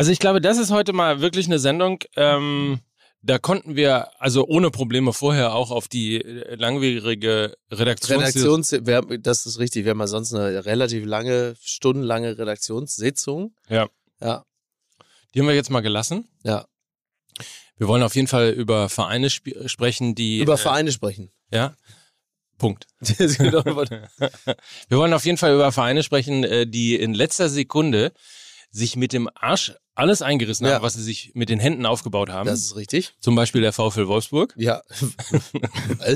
Also 0.00 0.12
ich 0.12 0.18
glaube, 0.18 0.40
das 0.40 0.56
ist 0.56 0.70
heute 0.70 0.94
mal 0.94 1.20
wirklich 1.20 1.44
eine 1.44 1.58
Sendung. 1.58 1.98
Ähm, 2.16 2.80
da 3.20 3.38
konnten 3.38 3.76
wir 3.76 4.08
also 4.18 4.46
ohne 4.46 4.70
Probleme 4.70 5.12
vorher 5.12 5.54
auch 5.54 5.70
auf 5.70 5.88
die 5.88 6.22
äh, 6.22 6.54
langwierige 6.54 7.54
Redaktions... 7.70 8.34
Redaktions, 8.34 8.72
wir, 8.72 9.02
das 9.18 9.44
ist 9.44 9.58
richtig. 9.58 9.84
Wir 9.84 9.90
haben 9.90 10.00
ja 10.00 10.06
sonst 10.06 10.32
eine 10.32 10.64
relativ 10.64 11.04
lange, 11.04 11.54
stundenlange 11.60 12.38
Redaktionssitzung. 12.38 13.54
Ja. 13.68 13.90
Ja. 14.22 14.46
Die 15.34 15.40
haben 15.40 15.48
wir 15.48 15.54
jetzt 15.54 15.68
mal 15.68 15.82
gelassen. 15.82 16.30
Ja. 16.44 16.64
Wir 17.76 17.86
wollen 17.86 18.02
auf 18.02 18.16
jeden 18.16 18.26
Fall 18.26 18.52
über 18.52 18.88
Vereine 18.88 19.26
sp 19.28 19.52
sprechen, 19.68 20.14
die... 20.14 20.40
Über 20.40 20.54
äh, 20.54 20.56
Vereine 20.56 20.92
sprechen. 20.92 21.30
Ja. 21.52 21.76
Punkt. 22.56 22.86
Genau. 23.36 23.64
Wir 24.88 24.98
wollen 24.98 25.12
auf 25.12 25.26
jeden 25.26 25.36
Fall 25.36 25.52
über 25.52 25.70
Vereine 25.72 26.02
sprechen, 26.02 26.44
äh, 26.44 26.66
die 26.66 26.96
in 26.96 27.12
letzter 27.12 27.50
Sekunde 27.50 28.12
sich 28.70 28.96
mit 28.96 29.12
dem 29.12 29.28
Arsch 29.34 29.72
alles 29.96 30.22
eingerissen 30.22 30.66
Ja. 30.66 30.74
haben, 30.76 30.82
was 30.82 30.94
sie 30.94 31.02
sich 31.02 31.32
mit 31.34 31.48
den 31.50 31.58
Händen 31.60 31.84
aufgebaut 31.84 32.30
haben. 32.30 32.46
das 32.46 32.60
ist 32.60 32.76
richtig. 32.76 33.12
Zum 33.20 33.34
Beispiel 33.34 33.60
der 33.60 33.72
VfL 33.72 34.06
Wolfsburg. 34.06 34.54
Ja. 34.56 34.80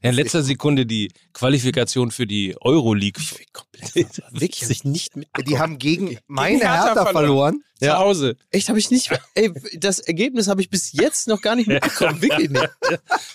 In 0.00 0.14
letzter 0.14 0.42
Sekunde 0.42 0.86
die 0.86 1.12
Qualifikation 1.32 2.10
für 2.10 2.26
die 2.26 2.56
Euroleague 2.60 3.20
Wirklich, 4.30 4.62
hab 4.62 4.70
ich 4.70 4.84
nicht 4.84 5.16
mit. 5.16 5.28
Die 5.46 5.58
haben 5.58 5.78
gegen 5.78 6.18
meine 6.26 6.58
Hertha 6.60 6.86
Hertha, 6.86 7.06
verloren. 7.06 7.62
verloren. 7.78 7.92
zu 7.96 7.98
Hause. 7.98 8.36
Echt, 8.50 8.68
habe 8.68 8.78
ich 8.78 8.90
nicht. 8.90 9.10
Ey, 9.34 9.52
das 9.74 9.98
Ergebnis 9.98 10.48
habe 10.48 10.60
ich 10.60 10.70
bis 10.70 10.92
jetzt 10.92 11.28
noch 11.28 11.40
gar 11.42 11.56
nicht 11.56 11.66
mitbekommen. 11.68 12.20
Wirklich 12.22 12.50
nicht. 12.50 12.68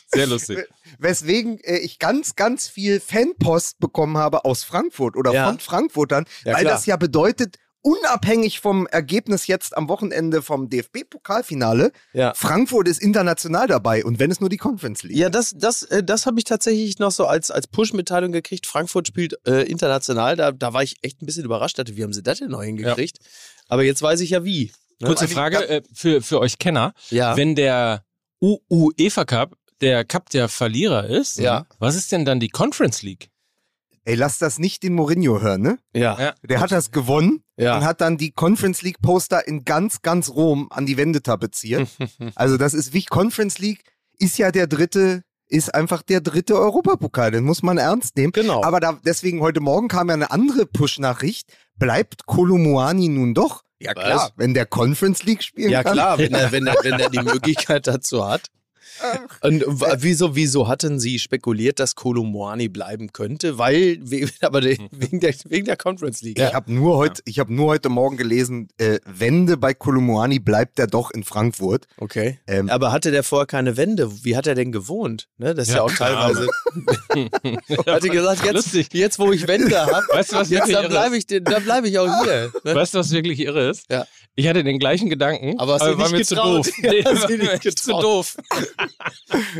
Sehr 0.07 0.27
lustig. 0.27 0.59
Weswegen 0.99 1.59
äh, 1.59 1.77
ich 1.77 1.99
ganz, 1.99 2.35
ganz 2.35 2.67
viel 2.67 2.99
Fanpost 2.99 3.79
bekommen 3.79 4.17
habe 4.17 4.45
aus 4.45 4.63
Frankfurt 4.63 5.15
oder 5.15 5.33
Ja. 5.33 5.47
von 5.47 5.59
Frankfurtern, 5.59 6.25
Ja, 6.45 6.53
weil 6.55 6.65
das 6.65 6.85
ja 6.85 6.97
bedeutet, 6.97 7.57
unabhängig 7.83 8.59
vom 8.59 8.87
Ergebnis 8.87 9.45
jetzt 9.45 9.77
am 9.77 9.87
Wochenende 9.89 10.41
vom 10.41 10.69
DFB-Pokalfinale, 10.69 11.91
Ja. 12.13 12.33
Frankfurt 12.33 12.87
ist 12.87 13.01
international 13.01 13.67
dabei 13.67 14.03
und 14.03 14.17
wenn 14.19 14.31
es 14.31 14.39
nur 14.39 14.49
die 14.49 14.57
Conference 14.57 15.03
League. 15.03 15.15
Ja, 15.17 15.29
das, 15.29 15.53
das, 15.55 15.83
äh, 15.83 16.03
das 16.03 16.25
habe 16.25 16.39
ich 16.39 16.45
tatsächlich 16.45 16.97
noch 16.99 17.11
so 17.11 17.25
als, 17.27 17.51
als 17.51 17.67
Push-Mitteilung 17.67 18.31
gekriegt. 18.31 18.65
Frankfurt 18.65 19.07
spielt 19.07 19.35
äh, 19.45 19.63
international. 19.69 20.35
Da, 20.35 20.51
da 20.51 20.73
war 20.73 20.81
ich 20.81 20.95
echt 21.03 21.21
ein 21.21 21.25
bisschen 21.25 21.43
überrascht. 21.45 21.77
Dachte, 21.77 21.95
wie 21.95 22.03
haben 22.03 22.13
sie 22.13 22.23
das 22.23 22.39
denn 22.39 22.49
noch 22.49 22.63
hingekriegt? 22.63 23.17
Aber 23.67 23.83
jetzt 23.83 24.01
weiß 24.01 24.21
ich 24.21 24.31
ja 24.31 24.43
wie. 24.43 24.71
Ne? 24.99 25.07
Kurze 25.07 25.27
Frage 25.27 25.67
äh, 25.67 25.81
für, 25.93 26.21
für 26.21 26.39
euch 26.39 26.57
Kenner. 26.57 26.93
Ja. 27.09 27.35
Wenn 27.37 27.55
der 27.55 28.03
UEFA 28.41 29.25
Cup 29.25 29.55
der 29.81 30.05
Cup 30.05 30.29
der 30.29 30.47
Verlierer 30.47 31.05
ist, 31.07 31.37
Ja. 31.39 31.65
was 31.79 31.95
ist 31.95 32.11
denn 32.13 32.23
dann 32.23 32.39
die 32.39 32.49
Conference 32.49 33.01
League? 33.01 33.29
Ey, 34.05 34.15
lass 34.15 34.37
das 34.37 34.59
nicht 34.59 34.83
den 34.83 34.93
Mourinho 34.95 35.39
hören, 35.41 35.61
ne? 35.61 35.77
ja. 35.93 36.19
Ja. 36.19 36.33
Der 36.43 36.59
hat 36.59 36.71
das 36.71 36.91
gewonnen 36.91 37.43
Ja. 37.57 37.77
und 37.77 37.85
hat 37.85 38.01
dann 38.01 38.17
die 38.17 38.31
Conference 38.31 38.81
League 38.81 39.01
Poster 39.01 39.47
in 39.47 39.63
ganz, 39.63 40.01
ganz 40.01 40.29
Rom 40.29 40.67
an 40.71 40.85
die 40.85 40.97
Wände 40.97 41.21
tapeziert. 41.21 41.87
also 42.35 42.57
das 42.57 42.73
ist 42.73 42.93
wie 42.93 43.05
Conference 43.05 43.59
League 43.59 43.83
ist 44.19 44.37
ja 44.37 44.51
der 44.51 44.67
dritte, 44.67 45.23
ist 45.47 45.73
einfach 45.73 46.01
der 46.01 46.19
dritte 46.21 46.55
Europapokal. 46.57 47.31
Den 47.31 47.43
muss 47.45 47.63
man 47.63 47.77
ernst 47.77 48.17
nehmen. 48.17 48.33
Genau. 48.33 48.63
Aber 48.63 48.79
da, 48.79 48.99
deswegen 49.05 49.39
heute 49.41 49.59
Morgen 49.61 49.87
kam 49.87 50.07
ja 50.09 50.13
eine 50.15 50.31
andere 50.31 50.65
Push-Nachricht. 50.65 51.51
Bleibt 51.77 52.25
Kolumuani 52.25 53.07
nun 53.09 53.33
doch? 53.33 53.63
Ja 53.79 53.91
Was? 53.95 54.03
klar, 54.03 54.31
wenn 54.35 54.53
der 54.53 54.65
Conference 54.65 55.23
League 55.23 55.43
spielen 55.43 55.71
Ja 55.71 55.83
kann. 55.83 55.93
klar, 55.93 56.17
wenn 56.17 56.33
er, 56.33 56.51
wenn, 56.51 56.67
er, 56.67 56.75
wenn 56.83 56.99
er 56.99 57.09
die 57.09 57.19
Möglichkeit 57.21 57.87
dazu 57.87 58.25
hat. 58.27 58.47
Und 59.41 59.63
wieso, 59.97 60.35
wieso 60.35 60.67
hatten 60.67 60.99
Sie 60.99 61.19
spekuliert, 61.19 61.79
dass 61.79 61.95
Kolomoani 61.95 62.69
bleiben 62.69 63.11
könnte? 63.13 63.57
Weil, 63.57 63.97
we- 64.01 64.29
aber 64.41 64.61
wegen 64.63 65.19
der, 65.19 65.33
wegen 65.45 65.65
der 65.65 65.77
Conference 65.77 66.21
League. 66.21 66.39
Ich 66.39 66.53
habe 66.53 66.71
nur 66.73 66.97
heute, 66.97 67.21
ich 67.25 67.39
habe 67.39 67.53
nur 67.53 67.67
heute 67.67 67.89
Morgen 67.89 68.17
gelesen, 68.17 68.67
äh, 68.77 68.99
Wende 69.05 69.57
bei 69.57 69.73
Kolumuani 69.73 70.39
bleibt 70.39 70.79
er 70.79 70.87
doch 70.87 71.11
in 71.11 71.23
Frankfurt. 71.23 71.87
Okay. 71.97 72.39
Ähm, 72.47 72.69
Aber 72.69 72.91
hatte 72.91 73.11
der 73.11 73.23
vorher 73.23 73.47
keine 73.47 73.77
Wände? 73.77 74.23
Wie 74.23 74.35
hat 74.37 74.47
er 74.47 74.55
denn 74.55 74.71
gewohnt? 74.71 75.27
Ne? 75.37 75.53
Das 75.55 75.67
ist 75.67 75.73
ja, 75.73 75.79
Ja, 75.79 75.83
auch 75.83 75.91
teilweise. 75.91 76.47
hat 77.87 78.03
er 78.03 78.09
gesagt, 78.09 78.43
jetzt, 78.45 78.53
Lustig. 78.53 78.87
jetzt 78.93 79.19
wo 79.19 79.31
ich 79.31 79.47
Wände 79.47 79.79
habe, 79.85 80.05
Weißt 80.11 80.31
du, 80.31 80.35
was 80.37 80.49
jetzt 80.49 80.71
dann 80.71 80.89
bleibe 80.89 81.17
ich, 81.17 81.25
da 81.27 81.59
bleib 81.59 81.85
ich 81.85 81.97
auch 81.99 82.23
hier. 82.23 82.51
Ne? 82.63 82.75
Weißt 82.75 82.93
du, 82.93 82.99
was 82.99 83.11
wirklich 83.11 83.39
irre 83.39 83.69
ist? 83.69 83.85
Ja. 83.89 84.05
Ich 84.35 84.47
hatte 84.47 84.63
den 84.63 84.79
gleichen 84.79 85.09
Gedanken, 85.09 85.59
Aber 85.59 85.73
hast 85.75 85.81
du 85.85 85.97
war 85.97 86.09
nicht 86.09 86.11
mir 86.17 86.25
zu 86.25 86.35
doof. 86.35 86.67
Ja, 86.81 86.91
Nee, 86.91 87.05
war 87.05 87.29
mir 87.29 87.59
zu 87.75 87.91
doof. 87.91 88.35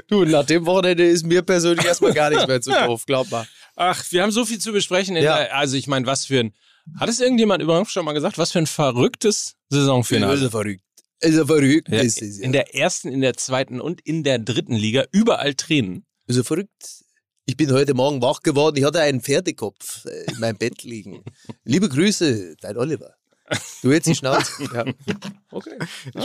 Du, 0.08 0.26
nach 0.26 0.46
dem 0.46 0.66
Wochenende 0.66 1.04
ist 1.08 1.26
mir 1.26 1.42
persönlich 1.42 1.86
erstmal 1.86 2.14
gar 2.14 2.30
nichts 2.30 2.48
mehr 2.48 2.62
zu 2.62 2.72
doof, 2.72 3.06
glaub 3.06 3.30
mal. 3.32 3.46
Ach, 3.76 4.04
wir 4.12 4.22
haben 4.24 4.32
so 4.32 4.46
viel 4.46 4.60
zu 4.60 4.72
besprechen. 4.72 5.16
In 5.16 5.24
Ja. 5.24 5.38
der, 5.38 5.56
also 5.58 5.76
ich 5.78 5.88
meine, 5.88 6.06
was 6.06 6.26
für 6.26 6.40
ein... 6.40 6.54
Hat 7.00 7.08
es 7.10 7.22
irgendjemand 7.22 7.64
überhaupt 7.64 7.90
schon 7.92 8.04
mal 8.06 8.12
gesagt? 8.14 8.38
Was 8.38 8.52
für 8.52 8.60
ein 8.60 8.68
verrücktes 8.68 9.56
Saisonfinale. 9.70 10.34
Ist 10.36 10.42
er 10.44 10.52
verrückt. 10.52 10.84
Ist 11.22 11.36
er 11.38 11.48
verrückt. 11.48 11.88
Ja, 11.90 12.02
Ist, 12.02 12.22
ist, 12.22 12.40
in 12.40 12.52
der 12.52 12.76
ersten, 12.76 13.10
in 13.10 13.22
der 13.22 13.36
zweiten 13.36 13.80
und 13.80 14.02
in 14.02 14.24
der 14.24 14.38
dritten 14.40 14.76
Liga 14.76 15.06
überall 15.12 15.54
Tränen. 15.54 16.06
ist 16.28 16.36
er 16.38 16.44
verrückt. 16.44 16.72
Ich 17.46 17.56
bin 17.58 17.72
heute 17.72 17.94
Morgen 17.94 18.22
wach 18.22 18.42
geworden. 18.42 18.76
Ich 18.78 18.84
hatte 18.84 19.00
einen 19.02 19.22
Pferdekopf 19.22 20.06
äh, 20.06 20.32
in 20.32 20.40
meinem 20.40 20.58
Bett 20.58 20.84
liegen. 20.84 21.24
Liebe 21.64 21.88
Grüße, 21.90 22.56
dein 22.62 22.78
Oliver. 22.78 23.16
Du 23.82 23.92
jetzt 23.92 24.08
die 24.08 24.16
Schnauze. 24.16 24.64
ja. 24.74 24.86
Okay. 25.52 25.78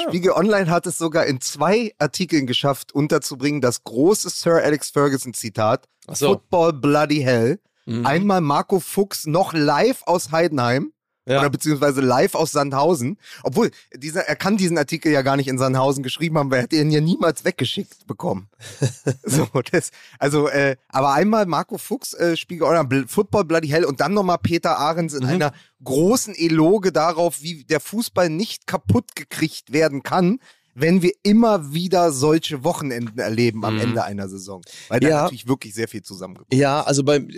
Spiegel 0.09 0.33
Online 0.33 0.71
hat 0.71 0.87
es 0.87 0.99
sogar 0.99 1.27
in 1.27 1.41
zwei 1.41 1.93
Artikeln 1.99 2.47
geschafft, 2.47 2.93
unterzubringen, 2.93 3.61
das 3.61 3.85
große 3.85 4.31
Sir 4.31 4.63
Alex 4.63 4.91
Ferguson 4.91 5.35
Zitat. 5.35 5.87
Ach 6.07 6.17
so. 6.17 6.29
Football 6.29 6.73
bloody 6.75 7.21
hell. 7.21 7.61
Mhm. 7.87 8.07
Einmal 8.07 8.41
Marco 8.41 8.81
Fuchs 8.81 9.27
noch 9.27 9.53
live 9.53 10.03
aus 10.05 10.31
Heidenheim. 10.31 10.93
Ja. 11.29 11.41
Oder 11.41 11.51
beziehungsweise 11.51 12.01
live 12.01 12.35
aus 12.35 12.53
Sandhausen. 12.53 13.19
Obwohl, 13.43 13.71
dieser, 13.95 14.23
er 14.23 14.37
kann 14.37 14.57
diesen 14.57 14.79
Artikel 14.79 15.13
ja 15.13 15.23
gar 15.23 15.37
nicht 15.37 15.49
in 15.49 15.59
Sandhausen 15.59 16.03
geschrieben 16.03 16.39
haben, 16.39 16.51
weil 16.51 16.61
er 16.61 16.63
hätte 16.63 16.77
ihn 16.77 16.91
ja 16.91 17.01
niemals 17.01 17.45
weggeschickt 17.45 18.07
bekommen. 18.07 18.49
so, 19.25 19.47
das, 19.71 19.91
also, 20.19 20.49
äh, 20.49 20.77
aber 20.89 21.13
einmal 21.13 21.47
Marco 21.47 21.79
Fuchs, 21.79 22.15
äh, 22.15 22.37
Spiegel 22.37 22.67
Bl- 22.69 23.09
Football 23.09 23.45
Bloody 23.45 23.69
Hell 23.69 23.85
und 23.85 24.01
dann 24.01 24.15
nochmal 24.15 24.39
Peter 24.39 24.79
Ahrens 24.79 25.15
in 25.15 25.25
einer 25.25 25.53
großen 25.85 26.35
Eloge 26.35 26.93
darauf, 26.93 27.43
wie 27.43 27.65
der 27.65 27.81
Fußball 27.81 28.31
nicht 28.31 28.67
kaputt 28.67 29.15
gekriegt 29.15 29.73
werden 29.73 30.03
kann, 30.03 30.41
wenn 30.81 31.03
wir 31.03 31.13
immer 31.23 31.73
wieder 31.73 32.13
solche 32.13 32.65
Wochenenden 32.65 33.19
erleben 33.19 33.65
am 33.65 33.79
Ende 33.79 34.05
einer 34.05 34.29
Saison. 34.29 34.63
Weil 34.89 35.01
da 35.01 35.09
Ja. 35.09 35.23
natürlich 35.23 35.49
wirklich 35.49 35.75
sehr 35.75 35.89
viel 35.89 36.03
zusammengekommen 36.03 36.61
Ja, 36.61 36.83
also 36.83 37.03
beim 37.03 37.29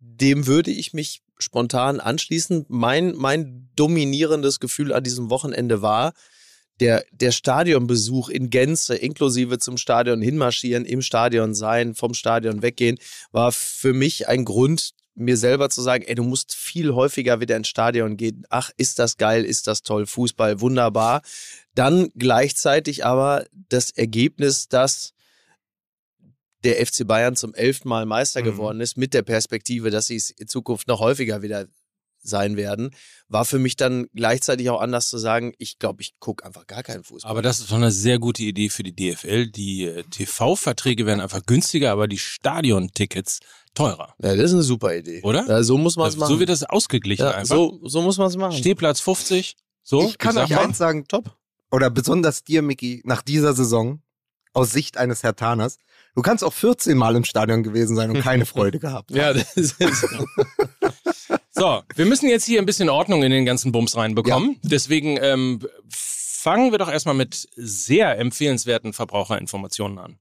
dem 0.00 0.46
würde 0.46 0.70
ich 0.70 0.92
mich 0.92 1.22
spontan 1.38 2.00
anschließen. 2.00 2.66
Mein, 2.68 3.14
mein 3.16 3.70
dominierendes 3.74 4.60
Gefühl 4.60 4.92
an 4.92 5.02
diesem 5.02 5.30
Wochenende 5.30 5.82
war, 5.82 6.12
der, 6.80 7.04
der 7.12 7.32
Stadionbesuch 7.32 8.28
in 8.28 8.50
Gänze, 8.50 8.94
inklusive 8.94 9.58
zum 9.58 9.76
Stadion 9.76 10.20
hinmarschieren, 10.22 10.84
im 10.84 11.02
Stadion 11.02 11.54
sein, 11.54 11.94
vom 11.94 12.14
Stadion 12.14 12.62
weggehen, 12.62 12.98
war 13.30 13.52
für 13.52 13.92
mich 13.92 14.28
ein 14.28 14.44
Grund, 14.44 14.92
mir 15.14 15.36
selber 15.36 15.68
zu 15.70 15.82
sagen, 15.82 16.04
ey, 16.06 16.14
du 16.14 16.22
musst 16.22 16.54
viel 16.54 16.94
häufiger 16.94 17.40
wieder 17.40 17.56
ins 17.56 17.68
Stadion 17.68 18.16
gehen. 18.16 18.46
Ach, 18.48 18.70
ist 18.76 18.98
das 18.98 19.16
geil, 19.18 19.44
ist 19.44 19.66
das 19.66 19.82
toll, 19.82 20.06
Fußball, 20.06 20.60
wunderbar. 20.60 21.22
Dann 21.74 22.08
gleichzeitig 22.16 23.04
aber 23.04 23.46
das 23.68 23.90
Ergebnis, 23.90 24.68
dass 24.68 25.12
der 26.64 26.84
FC 26.86 27.06
Bayern 27.06 27.36
zum 27.36 27.54
elften 27.54 27.88
Mal 27.88 28.06
Meister 28.06 28.40
Mhm. 28.40 28.44
geworden 28.44 28.80
ist, 28.80 28.96
mit 28.96 29.14
der 29.14 29.22
Perspektive, 29.22 29.90
dass 29.90 30.06
sie 30.06 30.16
es 30.16 30.30
in 30.30 30.48
Zukunft 30.48 30.86
noch 30.88 31.00
häufiger 31.00 31.42
wieder 31.42 31.66
sein 32.24 32.56
werden, 32.56 32.94
war 33.26 33.44
für 33.44 33.58
mich 33.58 33.74
dann 33.74 34.06
gleichzeitig 34.14 34.70
auch 34.70 34.80
anders 34.80 35.08
zu 35.08 35.18
sagen, 35.18 35.54
ich 35.58 35.80
glaube, 35.80 36.02
ich 36.02 36.14
gucke 36.20 36.44
einfach 36.46 36.68
gar 36.68 36.84
keinen 36.84 37.02
Fußball. 37.02 37.28
Aber 37.28 37.42
das 37.42 37.58
ist 37.58 37.72
doch 37.72 37.76
eine 37.76 37.90
sehr 37.90 38.20
gute 38.20 38.44
Idee 38.44 38.68
für 38.68 38.84
die 38.84 38.94
DFL. 38.94 39.48
Die 39.48 39.86
äh, 39.86 40.04
TV-Verträge 40.04 41.04
werden 41.04 41.20
einfach 41.20 41.44
günstiger, 41.44 41.90
aber 41.90 42.06
die 42.06 42.18
Stadiontickets 42.18 43.40
teurer. 43.74 44.14
ja, 44.22 44.34
das 44.36 44.46
ist 44.46 44.52
eine 44.52 44.62
super 44.62 44.94
Idee. 44.94 45.20
Oder? 45.22 45.46
Ja, 45.48 45.62
so 45.62 45.78
muss 45.78 45.96
man 45.96 46.08
es 46.08 46.16
machen. 46.16 46.28
So 46.32 46.38
wird 46.40 46.48
das 46.48 46.62
ausgeglichen 46.64 47.24
ja, 47.24 47.30
einfach. 47.32 47.54
so, 47.56 47.80
so 47.84 48.02
muss 48.02 48.18
man 48.18 48.26
es 48.28 48.36
machen. 48.36 48.56
Stehplatz 48.56 49.00
50. 49.00 49.56
So, 49.82 50.02
Ich 50.06 50.18
kann 50.18 50.34
sag 50.34 50.44
euch 50.44 50.50
mal. 50.50 50.64
eins 50.64 50.78
sagen, 50.78 51.06
Top. 51.08 51.36
oder 51.70 51.90
besonders 51.90 52.44
dir, 52.44 52.62
Micky, 52.62 53.02
nach 53.04 53.22
dieser 53.22 53.52
Saison, 53.54 54.00
aus 54.54 54.70
Sicht 54.70 54.98
eines 54.98 55.22
Hertaners, 55.22 55.78
du 56.14 56.20
kannst 56.22 56.44
auch 56.44 56.52
14 56.52 56.96
Mal 56.98 57.16
im 57.16 57.24
Stadion 57.24 57.62
gewesen 57.62 57.96
sein 57.96 58.10
und 58.10 58.20
keine 58.20 58.44
Freude 58.46 58.78
gehabt. 58.78 59.10
Ja, 59.10 59.32
das 59.32 59.54
ist 59.56 59.76
So, 61.54 61.82
wir 61.94 62.06
müssen 62.06 62.28
jetzt 62.28 62.44
hier 62.44 62.60
ein 62.60 62.66
bisschen 62.66 62.88
Ordnung 62.88 63.22
in 63.22 63.30
den 63.30 63.44
ganzen 63.44 63.72
Bums 63.72 63.96
reinbekommen. 63.96 64.58
Deswegen 64.62 65.18
ähm, 65.20 65.60
fangen 65.88 66.70
wir 66.72 66.78
doch 66.78 66.88
erstmal 66.90 67.14
mit 67.14 67.46
sehr 67.56 68.18
empfehlenswerten 68.18 68.92
Verbraucherinformationen 68.92 69.98
an. 69.98 70.18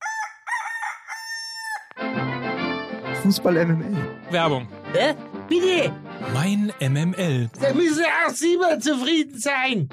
Fußball 3.22 3.66
MML. 3.66 3.96
Werbung. 4.32 4.68
Hä? 4.94 5.14
Bitte? 5.48 5.92
Mein 6.34 6.72
MML. 6.80 7.50
Da 7.60 7.74
müssen 7.74 8.04
auch 8.26 8.34
Sie 8.34 8.58
mal 8.58 8.80
zufrieden 8.80 9.38
sein. 9.40 9.90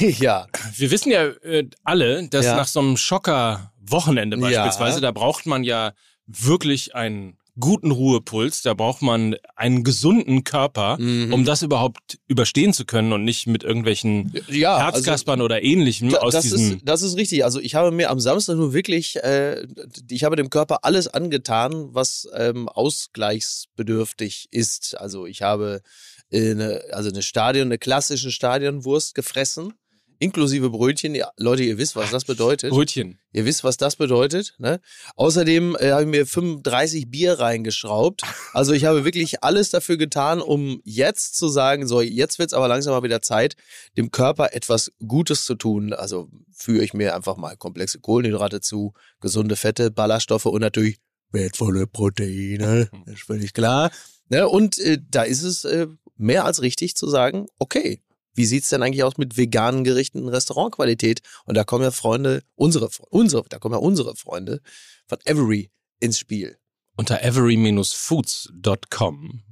ja. 0.00 0.46
Wir 0.76 0.90
wissen 0.90 1.10
ja 1.12 1.26
äh, 1.26 1.68
alle, 1.84 2.28
dass 2.28 2.46
Ja. 2.46 2.56
nach 2.56 2.66
so 2.66 2.80
einem 2.80 2.96
Schocker-Wochenende 2.96 4.36
Ja. 4.36 4.42
beispielsweise, 4.42 5.00
da 5.00 5.12
braucht 5.12 5.46
man 5.46 5.62
ja 5.64 5.92
wirklich 6.26 6.94
ein 6.94 7.37
guten 7.60 7.90
Ruhepuls, 7.90 8.62
da 8.62 8.74
braucht 8.74 9.02
man 9.02 9.36
einen 9.56 9.84
gesunden 9.84 10.44
Körper, 10.44 10.96
Mhm. 10.98 11.32
um 11.32 11.44
das 11.44 11.62
überhaupt 11.62 12.18
überstehen 12.28 12.72
zu 12.72 12.84
können 12.84 13.12
und 13.12 13.24
nicht 13.24 13.46
mit 13.46 13.64
irgendwelchen 13.64 14.32
Ja, 14.48 14.78
Herzkaspern 14.78 15.40
oder 15.42 15.62
ähnlichem 15.62 16.14
aus 16.14 16.32
das, 16.32 16.42
diesem. 16.44 16.58
ist, 16.76 16.78
das 16.84 17.02
ist 17.02 17.16
richtig. 17.16 17.44
Also 17.44 17.60
ich 17.60 17.74
habe 17.74 17.90
mir 17.90 18.10
am 18.10 18.20
Samstag 18.20 18.56
nur 18.56 18.72
wirklich, 18.72 19.16
äh, 19.16 19.66
ich 20.10 20.24
habe 20.24 20.36
dem 20.36 20.50
Körper 20.50 20.78
alles 20.84 21.08
angetan, 21.08 21.88
was 21.94 22.28
ähm, 22.34 22.68
ausgleichsbedürftig 22.68 24.48
ist. 24.50 24.96
Also 24.98 25.26
ich 25.26 25.42
habe 25.42 25.80
äh, 26.30 26.50
eine, 26.52 26.82
also 26.92 27.08
eine 27.10 27.22
Stadion, 27.22 27.68
eine 27.68 27.78
klassische 27.78 28.30
Stadionwurst 28.30 29.14
gefressen, 29.14 29.74
inklusive 30.18 30.70
Brötchen. 30.70 31.14
Ja, 31.14 31.30
Leute, 31.36 31.62
ihr 31.62 31.78
wisst, 31.78 31.96
was 31.96 32.10
das 32.10 32.24
bedeutet. 32.24 32.70
Brötchen. 32.70 33.18
Ihr 33.32 33.44
wisst, 33.44 33.64
was 33.64 33.76
das 33.76 33.96
bedeutet. 33.96 34.54
Ne? 34.58 34.80
Außerdem 35.16 35.76
äh, 35.78 35.92
habe 35.92 36.02
ich 36.02 36.08
mir 36.08 36.26
35 36.26 37.10
Bier 37.10 37.38
reingeschraubt. 37.38 38.22
Also 38.52 38.72
ich 38.72 38.84
habe 38.84 39.04
wirklich 39.04 39.42
alles 39.42 39.70
dafür 39.70 39.96
getan, 39.96 40.40
um 40.40 40.80
jetzt 40.84 41.36
zu 41.36 41.48
sagen, 41.48 41.86
so, 41.86 42.00
jetzt 42.00 42.38
wird 42.38 42.50
es 42.50 42.54
aber 42.54 42.68
langsam 42.68 42.92
mal 42.92 43.02
wieder 43.02 43.22
Zeit, 43.22 43.56
dem 43.96 44.10
Körper 44.10 44.52
etwas 44.52 44.92
Gutes 45.06 45.44
zu 45.44 45.54
tun. 45.54 45.92
Also 45.92 46.28
führe 46.52 46.84
ich 46.84 46.94
mir 46.94 47.14
einfach 47.14 47.36
mal 47.36 47.56
komplexe 47.56 48.00
Kohlenhydrate 48.00 48.60
zu, 48.60 48.92
gesunde 49.20 49.56
Fette, 49.56 49.90
Ballaststoffe 49.90 50.46
und 50.46 50.60
natürlich 50.60 50.98
wertvolle 51.30 51.86
Proteine. 51.86 52.88
Das 53.06 53.14
ist 53.14 53.22
völlig 53.22 53.52
klar. 53.52 53.90
Ne? 54.28 54.48
Und 54.48 54.78
äh, 54.78 54.98
da 55.10 55.22
ist 55.22 55.42
es 55.42 55.64
äh, 55.64 55.86
mehr 56.16 56.44
als 56.44 56.62
richtig 56.62 56.96
zu 56.96 57.08
sagen, 57.08 57.46
okay, 57.58 58.02
wie 58.38 58.46
sieht's 58.46 58.70
denn 58.70 58.82
eigentlich 58.82 59.04
aus 59.04 59.18
mit 59.18 59.36
veganen 59.36 59.84
Gerichten 59.84 60.18
in 60.18 60.28
Restaurantqualität? 60.28 61.20
Und 61.44 61.54
da 61.56 61.64
kommen 61.64 61.84
ja 61.84 61.90
Freunde, 61.90 62.42
unsere, 62.54 62.88
unsere, 63.10 63.44
da 63.48 63.58
kommen 63.58 63.74
ja 63.74 63.80
unsere 63.80 64.16
Freunde 64.16 64.60
von 65.06 65.18
Every 65.26 65.70
ins 66.00 66.18
Spiel. 66.18 66.56
Unter 66.96 67.22
every-foods.com 67.22 69.42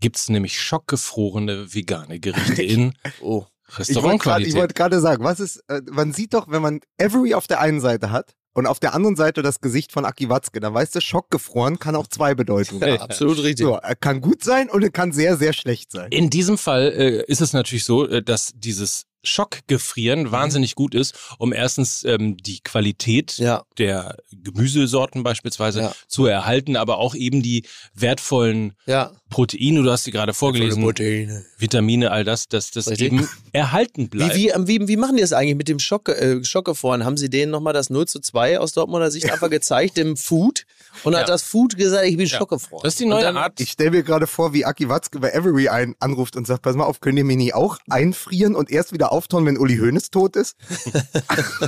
gibt's 0.00 0.28
nämlich 0.28 0.60
schockgefrorene 0.60 1.72
vegane 1.74 2.20
Gerichte 2.20 2.62
in 2.62 2.94
Oh. 3.20 3.46
Ich 3.66 3.78
wollte 3.78 3.78
grad- 3.78 3.80
ich 3.80 3.88
Restaurantqualität. 3.96 4.54
wollte 4.54 4.74
gerade 4.74 5.00
sagen, 5.00 5.24
was 5.24 5.40
ist, 5.40 5.56
äh, 5.68 5.80
man 5.90 6.12
sieht 6.12 6.34
doch, 6.34 6.48
wenn 6.48 6.60
man 6.62 6.80
Avery 7.00 7.32
auf 7.34 7.46
der 7.46 7.60
einen 7.60 7.80
Seite 7.80 8.10
hat 8.10 8.34
und 8.54 8.66
auf 8.66 8.80
der 8.80 8.94
anderen 8.94 9.16
Seite 9.16 9.42
das 9.42 9.60
Gesicht 9.60 9.92
von 9.92 10.04
Aki 10.04 10.28
Watzke, 10.30 10.60
dann 10.60 10.72
weißt 10.72 10.94
du, 10.94 11.00
schockgefroren 11.00 11.78
kann 11.78 11.94
auch 11.96 12.06
zwei 12.06 12.34
Bedeutungen 12.34 12.80
Ja, 12.82 12.94
haben. 12.94 13.02
absolut 13.02 13.42
richtig. 13.42 13.66
So, 13.66 13.74
er 13.74 13.96
kann 13.96 14.20
gut 14.20 14.42
sein 14.42 14.70
und 14.70 14.82
er 14.82 14.90
kann 14.90 15.12
sehr, 15.12 15.36
sehr 15.36 15.52
schlecht 15.52 15.90
sein. 15.92 16.10
In 16.10 16.30
diesem 16.30 16.56
Fall 16.56 16.92
äh, 16.96 17.24
ist 17.26 17.40
es 17.40 17.52
natürlich 17.52 17.84
so, 17.84 18.08
äh, 18.08 18.22
dass 18.22 18.52
dieses. 18.56 19.04
Schockgefrieren 19.24 20.30
wahnsinnig 20.30 20.74
gut 20.74 20.94
ist, 20.94 21.14
um 21.38 21.52
erstens 21.52 22.04
ähm, 22.04 22.36
die 22.36 22.60
Qualität 22.60 23.36
Ja, 23.38 23.64
der 23.78 24.16
Gemüsesorten 24.32 25.22
beispielsweise 25.22 25.80
Ja. 25.80 25.92
zu 26.08 26.26
erhalten, 26.26 26.76
aber 26.76 26.98
auch 26.98 27.14
eben 27.14 27.42
die 27.42 27.64
wertvollen 27.94 28.74
ja. 28.86 29.12
Proteine, 29.30 29.82
du 29.82 29.90
hast 29.90 30.04
sie 30.04 30.12
gerade 30.12 30.32
vorgelesen, 30.32 30.82
Proteine. 30.82 31.44
Vitamine, 31.58 32.10
all 32.12 32.22
das, 32.24 32.46
dass 32.48 32.70
das 32.70 32.88
Richtig. 32.88 33.06
eben 33.12 33.28
erhalten 33.52 34.08
bleibt. 34.08 34.34
Wie, 34.36 34.44
wie, 34.44 34.48
ähm, 34.50 34.68
wie, 34.68 34.86
wie 34.86 34.96
machen 34.96 35.16
die 35.16 35.22
das 35.22 35.32
eigentlich 35.32 35.56
mit 35.56 35.68
dem 35.68 35.78
Schock, 35.80 36.08
äh, 36.08 36.44
Schockgefroren? 36.44 37.04
Haben 37.04 37.16
sie 37.16 37.30
denen 37.30 37.50
nochmal 37.50 37.72
das 37.72 37.90
0 37.90 38.06
zu 38.06 38.20
2 38.20 38.60
aus 38.60 38.72
Dortmunder 38.72 39.10
Sicht 39.10 39.30
einfach 39.32 39.50
gezeigt, 39.50 39.96
dem 39.96 40.16
Food? 40.16 40.64
Und 41.02 41.14
Ja. 41.14 41.20
hat 41.20 41.28
das 41.28 41.42
Food 41.42 41.76
gesagt, 41.76 42.06
ich 42.06 42.16
bin 42.16 42.26
Ja. 42.26 42.38
schockgefroren. 42.38 42.82
Das 42.84 42.94
ist 42.94 43.00
die 43.00 43.06
neue 43.06 43.22
dann, 43.22 43.36
Art. 43.36 43.58
Ich 43.60 43.70
stelle 43.72 43.90
mir 43.90 44.02
gerade 44.04 44.26
vor, 44.28 44.52
wie 44.52 44.64
Aki 44.64 44.88
Watzke 44.88 45.18
bei 45.18 45.34
Avery 45.36 45.68
ein, 45.68 45.94
anruft 45.98 46.36
und 46.36 46.46
sagt, 46.46 46.62
pass 46.62 46.76
mal 46.76 46.84
auf, 46.84 47.00
könnt 47.00 47.18
ihr 47.18 47.24
mich 47.24 47.36
nicht 47.36 47.54
auch 47.54 47.78
einfrieren 47.90 48.54
und 48.54 48.70
erst 48.70 48.92
wieder 48.92 49.10
auftauen, 49.14 49.46
wenn 49.46 49.56
Uli 49.58 49.78
Hoeneß 49.78 50.10
tot 50.10 50.36
ist? 50.36 50.56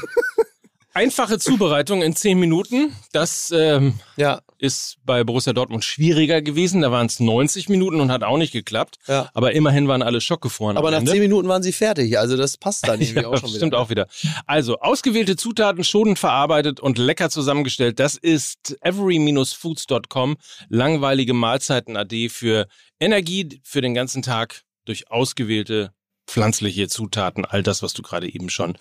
Einfache 0.94 1.38
Zubereitung 1.38 2.00
in 2.00 2.16
zehn 2.16 2.38
Minuten. 2.40 2.96
Das 3.12 3.50
ähm, 3.54 4.00
Ja, 4.16 4.40
ist 4.56 4.96
bei 5.04 5.24
Borussia 5.24 5.52
Dortmund 5.52 5.84
schwieriger 5.84 6.40
gewesen. 6.40 6.80
Da 6.80 6.90
waren 6.90 7.04
es 7.04 7.20
90 7.20 7.68
Minuten 7.68 8.00
und 8.00 8.10
hat 8.10 8.22
auch 8.24 8.38
nicht 8.38 8.52
geklappt. 8.52 8.96
ja. 9.06 9.28
Aber 9.34 9.52
immerhin 9.52 9.88
waren 9.88 10.00
alle 10.00 10.22
schockgefroren. 10.22 10.78
Aber 10.78 10.88
am 10.88 10.92
nach 10.94 11.00
Ende. 11.00 11.10
10 11.12 11.20
Minuten 11.20 11.48
waren 11.48 11.62
sie 11.62 11.72
fertig. 11.72 12.18
Also 12.18 12.38
das 12.38 12.56
passt 12.56 12.88
dann 12.88 12.98
irgendwie 13.02 13.20
Ja, 13.20 13.28
auch 13.28 13.36
schon 13.36 13.50
wieder. 13.50 13.58
stimmt 13.58 13.74
auch 13.74 13.90
wieder. 13.90 14.06
Also, 14.46 14.78
ausgewählte 14.78 15.36
Zutaten 15.36 15.84
schonend 15.84 16.18
verarbeitet 16.18 16.80
und 16.80 16.96
lecker 16.96 17.28
zusammengestellt. 17.28 17.98
Das 18.00 18.14
ist 18.16 18.78
every-foods.com. 18.80 20.36
Langweilige 20.70 21.34
Mahlzeiten 21.34 21.98
AD 21.98 22.30
für 22.30 22.68
Energie 23.00 23.60
für 23.62 23.82
den 23.82 23.92
ganzen 23.92 24.22
Tag 24.22 24.62
durch 24.86 25.10
ausgewählte 25.10 25.90
pflanzliche 26.26 26.88
Zutaten. 26.88 27.44
All 27.44 27.62
das, 27.62 27.82
was 27.82 27.92
du 27.92 28.02
gerade 28.02 28.28
eben 28.32 28.48
schon 28.50 28.78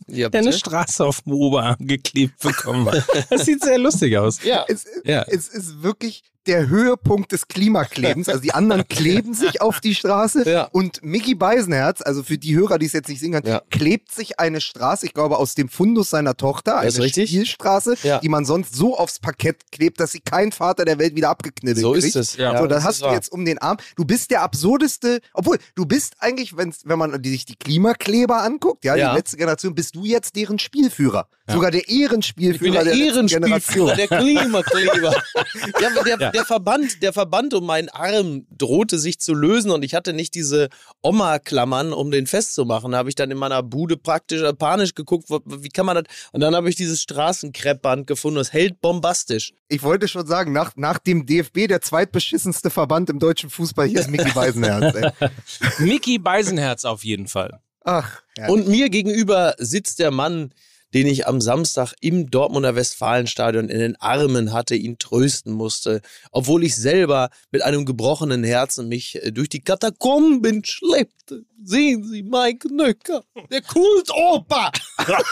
Ja, 0.08 0.30
der 0.30 0.42
eine. 0.42 0.54
Straße 0.54 1.04
auf 1.04 1.22
dem 1.22 1.34
Oberarm 1.34 1.78
geklebt 1.80 2.40
bekommen 2.40 2.86
hat. 2.90 3.04
Das 3.32 3.46
sieht 3.46 3.64
sehr 3.64 3.80
lustig 3.80 4.18
aus. 4.18 4.44
Ja. 4.44 4.66
Es, 4.68 4.86
Ja. 5.04 5.24
es 5.24 5.48
ist 5.48 5.82
wirklich 5.82 6.24
der 6.48 6.68
Höhepunkt 6.68 7.32
des 7.32 7.48
Klimaklebens. 7.48 8.30
Also 8.30 8.42
die 8.42 8.54
anderen 8.54 8.88
kleben 8.90 9.34
sich 9.34 9.62
auf 9.62 9.80
die 9.80 9.96
Straße 9.96 10.50
Ja. 10.50 10.64
und 10.72 11.04
Mickey 11.04 11.36
Beisenherz, 11.36 12.02
also 12.02 12.24
für 12.24 12.38
die 12.38 12.56
Hörer, 12.56 12.78
die 12.80 12.86
es 12.86 12.94
jetzt 12.94 13.10
nicht 13.10 13.20
sehen 13.20 13.32
können, 13.34 13.48
Ja. 13.48 13.62
klebt 13.72 14.12
sich 14.12 14.40
eine 14.40 14.62
Straße, 14.62 15.06
ich 15.06 15.14
glaube 15.14 15.38
aus 15.38 15.56
dem 15.56 15.70
Fundus 15.70 16.10
seiner 16.10 16.36
Tochter, 16.38 16.78
eine 16.80 16.98
richtig. 16.98 17.30
Spielstraße, 17.30 17.96
Ja. 18.04 18.20
die 18.20 18.30
man 18.30 18.46
sonst 18.46 18.76
so 18.76 18.98
aufs 18.98 19.20
Parkett 19.20 19.58
klebt, 19.72 20.00
dass 20.00 20.12
sie 20.12 20.20
kein 20.20 20.52
Vater 20.52 20.86
der 20.86 21.00
Welt 21.00 21.16
wieder 21.16 21.30
abgeknibbelt 21.30 21.82
So 21.82 21.94
kriegt. 21.94 22.06
ist 22.06 22.16
es. 22.16 22.36
Ja. 22.38 22.58
so, 22.58 22.68
das 22.68 22.78
das 22.78 22.84
hast 22.86 23.02
du 23.02 23.06
wahr. 23.06 23.14
jetzt 23.14 23.32
um 23.32 23.46
den 23.46 23.58
Arm. 23.58 23.78
Du 23.96 24.06
bist 24.06 24.32
der 24.32 24.42
absurdeste, 24.42 25.20
obwohl 25.34 25.58
du 25.76 25.86
bist 25.86 26.14
eigentlich, 26.20 26.56
wenn's, 26.58 26.82
wenn 26.86 27.00
man 27.00 27.24
sich 27.24 27.46
die 27.46 27.56
Klimakleber 27.56 28.42
anguckt, 28.44 28.86
ja, 28.86 28.96
Ja. 28.96 29.12
die 29.12 29.18
letzte 29.18 29.38
Generation, 29.38 29.76
bist 29.76 29.96
du 29.96 30.06
jetzt 30.06 30.36
deren 30.36 30.60
Spielführer. 30.60 31.28
Sogar 31.48 31.70
der 31.70 31.88
Ehrenspielführer 31.88 32.84
der 32.84 32.96
der 32.96 32.96
letzten 32.96 33.28
Generation. 33.28 33.90
Ehrenspielführer, 33.90 33.96
der 33.96 34.08
Klimakleber. 34.08 35.12
ja, 35.82 36.04
der, 36.04 36.20
Ja. 36.20 36.32
der, 36.32 36.46
Verband, 36.46 37.04
der 37.04 37.14
Verband 37.14 37.54
um 37.54 37.66
meinen 37.66 37.90
Arm 37.90 38.48
drohte 38.50 38.98
sich 38.98 39.20
zu 39.20 39.34
lösen 39.36 39.70
und 39.70 39.84
ich 39.84 39.94
hatte 39.94 40.14
nicht 40.14 40.34
diese 40.34 40.70
Oma-Klammern, 41.04 41.94
um 41.94 42.10
den 42.10 42.26
festzumachen. 42.26 42.94
Da 42.94 42.98
habe 42.98 43.10
ich 43.10 43.16
dann 43.16 43.30
in 43.30 43.38
meiner 43.38 43.62
Bude 43.62 43.96
praktisch 43.96 44.42
panisch 44.58 44.96
geguckt, 44.96 45.30
wie 45.30 45.70
kann 45.70 45.86
man 45.86 46.04
das? 46.04 46.06
Und 46.32 46.42
dann 46.42 46.56
habe 46.56 46.68
ich 46.70 46.76
dieses 46.76 47.02
Straßenkreppband 47.02 48.08
gefunden. 48.08 48.38
Das 48.38 48.52
hält 48.52 48.82
bombastisch. 48.82 49.54
Ich 49.68 49.84
wollte 49.84 50.08
schon 50.08 50.26
sagen, 50.26 50.52
nach, 50.52 50.72
nach 50.76 50.98
dem 50.98 51.26
DFB 51.26 51.68
der 51.68 51.82
zweitbeschissenste 51.82 52.70
Verband 52.72 53.10
im 53.10 53.20
deutschen 53.20 53.50
Fußball, 53.52 53.88
hier 53.88 54.00
ist 54.00 54.10
Micky 54.10 54.32
Beisenherz. 54.32 54.96
Ey. 54.96 55.30
Mickey 55.80 56.18
Beisenherz 56.18 56.86
auf 56.86 57.04
jeden 57.04 57.28
Fall. 57.28 57.60
Ach, 57.84 58.22
ja. 58.38 58.48
Und 58.48 58.68
mir 58.68 58.90
gegenüber 58.90 59.54
sitzt 59.60 60.00
der 60.00 60.10
Mann, 60.10 60.52
den 60.96 61.08
ich 61.08 61.28
am 61.28 61.42
Samstag 61.42 61.94
im 62.00 62.32
Dortmunder 62.32 62.74
Westfalenstadion 62.76 63.68
in 63.68 63.80
den 63.80 63.98
Armen 63.98 64.54
hatte, 64.54 64.76
ihn 64.76 64.98
trösten 64.98 65.52
musste, 65.52 66.02
obwohl 66.32 66.64
ich 66.64 66.78
selber 66.78 67.32
mit 67.52 67.64
einem 67.64 67.86
gebrochenen 67.86 68.46
Herzen 68.46 68.88
mich 68.88 69.22
äh, 69.22 69.34
durch 69.34 69.50
die 69.50 69.62
Katakomben 69.62 70.64
schleppte. 70.64 71.44
Sehen 71.62 72.06
Sie, 72.06 72.24
Mike 72.24 72.74
Nöcker, 72.74 73.24
der 73.52 73.62
Kultoper 73.62 74.72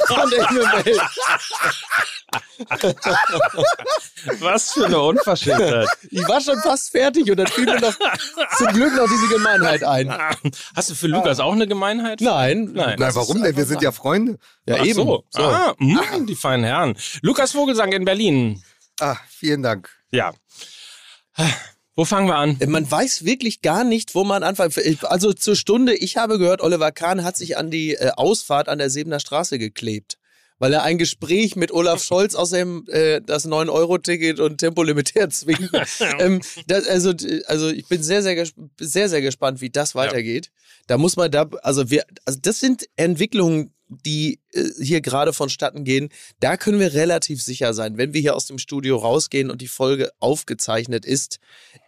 von 0.08 0.30
der 0.32 0.52
MML. 0.52 1.00
Was 4.40 4.74
für 4.74 4.86
eine 4.88 5.00
Unverschämtheit. 5.00 5.88
Ich 6.10 6.28
war 6.28 6.42
schon 6.42 6.58
fast 6.60 6.90
fertig 6.90 7.30
und 7.30 7.38
dann 7.38 7.48
fiel 7.48 7.66
mir 7.66 7.80
noch 7.80 7.96
zum 8.58 8.68
Glück 8.68 8.96
noch 8.96 9.08
diese 9.08 9.28
Gemeinheit 9.28 9.84
ein. 9.84 10.12
Hast 10.76 10.90
du 10.90 10.96
für 10.96 11.08
Lukas 11.08 11.40
auch 11.40 11.54
eine 11.54 11.68
Gemeinheit? 11.68 12.20
Nein, 12.22 12.72
Nein. 12.74 12.96
Na, 13.00 13.14
warum 13.16 13.42
denn? 13.44 13.56
Wir 13.56 13.66
sind 13.66 13.82
ja 13.82 13.92
Freunde. 13.92 14.40
Ja, 14.68 14.78
Ach 14.80 14.86
eben. 14.86 14.96
So. 14.96 15.24
So. 15.30 15.42
Ah, 15.44 15.76
mh, 15.78 16.26
die 16.28 16.36
feinen 16.36 16.66
Herren. 16.66 16.98
Lukas 17.22 17.52
Vogelsang 17.52 17.92
in 17.92 18.06
Berlin. 18.06 18.64
Ah, 19.00 19.18
vielen 19.28 19.62
Dank. 19.64 19.90
Ja. 20.12 20.34
Wo 21.96 22.06
fangen 22.06 22.28
wir 22.28 22.36
an? 22.36 22.58
Äh, 22.60 22.68
Man 22.68 22.90
weiß 22.90 23.26
wirklich 23.26 23.62
gar 23.62 23.84
nicht, 23.84 24.16
wo 24.16 24.24
man 24.24 24.44
anfangen. 24.44 24.74
Also 25.04 25.34
zur 25.34 25.56
Stunde, 25.56 25.94
ich 25.96 26.18
habe 26.18 26.40
gehört, 26.40 26.62
Oliver 26.62 26.92
Kahn 26.92 27.24
hat 27.24 27.38
sich 27.38 27.58
an 27.58 27.70
die 27.70 27.94
äh, 27.94 28.12
Ausfahrt 28.16 28.68
an 28.70 28.80
der 28.80 28.90
Sebener 28.90 29.20
Straße 29.20 29.60
geklebt. 29.60 30.18
Weil 30.60 30.74
er 30.74 30.84
ein 30.84 30.98
Gespräch 30.98 31.56
mit 31.56 31.72
Olaf 31.72 32.02
Scholz 32.02 32.36
außerdem 32.36 32.86
äh, 32.88 33.22
das 33.22 33.46
9-Euro-Ticket 33.46 34.40
und 34.40 34.60
Tempolimit 34.60 35.14
herzwingt. 35.14 35.70
ähm, 36.20 36.42
das, 36.68 36.88
also, 36.88 37.14
also 37.48 37.70
ich 37.70 37.88
bin 37.88 38.02
sehr, 38.02 38.24
sehr, 38.24 38.48
sehr, 38.80 39.10
sehr 39.10 39.22
gespannt, 39.22 39.62
wie 39.62 39.70
das 39.70 39.94
weitergeht. 39.94 40.52
Da 40.88 40.98
muss 40.98 41.16
man 41.16 41.30
da, 41.32 41.50
also 41.64 41.90
wir, 41.90 42.06
also 42.26 42.40
das 42.42 42.60
sind 42.60 42.88
Entwicklungen, 42.96 43.74
die 44.06 44.40
äh, 44.52 44.64
hier 44.82 45.02
gerade 45.02 45.34
vonstatten 45.34 45.84
gehen. 45.84 46.10
Da 46.40 46.58
können 46.58 46.80
wir 46.80 46.94
relativ 46.94 47.42
sicher 47.42 47.74
sein, 47.74 47.98
wenn 47.98 48.14
wir 48.14 48.22
hier 48.22 48.36
aus 48.36 48.46
dem 48.46 48.58
Studio 48.58 48.98
rausgehen 48.98 49.50
und 49.50 49.62
die 49.62 49.68
Folge 49.68 50.12
aufgezeichnet 50.20 51.06
ist, 51.06 51.40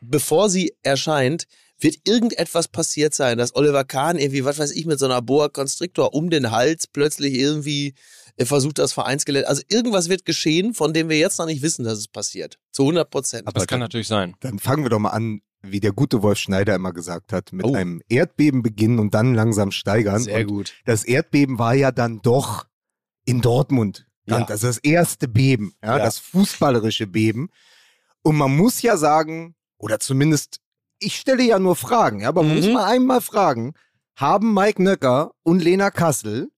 bevor 0.02 0.50
sie 0.50 0.74
erscheint, 0.84 1.46
wird 1.80 1.98
irgendetwas 2.06 2.68
passiert 2.68 3.14
sein, 3.14 3.38
dass 3.38 3.56
Oliver 3.56 3.84
Kahn 3.84 4.18
irgendwie, 4.18 4.46
was 4.46 4.60
weiß 4.60 4.72
ich, 4.72 4.86
mit 4.86 5.00
so 5.00 5.06
einer 5.06 5.22
Boa 5.22 5.50
Constrictor 5.50 6.14
um 6.14 6.30
den 6.30 6.52
Hals 6.52 6.88
plötzlich 6.88 7.34
irgendwie 7.34 7.96
äh, 8.38 8.46
versucht, 8.46 8.80
das 8.80 8.94
Vereinsgelände. 8.94 9.48
Also 9.48 9.62
irgendwas 9.68 10.10
wird 10.10 10.26
geschehen, 10.26 10.74
von 10.74 10.94
dem 10.94 11.10
wir 11.10 11.18
jetzt 11.18 11.38
noch 11.38 11.46
nicht 11.46 11.62
wissen, 11.62 11.84
dass 11.84 11.98
es 11.98 12.08
passiert. 12.08 12.60
Zu 12.72 12.84
100 12.84 13.10
Prozent. 13.10 13.50
Das 13.54 13.68
kann 13.68 13.80
natürlich 13.80 14.08
sein. 14.08 14.36
Dann 14.40 14.60
fangen 14.60 14.84
wir 14.84 14.90
doch 14.90 15.00
mal 15.00 15.10
an, 15.10 15.42
wie 15.72 15.80
der 15.80 15.92
gute 15.94 16.22
Wolf 16.24 16.38
Schneider 16.40 16.76
immer 16.76 16.94
gesagt 16.94 17.34
hat, 17.34 17.52
mit 17.54 17.66
Oh. 17.66 17.74
einem 17.76 18.02
Erdbeben 18.10 18.62
beginnen 18.64 19.00
und 19.00 19.14
dann 19.14 19.34
langsam 19.34 19.72
steigern. 19.72 20.22
Sehr 20.22 20.40
und 20.42 20.48
gut. 20.48 20.74
Das 20.86 21.04
Erdbeben 21.04 21.60
war 21.60 21.74
ja 21.74 21.92
dann 21.92 22.22
doch 22.22 22.66
in 23.26 23.42
Dortmund. 23.42 24.08
Ja. 24.28 24.40
Ja. 24.40 24.46
Das 24.46 24.64
ist 24.64 24.64
das 24.64 24.78
erste 24.80 25.28
Beben, 25.28 25.74
ja, 25.84 25.98
Ja. 25.98 26.04
das 26.04 26.18
fußballerische 26.20 27.08
Beben. 27.08 27.50
Und 28.24 28.36
man 28.38 28.56
muss 28.56 28.82
ja 28.82 28.98
sagen, 28.98 29.56
oder 29.78 30.00
zumindest, 30.00 30.60
ich 31.00 31.16
stelle 31.18 31.44
ja 31.44 31.60
nur 31.60 31.76
Fragen, 31.76 32.22
ja, 32.22 32.30
aber 32.30 32.42
man 32.44 32.52
Mhm. 32.56 32.58
muss 32.64 32.74
mal 32.74 32.86
einmal 32.86 33.22
fragen, 33.22 33.74
haben 34.16 34.54
Mike 34.54 34.82
Nöcker 34.82 35.32
und 35.44 35.62
Lena 35.62 35.92
Kassel 35.92 36.50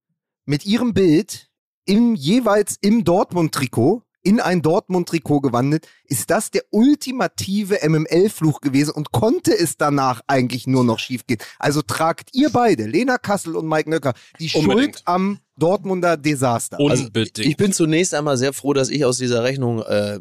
mit 0.46 0.66
ihrem 0.66 0.94
Bild 0.94 1.50
im, 1.86 2.16
jeweils 2.16 2.78
im 2.82 3.04
Dortmund-Trikot 3.04 4.04
in 4.28 4.42
ein 4.42 4.62
Dortmund-Trikot 4.62 5.40
gewandelt, 5.40 5.88
ist 6.04 6.30
das 6.30 6.52
der 6.52 6.64
ultimative 6.72 7.80
MML-Fluch 7.82 8.60
gewesen 8.60 8.92
und 8.92 9.14
konnte 9.14 9.58
es 9.58 9.78
danach 9.78 10.20
eigentlich 10.28 10.68
nur 10.68 10.84
noch 10.84 11.00
schiefgehen. 11.00 11.40
Also 11.60 11.82
tragt 11.82 12.32
ihr 12.34 12.50
beide, 12.50 12.88
Lena 12.88 13.18
Kassel 13.18 13.56
und 13.56 13.70
Mike 13.70 13.90
Nöcker, 13.90 14.14
die 14.42 14.52
Unbedingt. 14.54 14.96
Schuld 14.96 15.02
am 15.06 15.40
Dortmunder 15.58 16.18
Desaster. 16.18 16.78
Also, 16.78 17.06
Unbedingt. 17.06 17.40
ich 17.40 17.56
bin 17.56 17.72
zunächst 17.72 18.14
einmal 18.14 18.36
sehr 18.36 18.52
froh, 18.52 18.74
dass 18.74 18.90
ich 18.90 19.06
aus 19.06 19.18
dieser 19.18 19.46
Rechnung 19.46 19.82
äh, 19.82 20.20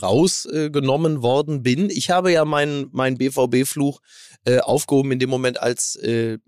rausgenommen 0.00 1.22
worden 1.22 1.64
bin. 1.64 1.90
Ich 1.90 2.10
habe 2.10 2.30
ja 2.30 2.44
meinen 2.44 2.90
mein 2.92 3.18
BVB-Fluch 3.18 4.02
äh, 4.44 4.60
aufgehoben 4.60 5.10
in 5.10 5.18
dem 5.18 5.30
Moment, 5.30 5.60
als 5.60 5.96
äh, 5.96 6.38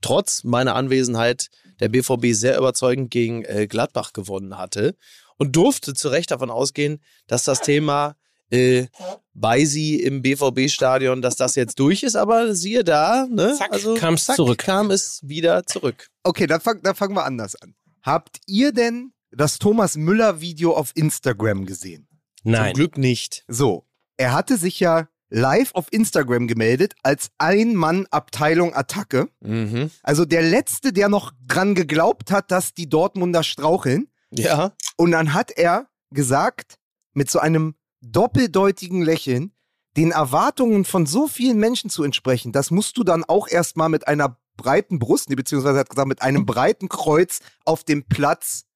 trotz 0.00 0.42
meiner 0.42 0.74
Anwesenheit 0.74 1.46
der 1.78 1.90
BVB 1.90 2.32
sehr 2.32 2.58
überzeugend 2.58 3.12
gegen 3.12 3.44
äh, 3.44 3.68
Gladbach 3.68 4.12
gewonnen 4.12 4.58
hatte 4.58 4.96
und 5.40 5.56
durfte 5.56 5.94
zu 5.94 6.08
Recht 6.08 6.30
davon 6.30 6.50
ausgehen, 6.50 7.00
dass 7.26 7.44
das 7.44 7.62
Thema 7.62 8.14
äh, 8.50 8.88
bei 9.32 9.64
sie 9.64 9.96
im 10.02 10.20
BVB-Stadion, 10.20 11.22
dass 11.22 11.36
das 11.36 11.54
jetzt 11.54 11.78
durch 11.78 12.02
ist, 12.02 12.14
aber 12.14 12.54
siehe 12.54 12.84
da, 12.84 13.26
ne? 13.30 13.54
Zack, 13.56 13.72
also 13.72 13.94
kam's 13.94 14.26
zack, 14.26 14.36
zurück. 14.36 14.58
kam 14.58 14.90
es 14.90 15.20
wieder 15.22 15.64
zurück. 15.64 16.08
Okay, 16.24 16.46
dann, 16.46 16.60
fang, 16.60 16.82
dann 16.82 16.94
fangen 16.94 17.14
wir 17.14 17.24
anders 17.24 17.56
an. 17.56 17.74
Habt 18.02 18.38
ihr 18.46 18.72
denn 18.72 19.12
das 19.30 19.58
Thomas 19.58 19.96
Müller-Video 19.96 20.74
auf 20.74 20.92
Instagram 20.94 21.64
gesehen? 21.64 22.06
Nein. 22.42 22.66
Zum 22.66 22.74
Glück 22.74 22.98
nicht. 22.98 23.44
So, 23.48 23.86
er 24.18 24.34
hatte 24.34 24.58
sich 24.58 24.78
ja 24.78 25.08
live 25.30 25.70
auf 25.74 25.86
Instagram 25.90 26.48
gemeldet 26.48 26.94
als 27.02 27.30
Ein-Mann-Abteilung 27.38 28.74
Attacke. 28.74 29.28
Mhm. 29.40 29.90
Also 30.02 30.26
der 30.26 30.42
Letzte, 30.42 30.92
der 30.92 31.08
noch 31.08 31.32
dran 31.46 31.74
geglaubt 31.74 32.30
hat, 32.30 32.50
dass 32.50 32.74
die 32.74 32.90
Dortmunder 32.90 33.42
straucheln. 33.42 34.08
Ja. 34.32 34.72
Und 35.00 35.12
dann 35.12 35.32
hat 35.32 35.50
er 35.50 35.88
gesagt, 36.10 36.76
mit 37.14 37.30
so 37.30 37.38
einem 37.38 37.74
doppeldeutigen 38.02 39.00
Lächeln, 39.00 39.52
den 39.96 40.10
Erwartungen 40.10 40.84
von 40.84 41.06
so 41.06 41.26
vielen 41.26 41.58
Menschen 41.58 41.88
zu 41.88 42.02
entsprechen, 42.04 42.52
das 42.52 42.70
musst 42.70 42.98
du 42.98 43.02
dann 43.02 43.24
auch 43.24 43.48
erstmal 43.48 43.88
mit 43.88 44.06
einer 44.06 44.38
breiten 44.58 44.98
Brust, 44.98 45.30
nee, 45.30 45.36
beziehungsweise 45.36 45.78
er 45.78 45.80
hat 45.80 45.88
gesagt, 45.88 46.06
mit 46.08 46.20
einem 46.20 46.44
breiten 46.44 46.90
Kreuz 46.90 47.40
auf 47.64 47.82
dem 47.82 48.04
Platz, 48.04 48.66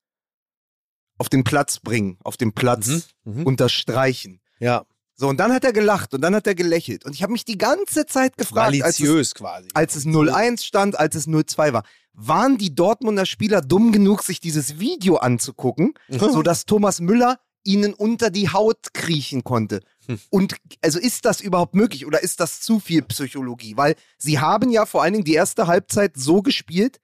auf 1.19 1.28
den 1.28 1.45
Platz 1.45 1.78
bringen, 1.81 2.19
auf 2.25 2.38
dem 2.38 2.54
Platz 2.54 3.11
Mhm. 3.25 3.40
Mhm. 3.40 3.47
unterstreichen. 3.47 4.40
Ja. 4.59 4.87
So, 5.16 5.28
und 5.28 5.37
dann 5.38 5.52
hat 5.52 5.62
er 5.62 5.75
gelacht 5.75 6.14
und 6.14 6.23
dann 6.23 6.35
hat 6.35 6.47
er 6.47 6.54
gelächelt. 6.54 7.04
Und 7.04 7.12
ich 7.14 7.23
habe 7.23 7.33
mich 7.33 7.45
die 7.45 7.59
ganze 7.59 8.07
Zeit 8.07 8.38
gefragt, 8.38 8.83
als 8.83 8.99
es, 8.99 9.35
quasi. 9.35 9.69
als 9.75 9.95
es 9.95 10.07
0-1 10.07 10.64
stand, 10.64 10.99
als 10.99 11.14
es 11.16 11.28
0-2 11.28 11.73
war, 11.75 11.85
waren 12.14 12.59
die 12.59 12.75
Dortmunder 12.75 13.26
Spieler 13.26 13.61
dumm 13.61 13.92
genug, 13.92 14.23
sich 14.23 14.40
dieses 14.40 14.78
Video 14.78 15.16
anzugucken, 15.16 15.94
sodass 16.09 16.64
Thomas 16.64 17.00
Müller 17.00 17.38
ihnen 17.64 17.94
unter 17.94 18.30
die 18.30 18.50
Haut 18.50 18.92
kriechen 18.92 19.42
konnte. 19.42 19.80
Hm. 20.06 20.21
Und 20.30 20.56
also 20.83 20.99
ist 20.99 21.25
das 21.25 21.40
überhaupt 21.40 21.75
möglich 21.75 22.06
oder 22.06 22.23
ist 22.23 22.40
das 22.40 22.61
zu 22.61 22.78
viel 22.78 23.02
Psychologie? 23.02 23.76
Weil 23.76 23.97
sie 24.18 24.38
haben 24.38 24.71
ja 24.71 24.87
vor 24.87 25.02
allen 25.02 25.14
Dingen 25.14 25.25
die 25.25 25.35
erste 25.35 25.66
Halbzeit 25.66 26.12
so 26.16 26.42
gespielt, 26.42 27.00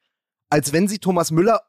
als 0.50 0.72
wenn 0.72 0.86
sie 0.86 0.98
Thomas 0.98 1.30
Müller 1.30 1.62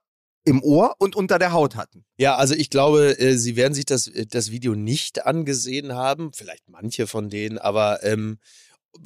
im 0.44 0.64
Ohr 0.64 0.96
und 0.98 1.16
unter 1.16 1.40
der 1.40 1.54
Haut 1.54 1.76
hatten. 1.76 2.04
Ja, 2.18 2.36
also 2.36 2.56
ich 2.56 2.70
glaube, 2.70 3.20
äh, 3.20 3.38
sie 3.38 3.56
werden 3.56 3.74
sich 3.74 3.86
das, 3.86 4.08
äh, 4.08 4.26
das 4.26 4.52
Video 4.52 4.76
nicht 4.76 5.26
angesehen 5.26 5.94
haben. 5.94 6.34
Vielleicht 6.34 6.68
manche 6.68 7.08
von 7.08 7.30
denen, 7.30 7.60
aber 7.60 8.04
ähm, 8.04 8.40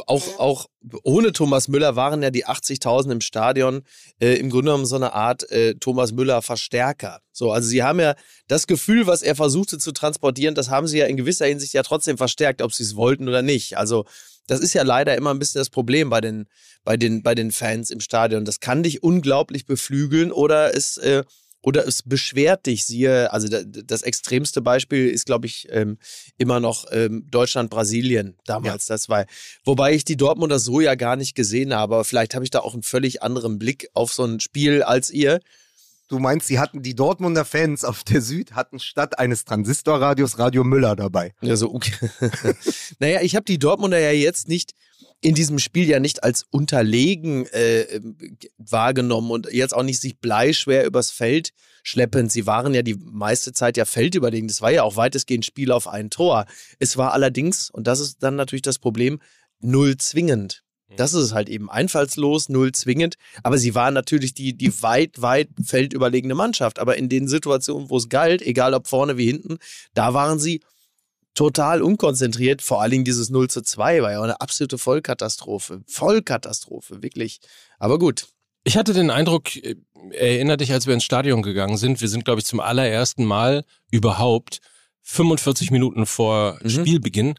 auch, 0.08 0.40
auch 0.40 0.68
ohne 1.04 1.32
Thomas 1.32 1.68
Müller 1.68 1.96
waren 1.96 2.22
ja 2.22 2.30
die 2.30 2.46
80.000 2.46 3.12
im 3.12 3.22
Stadion 3.22 3.84
äh, 4.20 4.36
im 4.36 4.50
Grunde 4.50 4.66
genommen 4.66 4.86
so 4.86 4.96
eine 4.96 5.14
Art 5.14 5.50
äh, 5.52 5.76
Thomas 5.76 6.12
Müller 6.12 6.42
Verstärker. 6.42 7.22
So, 7.32 7.52
also 7.52 7.68
sie 7.68 7.84
haben 7.84 8.00
ja 8.00 8.16
das 8.48 8.68
Gefühl, 8.68 9.08
was 9.08 9.22
er 9.22 9.36
versuchte 9.36 9.78
zu 9.78 9.92
transportieren, 9.92 10.56
das 10.56 10.70
haben 10.70 10.88
sie 10.88 10.98
ja 10.98 11.06
in 11.06 11.18
gewisser 11.18 11.46
Hinsicht 11.46 11.74
ja 11.74 11.84
trotzdem 11.84 12.18
verstärkt, 12.18 12.62
ob 12.62 12.74
sie 12.74 12.84
es 12.84 12.96
wollten 12.96 13.28
oder 13.28 13.42
nicht. 13.42 13.78
Also 13.78 14.06
das 14.48 14.60
ist 14.60 14.74
ja 14.74 14.84
leider 14.84 15.16
immer 15.16 15.32
ein 15.32 15.40
bisschen 15.40 15.60
das 15.60 15.70
Problem 15.70 16.10
bei 16.10 16.22
den, 16.22 16.48
bei 16.84 16.98
den, 16.98 17.24
bei 17.24 17.36
den 17.36 17.52
Fans 17.52 17.90
im 17.90 18.00
Stadion. 18.00 18.46
Das 18.46 18.60
kann 18.60 18.84
dich 18.84 19.02
unglaublich 19.02 19.66
beflügeln 19.66 20.32
oder 20.32 20.76
es 20.76 20.98
äh, 20.98 21.24
oder 21.66 21.88
es 21.88 22.04
beschwert 22.04 22.68
dich, 22.68 22.86
siehe, 22.86 23.34
also 23.34 23.48
da- 23.48 23.64
das 23.64 24.04
extremste 24.04 24.62
Beispiel 24.62 25.10
ist, 25.10 25.26
glaube 25.26 25.48
ich, 25.48 25.68
ähm, 25.72 25.98
immer 26.38 26.60
noch 26.60 26.86
ähm, 26.92 27.26
Deutschland-Brasilien 27.32 28.38
damals. 28.46 28.86
Das 28.86 29.10
war, 29.10 29.26
wobei 29.64 29.94
ich 29.96 30.06
die 30.06 30.16
Dortmunder 30.16 30.60
so 30.60 30.80
ja 30.80 30.94
gar 30.94 31.16
nicht 31.16 31.34
gesehen 31.34 31.74
habe, 31.74 31.96
aber 31.96 32.06
vielleicht 32.06 32.36
habe 32.36 32.44
ich 32.46 32.52
da 32.52 32.60
auch 32.60 32.74
einen 32.74 32.84
völlig 32.84 33.24
anderen 33.24 33.58
Blick 33.58 33.90
auf 33.94 34.14
so 34.14 34.24
ein 34.26 34.40
Spiel 34.40 34.84
als 34.84 35.10
ihr. 35.10 35.40
Du 36.08 36.20
meinst, 36.20 36.48
sie 36.48 36.60
hatten 36.60 36.84
die 36.84 36.96
Dortmunder 36.96 37.46
Fans 37.46 37.84
auf 37.84 38.04
der 38.04 38.22
Süd 38.22 38.52
hatten 38.52 38.80
statt 38.80 39.18
eines 39.18 39.44
Transistorradios 39.44 40.38
Radio 40.38 40.64
Müller 40.64 40.96
dabei. 40.96 41.34
Ja, 41.42 41.56
so, 41.56 41.74
okay. 41.74 42.10
naja, 43.00 43.22
ich 43.22 43.36
habe 43.36 43.46
die 43.46 43.58
Dortmunder 43.58 44.00
ja 44.00 44.12
jetzt 44.12 44.48
nicht 44.48 44.74
in 45.22 45.34
diesem 45.34 45.58
Spiel 45.58 45.88
ja 45.88 46.00
nicht 46.00 46.24
als 46.24 46.46
unterlegen 46.52 47.48
äh, 47.48 48.00
wahrgenommen 48.58 49.32
und 49.32 49.52
jetzt 49.52 49.74
auch 49.74 49.82
nicht 49.82 50.00
sich 50.00 50.20
bleischwer 50.20 50.86
übers 50.86 51.10
Feld 51.10 51.50
schleppend. 51.82 52.32
Sie 52.32 52.46
waren 52.46 52.76
ja 52.76 52.84
die 52.84 52.96
meiste 52.96 53.52
Zeit 53.52 53.78
ja 53.78 53.86
feldüberlegen. 53.86 54.48
Das 54.48 54.62
war 54.62 54.72
ja 54.72 54.84
auch 54.84 54.98
weitestgehend 54.98 55.46
Spiel 55.46 55.72
auf 55.72 55.88
ein 55.88 56.12
Tor. 56.12 56.46
Es 56.78 56.98
war 56.98 57.14
allerdings, 57.14 57.72
und 57.72 57.88
das 57.88 58.00
ist 58.00 58.22
dann 58.22 58.36
natürlich 58.36 58.62
das 58.62 58.78
Problem, 58.78 59.20
null 59.60 59.98
zwingend. 59.98 60.65
Das 60.98 61.14
ist 61.14 61.24
es 61.24 61.34
halt 61.34 61.50
eben 61.50 61.70
einfallslos, 61.70 62.48
null 62.50 62.72
zwingend. 62.72 63.16
Aber 63.44 63.58
sie 63.58 63.76
waren 63.76 63.94
natürlich 63.94 64.34
die, 64.34 64.56
die 64.56 64.82
weit, 64.84 65.22
weit 65.22 65.50
feldüberlegene 65.64 66.36
Mannschaft. 66.36 66.80
Aber 66.80 66.98
in 66.98 67.10
den 67.10 67.28
Situationen, 67.28 67.90
wo 67.90 67.98
es 67.98 68.08
galt, 68.10 68.42
egal 68.42 68.74
ob 68.74 68.88
vorne 68.88 69.18
wie 69.18 69.26
hinten, 69.26 69.58
da 69.94 70.14
waren 70.14 70.40
sie 70.40 70.62
total 71.34 71.82
unkonzentriert. 71.82 72.62
Vor 72.62 72.82
allen 72.82 72.92
Dingen 72.92 73.04
dieses 73.06 73.30
0 73.30 73.50
zu 73.50 73.62
2 73.62 74.02
war 74.02 74.12
ja 74.12 74.20
auch 74.20 74.24
eine 74.24 74.40
absolute 74.42 74.78
Vollkatastrophe. 74.78 75.82
Vollkatastrophe, 75.88 77.02
wirklich. 77.04 77.40
Aber 77.80 78.00
gut. 78.00 78.28
Ich 78.64 78.78
hatte 78.78 78.94
den 78.94 79.12
Eindruck, 79.12 79.56
äh, 79.58 79.76
erinner 80.12 80.58
dich, 80.58 80.72
als 80.72 80.88
wir 80.88 80.94
ins 80.94 81.04
Stadion 81.04 81.42
gegangen 81.44 81.78
sind, 81.78 82.02
wir 82.02 82.08
sind, 82.08 82.26
glaube 82.26 82.40
ich, 82.40 82.46
zum 82.46 82.60
allerersten 82.60 83.26
Mal 83.26 83.64
überhaupt 83.92 84.60
45 85.04 85.72
Minuten 85.72 86.06
vor 86.06 86.58
Mhm. 86.64 86.70
Spielbeginn 86.70 87.36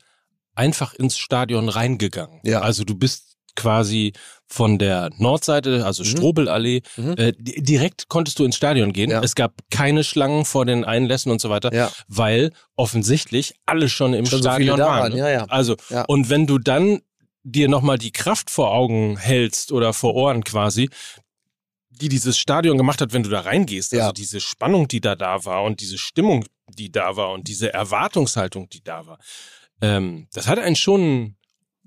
einfach 0.55 0.95
ins 0.95 1.19
Stadion 1.19 1.69
reingegangen. 1.69 2.41
Ja. 2.45 2.61
Also 2.61 2.85
du 2.85 2.95
bist 2.95 3.36
quasi 3.57 4.13
von 4.47 4.79
der 4.79 5.11
Nordseite, 5.19 5.85
also 5.85 6.05
Mhm. 6.05 6.09
Strobelallee, 6.09 6.83
Mhm. 6.97 7.15
äh, 7.17 7.33
di- 7.37 7.61
direkt 7.63 8.09
konntest 8.09 8.39
du 8.39 8.45
ins 8.45 8.57
Stadion 8.57 8.93
gehen. 8.93 9.11
Ja. 9.11 9.21
Es 9.23 9.35
gab 9.35 9.55
keine 9.71 10.05
Schlangen 10.05 10.45
vor 10.45 10.65
den 10.67 10.85
Einlässen 10.85 11.33
und 11.33 11.41
so 11.41 11.51
weiter, 11.51 11.75
Ja. 11.75 11.91
weil 12.07 12.53
offensichtlich 12.77 13.55
alle 13.67 13.89
schon 13.89 14.15
im 14.15 14.25
Schon 14.27 14.39
so 14.43 14.49
Stadion 14.49 14.79
da 14.79 14.87
waren. 14.87 15.13
ne? 15.13 15.19
ja, 15.19 15.29
ja. 15.31 15.45
Also, 15.47 15.77
Ja. 15.91 16.05
und 16.07 16.31
wenn 16.31 16.47
du 16.47 16.59
dann 16.59 17.01
dir 17.43 17.69
nochmal 17.69 17.99
die 17.99 18.13
Kraft 18.13 18.51
vor 18.51 18.73
Augen 18.73 19.17
hältst 19.17 19.73
oder 19.73 19.93
vor 19.93 20.15
Ohren 20.15 20.45
quasi, 20.45 20.91
die 21.91 22.09
dieses 22.09 22.37
Stadion 22.39 22.77
gemacht 22.77 23.01
hat, 23.01 23.13
wenn 23.13 23.23
du 23.23 23.31
da 23.31 23.41
reingehst, 23.41 23.95
also 23.95 24.13
diese 24.13 24.41
Spannung, 24.41 24.87
die 24.87 25.01
da 25.01 25.17
da 25.17 25.45
war 25.45 25.63
und 25.65 25.81
diese 25.81 25.97
Stimmung, 25.99 26.45
die 26.69 26.93
da 26.93 27.17
war 27.17 27.31
und 27.33 27.49
diese 27.49 27.73
Erwartungshaltung, 27.73 28.69
die 28.69 28.83
da 28.85 29.07
war, 29.07 29.19
ähm, 29.81 30.27
das 30.35 30.47
hat 30.47 30.59
einen 30.59 30.77
schon 30.77 31.37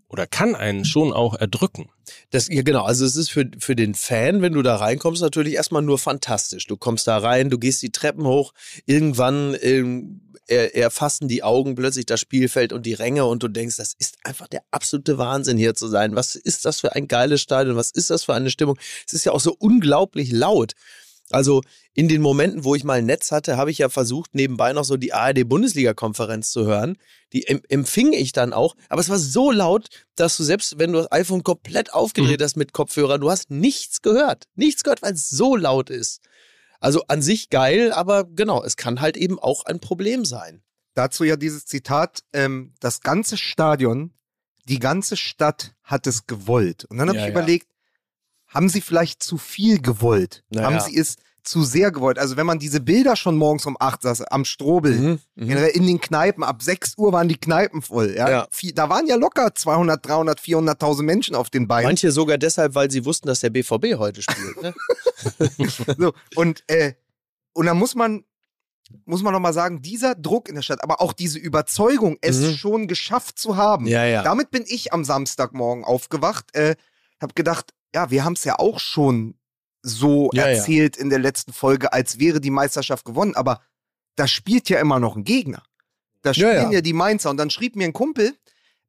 oder 0.09 0.27
kann 0.27 0.55
einen 0.55 0.85
schon 0.85 1.13
auch 1.13 1.35
erdrücken. 1.35 1.89
Das, 2.31 2.47
ja, 2.49 2.63
genau. 2.63 2.83
Also 2.83 3.05
es 3.05 3.15
ist 3.15 3.29
für, 3.29 3.49
für 3.59 3.75
den 3.75 3.93
Fan, 3.93 4.41
wenn 4.41 4.53
du 4.53 4.61
da 4.63 4.75
reinkommst, 4.75 5.21
natürlich 5.21 5.53
erstmal 5.53 5.83
nur 5.83 5.99
fantastisch. 5.99 6.65
Du 6.65 6.75
kommst 6.75 7.07
da 7.07 7.17
rein, 7.19 7.49
du 7.49 7.59
gehst 7.59 7.81
die 7.83 7.91
Treppen 7.91 8.25
hoch, 8.25 8.53
irgendwann 8.85 9.55
ähm, 9.61 10.21
er, 10.47 10.75
erfassen 10.75 11.27
die 11.27 11.43
Augen 11.43 11.75
plötzlich 11.75 12.07
das 12.07 12.19
Spielfeld 12.19 12.73
und 12.73 12.85
die 12.85 12.93
Ränge 12.93 13.25
und 13.25 13.43
du 13.43 13.47
denkst, 13.47 13.77
das 13.77 13.93
ist 13.97 14.17
einfach 14.23 14.47
der 14.47 14.63
absolute 14.71 15.17
Wahnsinn 15.17 15.57
hier 15.57 15.75
zu 15.75 15.87
sein. 15.87 16.15
Was 16.15 16.35
ist 16.35 16.65
das 16.65 16.79
für 16.79 16.93
ein 16.93 17.07
geiles 17.07 17.41
Stadion? 17.41 17.75
Was 17.75 17.91
ist 17.91 18.09
das 18.09 18.23
für 18.23 18.33
eine 18.33 18.49
Stimmung? 18.49 18.77
Es 19.05 19.13
ist 19.13 19.25
ja 19.25 19.31
auch 19.31 19.39
so 19.39 19.55
unglaublich 19.57 20.31
laut. 20.31 20.73
Also 21.29 21.61
in 21.99 22.07
den 22.07 22.21
Momenten, 22.21 22.63
wo 22.63 22.75
ich 22.75 22.85
mal 22.85 22.99
ein 22.99 23.05
Netz 23.05 23.29
hatte, 23.29 23.57
habe 23.57 23.71
ich 23.71 23.79
ja 23.79 23.89
versucht, 23.89 24.33
nebenbei 24.33 24.71
noch 24.71 24.85
so 24.85 24.95
die 24.95 25.11
ARD-Bundesliga-Konferenz 25.11 26.49
zu 26.49 26.65
hören. 26.65 26.97
Die 27.33 27.45
empfing 27.45 28.13
ich 28.13 28.31
dann 28.31 28.53
auch. 28.53 28.77
Aber 28.87 29.01
es 29.01 29.09
war 29.09 29.19
so 29.19 29.51
laut, 29.51 29.89
dass 30.15 30.37
du 30.37 30.45
selbst, 30.45 30.79
wenn 30.79 30.93
du 30.93 30.99
das 30.99 31.11
iPhone 31.11 31.43
komplett 31.43 31.93
aufgedreht 31.93 32.39
mhm. 32.39 32.43
hast 32.45 32.55
mit 32.55 32.71
Kopfhörer, 32.71 33.19
du 33.19 33.29
hast 33.29 33.51
nichts 33.51 34.01
gehört. 34.01 34.45
Nichts 34.55 34.85
gehört, 34.85 35.01
weil 35.01 35.11
es 35.11 35.27
so 35.27 35.57
laut 35.57 35.89
ist. 35.89 36.21
Also 36.79 37.03
an 37.09 37.21
sich 37.21 37.49
geil, 37.49 37.91
aber 37.91 38.23
genau, 38.23 38.63
es 38.63 38.77
kann 38.77 39.01
halt 39.01 39.17
eben 39.17 39.37
auch 39.37 39.65
ein 39.65 39.81
Problem 39.81 40.23
sein. 40.23 40.61
Dazu 40.93 41.25
ja 41.25 41.35
dieses 41.35 41.65
Zitat, 41.65 42.21
ähm, 42.31 42.75
das 42.79 43.01
ganze 43.01 43.35
Stadion, 43.35 44.13
die 44.63 44.79
ganze 44.79 45.17
Stadt 45.17 45.75
hat 45.83 46.07
es 46.07 46.27
gewollt. 46.27 46.85
Und 46.85 46.97
dann 46.97 47.09
habe 47.09 47.17
ja, 47.17 47.25
ich 47.25 47.33
ja. 47.33 47.37
überlegt, 47.37 47.67
haben 48.47 48.69
sie 48.69 48.79
vielleicht 48.79 49.21
zu 49.21 49.37
viel 49.37 49.81
gewollt? 49.81 50.45
Naja. 50.49 50.67
Haben 50.67 50.79
sie 50.79 50.97
es 50.97 51.17
zu 51.43 51.63
sehr 51.63 51.91
gewollt? 51.91 52.19
Also 52.19 52.37
wenn 52.37 52.45
man 52.45 52.59
diese 52.59 52.79
Bilder 52.79 53.15
schon 53.15 53.35
morgens 53.35 53.65
um 53.65 53.77
acht 53.79 54.01
saß, 54.01 54.21
am 54.23 54.45
Strobel, 54.45 54.93
mhm, 54.93 55.19
mhm. 55.35 55.51
in 55.51 55.87
den 55.87 56.01
Kneipen, 56.01 56.43
ab 56.43 56.61
6 56.61 56.97
Uhr 56.97 57.11
waren 57.11 57.27
die 57.27 57.37
Kneipen 57.37 57.81
voll. 57.81 58.15
Ja? 58.15 58.29
ja. 58.29 58.47
Da 58.73 58.89
waren 58.89 59.07
ja 59.07 59.15
locker 59.15 59.53
200, 59.53 60.05
300, 60.05 60.39
400.000 60.39 61.03
Menschen 61.03 61.35
auf 61.35 61.49
den 61.49 61.67
Beinen. 61.67 61.85
Manche 61.87 62.11
sogar 62.11 62.37
deshalb, 62.37 62.75
weil 62.75 62.91
sie 62.91 63.05
wussten, 63.05 63.27
dass 63.27 63.39
der 63.39 63.49
BVB 63.49 63.97
heute 63.97 64.21
spielt. 64.21 64.61
Ne? 64.61 64.73
so, 65.97 66.13
und, 66.35 66.63
äh, 66.67 66.93
und 67.53 67.65
dann 67.65 67.77
muss 67.77 67.95
man 67.95 68.23
muss 69.05 69.21
man 69.21 69.33
nochmal 69.33 69.53
sagen, 69.53 69.81
dieser 69.81 70.15
Druck 70.15 70.49
in 70.49 70.55
der 70.55 70.61
Stadt, 70.61 70.83
aber 70.83 70.99
auch 71.01 71.13
diese 71.13 71.37
Überzeugung, 71.37 72.17
es 72.21 72.39
mhm. 72.39 72.53
schon 72.55 72.87
geschafft 72.87 73.37
zu 73.37 73.55
haben. 73.55 73.85
Ja, 73.85 74.03
ja. 74.03 74.23
Damit 74.23 74.51
bin 74.51 74.63
ich 74.67 74.93
am 74.93 75.03
Samstagmorgen 75.05 75.83
aufgewacht, 75.83 76.55
äh, 76.55 76.75
hab 77.21 77.35
gedacht, 77.35 77.73
ja, 77.93 78.09
wir 78.11 78.23
haben 78.23 78.33
es 78.33 78.43
ja 78.43 78.57
auch 78.57 78.79
schon 78.79 79.35
so 79.81 80.29
ja, 80.33 80.47
erzählt 80.47 80.97
ja. 80.97 81.01
in 81.01 81.09
der 81.09 81.19
letzten 81.19 81.53
Folge, 81.53 81.93
als 81.93 82.19
wäre 82.19 82.41
die 82.41 82.49
Meisterschaft 82.49 83.05
gewonnen, 83.05 83.35
aber 83.35 83.61
da 84.15 84.27
spielt 84.27 84.69
ja 84.69 84.79
immer 84.79 84.99
noch 84.99 85.15
ein 85.15 85.23
Gegner. 85.23 85.63
Da 86.21 86.33
spielen 86.33 86.53
ja, 86.53 86.71
ja 86.71 86.81
die 86.81 86.93
Mainzer. 86.93 87.29
Und 87.29 87.37
dann 87.37 87.49
schrieb 87.49 87.75
mir 87.75 87.85
ein 87.85 87.93
Kumpel, 87.93 88.33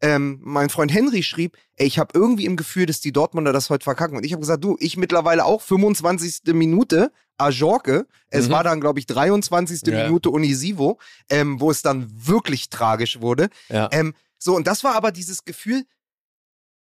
ähm, 0.02 0.40
mein 0.42 0.70
Freund 0.70 0.92
Henry 0.92 1.22
schrieb, 1.22 1.56
ey, 1.76 1.86
ich 1.86 1.98
habe 1.98 2.18
irgendwie 2.18 2.46
im 2.46 2.56
Gefühl, 2.56 2.86
dass 2.86 3.00
die 3.00 3.12
Dortmunder 3.12 3.52
das 3.52 3.70
heute 3.70 3.84
verkacken. 3.84 4.16
Und 4.16 4.24
ich 4.24 4.32
habe 4.32 4.40
gesagt, 4.40 4.64
du, 4.64 4.76
ich 4.80 4.96
mittlerweile 4.96 5.44
auch 5.44 5.60
25. 5.60 6.54
Minute, 6.54 7.12
Ajorke. 7.36 8.06
Es 8.28 8.48
mhm. 8.48 8.52
war 8.52 8.64
dann, 8.64 8.80
glaube 8.80 8.98
ich, 8.98 9.06
23. 9.06 9.82
Ja. 9.86 10.04
Minute 10.04 10.30
Unisivo, 10.30 10.98
ähm, 11.28 11.60
wo 11.60 11.70
es 11.70 11.82
dann 11.82 12.08
wirklich 12.10 12.70
tragisch 12.70 13.20
wurde. 13.20 13.50
Ja. 13.68 13.88
Ähm, 13.92 14.14
so, 14.38 14.56
und 14.56 14.66
das 14.66 14.84
war 14.84 14.94
aber 14.94 15.12
dieses 15.12 15.44
Gefühl, 15.44 15.84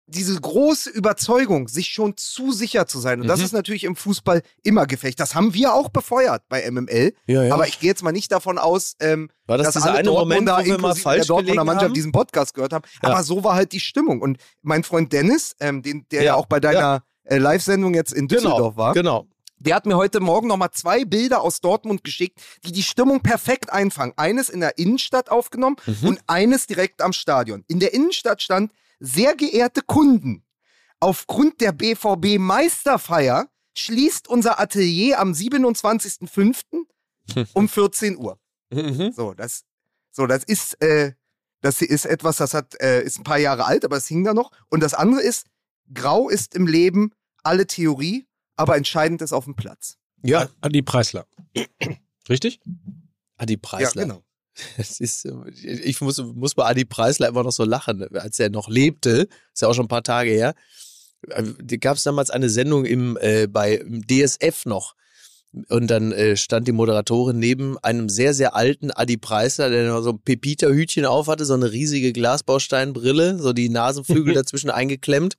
diese 0.08 0.40
große 0.40 0.90
Überzeugung, 0.90 1.66
sich 1.68 1.88
schon 1.88 2.16
zu 2.16 2.52
sicher 2.52 2.86
zu 2.86 3.00
sein. 3.00 3.20
Und 3.20 3.26
mhm. 3.26 3.30
das 3.30 3.40
ist 3.40 3.52
natürlich 3.52 3.84
im 3.84 3.96
Fußball 3.96 4.42
immer 4.62 4.86
Gefecht. 4.86 5.18
Das 5.18 5.34
haben 5.34 5.52
wir 5.52 5.74
auch 5.74 5.88
befeuert 5.88 6.42
bei 6.48 6.68
MML. 6.70 7.12
Ja, 7.26 7.42
ja. 7.42 7.54
Aber 7.54 7.66
ich 7.66 7.80
gehe 7.80 7.90
jetzt 7.90 8.04
mal 8.04 8.12
nicht 8.12 8.30
davon 8.30 8.58
aus, 8.58 8.94
ähm, 9.00 9.30
war 9.46 9.58
das 9.58 9.74
dass 9.74 9.82
alle 9.82 9.98
eine 9.98 10.04
Dortmunder, 10.04 10.52
Moment, 10.52 10.68
wo 10.68 10.72
wir 10.72 10.80
mal 10.80 10.94
falsch 10.94 11.26
der 11.26 11.26
Dortmunder 11.26 11.64
Mannschaft 11.64 11.86
haben? 11.86 11.94
diesen 11.94 12.12
Podcast 12.12 12.54
gehört 12.54 12.72
haben. 12.72 12.84
Ja. 13.02 13.10
Aber 13.10 13.22
so 13.24 13.42
war 13.42 13.54
halt 13.54 13.72
die 13.72 13.80
Stimmung. 13.80 14.22
Und 14.22 14.38
mein 14.62 14.84
Freund 14.84 15.12
Dennis, 15.12 15.56
ähm, 15.60 15.82
den, 15.82 16.06
der 16.10 16.22
ja, 16.22 16.34
auch 16.34 16.46
bei 16.46 16.60
deiner 16.60 17.02
äh, 17.24 17.38
Live-Sendung 17.38 17.94
jetzt 17.94 18.12
in 18.12 18.28
genau, 18.28 18.40
Düsseldorf 18.40 18.74
genau, 18.74 18.76
war. 18.76 18.94
Genau. 18.94 19.26
Der 19.58 19.74
hat 19.74 19.86
mir 19.86 19.96
heute 19.96 20.20
Morgen 20.20 20.48
nochmal 20.48 20.70
zwei 20.72 21.04
Bilder 21.04 21.40
aus 21.40 21.60
Dortmund 21.60 22.04
geschickt, 22.04 22.40
die 22.64 22.72
die 22.72 22.82
Stimmung 22.82 23.22
perfekt 23.22 23.72
einfangen. 23.72 24.12
Eines 24.16 24.50
in 24.50 24.60
der 24.60 24.78
Innenstadt 24.78 25.30
aufgenommen 25.30 25.76
mhm. 25.86 26.08
und 26.08 26.20
eines 26.26 26.66
direkt 26.66 27.00
am 27.00 27.12
Stadion. 27.12 27.64
In 27.66 27.80
der 27.80 27.94
Innenstadt 27.94 28.42
stand 28.42 28.70
sehr 28.98 29.34
geehrte 29.34 29.82
Kunden, 29.82 30.44
aufgrund 31.00 31.60
der 31.60 31.72
BVB 31.72 32.38
Meisterfeier 32.38 33.48
schließt 33.76 34.28
unser 34.28 34.58
Atelier 34.58 35.20
am 35.20 35.32
27.05. 35.32 36.86
um 37.54 37.68
14 37.68 38.16
Uhr. 38.16 38.38
Mhm. 38.70 39.12
So, 39.12 39.34
das, 39.34 39.64
so, 40.10 40.26
das 40.26 40.44
ist, 40.44 40.80
äh, 40.82 41.12
das 41.60 41.82
ist 41.82 42.06
etwas, 42.06 42.36
das 42.36 42.54
hat, 42.54 42.80
äh, 42.80 43.02
ist 43.02 43.18
ein 43.18 43.24
paar 43.24 43.38
Jahre 43.38 43.64
alt, 43.64 43.84
aber 43.84 43.96
es 43.96 44.06
hing 44.06 44.24
da 44.24 44.34
noch. 44.34 44.50
Und 44.68 44.80
das 44.80 44.94
andere 44.94 45.22
ist, 45.22 45.46
grau 45.92 46.28
ist 46.28 46.54
im 46.54 46.66
Leben 46.66 47.12
alle 47.42 47.66
Theorie, 47.66 48.26
aber 48.56 48.76
entscheidend 48.76 49.22
ist 49.22 49.32
auf 49.32 49.44
dem 49.44 49.56
Platz. 49.56 49.98
Ja, 50.22 50.48
Adi 50.60 50.82
Preisler. 50.82 51.26
Richtig? 52.28 52.60
Adi 53.36 53.56
Preisler. 53.56 54.02
Ja, 54.02 54.08
genau. 54.08 54.22
Ist, 54.78 55.28
ich 55.62 56.00
muss, 56.00 56.18
muss 56.18 56.54
bei 56.54 56.64
Adi 56.64 56.84
Preisler 56.84 57.28
immer 57.28 57.42
noch 57.42 57.52
so 57.52 57.64
lachen, 57.64 58.06
als 58.16 58.38
er 58.38 58.50
noch 58.50 58.68
lebte, 58.68 59.28
ist 59.52 59.62
ja 59.62 59.68
auch 59.68 59.74
schon 59.74 59.84
ein 59.84 59.88
paar 59.88 60.02
Tage 60.02 60.30
her. 60.30 60.54
Äh, 61.28 61.78
Gab 61.78 61.96
es 61.96 62.02
damals 62.02 62.30
eine 62.30 62.48
Sendung 62.48 62.84
im, 62.84 63.18
äh, 63.20 63.46
bei 63.46 63.84
DSF 63.86 64.66
noch. 64.66 64.94
Und 65.68 65.86
dann 65.88 66.12
äh, 66.12 66.36
stand 66.36 66.68
die 66.68 66.72
Moderatorin 66.72 67.38
neben 67.38 67.78
einem 67.78 68.08
sehr, 68.10 68.34
sehr 68.34 68.54
alten 68.54 68.90
Adi 68.90 69.16
Preisler, 69.16 69.70
der 69.70 69.88
noch 69.88 70.02
so 70.02 70.10
ein 70.10 70.18
Pepita-Hütchen 70.18 71.06
auf 71.06 71.28
hatte, 71.28 71.46
so 71.46 71.54
eine 71.54 71.72
riesige 71.72 72.12
Glasbausteinbrille, 72.12 73.38
so 73.38 73.52
die 73.52 73.70
Nasenflügel 73.70 74.34
dazwischen 74.34 74.70
eingeklemmt. 74.70 75.36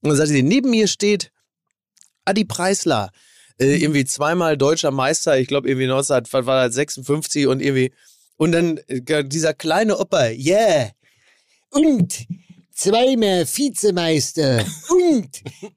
Und 0.00 0.08
dann 0.08 0.16
sagte 0.16 0.32
sie, 0.32 0.42
neben 0.42 0.70
mir 0.70 0.88
steht 0.88 1.30
Adi 2.24 2.44
Preisler, 2.44 3.10
äh, 3.60 3.76
irgendwie 3.76 4.04
zweimal 4.04 4.56
deutscher 4.56 4.90
Meister, 4.90 5.38
ich 5.38 5.46
glaube 5.46 5.68
irgendwie 5.68 5.84
1956 5.84 7.46
und 7.46 7.60
irgendwie 7.60 7.92
und 8.40 8.52
dann 8.52 8.80
äh, 8.88 9.22
dieser 9.24 9.52
kleine 9.52 9.98
Opa, 9.98 10.28
yeah. 10.30 10.90
Und 11.68 12.26
zweimal 12.72 13.46
Vizemeister 13.46 14.64
und 14.88 15.28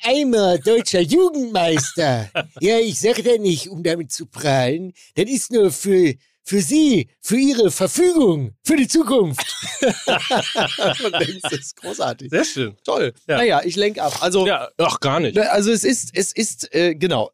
einmal 0.02 0.60
deutscher 0.60 1.02
Jugendmeister. 1.02 2.32
Ja, 2.62 2.80
ich 2.80 3.02
sage 3.02 3.21
da 3.21 3.38
nicht, 3.38 3.67
um 3.67 3.84
damit 3.84 4.13
zu 4.13 4.28
prahlen. 4.28 4.93
Das 5.15 5.30
ist 5.30 5.52
nur 5.52 5.71
für, 5.71 6.13
für 6.41 6.62
Sie, 6.62 7.10
für 7.19 7.36
Ihre 7.36 7.69
Verfügung, 7.69 8.54
für 8.63 8.78
die 8.78 8.88
Zukunft. 8.88 9.45
das 10.06 11.52
ist 11.52 11.76
großartig. 11.76 12.30
Sehr 12.30 12.45
schön. 12.45 12.78
Toll. 12.86 13.13
Ja. 13.28 13.38
Naja, 13.39 13.62
ich 13.65 13.76
lenke 13.76 14.02
ab. 14.02 14.19
Also, 14.21 14.47
ja, 14.47 14.69
ach, 14.78 15.02
gar 15.02 15.19
nicht. 15.19 15.38
Also 15.38 15.69
es 15.69 15.84
ist, 15.84 16.12
es 16.13 16.32
ist, 16.32 16.73
äh, 16.73 16.95
genau, 16.95 17.30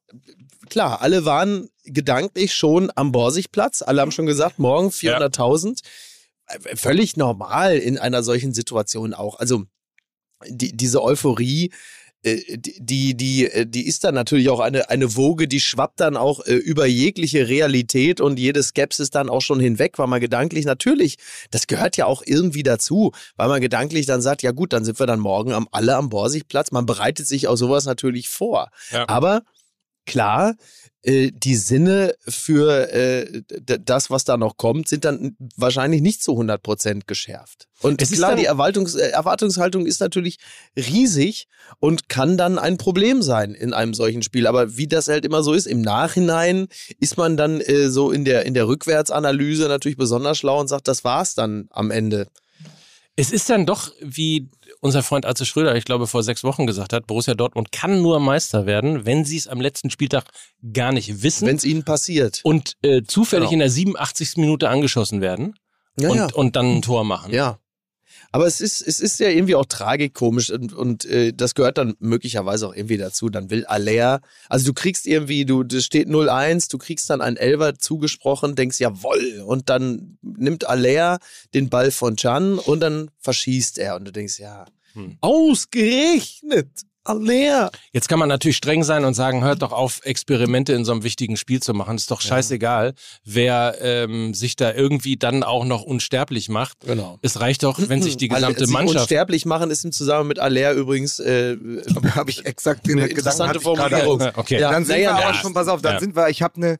klar, 0.69 1.01
alle 1.01 1.25
waren 1.25 1.69
gedanklich 1.83 2.53
schon 2.53 2.91
am 2.95 3.11
Borsigplatz. 3.11 3.81
Alle 3.81 4.01
haben 4.01 4.11
schon 4.11 4.25
gesagt, 4.25 4.59
morgen 4.59 4.89
400.000. 4.89 5.81
Ja. 6.47 6.55
Äh, 6.55 6.75
völlig 6.75 7.17
normal 7.17 7.77
in 7.77 7.97
einer 7.97 8.23
solchen 8.23 8.53
Situation 8.53 9.13
auch. 9.13 9.39
Also 9.39 9.63
die, 10.47 10.75
diese 10.75 11.03
Euphorie, 11.03 11.71
äh, 12.23 12.57
die, 12.57 13.15
die, 13.15 13.45
äh, 13.45 13.65
die 13.65 13.87
ist 13.87 14.03
dann 14.03 14.15
natürlich 14.15 14.49
auch 14.49 14.59
eine, 14.59 14.89
eine 14.89 15.15
Woge, 15.15 15.47
die 15.47 15.59
schwappt 15.59 15.99
dann 15.99 16.17
auch 16.17 16.45
über 16.45 16.85
jegliche 16.85 17.47
Realität 17.47 18.21
und 18.21 18.39
jede 18.39 18.63
Skepsis 18.63 19.09
dann 19.09 19.29
auch 19.29 19.41
schon 19.41 19.59
hinweg, 19.59 19.97
weil 19.99 20.07
man 20.07 20.21
gedanklich 20.21 20.65
natürlich, 20.65 21.17
das 21.51 21.67
gehört 21.67 21.97
ja 21.97 22.05
auch 22.05 22.23
irgendwie 22.25 22.63
dazu, 22.63 23.11
weil 23.35 23.47
man 23.47 23.61
gedanklich 23.61 24.05
dann 24.05 24.21
sagt, 24.21 24.41
ja 24.41 24.51
gut, 24.51 24.73
dann 24.73 24.85
sind 24.85 24.99
wir 24.99 25.07
dann 25.07 25.19
morgen 25.19 25.53
am, 25.53 25.67
alle 25.71 25.95
am 25.95 26.09
Borsigplatz. 26.09 26.71
Man 26.71 26.85
bereitet 26.85 27.27
sich 27.27 27.47
auf 27.47 27.57
sowas 27.57 27.85
natürlich 27.85 28.29
vor. 28.29 28.69
Ja. 28.91 29.07
Aber 29.07 29.43
klar, 30.09 30.55
äh, 31.01 31.31
die 31.31 31.55
Sinne 31.55 32.13
für 32.27 32.91
äh, 32.91 33.41
das, 33.63 34.09
was 34.09 34.25
da 34.25 34.35
noch 34.35 34.57
kommt, 34.57 34.89
sind 34.89 35.05
dann 35.05 35.37
wahrscheinlich 35.55 36.01
nicht 36.01 36.21
zu 36.21 36.33
100 36.33 36.61
Prozent 36.61 37.07
geschärft. 37.07 37.69
Und 37.79 38.01
es 38.01 38.11
klar, 38.11 38.35
die 38.35 38.43
Erwartungs 38.43 38.95
äh, 38.95 39.07
Erwartungshaltung 39.09 39.85
ist 39.85 40.01
natürlich 40.01 40.39
riesig 40.75 41.47
und 41.79 42.09
kann 42.09 42.37
dann 42.37 42.59
ein 42.59 42.77
Problem 42.77 43.21
sein 43.21 43.53
in 43.53 43.73
einem 43.73 43.93
solchen 43.93 44.23
Spiel. 44.23 44.45
Aber 44.45 44.75
wie 44.75 44.87
das 44.87 45.07
halt 45.07 45.23
immer 45.23 45.41
so 45.41 45.53
ist, 45.53 45.67
im 45.67 45.81
Nachhinein 45.81 46.67
ist 46.99 47.15
man 47.15 47.37
dann 47.37 47.61
so 47.87 48.11
in 48.11 48.25
der, 48.25 48.45
in 48.45 48.53
der 48.53 48.67
Rückwärtsanalyse 48.67 49.67
natürlich 49.67 49.97
besonders 49.97 50.37
schlau 50.37 50.59
und 50.59 50.67
sagt, 50.67 50.89
das 50.89 51.05
war's 51.05 51.33
dann 51.33 51.67
am 51.69 51.91
Ende. 51.91 52.27
Es 53.15 53.31
ist 53.31 53.49
dann 53.49 53.65
doch, 53.65 53.91
wie 54.01 54.49
unser 54.81 55.03
Freund 55.03 55.25
Atze 55.25 55.45
Schröder, 55.45 55.75
ich 55.75 55.85
glaube, 55.85 56.07
vor 56.07 56.23
sechs 56.23 56.43
Wochen 56.43 56.65
gesagt 56.65 56.93
hat, 56.93 57.07
Borussia 57.07 57.33
Dortmund 57.33 57.71
kann 57.71 58.01
nur 58.01 58.19
Meister 58.19 58.65
werden, 58.65 59.05
wenn 59.05 59.25
sie 59.25 59.37
es 59.37 59.47
am 59.47 59.61
letzten 59.61 59.89
Spieltag 59.89 60.25
gar 60.73 60.91
nicht 60.91 61.21
wissen. 61.21 61.47
Wenn 61.47 61.57
es 61.57 61.65
ihnen 61.65 61.83
passiert. 61.83 62.41
Und 62.43 62.77
äh, 62.81 63.03
zufällig 63.03 63.49
genau. 63.49 63.53
in 63.53 63.59
der 63.59 63.69
87. 63.69 64.37
Minute 64.37 64.69
angeschossen 64.69 65.21
werden 65.21 65.55
ja, 65.99 66.09
und, 66.09 66.17
ja. 66.17 66.27
und 66.33 66.55
dann 66.55 66.77
ein 66.77 66.81
Tor 66.81 67.03
machen. 67.03 67.33
Ja. 67.33 67.59
Aber 68.31 68.45
es 68.45 68.61
ist, 68.61 68.81
es 68.81 68.99
ist 68.99 69.19
ja 69.19 69.29
irgendwie 69.29 69.55
auch 69.55 69.65
tragikomisch 69.65 70.51
und, 70.51 70.73
und 70.73 71.05
äh, 71.05 71.33
das 71.33 71.55
gehört 71.55 71.77
dann 71.77 71.95
möglicherweise 71.99 72.67
auch 72.67 72.75
irgendwie 72.75 72.97
dazu. 72.97 73.29
Dann 73.29 73.49
will 73.49 73.65
Aller, 73.65 74.21
also 74.47 74.65
du 74.67 74.73
kriegst 74.73 75.07
irgendwie, 75.07 75.45
du, 75.45 75.63
das 75.63 75.85
steht 75.85 76.07
0-1, 76.07 76.69
du 76.69 76.77
kriegst 76.77 77.09
dann 77.09 77.21
ein 77.21 77.37
Elver 77.37 77.75
zugesprochen, 77.75 78.55
denkst 78.55 78.79
jawoll 78.79 79.43
und 79.45 79.69
dann 79.69 80.17
nimmt 80.21 80.67
Aller 80.67 81.19
den 81.53 81.69
Ball 81.69 81.91
von 81.91 82.15
Can 82.15 82.59
und 82.59 82.81
dann 82.81 83.09
verschießt 83.19 83.77
er 83.79 83.95
und 83.95 84.05
du 84.05 84.11
denkst, 84.11 84.39
ja, 84.39 84.65
Hm. 84.93 85.17
Ausgerechnet. 85.21 86.69
Aller. 87.09 87.71
Jetzt 87.91 88.07
kann 88.07 88.19
man 88.19 88.29
natürlich 88.29 88.57
streng 88.57 88.83
sein 88.83 89.03
und 89.03 89.15
sagen, 89.15 89.43
hört 89.43 89.61
doch 89.63 89.71
auf, 89.71 90.01
Experimente 90.05 90.73
in 90.73 90.85
so 90.85 90.91
einem 90.91 91.03
wichtigen 91.03 91.37
Spiel 91.37 91.59
zu 91.61 91.73
machen. 91.73 91.95
Ist 91.97 92.11
doch 92.11 92.21
scheißegal, 92.21 92.93
wer 93.25 93.77
ähm, 93.81 94.33
sich 94.33 94.55
da 94.55 94.73
irgendwie 94.73 95.17
dann 95.17 95.43
auch 95.43 95.65
noch 95.65 95.81
unsterblich 95.83 96.49
macht. 96.49 96.81
Genau. 96.81 97.17
Es 97.21 97.39
reicht 97.39 97.63
doch, 97.63 97.79
wenn 97.89 98.01
sich 98.01 98.17
die 98.17 98.27
gesamte 98.27 98.65
sie 98.67 98.71
Mannschaft. 98.73 98.99
unsterblich 98.99 99.45
machen 99.45 99.71
ist 99.71 99.83
im 99.83 99.91
Zusammenhang 99.91 100.27
mit 100.27 100.39
Aller 100.39 100.73
übrigens 100.73 101.19
äh, 101.19 101.57
habe 102.15 102.29
ich 102.29 102.45
exakt 102.45 102.85
den 102.85 102.97
Gedanken 102.97 103.17
interessante 103.17 103.59
Formulierung. 103.59 104.19
Ja, 104.29 104.37
okay. 104.37 104.59
Ja, 104.59 104.71
Dann 104.71 104.85
sind 104.85 104.95
naja, 104.97 105.11
wir 105.11 105.15
aber 105.17 105.33
ja. 105.35 105.41
schon, 105.41 105.53
pass 105.53 105.67
auf, 105.67 105.81
dann 105.81 105.93
Ja. 105.93 105.99
sind 105.99 106.15
wir, 106.15 106.29
ich 106.29 106.41
habe 106.41 106.55
eine, 106.57 106.77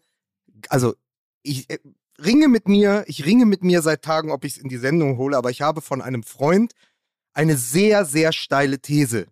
also 0.68 0.94
ich 1.42 1.70
äh, 1.70 1.80
ringe 2.24 2.48
mit 2.48 2.68
mir, 2.68 3.04
ich 3.08 3.26
ringe 3.26 3.46
mit 3.46 3.64
mir 3.64 3.82
seit 3.82 4.02
Tagen, 4.04 4.32
ob 4.32 4.44
ich 4.46 4.54
es 4.54 4.58
in 4.58 4.70
die 4.70 4.78
Sendung 4.78 5.18
hole, 5.18 5.38
aber 5.38 5.50
ich 5.50 5.62
habe 5.62 5.82
von 5.82 6.02
einem 6.02 6.24
Freund 6.24 6.74
eine 7.34 7.56
sehr, 7.58 8.06
sehr 8.06 8.34
steile 8.34 8.80
These 8.80 9.28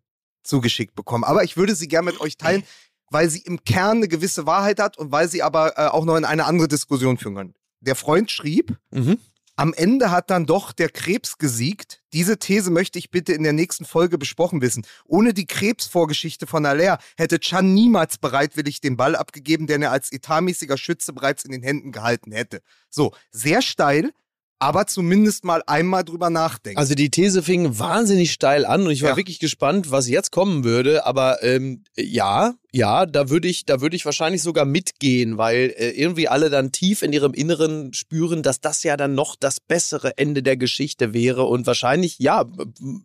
zugeschickt 0.48 0.96
bekommen. 0.96 1.24
Aber 1.24 1.44
ich 1.44 1.58
würde 1.58 1.76
sie 1.76 1.88
gerne 1.88 2.12
mit 2.12 2.20
euch 2.22 2.38
teilen, 2.38 2.64
weil 3.10 3.30
sie 3.30 3.40
im 3.40 3.64
Kern 3.64 3.98
eine 3.98 4.08
gewisse 4.08 4.46
Wahrheit 4.46 4.80
hat 4.80 4.98
und 4.98 5.12
weil 5.12 5.30
sie 5.30 5.44
aber 5.44 5.78
äh, 5.78 5.88
auch 5.88 6.06
noch 6.06 6.16
in 6.18 6.26
eine 6.26 6.46
andere 6.46 6.68
Diskussion 6.68 7.18
führen 7.18 7.36
kann. 7.36 7.54
Der 7.80 7.96
Freund 7.96 8.32
schrieb, 8.32 8.78
Mhm. 8.92 9.18
am 9.56 9.74
Ende 9.74 10.12
hat 10.12 10.30
dann 10.30 10.46
doch 10.46 10.72
der 10.72 10.90
Krebs 10.90 11.38
gesiegt. 11.38 12.02
Diese 12.14 12.38
These 12.38 12.70
möchte 12.72 13.00
ich 13.00 13.10
bitte 13.12 13.34
in 13.34 13.44
der 13.44 13.54
nächsten 13.54 13.86
Folge 13.86 14.18
besprochen 14.18 14.62
wissen. 14.62 14.86
Ohne 15.06 15.34
die 15.34 15.46
Krebsvorgeschichte 15.46 16.48
von 16.48 16.66
Aller 16.66 16.98
hätte 17.18 17.40
Chan 17.40 17.74
niemals 17.74 18.18
bereitwillig 18.18 18.82
den 18.82 18.98
Ball 18.98 19.16
abgegeben, 19.16 19.68
den 19.68 19.82
er 19.84 19.92
als 19.92 20.12
etatmäßiger 20.12 20.78
Schütze 20.78 21.14
bereits 21.14 21.46
in 21.46 21.52
den 21.52 21.64
Händen 21.64 21.92
gehalten 21.92 22.32
hätte. 22.32 22.62
So, 22.90 23.14
sehr 23.32 23.62
steil, 23.62 24.12
aber 24.60 24.88
zumindest 24.88 25.44
mal 25.44 25.62
einmal 25.68 26.04
drüber 26.04 26.30
nachdenken. 26.30 26.80
Also 26.80 26.96
die 26.96 27.10
These 27.12 27.44
fing 27.44 27.78
wahnsinnig 27.78 28.32
steil 28.32 28.66
an 28.66 28.84
und 28.84 28.92
ich 28.92 29.02
war 29.04 29.12
Ja. 29.12 29.18
wirklich 29.18 29.40
gespannt, 29.40 29.92
was 29.92 30.08
jetzt 30.10 30.32
kommen 30.32 30.64
würde. 30.64 31.06
Aber 31.06 31.44
ähm, 31.44 31.84
ja, 31.96 32.56
ja, 32.72 33.06
da 33.06 33.30
würde 33.30 33.48
ich, 33.48 33.66
da 33.66 33.82
würde 33.82 33.96
ich 33.96 34.06
wahrscheinlich 34.06 34.42
sogar 34.42 34.66
mitgehen, 34.66 35.38
weil 35.38 35.74
äh, 35.78 35.92
irgendwie 35.92 36.28
alle 36.28 36.50
dann 36.50 36.72
tief 36.72 37.02
in 37.04 37.14
ihrem 37.14 37.34
Inneren 37.34 37.94
spüren, 37.94 38.42
dass 38.44 38.60
das 38.60 38.84
ja 38.84 38.98
dann 38.98 39.14
noch 39.16 39.36
das 39.36 39.60
bessere 39.60 40.18
Ende 40.18 40.42
der 40.42 40.58
Geschichte 40.58 41.14
wäre. 41.14 41.44
Und 41.44 41.68
wahrscheinlich, 41.68 42.18
ja, 42.20 42.46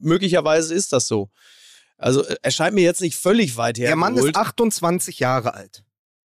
möglicherweise 0.01 0.75
ist 0.75 0.93
das 0.93 1.07
so. 1.07 1.29
Also 1.99 2.25
äh, 2.25 2.37
er 2.43 2.51
scheint 2.51 2.75
mir 2.75 2.83
jetzt 2.83 3.01
nicht 3.01 3.17
völlig 3.17 3.57
weit 3.57 3.79
her. 3.79 3.88
der 3.88 3.97
Mann 3.97 4.17
ist 4.17 4.35
28 4.35 5.19
Jahre 5.19 5.55
alt. 5.55 5.85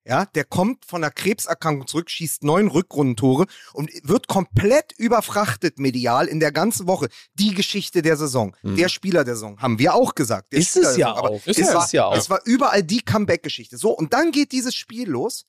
Ja, 0.08 0.24
der 0.24 0.44
kommt 0.44 0.84
von 0.84 1.02
einer 1.02 1.10
Krebserkrankung 1.10 1.88
zurück, 1.88 2.08
schießt 2.10 2.44
neun 2.44 2.68
Rückrundentore 2.68 3.46
und 3.72 3.90
wird 4.04 4.28
komplett 4.28 4.92
überfrachtet 4.98 5.80
medial 5.80 6.28
in 6.28 6.38
der 6.38 6.52
ganzen 6.52 6.86
Woche. 6.86 7.08
Die 7.34 7.54
Geschichte 7.54 8.02
der 8.02 8.16
Saison, 8.16 8.54
Mhm. 8.62 8.76
der 8.76 8.88
Spieler 8.88 9.24
der 9.24 9.34
Saison, 9.34 9.60
haben 9.60 9.80
wir 9.80 9.94
auch 9.94 10.14
gesagt. 10.14 10.52
Der 10.52 10.60
Ist 10.60 10.70
Spieler 10.70 10.90
es 10.90 10.96
ja 10.96 11.12
Saison. 11.14 11.28
Auch. 11.28 11.46
Ist 11.46 11.58
es, 11.58 11.74
war, 11.74 11.90
ja 11.92 12.04
auch. 12.06 12.16
es 12.16 12.30
war 12.30 12.40
überall 12.44 12.84
die 12.84 13.00
Comeback-Geschichte. 13.02 13.76
So, 13.78 13.90
und 13.90 14.12
dann 14.12 14.30
geht 14.30 14.52
dieses 14.52 14.76
Spiel 14.76 15.08
los 15.10 15.44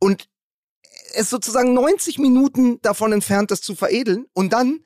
und 0.00 0.28
es 1.12 1.22
ist 1.22 1.30
sozusagen 1.30 1.74
90 1.74 2.18
Minuten 2.18 2.80
davon 2.82 3.12
entfernt, 3.12 3.52
das 3.52 3.60
zu 3.60 3.76
veredeln 3.76 4.26
und 4.32 4.52
dann 4.52 4.84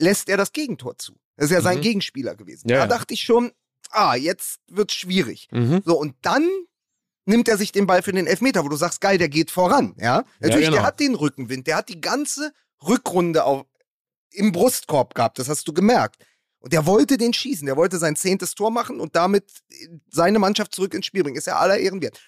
lässt 0.00 0.28
er 0.28 0.36
das 0.36 0.52
Gegentor 0.52 0.98
zu. 0.98 1.14
Das 1.36 1.46
ist 1.46 1.52
ja 1.52 1.60
sein 1.60 1.78
Mhm. 1.78 1.82
Gegenspieler 1.82 2.34
gewesen. 2.34 2.68
Ja, 2.68 2.78
da 2.78 2.86
dachte 2.88 3.14
ich 3.14 3.22
schon, 3.22 3.52
ah, 3.90 4.14
jetzt 4.16 4.58
wird's 4.68 4.94
schwierig. 4.94 5.48
Mhm. 5.52 5.80
So, 5.84 5.96
und 5.98 6.16
dann 6.22 6.48
nimmt 7.26 7.48
er 7.48 7.56
sich 7.56 7.72
den 7.72 7.86
Ball 7.86 8.02
für 8.02 8.12
den 8.12 8.26
Elfmeter, 8.26 8.64
wo 8.64 8.68
du 8.68 8.76
sagst, 8.76 9.00
geil, 9.00 9.18
der 9.18 9.28
geht 9.28 9.50
voran. 9.50 9.94
Ja, 9.98 10.24
natürlich, 10.40 10.66
genau. 10.66 10.78
der 10.78 10.86
hat 10.86 11.00
den 11.00 11.14
Rückenwind, 11.14 11.66
der 11.66 11.76
hat 11.76 11.88
die 11.88 12.00
ganze 12.00 12.52
Rückrunde 12.82 13.44
auf, 13.44 13.66
im 14.30 14.52
Brustkorb 14.52 15.14
gehabt, 15.14 15.38
das 15.38 15.48
hast 15.48 15.66
du 15.68 15.72
gemerkt. 15.72 16.24
Und 16.58 16.72
der 16.72 16.86
wollte 16.86 17.18
den 17.18 17.34
schießen, 17.34 17.66
der 17.66 17.76
wollte 17.76 17.98
sein 17.98 18.16
zehntes 18.16 18.54
Tor 18.54 18.70
machen 18.70 18.98
und 18.98 19.14
damit 19.16 19.44
seine 20.10 20.38
Mannschaft 20.38 20.74
zurück 20.74 20.94
ins 20.94 21.06
Spiel 21.06 21.22
bringen. 21.22 21.36
Ist 21.36 21.46
ja 21.46 21.58
aller 21.58 21.76
Ehren 21.78 22.00
wert. 22.00 22.20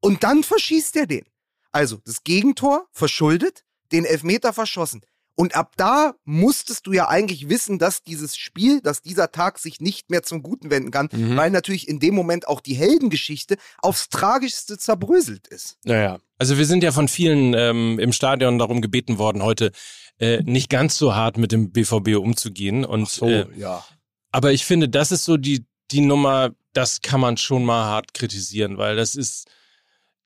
Und 0.00 0.22
dann 0.22 0.44
verschießt 0.44 0.96
er 0.96 1.06
den. 1.06 1.24
Also 1.72 1.98
das 2.04 2.22
Gegentor 2.22 2.86
verschuldet, 2.92 3.64
den 3.92 4.04
Elfmeter 4.04 4.52
verschossen. 4.52 5.02
Und 5.36 5.54
ab 5.54 5.72
da 5.76 6.14
musstest 6.24 6.86
du 6.86 6.92
ja 6.92 7.08
eigentlich 7.08 7.48
wissen, 7.48 7.78
dass 7.78 8.02
dieses 8.02 8.36
Spiel, 8.36 8.80
dass 8.82 9.00
dieser 9.00 9.32
Tag 9.32 9.58
sich 9.58 9.80
nicht 9.80 10.10
mehr 10.10 10.22
zum 10.22 10.42
Guten 10.42 10.70
wenden 10.70 10.90
kann, 10.90 11.08
Mhm. 11.12 11.36
weil 11.36 11.50
natürlich 11.50 11.88
in 11.88 11.98
dem 11.98 12.14
Moment 12.14 12.46
auch 12.46 12.60
die 12.60 12.74
Heldengeschichte 12.74 13.56
aufs 13.78 14.08
Tragischste 14.10 14.76
zerbröselt 14.76 15.46
ist. 15.48 15.78
Naja. 15.84 16.18
Also 16.38 16.58
wir 16.58 16.66
sind 16.66 16.82
ja 16.82 16.92
von 16.92 17.08
vielen 17.08 17.54
ähm, 17.54 17.98
im 17.98 18.12
Stadion 18.12 18.58
darum 18.58 18.80
gebeten 18.80 19.18
worden, 19.18 19.42
heute 19.42 19.72
äh, 20.18 20.42
nicht 20.42 20.68
ganz 20.68 20.96
so 20.96 21.14
hart 21.14 21.38
mit 21.38 21.52
dem 21.52 21.70
BVB 21.72 22.16
umzugehen. 22.16 22.84
Und, 22.84 23.20
äh, 23.22 23.46
ja. 23.56 23.84
aber 24.32 24.52
ich 24.52 24.64
finde, 24.64 24.88
das 24.88 25.12
ist 25.12 25.24
so 25.24 25.36
die, 25.36 25.64
die 25.90 26.00
Nummer, 26.02 26.50
das 26.72 27.00
kann 27.00 27.20
man 27.20 27.36
schon 27.36 27.64
mal 27.64 27.84
hart 27.84 28.14
kritisieren, 28.14 28.78
weil 28.78 28.96
das 28.96 29.14
ist, 29.14 29.48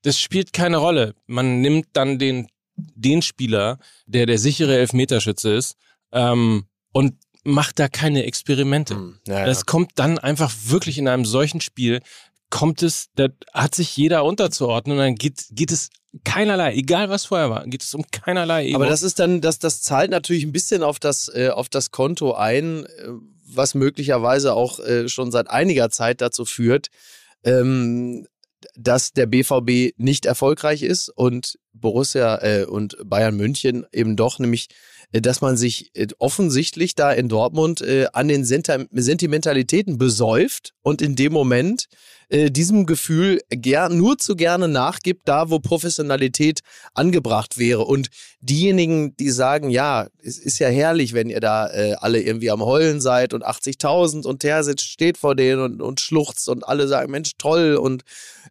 das 0.02 0.18
spielt 0.18 0.52
keine 0.52 0.76
Rolle. 0.78 1.14
Man 1.26 1.60
nimmt 1.60 1.86
dann 1.94 2.18
den, 2.18 2.48
den 2.76 3.22
Spieler, 3.22 3.78
der 4.06 4.26
der 4.26 4.38
sichere 4.38 4.76
Elfmeterschütze 4.76 5.52
ist, 5.52 5.76
ähm, 6.12 6.64
und 6.92 7.14
macht 7.44 7.78
da 7.78 7.88
keine 7.88 8.24
Experimente. 8.24 8.94
Hm, 8.94 9.18
naja. 9.26 9.46
Das 9.46 9.66
kommt 9.66 9.92
dann 9.96 10.18
einfach 10.18 10.52
wirklich 10.66 10.98
in 10.98 11.08
einem 11.08 11.24
solchen 11.24 11.60
Spiel, 11.60 12.00
kommt 12.50 12.82
es, 12.82 13.08
da 13.16 13.28
hat 13.52 13.74
sich 13.74 13.96
jeder 13.96 14.24
unterzuordnen 14.24 14.96
und 14.96 15.04
dann 15.04 15.14
geht, 15.16 15.46
geht 15.50 15.72
es 15.72 15.90
keinerlei, 16.24 16.74
egal 16.74 17.10
was 17.10 17.24
vorher 17.24 17.50
war, 17.50 17.66
geht 17.66 17.82
es 17.82 17.94
um 17.94 18.04
keinerlei 18.10 18.66
Ego. 18.66 18.76
Aber 18.76 18.87
das 18.87 19.02
ist 19.02 19.18
dann, 19.18 19.40
das, 19.40 19.58
das 19.58 19.82
zahlt 19.82 20.10
natürlich 20.10 20.44
ein 20.44 20.52
bisschen 20.52 20.82
auf 20.82 20.98
das, 21.00 21.28
äh, 21.34 21.48
auf 21.48 21.68
das 21.68 21.90
Konto 21.90 22.34
ein, 22.34 22.87
äh, 22.87 23.08
was 23.46 23.74
möglicherweise 23.74 24.54
auch 24.54 24.78
äh, 24.80 25.08
schon 25.08 25.32
seit 25.32 25.50
einiger 25.50 25.90
Zeit 25.90 26.20
dazu 26.20 26.44
führt, 26.44 26.88
ähm, 27.42 28.26
dass 28.76 29.12
der 29.12 29.26
BVB 29.26 29.96
nicht 29.96 30.26
erfolgreich 30.26 30.82
ist 30.82 31.08
und 31.08 31.58
Borussia 31.72 32.38
äh, 32.42 32.64
und 32.64 32.96
Bayern 33.04 33.37
München 33.37 33.87
eben 33.92 34.16
doch, 34.16 34.38
nämlich, 34.38 34.68
äh, 35.12 35.20
dass 35.20 35.40
man 35.40 35.56
sich 35.56 35.90
äh, 35.94 36.08
offensichtlich 36.18 36.94
da 36.94 37.12
in 37.12 37.28
Dortmund 37.28 37.80
äh, 37.80 38.06
an 38.12 38.28
den 38.28 38.44
Sentimentalitäten 38.44 39.98
besäuft 39.98 40.72
und 40.82 41.02
in 41.02 41.16
dem 41.16 41.32
Moment 41.32 41.87
äh, 42.30 42.50
diesem 42.50 42.87
Gefühl 42.87 43.40
ger 43.50 43.88
nur 43.88 44.18
zu 44.18 44.34
gerne 44.34 44.66
nachgibt, 44.68 45.28
da 45.28 45.50
wo 45.50 45.58
Professionalität 45.58 46.60
angebracht 46.94 47.58
wäre. 47.58 47.84
Und 47.84 48.08
diejenigen, 48.40 49.16
die 49.16 49.30
sagen, 49.30 49.70
ja, 49.70 50.08
es 50.22 50.38
ist 50.38 50.58
ja 50.58 50.68
herrlich, 50.68 51.12
wenn 51.12 51.28
ihr 51.28 51.40
da 51.40 51.70
äh, 51.70 51.94
alle 51.94 52.20
irgendwie 52.20 52.50
am 52.50 52.64
Heulen 52.64 53.00
seid 53.00 53.34
und 53.34 53.44
80.000 53.44 54.26
und 54.26 54.40
Terzic 54.40 54.80
steht 54.80 55.18
vor 55.18 55.34
denen 55.34 55.60
und, 55.60 55.82
und 55.82 56.00
schluchzt 56.00 56.48
und 56.48 56.66
alle 56.66 56.88
sagen, 56.88 57.10
Mensch, 57.10 57.32
toll. 57.38 57.74
Und 57.74 58.02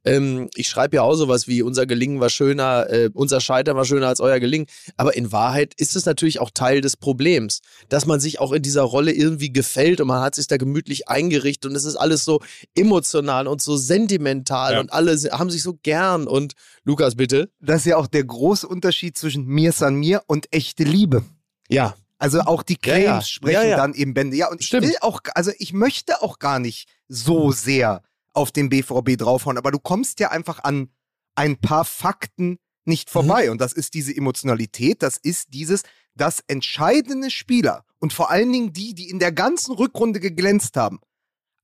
ähm, 0.06 0.50
ich 0.56 0.68
schreibe 0.68 0.96
ja 0.98 1.02
auch 1.04 1.16
sowas 1.16 1.48
wie, 1.48 1.62
unser 1.62 1.86
Gelingen 1.86 2.20
war 2.20 2.30
schöner, 2.30 2.90
äh, 2.90 3.10
unser 3.14 3.40
Scheitern 3.42 3.76
war 3.78 3.86
schöner 3.86 4.08
als 4.08 4.20
euer 4.20 4.40
Gelingen. 4.40 4.68
Aber 4.98 5.16
in 5.16 5.32
Wahrheit 5.32 5.74
ist 5.78 5.96
es 5.96 6.06
natürlich 6.06 6.40
auch 6.40 6.50
Teil 6.54 6.82
des 6.82 6.98
Problems, 6.98 7.62
dass 7.90 8.06
man 8.06 8.20
sich 8.20 8.40
auch 8.40 8.52
in 8.52 8.62
dieser 8.62 8.84
Rolle 8.84 9.12
irgendwie 9.12 9.52
gefällt 9.54 10.02
und 10.02 10.08
man 10.08 10.22
hat 10.22 10.36
sich 10.36 10.48
da 10.48 10.58
gemütlich 10.58 11.08
eingerichtet 11.10 11.70
und 11.70 11.76
es 11.76 11.86
ist 11.86 11.96
alles 11.96 12.26
so 12.26 12.42
emotional 12.76 13.48
und 13.48 13.62
so 13.62 13.78
sentimental 13.78 14.74
Ja. 14.74 14.80
und 14.80 14.92
alle 14.94 15.14
haben 15.32 15.50
sich 15.50 15.64
so 15.64 15.78
gern. 15.84 16.28
Und 16.28 16.54
Lukas, 16.84 17.16
bitte. 17.16 17.50
Das 17.60 17.82
ist 17.82 17.86
ja 17.86 17.98
auch 17.98 18.08
der 18.08 18.24
große 18.24 18.68
Unterschied 18.68 19.18
zwischen 19.18 19.46
mir 19.46 19.72
san 19.72 19.96
mir 19.96 20.24
und 20.28 20.52
echte 20.52 20.84
Liebe. 20.84 21.24
Ja. 21.70 21.96
Also 22.20 22.40
auch 22.42 22.64
die 22.64 22.74
Ja, 22.76 22.94
Cremes 22.94 23.06
ja. 23.06 23.22
sprechen 23.22 23.54
Ja, 23.56 23.64
ja. 23.64 23.78
dann 23.78 23.94
eben 23.94 24.14
Bände. 24.14 24.38
Ja, 24.38 24.50
und 24.50 24.62
ich 24.62 24.68
Stimmt. 24.68 24.88
will 24.88 24.96
auch, 25.02 25.20
also 25.36 25.52
ich 25.58 25.74
möchte 25.74 26.22
auch 26.22 26.40
gar 26.40 26.60
nicht 26.60 26.88
so 27.10 27.52
sehr 27.52 28.02
auf 28.34 28.52
den 28.52 28.70
BVB 28.70 29.18
draufhauen, 29.18 29.58
aber 29.58 29.72
du 29.72 29.80
kommst 29.80 30.20
ja 30.20 30.32
einfach 30.32 30.64
an 30.64 30.90
ein 31.36 31.58
paar 31.58 31.86
Fakten 31.86 32.60
nicht 32.86 33.10
vorbei. 33.10 33.50
Und 33.52 33.60
das 33.62 33.74
ist 33.74 33.94
diese 33.94 34.16
Emotionalität, 34.16 35.02
das 35.04 35.18
ist 35.18 35.54
dieses, 35.54 35.84
dass 36.16 36.44
entscheidende 36.48 37.32
Spieler 37.32 37.86
und 38.00 38.14
vor 38.14 38.30
allen 38.30 38.52
Dingen 38.52 38.74
die, 38.74 38.94
die 38.94 39.10
in 39.10 39.20
der 39.20 39.32
ganzen 39.32 39.74
Rückrunde 39.74 40.20
geglänzt 40.20 40.76
haben, 40.78 41.00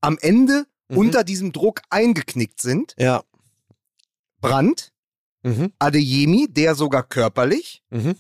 am 0.01 0.17
Ende 0.19 0.65
Mhm. 0.91 0.97
unter 0.97 1.23
diesem 1.23 1.51
Druck 1.51 1.81
eingeknickt 1.91 2.61
sind. 2.61 2.95
Ja. 2.97 3.23
Brandt, 4.41 4.91
Mhm. 5.43 5.71
Adeyemi, 5.79 6.47
der 6.49 6.75
sogar 6.75 7.03
körperlich, 7.03 7.83
Mhm. 7.89 8.15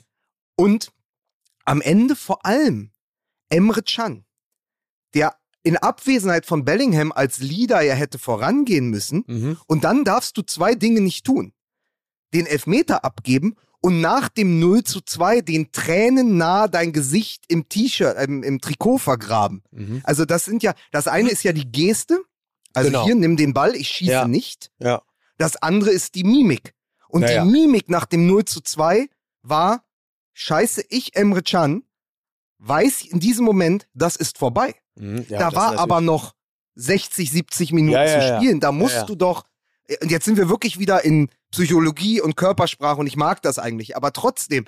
und 0.55 0.91
am 1.65 1.81
Ende 1.81 2.15
vor 2.15 2.45
allem 2.45 2.91
Emre 3.49 3.81
Can, 3.83 4.25
in 5.69 5.77
Abwesenheit 5.77 6.47
von 6.47 6.65
Bellingham 6.65 7.11
als 7.11 7.37
Leader 7.39 7.81
ja 7.81 7.93
hätte 7.93 8.17
vorangehen 8.17 8.89
müssen. 8.89 9.23
Mhm. 9.27 9.57
Und 9.67 9.83
dann 9.83 10.03
darfst 10.03 10.35
du 10.35 10.41
zwei 10.41 10.73
Dinge 10.73 10.99
nicht 11.01 11.25
tun. 11.25 11.53
Den 12.33 12.47
Elfmeter 12.47 13.03
abgeben 13.05 13.55
und 13.81 14.01
nach 14.01 14.29
dem 14.29 14.59
0 14.59 14.83
zu 14.83 15.01
2 15.01 15.41
den 15.41 15.71
Tränen 15.71 16.37
nah 16.37 16.67
dein 16.67 16.91
Gesicht 16.91 17.43
im 17.47 17.69
T-Shirt, 17.69 18.17
im, 18.27 18.41
im 18.43 18.59
Trikot 18.61 18.97
vergraben. 18.97 19.61
Mhm. 19.71 20.01
Also 20.03 20.25
das 20.25 20.45
sind 20.45 20.63
ja, 20.63 20.73
das 20.91 21.07
eine 21.07 21.29
ist 21.29 21.43
ja 21.43 21.53
die 21.53 21.71
Geste. 21.71 22.19
Also 22.73 22.89
Genau. 22.89 23.05
hier, 23.05 23.15
nimm 23.15 23.37
den 23.37 23.53
Ball, 23.53 23.75
ich 23.75 23.87
schieße 23.89 24.11
Ja. 24.11 24.27
nicht. 24.27 24.71
Ja. 24.79 25.01
Das 25.37 25.55
andere 25.57 25.91
ist 25.91 26.15
die 26.15 26.23
Mimik. 26.23 26.73
Und 27.07 27.21
Ja, 27.23 27.43
die. 27.43 27.49
Mimik 27.49 27.89
nach 27.89 28.05
dem 28.05 28.25
0 28.27 28.45
zu 28.45 28.61
2 28.61 29.07
war, 29.43 29.83
scheiße, 30.33 30.83
ich, 30.89 31.15
Emre 31.15 31.41
Can, 31.43 31.83
weiß 32.59 33.05
in 33.05 33.19
diesem 33.19 33.45
Moment, 33.45 33.87
das 33.93 34.15
ist 34.15 34.37
vorbei. 34.37 34.75
Mhm, 34.99 35.25
ja, 35.29 35.39
da 35.39 35.55
war 35.55 35.79
aber 35.79 36.01
noch 36.01 36.33
60, 36.75 37.31
70 37.31 37.71
Minuten 37.71 37.93
Ja, 37.93 38.05
ja, 38.05 38.19
zu 38.19 38.35
spielen. 38.35 38.59
Da 38.59 38.71
musst 38.71 39.07
du 39.07 39.15
doch. 39.15 39.45
Und 40.01 40.11
jetzt 40.11 40.25
sind 40.25 40.37
wir 40.37 40.49
wirklich 40.49 40.77
wieder 40.77 41.03
in 41.03 41.29
Psychologie 41.51 42.21
und 42.21 42.35
Körpersprache 42.35 42.99
und 42.99 43.07
ich 43.07 43.15
mag 43.15 43.41
das 43.41 43.57
eigentlich. 43.57 43.95
Aber 43.95 44.13
trotzdem, 44.13 44.65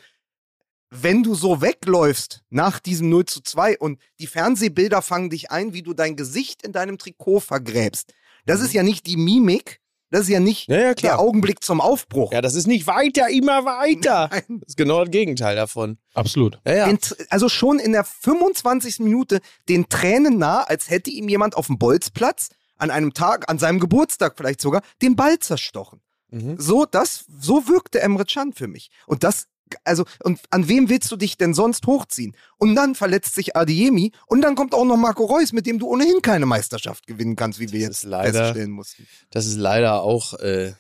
wenn 0.90 1.22
du 1.22 1.36
so 1.36 1.62
wegläufst 1.62 2.42
nach 2.50 2.80
diesem 2.80 3.10
0 3.10 3.26
zu 3.26 3.42
2 3.42 3.78
und 3.78 4.00
die 4.20 4.28
Fernsehbilder 4.28 5.02
fangen 5.02 5.30
dich 5.30 5.52
ein, 5.52 5.74
wie 5.74 5.84
du 5.84 5.94
dein 5.94 6.16
Gesicht 6.16 6.64
in 6.64 6.72
deinem 6.72 6.98
Trikot 6.98 7.42
vergräbst. 7.42 8.14
Das 8.46 8.62
ist 8.62 8.74
ja 8.74 8.84
nicht 8.84 9.06
die 9.06 9.18
Mimik, 9.18 9.80
das 10.12 10.22
ist 10.22 10.30
ja 10.30 10.40
nicht. 10.40 10.68
Ja, 10.68 10.78
ja, 10.78 10.94
der. 10.94 11.20
Augenblick 11.20 11.64
zum 11.64 11.80
Aufbruch. 11.80 12.34
Ja, 12.34 12.42
das 12.42 12.54
ist 12.54 12.68
nicht 12.68 12.86
weiter, 12.86 13.30
immer 13.30 13.66
weiter. 13.66 14.30
Nein. 14.30 14.60
Das 14.60 14.70
ist 14.70 14.78
genau 14.78 15.00
das 15.04 15.12
Gegenteil 15.12 15.56
davon. 15.56 15.98
Absolut. 16.14 16.60
Ja, 16.66 16.76
ja. 16.76 16.86
Den, 16.88 17.00
also 17.30 17.48
schon 17.48 17.80
in 17.80 17.94
der 17.94 18.04
25. 18.04 19.00
Minute 19.00 19.40
den 19.70 19.88
Tränen 19.88 20.38
nah, 20.38 20.64
als 20.64 20.90
hätte 20.90 21.10
ihm 21.10 21.30
jemand 21.30 21.56
auf 21.56 21.68
dem 21.68 21.80
Bolzplatz 21.80 22.50
an 22.78 22.92
einem 22.92 23.14
Tag, 23.14 23.50
an 23.50 23.58
seinem 23.58 23.80
Geburtstag 23.80 24.34
vielleicht 24.36 24.60
sogar, 24.60 24.82
den 25.02 25.16
Ball 25.16 25.40
zerstochen. 25.40 26.02
Mhm. 26.30 26.60
So, 26.60 26.86
das, 26.86 27.26
so 27.40 27.68
wirkte 27.68 28.02
Emre 28.02 28.26
Can 28.26 28.52
für 28.54 28.68
mich. 28.68 28.92
Und 29.08 29.24
das, 29.24 29.48
also, 29.84 30.06
und 30.24 30.40
an 30.50 30.68
wem 30.68 30.90
willst 30.90 31.12
du 31.12 31.16
dich 31.18 31.38
denn 31.38 31.54
sonst 31.54 31.86
hochziehen? 31.88 32.36
Und 32.58 32.76
dann 32.76 32.96
verletzt 32.96 33.36
sich 33.36 33.56
Adiemi 33.56 34.12
und 34.28 34.42
dann 34.42 34.56
kommt 34.56 34.74
auch 34.74 34.86
noch 34.86 34.98
Marco 34.98 35.26
Reus, 35.26 35.52
mit 35.54 35.66
dem 35.66 35.80
du 35.80 35.88
ohnehin 35.88 36.22
keine 36.22 36.46
Meisterschaft 36.46 37.08
gewinnen 37.08 37.36
kannst, 37.36 37.60
wie 37.60 37.72
wir 37.72 37.88
Das 37.88 37.98
ist 37.98 38.04
jetzt 38.04 38.10
leider- 38.12 38.40
feststellen 38.46 38.72
mussten. 38.72 39.08
Das 39.32 39.46
ist 39.46 39.58
leider 39.58 40.02
auch 40.04 40.34
äh, 40.36 40.74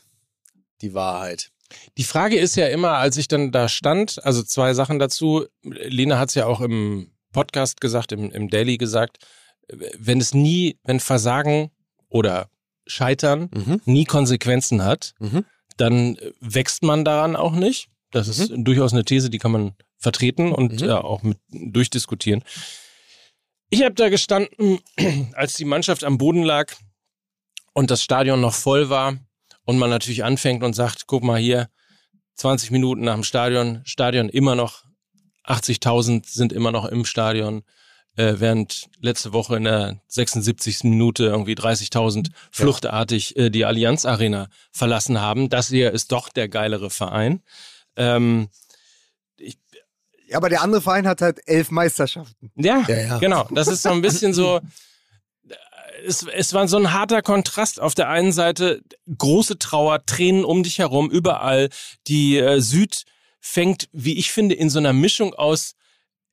die 0.82 0.94
Wahrheit. 0.94 1.52
Die 1.98 2.04
Frage 2.04 2.38
ist 2.38 2.56
ja 2.56 2.68
immer, 2.68 2.98
als 2.98 3.16
ich 3.18 3.28
dann 3.28 3.52
da 3.52 3.70
stand, 3.70 4.24
also 4.26 4.44
zwei 4.44 4.74
Sachen 4.74 5.00
dazu. 5.00 5.46
Lena 5.64 6.20
hat 6.20 6.30
es 6.30 6.36
ja 6.36 6.46
auch 6.46 6.60
im 6.62 7.12
Podcast 7.32 7.80
gesagt, 7.80 8.12
im, 8.12 8.30
im 8.32 8.50
Daily 8.50 8.78
gesagt, 8.78 9.20
wenn 9.98 10.20
es 10.20 10.34
nie, 10.34 10.78
wenn 10.84 11.00
Versagen 11.00 11.72
oder 12.10 12.50
Scheitern 12.88 13.50
Mhm. 13.54 13.82
nie 13.86 14.04
Konsequenzen 14.06 14.84
hat, 14.84 15.14
Mhm. 15.20 15.46
dann 15.78 16.18
wächst 16.42 16.84
man 16.84 17.06
daran 17.06 17.38
auch 17.38 17.54
nicht. 17.54 17.88
Das 18.12 18.28
ist 18.28 18.52
durchaus 18.56 18.94
eine 18.94 19.06
These, 19.06 19.30
die 19.30 19.38
kann 19.38 19.52
man 19.52 19.74
vertreten 19.98 20.52
und 20.52 20.82
Mhm. 20.82 20.88
ja, 20.88 21.02
auch 21.02 21.24
mit 21.24 21.38
durchdiskutieren. 21.50 22.44
Ich 23.70 23.84
habe 23.84 23.96
da 23.96 24.10
gestanden, 24.10 24.80
als 25.34 25.54
die 25.56 25.66
Mannschaft 25.66 26.04
am 26.04 26.18
Boden 26.18 26.44
lag 26.44 26.74
und 27.74 27.90
das 27.90 28.04
Stadion 28.04 28.42
noch 28.42 28.54
voll 28.54 28.90
war 28.90 29.18
und 29.66 29.78
man 29.78 29.90
natürlich 29.90 30.24
anfängt 30.24 30.64
und 30.64 30.74
sagt, 30.74 31.08
guck 31.08 31.24
mal 31.24 31.40
hier, 31.40 31.70
20 32.36 32.72
Minuten 32.72 33.02
nach 33.04 33.14
dem 33.14 33.24
Stadion, 33.24 33.82
Stadion 33.86 34.28
immer 34.30 34.56
noch, 34.56 34.84
80.000 35.46 36.26
sind 36.28 36.52
immer 36.54 36.72
noch 36.72 36.86
im 36.86 37.06
Stadion, 37.06 37.64
äh, 38.18 38.36
während 38.38 38.90
letzte 39.00 39.32
Woche 39.32 39.56
in 39.56 39.64
der 39.64 40.02
76. 40.08 40.84
Minute 40.90 41.26
irgendwie 41.26 41.54
30.000 41.56 42.30
fluchtartig 42.52 43.38
äh, 43.38 43.50
die 43.50 43.64
Allianz 43.66 44.06
Arena 44.06 44.50
verlassen 44.72 45.22
haben. 45.22 45.50
Das 45.50 45.70
hier 45.70 45.92
ist 45.92 46.12
doch 46.12 46.30
der 46.30 46.50
geilere 46.50 46.90
Verein. 46.90 47.42
Ähm, 47.96 48.50
Ja, 50.28 50.38
aber 50.38 50.50
der 50.50 50.62
andere 50.62 50.82
Verein 50.82 51.08
hat 51.08 51.22
halt 51.22 51.42
elf 51.46 51.72
Meisterschaften. 51.72 52.52
ja, 52.56 52.84
Ja, 52.88 52.98
ja. 52.98 53.18
genau. 53.20 53.48
Das 53.52 53.68
ist 53.68 53.84
so 53.84 53.90
ein 53.90 54.02
bisschen 54.02 54.34
so. 54.34 54.62
Es, 56.06 56.24
es 56.24 56.54
war 56.54 56.68
so 56.68 56.78
ein 56.78 56.94
harter 56.94 57.22
Kontrast. 57.22 57.80
Auf 57.80 57.94
der 57.94 58.10
einen 58.10 58.32
Seite 58.32 58.82
große 59.18 59.60
Trauer, 59.60 60.06
Tränen 60.06 60.46
um 60.46 60.64
dich 60.64 60.80
herum, 60.80 61.12
überall. 61.12 61.70
Die 62.08 62.38
äh, 62.38 62.60
Süd 62.62 63.04
fängt, 63.40 63.90
wie 63.92 64.18
ich 64.18 64.32
finde, 64.32 64.56
in 64.56 64.70
so 64.70 64.80
einer 64.80 64.94
Mischung 64.94 65.34
aus 65.34 65.74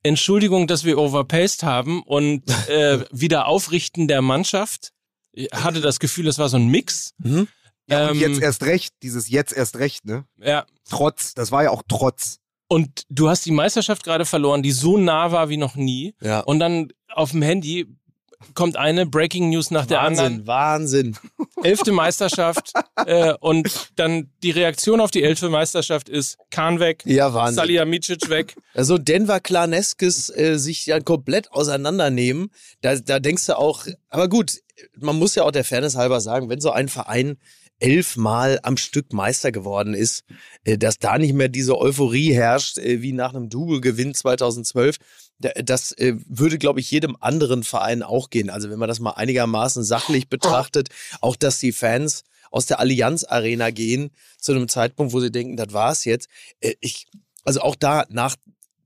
Entschuldigung, 0.01 0.65
dass 0.65 0.85
wir 0.85 0.97
overpaced 0.97 1.63
haben 1.63 2.01
und 2.03 2.43
äh, 2.69 3.03
wieder 3.11 3.47
Aufrichten 3.47 4.07
der 4.07 4.21
Mannschaft. 4.21 4.91
Ich 5.33 5.51
hatte 5.51 5.81
das 5.81 5.99
Gefühl, 5.99 6.27
es 6.27 6.39
war 6.39 6.49
so 6.49 6.57
ein 6.57 6.67
Mix. 6.67 7.13
Mhm. 7.19 7.47
Ja, 7.89 8.09
und 8.09 8.15
Ähm, 8.15 8.21
jetzt 8.21 8.41
erst 8.41 8.63
recht, 8.63 8.93
dieses 9.03 9.29
jetzt 9.29 9.53
erst 9.53 9.77
recht, 9.77 10.05
ne? 10.05 10.25
Ja. 10.37 10.65
Trotz, 10.89 11.33
das 11.33 11.51
war 11.51 11.63
ja 11.63 11.71
auch 11.71 11.83
Trotz. 11.87 12.37
Und 12.67 13.03
du 13.09 13.29
hast 13.29 13.45
die 13.45 13.51
Meisterschaft 13.51 14.03
gerade 14.03 14.25
verloren, 14.25 14.61
die 14.61 14.71
so 14.71 14.97
nah 14.97 15.31
war 15.31 15.49
wie 15.49 15.57
noch 15.57 15.75
nie. 15.75 16.13
Ja. 16.21 16.41
Und 16.41 16.59
dann 16.59 16.91
auf 17.13 17.31
dem 17.31 17.41
Handy 17.41 17.87
kommt 18.53 18.77
eine 18.77 19.05
Breaking 19.05 19.49
News 19.49 19.69
nach 19.71 19.85
der 19.85 20.01
anderen. 20.01 20.47
Wahnsinn, 20.47 21.17
Wahnsinn. 21.17 21.63
elfte 21.63 21.91
Meisterschaft 21.91 22.71
äh, 23.05 23.33
und 23.41 23.91
dann 23.97 24.31
die 24.43 24.51
Reaktion 24.51 25.01
auf 25.01 25.11
die 25.11 25.23
elfte 25.23 25.49
Meisterschaft 25.49 26.07
ist 26.07 26.37
Kahn 26.49 26.79
weg, 26.79 27.03
Ja, 27.05 27.33
Wahnsinn. 27.33 27.55
Salihamidzic 27.55 28.29
weg. 28.29 28.55
Also 28.73 28.97
Denver 28.97 29.41
Klaneskes 29.41 30.29
äh, 30.29 30.57
sich 30.57 30.85
ja 30.85 31.01
komplett 31.01 31.51
auseinandernehmen, 31.51 32.49
da, 32.81 32.95
da 32.95 33.19
denkst 33.19 33.45
du 33.47 33.57
auch, 33.57 33.85
aber 34.09 34.29
gut, 34.29 34.53
man 34.97 35.17
muss 35.17 35.35
ja 35.35 35.43
auch 35.43 35.51
der 35.51 35.65
Fairness 35.65 35.95
halber 35.95 36.21
sagen, 36.21 36.47
wenn 36.49 36.61
so 36.61 36.71
ein 36.71 36.87
Verein 36.87 37.37
elfmal 37.79 38.59
am 38.63 38.77
Stück 38.77 39.13
Meister 39.13 39.51
geworden 39.51 39.93
ist, 39.93 40.23
äh, 40.63 40.77
dass 40.77 40.99
da 40.99 41.17
nicht 41.17 41.33
mehr 41.33 41.49
diese 41.49 41.77
Euphorie 41.77 42.33
herrscht, 42.33 42.77
äh, 42.77 43.01
wie 43.01 43.13
nach 43.13 43.33
einem 43.33 43.49
Double-Gewinn 43.49 44.13
2012, 44.13 44.97
da- 45.39 45.51
das 45.63 45.91
äh, 45.93 46.15
würde, 46.27 46.57
glaube 46.57 46.79
ich, 46.81 46.91
jedem 46.91 47.15
anderen 47.19 47.63
Verein 47.63 48.03
auch 48.03 48.29
gehen. 48.29 48.49
Also 48.49 48.69
wenn 48.69 48.79
man 48.79 48.89
das 48.89 48.99
mal 48.99 49.11
einigermaßen 49.11 49.83
sachlich 49.83 50.27
betrachtet, 50.29 50.89
auch 51.21 51.35
dass 51.35 51.59
die 51.59 51.71
Fans 51.71 52.23
aus 52.51 52.65
der 52.65 52.79
Allianz 52.79 53.23
Arena 53.23 53.69
gehen 53.71 54.11
zu 54.39 54.51
einem 54.51 54.67
Zeitpunkt, 54.67 55.13
wo 55.13 55.19
sie 55.19 55.31
denken, 55.31 55.55
das 55.55 55.71
war's 55.71 56.03
jetzt. 56.05 56.27
Äh, 56.59 56.73
ich, 56.81 57.07
also 57.45 57.61
auch 57.61 57.75
da 57.75 58.05
nach 58.09 58.35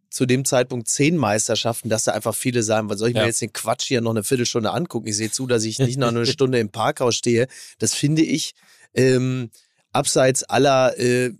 zu 0.09 0.27
dem 0.27 0.45
Zeitpunkt 0.45 0.87
zehn 0.87 1.17
Meisterschaften, 1.17 1.89
dass 1.89 2.03
da 2.03 2.11
einfach 2.11 2.35
viele 2.35 2.61
sagen, 2.61 2.87
was 2.87 2.99
soll 2.99 3.09
ich 3.09 3.15
Ja. 3.15 3.21
mir 3.21 3.27
jetzt 3.29 3.41
den 3.41 3.51
Quatsch 3.51 3.85
hier 3.87 3.99
noch 4.01 4.11
eine 4.11 4.23
Viertelstunde 4.23 4.69
angucken? 4.71 5.07
Ich 5.07 5.17
sehe 5.17 5.31
zu, 5.31 5.47
dass 5.47 5.63
ich 5.63 5.79
nicht 5.79 5.97
noch 5.97 6.09
eine 6.09 6.25
Stunde 6.27 6.59
im 6.59 6.69
Parkhaus 6.69 7.15
stehe. 7.15 7.47
Das 7.79 7.95
finde 7.95 8.21
ich 8.21 8.53
ähm, 8.93 9.49
abseits 9.91 10.43
aller 10.43 10.97
äh, 10.97 11.31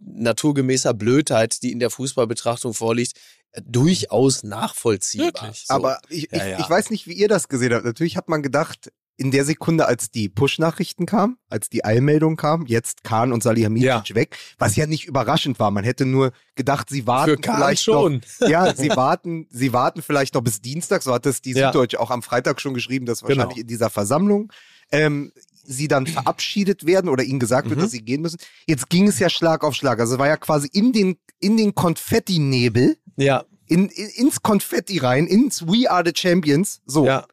naturgemäßer 0.00 0.94
Blödheit, 0.94 1.62
die 1.62 1.72
in 1.72 1.78
der 1.80 1.90
Fußballbetrachtung 1.90 2.74
vorliegt, 2.74 3.18
äh, 3.52 3.62
durchaus 3.64 4.42
nachvollziehbar. 4.42 5.52
So. 5.54 5.74
Aber 5.74 5.98
ich, 6.08 6.28
Ja, 6.32 6.44
ich, 6.44 6.50
ja. 6.52 6.58
ich 6.60 6.68
weiß 6.70 6.90
nicht, 6.90 7.06
wie 7.06 7.12
ihr 7.14 7.28
das 7.28 7.48
gesehen 7.48 7.72
habt. 7.74 7.84
Natürlich 7.84 8.16
hat 8.16 8.28
man 8.28 8.42
gedacht, 8.42 8.92
in 9.20 9.32
der 9.32 9.44
Sekunde, 9.44 9.86
als 9.86 10.12
die 10.12 10.28
Push-Nachrichten 10.28 11.04
kamen, 11.04 11.38
als 11.50 11.68
die 11.68 11.84
Eilmeldung 11.84 12.36
kam, 12.36 12.66
jetzt 12.66 13.02
Kahn 13.02 13.32
und 13.32 13.42
Salihamidzic 13.42 14.14
weg, 14.14 14.36
was 14.58 14.76
ja 14.76 14.86
nicht 14.86 15.06
überraschend 15.06 15.58
war. 15.58 15.72
Man 15.72 15.82
hätte 15.82 16.06
nur 16.06 16.30
gedacht, 16.54 16.88
sie 16.88 17.04
warten 17.08 17.30
Für 17.32 17.36
Kahn 17.38 17.56
vielleicht 17.56 17.82
schon. 17.82 18.22
noch. 18.40 18.48
Ja, 18.48 18.72
sie 18.76 18.90
warten, 18.96 19.48
sie 19.50 19.72
warten 19.72 20.02
vielleicht 20.02 20.34
noch 20.34 20.42
bis 20.42 20.60
Dienstag. 20.60 21.02
So 21.02 21.12
hat 21.12 21.26
es 21.26 21.42
die 21.42 21.50
Ja. 21.52 21.72
Süddeutsche 21.72 21.98
auch 21.98 22.12
am 22.12 22.22
Freitag 22.22 22.60
schon 22.60 22.74
geschrieben, 22.74 23.06
dass 23.06 23.22
Genau. 23.22 23.30
wahrscheinlich 23.38 23.58
in 23.62 23.66
dieser 23.66 23.90
Versammlung 23.90 24.52
ähm, 24.92 25.32
sie 25.70 25.86
dann 25.88 26.06
verabschiedet 26.06 26.86
werden 26.86 27.08
oder 27.10 27.22
ihnen 27.24 27.38
gesagt 27.38 27.68
wird, 27.68 27.78
Mhm. 27.78 27.82
dass 27.82 27.90
sie 27.90 28.02
gehen 28.02 28.22
müssen. 28.22 28.38
Jetzt 28.66 28.88
ging 28.88 29.06
es 29.06 29.18
ja 29.18 29.28
Schlag 29.28 29.62
auf 29.64 29.74
Schlag. 29.74 30.00
Also 30.00 30.14
es 30.14 30.18
war 30.18 30.26
ja 30.28 30.36
quasi 30.38 30.68
in 30.72 30.92
den, 30.92 31.18
in 31.40 31.56
den 31.56 31.74
Konfettinebel 31.74 32.96
Ja, 33.16 33.44
in, 33.66 33.88
in, 33.90 34.08
ins 34.08 34.42
Konfetti 34.42 34.98
rein, 34.98 35.26
ins 35.26 35.66
We 35.66 35.90
Are 35.90 36.02
the 36.04 36.12
Champions. 36.14 36.80
So. 36.86 37.04
ja, 37.06 37.26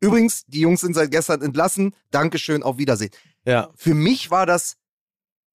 Übrigens, 0.00 0.44
die 0.46 0.60
Jungs 0.60 0.80
sind 0.80 0.94
seit 0.94 1.10
gestern 1.10 1.42
entlassen. 1.42 1.94
Dankeschön, 2.10 2.62
auf 2.62 2.78
Wiedersehen. 2.78 3.10
ja. 3.44 3.70
Für 3.76 3.94
mich 3.94 4.30
war 4.30 4.46
das 4.46 4.76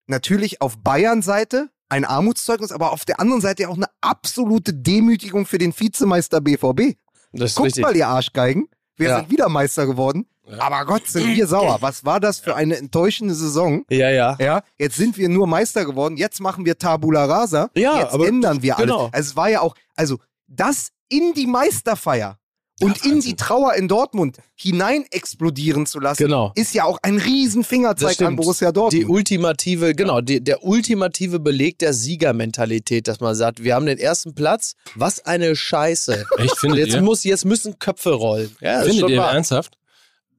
natürlich 0.06 0.60
auf 0.60 0.76
Bayern-Seite 0.78 1.70
ein 1.88 2.04
Armutszeugnis, 2.04 2.72
aber 2.72 2.92
auf 2.92 3.04
der 3.04 3.20
anderen 3.20 3.40
Seite 3.40 3.68
auch 3.68 3.76
eine 3.76 3.86
absolute 4.00 4.74
Demütigung 4.74 5.46
für 5.46 5.58
den 5.58 5.78
Vizemeister 5.78 6.40
BVB. 6.40 6.96
Das 7.32 7.50
ist 7.50 7.56
Guckt 7.56 7.66
richtig. 7.66 7.82
mal, 7.82 7.96
ihr 7.96 8.08
Arschgeigen. 8.08 8.68
Wir 8.96 9.08
Ja. 9.08 9.16
sind 9.18 9.30
wieder 9.30 9.48
Meister 9.48 9.86
geworden. 9.86 10.26
Ja. 10.46 10.60
Aber 10.60 10.84
Gott, 10.84 11.06
sind 11.06 11.34
wir 11.34 11.46
sauer. 11.46 11.78
Was 11.80 12.04
war 12.04 12.20
das 12.20 12.38
für 12.38 12.54
eine 12.54 12.76
enttäuschende 12.76 13.34
Saison? 13.34 13.84
Ja, 13.88 14.10
ja. 14.10 14.36
Ja, 14.38 14.62
jetzt 14.78 14.96
sind 14.96 15.16
wir 15.16 15.28
nur 15.30 15.46
Meister 15.46 15.84
geworden, 15.86 16.16
jetzt 16.18 16.38
machen 16.40 16.66
wir 16.66 16.76
Tabula 16.76 17.24
Rasa, 17.24 17.70
Ja, 17.74 18.00
jetzt 18.00 18.12
aber- 18.12 18.28
ändern 18.28 18.60
wir 18.62 18.76
alles. 18.76 18.86
genau. 18.90 19.08
Also 19.10 19.30
es 19.30 19.36
war 19.36 19.48
ja 19.48 19.60
auch, 19.62 19.74
also 19.96 20.18
das 20.46 20.90
in 21.08 21.32
die 21.34 21.46
Meisterfeier 21.46 22.38
und 22.80 22.98
Ja, 22.98 23.04
in 23.04 23.12
Wahnsinn. 23.16 23.30
die 23.30 23.36
Trauer 23.36 23.74
in 23.74 23.86
Dortmund 23.88 24.38
hinein 24.56 25.04
explodieren 25.10 25.86
zu 25.86 26.00
lassen, 26.00 26.22
Genau. 26.24 26.52
ist 26.56 26.74
ja 26.74 26.84
auch 26.84 26.98
ein 27.02 27.18
riesen 27.18 27.62
Das 27.62 27.68
Fingerzeig 27.68 28.20
an. 28.22 28.36
Borussia 28.36 28.70
Die 28.70 28.74
Dortmund. 28.74 29.08
ultimative, 29.10 29.94
genau, 29.94 30.20
die, 30.20 30.42
der 30.42 30.64
ultimative 30.64 31.38
Beleg 31.40 31.78
der 31.78 31.92
Siegermentalität, 31.94 33.06
dass 33.08 33.20
man 33.20 33.34
sagt, 33.34 33.62
wir 33.62 33.74
haben 33.74 33.86
den 33.86 33.98
ersten 33.98 34.34
Platz, 34.34 34.74
was 34.96 35.24
eine 35.24 35.54
Scheiße. 35.56 36.26
Echt, 36.38 36.56
findet 36.58 36.80
Jetzt, 36.80 36.94
ihr? 36.94 37.02
muss, 37.02 37.22
jetzt 37.24 37.44
müssen 37.44 37.78
Köpfe 37.78 38.10
rollen. 38.12 38.54
Ja, 38.60 38.82
Findet 38.82 39.08
ihr 39.10 39.18
wahr. 39.18 39.32
ernsthaft? 39.34 39.78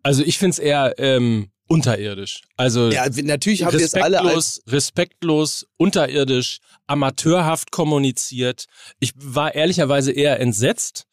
Also 0.04 0.22
ich 0.24 0.38
finde 0.38 0.52
es 0.52 0.60
eher 0.60 0.94
ähm, 1.00 1.50
unterirdisch. 1.68 2.42
Also 2.58 2.90
Ja, 2.92 3.06
natürlich 3.24 3.64
haben 3.64 3.78
wir 3.78 3.84
es 3.86 3.94
alle 3.96 4.20
als 4.20 4.62
respektlos, 4.68 4.74
respektlos, 4.74 5.66
unterirdisch, 5.78 6.60
amateurhaft 6.86 7.72
kommuniziert. 7.72 8.66
Ich 9.00 9.14
war 9.16 9.56
ehrlicherweise 9.56 10.12
eher 10.12 10.40
entsetzt 10.40 11.06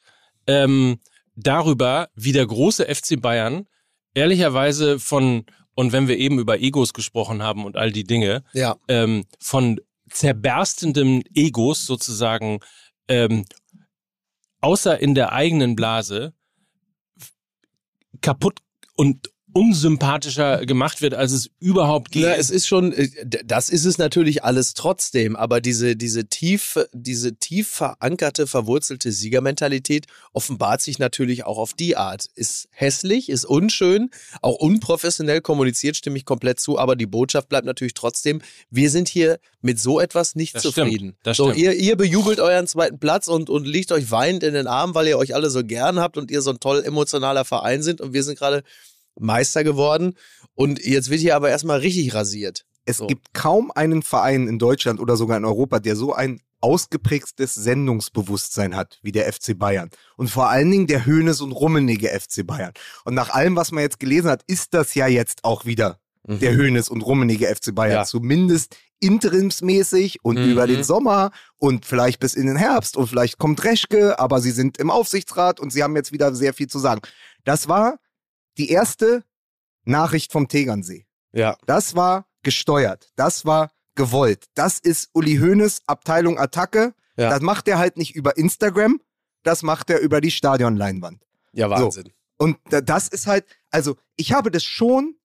ähm, 0.47 0.99
darüber, 1.35 2.09
wie 2.15 2.33
der 2.33 2.47
große 2.47 2.85
FC 2.85 3.21
Bayern 3.21 3.67
ehrlicherweise 4.15 4.99
von, 4.99 5.45
und 5.75 5.93
wenn 5.93 6.09
wir 6.09 6.19
eben 6.19 6.39
über 6.39 6.61
Egos 6.61 6.93
gesprochen 6.93 7.43
haben 7.43 7.65
und 7.65 7.77
all 7.77 7.93
die 7.93 8.05
Dinge, 8.05 8.45
ja, 8.53 8.77
ähm, 8.89 9.25
von 9.41 9.81
zerberstendem 10.11 11.23
Egos 11.35 11.87
sozusagen, 11.87 12.61
ähm, 13.09 13.45
außer 14.61 14.99
in 15.01 15.15
der 15.15 15.33
eigenen 15.33 15.75
Blase, 15.75 16.35
kaputt 18.21 18.61
und 18.97 19.32
unsympathischer 19.53 20.65
gemacht 20.67 21.03
wird, 21.03 21.15
als 21.15 21.33
es 21.33 21.51
überhaupt 21.61 22.11
geht. 22.13 22.23
Na, 22.25 22.35
es 22.37 22.51
ist 22.51 22.67
schon, 22.67 22.93
äh, 22.93 23.09
das 23.45 23.69
ist 23.69 23.85
es 23.85 23.99
natürlich 23.99 24.45
alles 24.45 24.75
trotzdem, 24.75 25.37
aber 25.37 25.61
diese, 25.61 25.97
diese 25.97 26.27
tief, 26.27 26.79
diese 26.93 27.35
tief 27.37 27.69
verankerte, 27.69 28.47
verwurzelte 28.47 29.13
Siegermentalität 29.13 30.07
offenbart 30.33 30.81
sich 30.81 30.99
natürlich 30.99 31.45
auch 31.45 31.59
auf 31.59 31.75
die 31.75 31.97
Art. 31.97 32.27
Ist 32.35 32.69
hässlich, 32.71 33.29
ist 33.29 33.45
unschön, 33.45 34.11
auch 34.41 34.57
unprofessionell 34.57 35.41
kommuniziert, 35.41 35.97
stimme 35.97 36.17
ich 36.17 36.25
komplett 36.25 36.61
zu, 36.61 36.79
aber 36.79 36.97
die 36.97 37.07
Botschaft 37.07 37.49
bleibt 37.49 37.67
natürlich 37.67 37.95
trotzdem, 37.95 38.41
wir 38.71 38.91
sind 38.91 39.09
hier 39.09 39.39
mit 39.61 39.79
so 39.79 40.01
etwas 40.01 40.35
nicht 40.35 40.55
Das 40.57 40.63
zufrieden. 40.63 40.91
stimmt, 40.93 41.17
das 41.23 41.37
so, 41.37 41.51
stimmt. 41.51 41.59
ihr, 41.59 41.73
ihr 41.75 41.97
bejubelt 41.97 42.41
euren 42.41 42.67
zweiten 42.67 42.99
Platz 42.99 43.29
und, 43.29 43.49
und 43.51 43.67
liegt 43.67 43.93
euch 43.93 44.11
weinend 44.11 44.43
in 44.43 44.55
den 44.55 44.67
Arm, 44.67 44.95
weil 44.95 45.07
ihr 45.07 45.19
euch 45.19 45.35
alle 45.35 45.51
so 45.51 45.63
gern 45.65 46.01
habt 46.01 46.17
und 46.19 46.31
ihr 46.31 46.43
so 46.43 46.51
ein 46.51 46.61
toll 46.61 46.83
emotionaler 46.85 47.45
Verein 47.45 47.83
sind 47.83 48.01
und 48.01 48.13
wir 48.13 48.23
sind 48.25 48.39
gerade 48.39 48.63
Meister 49.19 49.65
geworden 49.65 50.15
und 50.55 50.85
jetzt 50.85 51.11
wird 51.11 51.21
hier 51.21 51.37
aber 51.37 51.51
erstmal 51.51 51.79
richtig 51.81 52.15
rasiert. 52.15 52.65
Es 52.85 52.97
So. 52.97 53.07
gibt 53.07 53.33
kaum 53.35 53.71
einen 53.71 54.03
Verein 54.03 54.49
in 54.49 54.59
Deutschland 54.59 54.99
oder 55.01 55.17
sogar 55.17 55.37
in 55.37 55.45
Europa, 55.45 55.79
der 55.79 55.95
so 55.97 56.13
ein 56.15 56.41
ausgeprägtes 56.61 57.55
Sendungsbewusstsein 57.55 58.77
hat 58.77 58.99
wie 59.03 59.13
der 59.13 59.33
FC 59.33 59.59
Bayern. 59.59 59.91
Und 60.17 60.29
vor 60.31 60.49
allen 60.49 60.71
Dingen 60.71 60.87
der 60.87 61.05
Höhnes 61.07 61.41
und 61.41 61.53
Rummenige 61.53 62.09
FC 62.09 62.47
Bayern. 62.47 62.73
Und 63.05 63.15
nach 63.15 63.31
allem, 63.31 63.57
was 63.57 63.73
man 63.73 63.83
jetzt 63.83 63.99
gelesen 64.01 64.31
hat, 64.31 64.43
ist 64.47 64.75
das 64.75 64.95
ja 64.95 65.07
jetzt 65.07 65.45
auch 65.45 65.65
wieder 65.65 65.99
Mhm. 66.25 66.39
der 66.39 66.53
Höhnes 66.55 66.89
und 66.89 67.03
Rummenige 67.03 67.47
FC 67.49 67.75
Bayern. 67.75 67.93
Ja. 67.97 68.05
Zumindest 68.05 68.77
interimsmäßig 69.01 70.19
und 70.25 70.39
Mhm. 70.39 70.51
über 70.53 70.67
den 70.67 70.85
Sommer 70.85 71.31
und 71.59 71.87
vielleicht 71.87 72.21
bis 72.21 72.35
in 72.35 72.47
den 72.47 72.57
Herbst 72.57 72.97
und 72.97 73.07
vielleicht 73.09 73.39
kommt 73.39 73.63
Reschke, 73.65 74.19
aber 74.19 74.41
sie 74.41 74.51
sind 74.53 74.79
im 74.79 74.91
Aufsichtsrat 74.91 75.59
und 75.61 75.73
sie 75.73 75.83
haben 75.83 75.97
jetzt 75.97 76.13
wieder 76.13 76.35
sehr 76.35 76.55
viel 76.55 76.69
zu 76.69 76.79
sagen. 76.79 77.01
Das 77.45 77.69
war 77.69 77.99
die 78.59 78.71
erste 78.71 79.25
Nachricht 79.85 80.33
vom 80.33 80.49
Tegernsee. 80.49 81.07
Ja. 81.33 81.57
Das 81.67 81.95
war 81.95 82.27
gesteuert. 82.43 83.11
Das 83.17 83.45
war 83.45 83.71
gewollt. 83.95 84.47
Das 84.55 84.79
ist 84.79 85.11
Uli 85.13 85.37
Hoeneß 85.39 85.83
Abteilung 85.87 86.39
Attacke. 86.39 86.95
Ja. 87.17 87.31
Das 87.31 87.41
macht 87.41 87.69
er 87.69 87.79
halt 87.79 87.97
nicht 87.97 88.15
über 88.15 88.37
Instagram. 88.37 89.01
Das 89.43 89.63
macht 89.63 89.91
er 89.91 90.01
über 90.01 90.21
die 90.21 90.31
Stadionleinwand. 90.31 91.25
Ja, 91.53 91.69
Wahnsinn. 91.69 92.13
Und 92.39 92.59
da- 92.71 92.81
das 92.81 93.09
ist 93.09 93.27
halt, 93.27 93.45
also 93.71 93.97
ich 94.17 94.33
habe 94.33 94.51
das 94.51 94.65
schon 94.65 95.17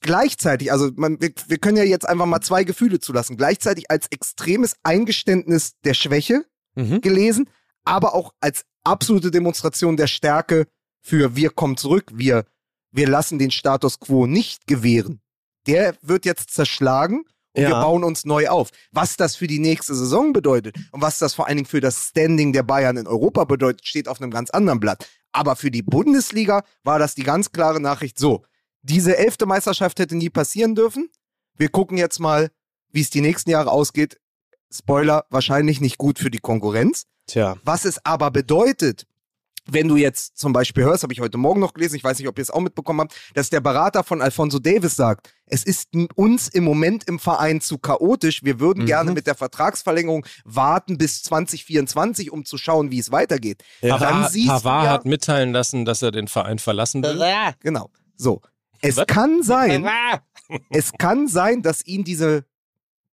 gleichzeitig, 0.00 0.70
also 0.72 0.90
man, 0.96 1.20
wir, 1.20 1.32
wir 1.48 1.58
können 1.58 1.76
ja 1.76 1.82
jetzt 1.84 2.08
einfach 2.08 2.26
mal 2.26 2.40
zwei 2.40 2.64
Gefühle 2.64 3.00
zulassen, 3.00 3.36
gleichzeitig 3.36 3.90
als 3.90 4.06
extremes 4.08 4.76
Eingeständnis 4.82 5.74
der 5.84 5.94
Schwäche 5.94 6.44
Mhm. 6.78 7.00
gelesen, 7.00 7.48
aber 7.84 8.14
auch 8.14 8.34
als 8.40 8.66
absolute 8.84 9.30
Demonstration 9.30 9.96
der 9.96 10.06
Stärke 10.08 10.66
für 11.06 11.36
wir 11.36 11.50
kommen 11.50 11.76
zurück, 11.76 12.10
wir, 12.12 12.44
wir 12.90 13.06
lassen 13.06 13.38
den 13.38 13.52
Status 13.52 14.00
quo 14.00 14.26
nicht 14.26 14.66
gewähren. 14.66 15.20
Der 15.68 15.94
wird 16.02 16.24
jetzt 16.24 16.50
zerschlagen 16.50 17.22
und 17.54 17.62
Ja. 17.62 17.68
wir 17.68 17.80
bauen 17.80 18.02
uns 18.02 18.24
neu 18.24 18.48
auf. 18.48 18.70
Was 18.90 19.16
das 19.16 19.36
für 19.36 19.46
die 19.46 19.60
nächste 19.60 19.94
Saison 19.94 20.32
bedeutet 20.32 20.76
und 20.90 21.00
was 21.02 21.20
das 21.20 21.32
vor 21.34 21.46
allen 21.46 21.58
Dingen 21.58 21.68
für 21.68 21.80
das 21.80 22.08
Standing 22.08 22.52
der 22.52 22.64
Bayern 22.64 22.96
in 22.96 23.06
Europa 23.06 23.44
bedeutet, 23.44 23.86
steht 23.86 24.08
auf 24.08 24.20
einem 24.20 24.32
ganz 24.32 24.50
anderen 24.50 24.80
Blatt. 24.80 25.06
Aber 25.30 25.54
für 25.54 25.70
die 25.70 25.82
Bundesliga 25.82 26.64
war 26.82 26.98
das 26.98 27.14
die 27.14 27.22
ganz 27.22 27.52
klare 27.52 27.80
Nachricht 27.80 28.18
so. 28.18 28.44
Diese 28.82 29.16
elfte 29.16 29.46
Meisterschaft 29.46 30.00
hätte 30.00 30.16
nie 30.16 30.30
passieren 30.30 30.74
dürfen. 30.74 31.08
Wir 31.56 31.68
gucken 31.68 31.98
jetzt 31.98 32.18
mal, 32.18 32.50
wie 32.90 33.00
es 33.00 33.10
die 33.10 33.20
nächsten 33.20 33.50
Jahre 33.50 33.70
ausgeht. 33.70 34.18
Spoiler, 34.72 35.24
wahrscheinlich 35.30 35.80
nicht 35.80 35.98
gut 35.98 36.18
für 36.18 36.30
die 36.30 36.40
Konkurrenz. 36.40 37.04
Tja. 37.28 37.56
Was 37.64 37.84
es 37.84 38.04
aber 38.04 38.30
bedeutet, 38.32 39.06
wenn 39.68 39.88
du 39.88 39.96
jetzt 39.96 40.38
zum 40.38 40.52
Beispiel 40.52 40.84
hörst, 40.84 41.02
habe 41.02 41.12
ich 41.12 41.20
heute 41.20 41.38
Morgen 41.38 41.60
noch 41.60 41.74
gelesen, 41.74 41.96
ich 41.96 42.04
weiß 42.04 42.18
nicht, 42.18 42.28
ob 42.28 42.38
ihr 42.38 42.42
es 42.42 42.50
auch 42.50 42.60
mitbekommen 42.60 43.00
habt, 43.00 43.14
dass 43.34 43.50
der 43.50 43.60
Berater 43.60 44.04
von 44.04 44.22
Alfonso 44.22 44.58
Davis 44.58 44.96
sagt, 44.96 45.32
es 45.46 45.64
ist 45.64 45.88
uns 46.14 46.48
im 46.48 46.64
Moment 46.64 47.04
im 47.08 47.18
Verein 47.18 47.60
zu 47.60 47.78
chaotisch. 47.78 48.42
Wir 48.44 48.58
würden 48.60 48.82
Mhm. 48.82 48.86
gerne 48.86 49.12
mit 49.12 49.26
der 49.26 49.34
Vertragsverlängerung 49.34 50.26
warten 50.44 50.98
bis 50.98 51.22
2024, 51.24 52.32
um 52.32 52.44
zu 52.44 52.58
schauen, 52.58 52.90
wie 52.90 52.98
es 52.98 53.10
weitergeht. 53.12 53.62
Ja. 53.80 53.98
Dann 53.98 54.12
Pavard, 54.14 54.32
siehst 54.32 54.46
du 54.48 54.52
Pavard 54.52 54.84
ja- 54.84 54.90
hat 54.90 55.04
mitteilen 55.04 55.52
lassen, 55.52 55.84
dass 55.84 56.02
er 56.02 56.10
den 56.10 56.28
Verein 56.28 56.58
verlassen 56.58 57.02
will. 57.02 57.20
Genau. 57.60 57.90
So. 58.16 58.40
Es 58.82 58.96
Was? 58.98 59.06
kann 59.06 59.42
sein, 59.42 59.88
es 60.70 60.92
kann 60.98 61.28
sein, 61.28 61.62
dass 61.62 61.84
ihn 61.86 62.04
diese, 62.04 62.44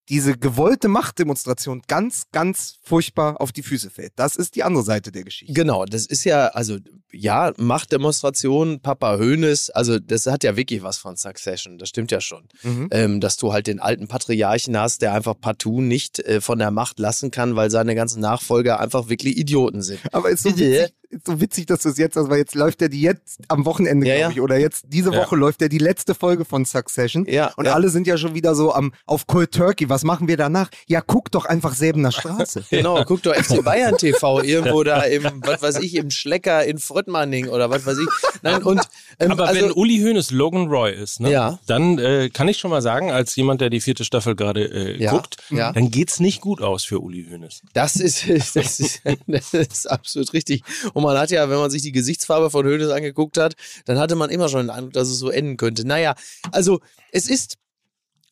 diese 0.09 0.37
gewollte 0.37 0.89
Machtdemonstration 0.89 1.81
ganz, 1.87 2.23
ganz 2.31 2.75
furchtbar 2.83 3.39
auf 3.39 3.51
die 3.51 3.63
Füße 3.63 3.89
fällt. 3.89 4.13
Das 4.15 4.35
ist 4.35 4.55
die 4.55 4.63
andere 4.63 4.83
Seite 4.83 5.11
der 5.11 5.23
Geschichte. 5.23 5.53
Genau, 5.53 5.85
das 5.85 6.05
ist 6.05 6.25
ja, 6.25 6.47
also 6.47 6.77
ja, 7.11 7.53
Machtdemonstration, 7.57 8.81
Papa 8.81 9.17
Hoeneß, 9.17 9.69
also 9.69 9.99
das 9.99 10.25
hat 10.25 10.43
ja 10.43 10.57
wirklich 10.57 10.83
was 10.83 10.97
von 10.97 11.15
Succession, 11.15 11.77
das 11.77 11.89
stimmt 11.89 12.11
ja 12.11 12.19
schon. 12.19 12.47
Mhm. 12.63 12.89
Ähm, 12.91 13.21
dass 13.21 13.37
du 13.37 13.53
halt 13.53 13.67
den 13.67 13.79
alten 13.79 14.07
Patriarchen 14.07 14.77
hast, 14.77 15.01
der 15.01 15.13
einfach 15.13 15.35
partout 15.39 15.81
nicht 15.81 16.19
äh, 16.19 16.41
von 16.41 16.59
der 16.59 16.71
Macht 16.71 16.99
lassen 16.99 17.31
kann, 17.31 17.55
weil 17.55 17.71
seine 17.71 17.95
ganzen 17.95 18.19
Nachfolger 18.19 18.79
einfach 18.79 19.09
wirklich 19.09 19.37
Idioten 19.37 19.81
sind. 19.81 19.99
Aber 20.11 20.29
ist 20.29 20.43
so, 20.43 20.49
witzig, 20.49 20.93
so 21.25 21.39
witzig, 21.41 21.65
dass 21.67 21.81
du 21.81 21.89
es 21.89 21.97
jetzt, 21.97 22.17
also 22.17 22.29
weil 22.29 22.39
jetzt 22.39 22.55
läuft 22.55 22.81
ja 22.81 22.87
die 22.87 23.01
jetzt 23.01 23.39
am 23.47 23.65
Wochenende, 23.65 24.07
Ja, 24.07 24.13
glaube 24.15 24.21
ja. 24.21 24.29
ich, 24.31 24.41
oder 24.41 24.57
jetzt 24.57 24.85
diese 24.89 25.11
Ja. 25.11 25.17
Woche 25.19 25.35
läuft 25.35 25.61
ja 25.61 25.67
die 25.67 25.77
letzte 25.77 26.15
Folge 26.15 26.45
von 26.45 26.65
Succession. 26.65 27.25
Ja, 27.27 27.51
Und 27.57 27.65
ja. 27.65 27.73
alle 27.73 27.89
sind 27.89 28.07
ja 28.07 28.17
schon 28.17 28.33
wieder 28.35 28.55
so 28.55 28.73
am 28.73 28.93
auf 29.05 29.27
Cold 29.27 29.51
Turkey. 29.51 29.89
Was 29.89 30.03
machen 30.03 30.27
wir 30.27 30.37
danach? 30.37 30.69
Ja, 30.87 31.01
guck 31.01 31.31
doch 31.31 31.45
einfach 31.45 31.73
Säbener 31.73 32.11
Straße. 32.11 32.63
Genau, 32.69 33.03
guck 33.05 33.21
doch 33.23 33.33
FC 33.35 33.63
Bayern 33.63 33.97
TV 33.97 34.41
irgendwo 34.41 34.83
da 34.83 35.01
im, 35.03 35.23
was 35.45 35.61
weiß 35.61 35.79
ich, 35.81 35.95
im 35.95 36.09
Schlecker 36.09 36.65
in 36.65 36.79
Fröttmanning 36.79 37.47
oder 37.49 37.69
was 37.69 37.85
weiß 37.85 37.97
ich. 37.99 38.07
Nein, 38.41 38.63
und 38.63 38.81
ähm, 39.19 39.31
Aber 39.31 39.47
also, 39.47 39.61
wenn 39.61 39.71
Uli 39.71 39.99
Hoeneß 39.99 40.31
Logan 40.31 40.67
Roy 40.67 40.91
ist, 40.93 41.19
ne, 41.19 41.31
Ja. 41.31 41.59
dann 41.67 41.99
äh, 41.99 42.29
kann 42.29 42.47
ich 42.47 42.57
schon 42.57 42.71
mal 42.71 42.81
sagen, 42.81 43.11
als 43.11 43.35
jemand, 43.35 43.61
der 43.61 43.69
die 43.69 43.81
vierte 43.81 44.03
Staffel 44.05 44.35
gerade 44.35 44.63
äh, 44.65 45.01
Ja, 45.01 45.11
guckt, 45.11 45.37
ja. 45.49 45.71
dann 45.71 45.91
geht's 45.91 46.19
nicht 46.19 46.41
gut 46.41 46.61
aus 46.61 46.83
für 46.83 46.99
Uli 46.99 47.27
Hoeneß. 47.29 47.61
Das 47.73 47.95
ist, 47.95 48.27
das, 48.55 48.55
ist, 48.79 49.01
das 49.27 49.53
ist 49.53 49.89
absolut 49.91 50.33
richtig. 50.33 50.63
Und 50.93 51.02
man 51.03 51.17
hat 51.17 51.29
ja, 51.31 51.49
wenn 51.49 51.57
man 51.59 51.69
sich 51.69 51.81
die 51.83 51.91
Gesichtsfarbe 51.91 52.49
von 52.49 52.65
Hoeneß 52.65 52.89
angeguckt 52.89 53.37
hat, 53.37 53.53
dann 53.85 53.99
hatte 53.99 54.15
man 54.15 54.29
immer 54.29 54.49
schon 54.49 54.67
den 54.67 54.69
Eindruck, 54.71 54.93
dass 54.93 55.09
es 55.09 55.19
so 55.19 55.29
enden 55.29 55.57
könnte. 55.57 55.85
Naja, 55.87 56.15
also 56.51 56.79
es 57.11 57.27
ist 57.27 57.57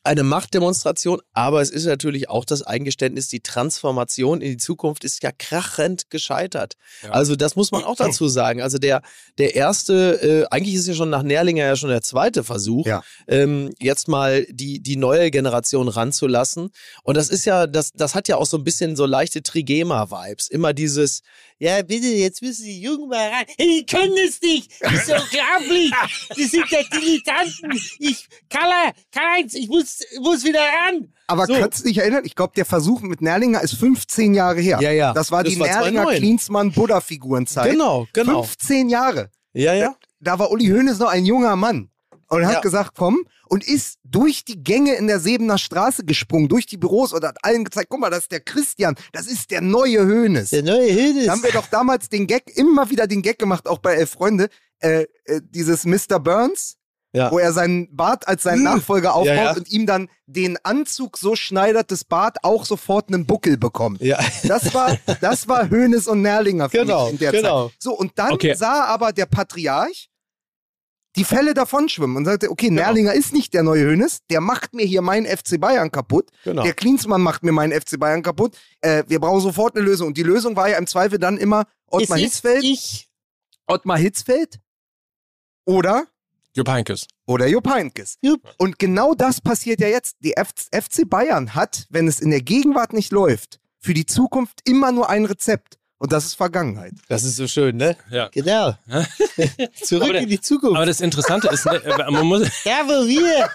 eine 0.04 0.24
Machtdemonstration, 0.24 1.20
aber 1.32 1.62
es 1.62 1.70
ist 1.70 1.84
natürlich 1.86 2.28
auch 2.28 2.44
das 2.44 2.62
Eingeständnis, 2.62 3.28
die 3.28 3.38
Transformation 3.38 4.40
in 4.40 4.50
die 4.50 4.56
Zukunft 4.56 5.04
ist 5.04 5.22
ja 5.22 5.30
krachend 5.30 6.10
gescheitert. 6.10 6.74
Ja. 7.04 7.10
Also 7.10 7.36
das 7.36 7.54
muss 7.54 7.70
man 7.70 7.84
auch 7.84 7.94
dazu 7.94 8.26
sagen. 8.26 8.62
Also 8.62 8.78
der, 8.78 9.02
der 9.38 9.54
erste, 9.54 10.20
äh, 10.20 10.46
eigentlich 10.50 10.74
ist 10.74 10.88
ja 10.88 10.94
schon 10.94 11.10
nach 11.10 11.22
Nährlinger 11.22 11.64
ja 11.64 11.76
schon 11.76 11.90
der 11.90 12.02
zweite 12.02 12.42
Versuch, 12.42 12.84
Ja. 12.84 13.04
ähm, 13.28 13.72
jetzt 13.78 14.08
mal 14.08 14.44
die, 14.50 14.80
die 14.80 14.96
neue 14.96 15.30
Generation 15.30 15.86
ranzulassen. 15.86 16.70
Und 17.04 17.16
das 17.16 17.28
ist 17.28 17.44
ja, 17.44 17.68
das, 17.68 17.92
das 17.92 18.16
hat 18.16 18.26
ja 18.26 18.38
auch 18.38 18.46
so 18.46 18.56
ein 18.56 18.64
bisschen 18.64 18.96
so 18.96 19.06
leichte 19.06 19.40
Trigema-Vibes. 19.44 20.48
Immer 20.48 20.72
dieses, 20.72 21.22
ja 21.64 21.82
bitte, 21.82 22.06
jetzt 22.08 22.42
müssen 22.42 22.64
die 22.64 22.80
Jungen 22.80 23.08
mal 23.08 23.28
rein. 23.28 23.44
Die 23.58 23.86
können 23.86 24.16
es 24.26 24.40
nicht. 24.42 24.70
Das 24.80 24.92
ist 24.94 25.08
unglaublich. 25.10 25.92
Die 26.36 26.44
sind 26.44 26.68
ja 26.70 26.80
Dilettanten. 26.92 27.72
Ich, 27.98 28.26
Karl, 28.50 28.92
Karl-Heinz, 29.12 29.54
ich 29.54 29.68
muss, 29.68 30.00
muss 30.20 30.44
wieder 30.44 30.60
ran. 30.60 31.12
Aber 31.28 31.46
So. 31.46 31.54
kannst 31.54 31.80
du 31.84 31.88
dich 31.88 31.98
erinnern? 31.98 32.24
Ich 32.24 32.34
glaube, 32.34 32.52
der 32.56 32.64
Versuch 32.64 33.00
mit 33.00 33.22
Nerlinger 33.22 33.62
ist 33.62 33.74
15 33.74 34.34
Jahre 34.34 34.60
her. 34.60 34.78
Ja, 34.80 34.90
ja. 34.90 35.12
Das 35.12 35.30
war 35.30 35.44
Das 35.44 35.52
die 35.52 35.60
war 35.60 35.66
Nerlinger 35.68 36.02
2009. 36.02 36.16
Klinsmann-Buddha-Figurenzeit. 36.18 37.70
Genau, 37.70 38.06
genau. 38.12 38.42
15 38.42 38.88
Jahre. 38.88 39.30
Ja, 39.52 39.74
ja. 39.74 39.96
Da 40.20 40.38
war 40.38 40.50
Uli 40.50 40.66
Hoeneß 40.66 40.98
noch 40.98 41.08
ein 41.10 41.24
junger 41.24 41.56
Mann. 41.56 41.88
Und 42.32 42.46
hat 42.46 42.54
Ja. 42.54 42.60
gesagt, 42.60 42.92
komm, 42.96 43.24
und 43.48 43.62
ist 43.66 43.98
durch 44.04 44.44
die 44.44 44.62
Gänge 44.64 44.94
in 44.94 45.06
der 45.06 45.20
Sebener 45.20 45.58
Straße 45.58 46.04
gesprungen, 46.04 46.48
durch 46.48 46.66
die 46.66 46.78
Büros 46.78 47.12
und 47.12 47.22
hat 47.24 47.36
allen 47.42 47.64
gezeigt, 47.64 47.88
guck 47.90 48.00
mal, 48.00 48.10
das 48.10 48.20
ist 48.20 48.32
der 48.32 48.40
Christian, 48.40 48.94
das 49.12 49.26
ist 49.26 49.50
der 49.50 49.60
neue 49.60 50.00
Hoeneß. 50.06 50.52
neue 50.62 50.90
Hildes. 50.90 51.26
Da 51.26 51.32
haben 51.32 51.42
wir 51.42 51.52
doch 51.52 51.66
damals 51.66 52.08
den 52.08 52.26
Gag, 52.26 52.44
immer 52.56 52.88
wieder 52.90 53.06
den 53.06 53.20
Gag 53.22 53.38
gemacht, 53.38 53.68
auch 53.68 53.78
bei 53.78 53.94
Elf 53.94 54.10
Freunde, 54.10 54.48
äh, 54.80 55.02
äh, 55.26 55.40
dieses 55.50 55.84
Mr. 55.84 56.18
Burns, 56.18 56.76
Ja. 57.14 57.30
wo 57.30 57.38
er 57.38 57.52
seinen 57.52 57.94
Bart 57.94 58.26
als 58.26 58.42
seinen 58.44 58.62
Nachfolger 58.62 59.14
aufbaut 59.14 59.36
ja. 59.36 59.52
und 59.54 59.70
ihm 59.70 59.84
dann 59.84 60.08
den 60.26 60.56
Anzug 60.64 61.18
so 61.18 61.36
schneidert, 61.36 61.90
das 61.90 62.04
Bart 62.04 62.38
auch 62.42 62.64
sofort 62.64 63.08
einen 63.08 63.26
Buckel 63.26 63.58
bekommt. 63.58 64.00
Ja. 64.00 64.18
Das 64.44 64.72
war, 64.72 64.96
das 65.20 65.46
war 65.46 65.68
Hoeneß 65.68 66.08
und 66.08 66.22
Nerlinger 66.22 66.70
für 66.70 66.78
Genau, 66.78 67.04
mich 67.04 67.12
in 67.12 67.18
der 67.18 67.32
genau. 67.32 67.68
Zeit. 67.68 67.76
So, 67.78 67.92
und 67.92 68.12
dann 68.18 68.32
Okay. 68.32 68.54
sah 68.54 68.84
aber 68.86 69.12
der 69.12 69.26
Patriarch 69.26 70.08
die 71.16 71.24
Fälle 71.24 71.52
davonschwimmen 71.54 72.16
und 72.16 72.24
sagte, 72.24 72.50
okay, 72.50 72.68
Genau. 72.68 72.82
Nerlinger 72.82 73.12
ist 73.12 73.32
nicht 73.32 73.52
der 73.54 73.62
neue 73.62 73.86
Hoeneß, 73.90 74.20
der 74.30 74.40
macht 74.40 74.74
mir 74.74 74.86
hier 74.86 75.02
meinen 75.02 75.26
FC 75.26 75.60
Bayern 75.60 75.90
kaputt. 75.90 76.30
Genau. 76.44 76.62
Der 76.62 76.72
Klinsmann 76.74 77.20
macht 77.20 77.42
mir 77.42 77.52
meinen 77.52 77.78
FC 77.78 77.98
Bayern 77.98 78.22
kaputt. 78.22 78.56
Äh, 78.80 79.04
wir 79.08 79.20
brauchen 79.20 79.40
sofort 79.40 79.76
eine 79.76 79.84
Lösung. 79.84 80.08
Und 80.08 80.16
die 80.16 80.22
Lösung 80.22 80.56
war 80.56 80.68
ja 80.70 80.78
im 80.78 80.86
Zweifel 80.86 81.18
dann 81.18 81.36
immer 81.36 81.66
Ottmar 81.86 82.16
Es 82.18 82.24
Hitzfeld, 82.24 82.64
Ich. 82.64 83.08
Ottmar 83.66 83.98
Hitzfeld 83.98 84.58
oder 85.64 86.06
Jupp 86.54 86.68
Heynckes. 86.68 87.06
oder 87.26 87.46
Jupp 87.46 87.68
Heynckes. 87.68 88.16
Jupp. 88.20 88.42
Und 88.58 88.78
genau 88.78 89.14
das 89.14 89.40
passiert 89.40 89.80
ja 89.80 89.88
jetzt. 89.88 90.16
Die 90.20 90.34
FC 90.36 91.08
Bayern 91.08 91.54
hat, 91.54 91.86
wenn 91.90 92.06
es 92.08 92.20
in 92.20 92.30
der 92.30 92.42
Gegenwart 92.42 92.92
nicht 92.92 93.12
läuft, 93.12 93.58
für 93.78 93.94
die 93.94 94.06
Zukunft 94.06 94.60
immer 94.64 94.92
nur 94.92 95.08
ein 95.08 95.24
Rezept. 95.24 95.78
Und 96.02 96.10
das 96.12 96.24
ist 96.24 96.34
Vergangenheit. 96.34 96.94
Das 97.08 97.22
ist 97.22 97.36
so 97.36 97.46
schön, 97.46 97.76
ne? 97.76 97.96
Ja. 98.10 98.28
Genau. 98.32 98.76
Zurück 99.84 100.10
der- 100.10 100.22
in 100.22 100.28
die 100.30 100.40
Zukunft. 100.40 100.74
Aber 100.74 100.84
das 100.84 101.00
Interessante 101.00 101.46
ist, 101.46 101.64
ne, 101.64 101.80
man 102.10 102.26
muss, 102.26 102.40
Da, 102.64 102.84
wo 102.88 103.06
wir, 103.06 103.48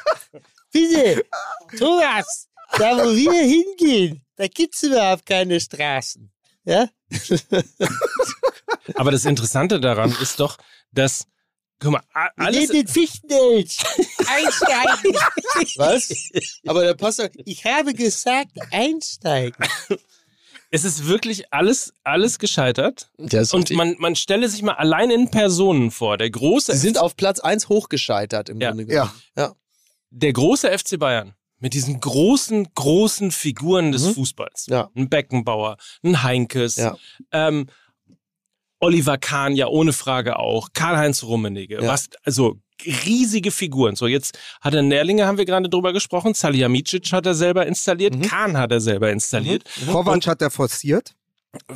bitte, 0.71 1.25
Thomas, 1.77 2.47
da, 2.77 2.95
wo 2.99 3.13
wir 3.13 3.33
hingehen, 3.41 4.21
da 4.37 4.47
gibt's 4.47 4.81
überhaupt 4.83 5.25
keine 5.25 5.59
Straßen. 5.59 6.31
Ja? 6.63 6.87
aber 8.95 9.11
das 9.11 9.25
Interessante 9.25 9.81
daran 9.81 10.15
ist 10.21 10.39
doch, 10.39 10.57
dass, 10.93 11.25
guck 11.81 11.91
mal, 11.91 12.01
alles, 12.37 12.69
nehmen 12.69 12.71
den 12.71 12.87
Fichtenelch. 12.87 13.77
Einsteigen. 14.25 15.17
Was? 15.75 16.13
Aber 16.65 16.83
der 16.83 16.93
passt 16.93 17.19
ja. 17.19 17.27
Ich 17.43 17.65
habe 17.65 17.93
gesagt, 17.93 18.51
einsteigen. 18.71 19.67
Es 20.71 20.83
ist 20.83 21.07
wirklich 21.07 21.53
alles, 21.53 21.93
alles 22.03 22.39
gescheitert. 22.39 23.09
Und 23.17 23.71
man, 23.71 23.95
man 23.99 24.15
stelle 24.15 24.49
sich 24.49 24.61
mal 24.61 24.73
allein 24.73 25.09
in 25.11 25.29
Personen 25.31 25.91
vor. 25.91 26.17
Der 26.17 26.29
große, 26.29 26.73
Sie 26.73 26.79
sind 26.79 26.97
auf 26.97 27.15
Platz 27.15 27.39
1 27.39 27.69
hochgescheitert 27.69 28.49
im 28.49 28.59
Ja. 28.61 28.69
Grunde 28.69 28.85
genommen. 28.85 29.11
Ja. 29.37 29.53
der 30.09 30.31
große 30.33 30.69
FC 30.77 30.97
Bayern 30.97 31.33
mit 31.59 31.73
diesen 31.73 31.99
großen, 31.99 32.67
großen 32.75 33.31
Figuren 33.31 33.91
des 33.91 34.03
Mhm. 34.05 34.13
Fußballs. 34.13 34.67
Ja. 34.67 34.89
Ein 34.95 35.09
Beckenbauer, 35.09 35.77
ein 36.03 36.23
Heinkes, 36.23 36.75
Ja. 36.77 36.95
ähm, 37.31 37.67
Oliver 38.79 39.17
Kahn 39.17 39.55
ja 39.55 39.67
ohne 39.67 39.91
Frage 39.91 40.37
auch, 40.37 40.69
Karl-Heinz 40.73 41.23
Rummenigge, 41.23 41.81
Ja. 41.81 41.87
was, 41.87 42.09
also 42.23 42.59
riesige 42.85 43.51
Figuren. 43.51 43.95
So, 43.95 44.07
jetzt 44.07 44.37
hat 44.61 44.73
er 44.73 44.81
Nährlinge, 44.81 45.25
haben 45.25 45.37
wir 45.37 45.45
gerade 45.45 45.69
drüber 45.69 45.93
gesprochen, 45.93 46.33
Salihamidzic 46.33 47.11
hat 47.11 47.25
er 47.25 47.33
selber 47.33 47.65
installiert, 47.65 48.15
Mhm. 48.15 48.21
Kahn 48.21 48.57
hat 48.57 48.71
er 48.71 48.81
selber 48.81 49.11
installiert, 49.11 49.63
Kovac 49.87 50.27
hat 50.27 50.41
er 50.41 50.51
forciert. 50.51 51.13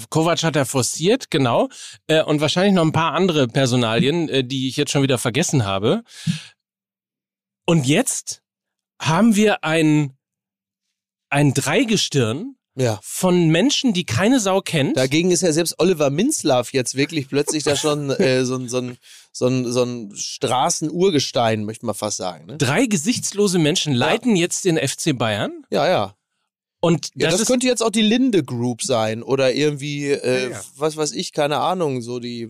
Kovac 0.10 0.44
hat 0.44 0.56
er 0.56 0.66
forciert, 0.66 1.32
genau, 1.32 1.70
äh, 2.08 2.22
und 2.24 2.42
wahrscheinlich 2.42 2.74
noch 2.74 2.84
ein 2.84 2.92
paar 2.92 3.14
andere 3.14 3.48
Personalien, 3.48 4.30
äh, 4.30 4.44
die 4.44 4.68
ich 4.68 4.78
jetzt 4.78 4.92
schon 4.92 5.04
wieder 5.04 5.18
vergessen 5.18 5.66
habe. 5.66 6.04
Und 7.66 7.88
jetzt 7.88 8.42
haben 9.02 9.36
wir 9.36 9.64
ein, 9.64 10.18
ein 11.30 11.54
Dreigestirn 11.54 12.56
ja. 12.76 13.00
von 13.04 13.50
Menschen, 13.50 13.94
die 13.94 14.06
keine 14.06 14.40
Sau 14.40 14.62
kennt. 14.62 14.98
Dagegen 14.98 15.32
ist 15.32 15.42
ja 15.42 15.52
selbst 15.52 15.76
Oliver 15.80 16.10
Minzlaff 16.10 16.74
jetzt 16.74 16.96
wirklich 16.96 17.28
plötzlich 17.28 17.64
da 17.64 17.76
schon 17.76 18.10
äh, 18.12 18.46
so, 18.46 18.68
so, 18.68 18.78
ein, 18.78 18.98
so, 19.32 19.48
ein, 19.48 19.72
so 19.72 19.84
ein 19.84 20.12
Straßenurgestein, 20.14 21.64
möchte 21.64 21.86
man 21.86 21.96
fast 21.96 22.18
sagen. 22.18 22.46
Ne? 22.46 22.58
Drei 22.58 22.86
gesichtslose 22.86 23.60
Menschen 23.60 23.94
leiten 23.94 24.36
jetzt 24.36 24.66
den 24.66 24.78
FC 24.78 25.18
Bayern. 25.18 25.66
Ja, 25.70 25.88
ja. 25.88 26.16
Und 26.82 27.12
Ja, 27.16 27.30
das, 27.30 27.40
das, 27.40 27.48
könnte 27.48 27.68
jetzt 27.68 27.84
auch 27.84 27.92
die 27.92 28.02
Linde 28.02 28.44
Group 28.44 28.82
sein 28.82 29.24
oder 29.24 29.54
irgendwie, 29.54 30.10
äh, 30.10 30.44
Ja, 30.44 30.50
ja. 30.50 30.62
was 30.76 30.98
weiß 30.98 31.14
ich, 31.14 31.32
keine 31.32 31.58
Ahnung, 31.58 32.02
so 32.02 32.20
die. 32.20 32.50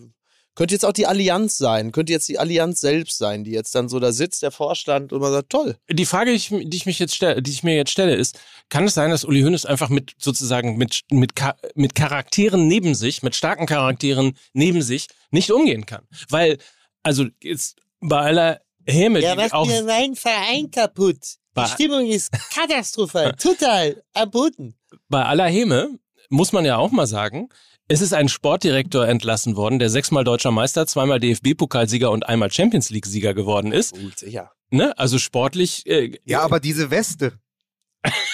Könnte 0.54 0.76
jetzt 0.76 0.84
auch 0.84 0.92
die 0.92 1.08
Allianz 1.08 1.58
sein, 1.58 1.94
könnte 1.94 2.12
jetzt 2.12 2.28
die 2.28 2.38
Allianz 2.38 2.82
selbst 2.82 3.18
sein, 3.18 3.46
die 3.46 3.52
jetzt 3.52 3.74
dann 3.74 3.88
so 3.88 4.02
da 4.02 4.12
sitzt, 4.12 4.42
der 4.44 4.52
Vorstand, 4.52 5.14
und 5.14 5.22
man 5.22 5.32
sagt, 5.32 5.50
toll. 5.50 5.78
die 5.90 6.06
Frage, 6.06 6.32
die 6.32 6.36
ich, 6.36 6.50
die 6.50 6.76
ich 6.76 6.86
mich 6.86 7.00
jetzt 7.00 7.16
stelle, 7.16 7.42
die 7.42 7.52
ich 7.52 7.64
mir 7.64 7.74
jetzt 7.76 7.92
stelle, 7.92 8.16
ist: 8.16 8.38
Kann 8.68 8.84
es 8.84 8.94
sein, 8.94 9.12
dass 9.12 9.24
Uli 9.24 9.44
Hoeneß 9.44 9.66
einfach 9.66 9.88
mit 9.88 10.12
sozusagen 10.18 10.78
mit 10.78 11.02
mit 11.10 11.32
mit 11.76 11.96
Charakteren 11.96 12.68
neben 12.68 12.96
sich, 12.96 13.24
mit 13.24 13.36
starken 13.36 13.66
Charakteren 13.66 14.34
neben 14.54 14.82
sich 14.82 15.08
nicht 15.32 15.52
umgehen 15.52 15.86
kann? 15.86 16.08
Weil 16.30 16.58
also 17.04 17.26
jetzt 17.42 17.78
bei 18.00 18.18
aller 18.20 18.62
Häme, 18.86 19.20
Ja, 19.22 19.36
die 19.36 19.42
macht 19.42 19.54
auch 19.54 19.68
mir 19.68 19.84
mein 19.84 20.16
Verein 20.16 20.70
kaputt. 20.72 21.20
Die 21.58 21.68
Stimmung 21.68 22.06
ist 22.08 22.32
katastrophal. 22.54 23.34
Total 23.38 24.02
am 24.14 24.32
Boden. 24.32 24.76
bei 25.10 25.24
aller 25.26 25.48
Häme 25.48 26.00
muss 26.30 26.54
man 26.54 26.64
ja 26.66 26.78
auch 26.78 26.92
mal 26.92 27.08
sagen, 27.08 27.50
es 27.88 28.00
ist 28.02 28.14
ein 28.14 28.30
Sportdirektor 28.30 29.06
entlassen 29.06 29.58
worden, 29.58 29.78
der 29.78 29.90
sechsmal 29.90 30.24
deutscher 30.24 30.52
Meister, 30.52 30.88
zweimal 30.88 31.20
DFB-Pokalsieger 31.20 32.10
und 32.10 32.26
einmal 32.26 32.50
Champions 32.52 32.90
League-Sieger 32.90 33.34
geworden 33.34 33.74
ist. 33.74 33.94
Gut, 33.94 34.20
sicher. 34.20 34.52
Ne? 34.70 34.98
Also 34.98 35.18
sportlich. 35.20 35.86
Äh, 35.88 36.18
Ja, 36.24 36.42
aber 36.42 36.62
diese 36.62 36.90
Weste. 36.90 37.34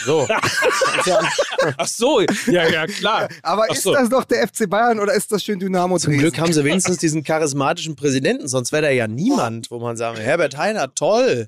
So. 0.05 0.27
Ach 1.77 1.87
so, 1.87 2.21
ja, 2.21 2.67
ja, 2.69 2.87
klar. 2.87 3.27
Aber 3.43 3.65
Ach 3.69 3.73
ist 3.73 3.83
so. 3.83 3.93
das 3.93 4.09
noch 4.09 4.23
der 4.23 4.47
FC 4.47 4.69
Bayern 4.69 4.99
oder 4.99 5.13
ist 5.13 5.31
das 5.31 5.43
schön 5.43 5.59
Dynamo 5.59 5.97
Zum 5.97 6.13
Dresden? 6.13 6.21
Glück 6.21 6.39
haben 6.39 6.53
sie 6.53 6.63
wenigstens 6.63 6.97
diesen 6.97 7.23
charismatischen 7.23 7.95
Präsidenten, 7.95 8.47
sonst 8.47 8.71
wäre 8.71 8.83
da 8.83 8.89
ja 8.89 9.07
niemand, 9.07 9.69
wo 9.69 9.79
man 9.79 9.97
sagen, 9.97 10.17
Herbert 10.17 10.57
Heiner, 10.57 10.93
toll. 10.93 11.47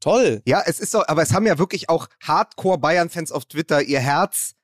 Toll. 0.00 0.42
Ja, 0.44 0.62
es 0.66 0.80
ist 0.80 0.90
so, 0.90 1.04
aber 1.06 1.22
es 1.22 1.32
haben 1.32 1.46
ja 1.46 1.58
wirklich 1.58 1.88
auch 1.88 2.08
Hardcore-Bayern-Fans 2.22 3.30
auf 3.30 3.44
Twitter 3.44 3.82
ihr 3.82 4.00
Herz 4.00 4.54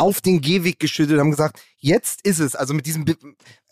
auf 0.00 0.20
den 0.20 0.40
Gehweg 0.40 0.78
geschüttet 0.80 1.14
und 1.14 1.20
haben 1.20 1.30
gesagt, 1.30 1.60
jetzt 1.76 2.22
ist 2.26 2.38
es. 2.38 2.56
Also 2.56 2.72
mit 2.74 2.86
diesem 2.86 3.04
Bild, 3.04 3.18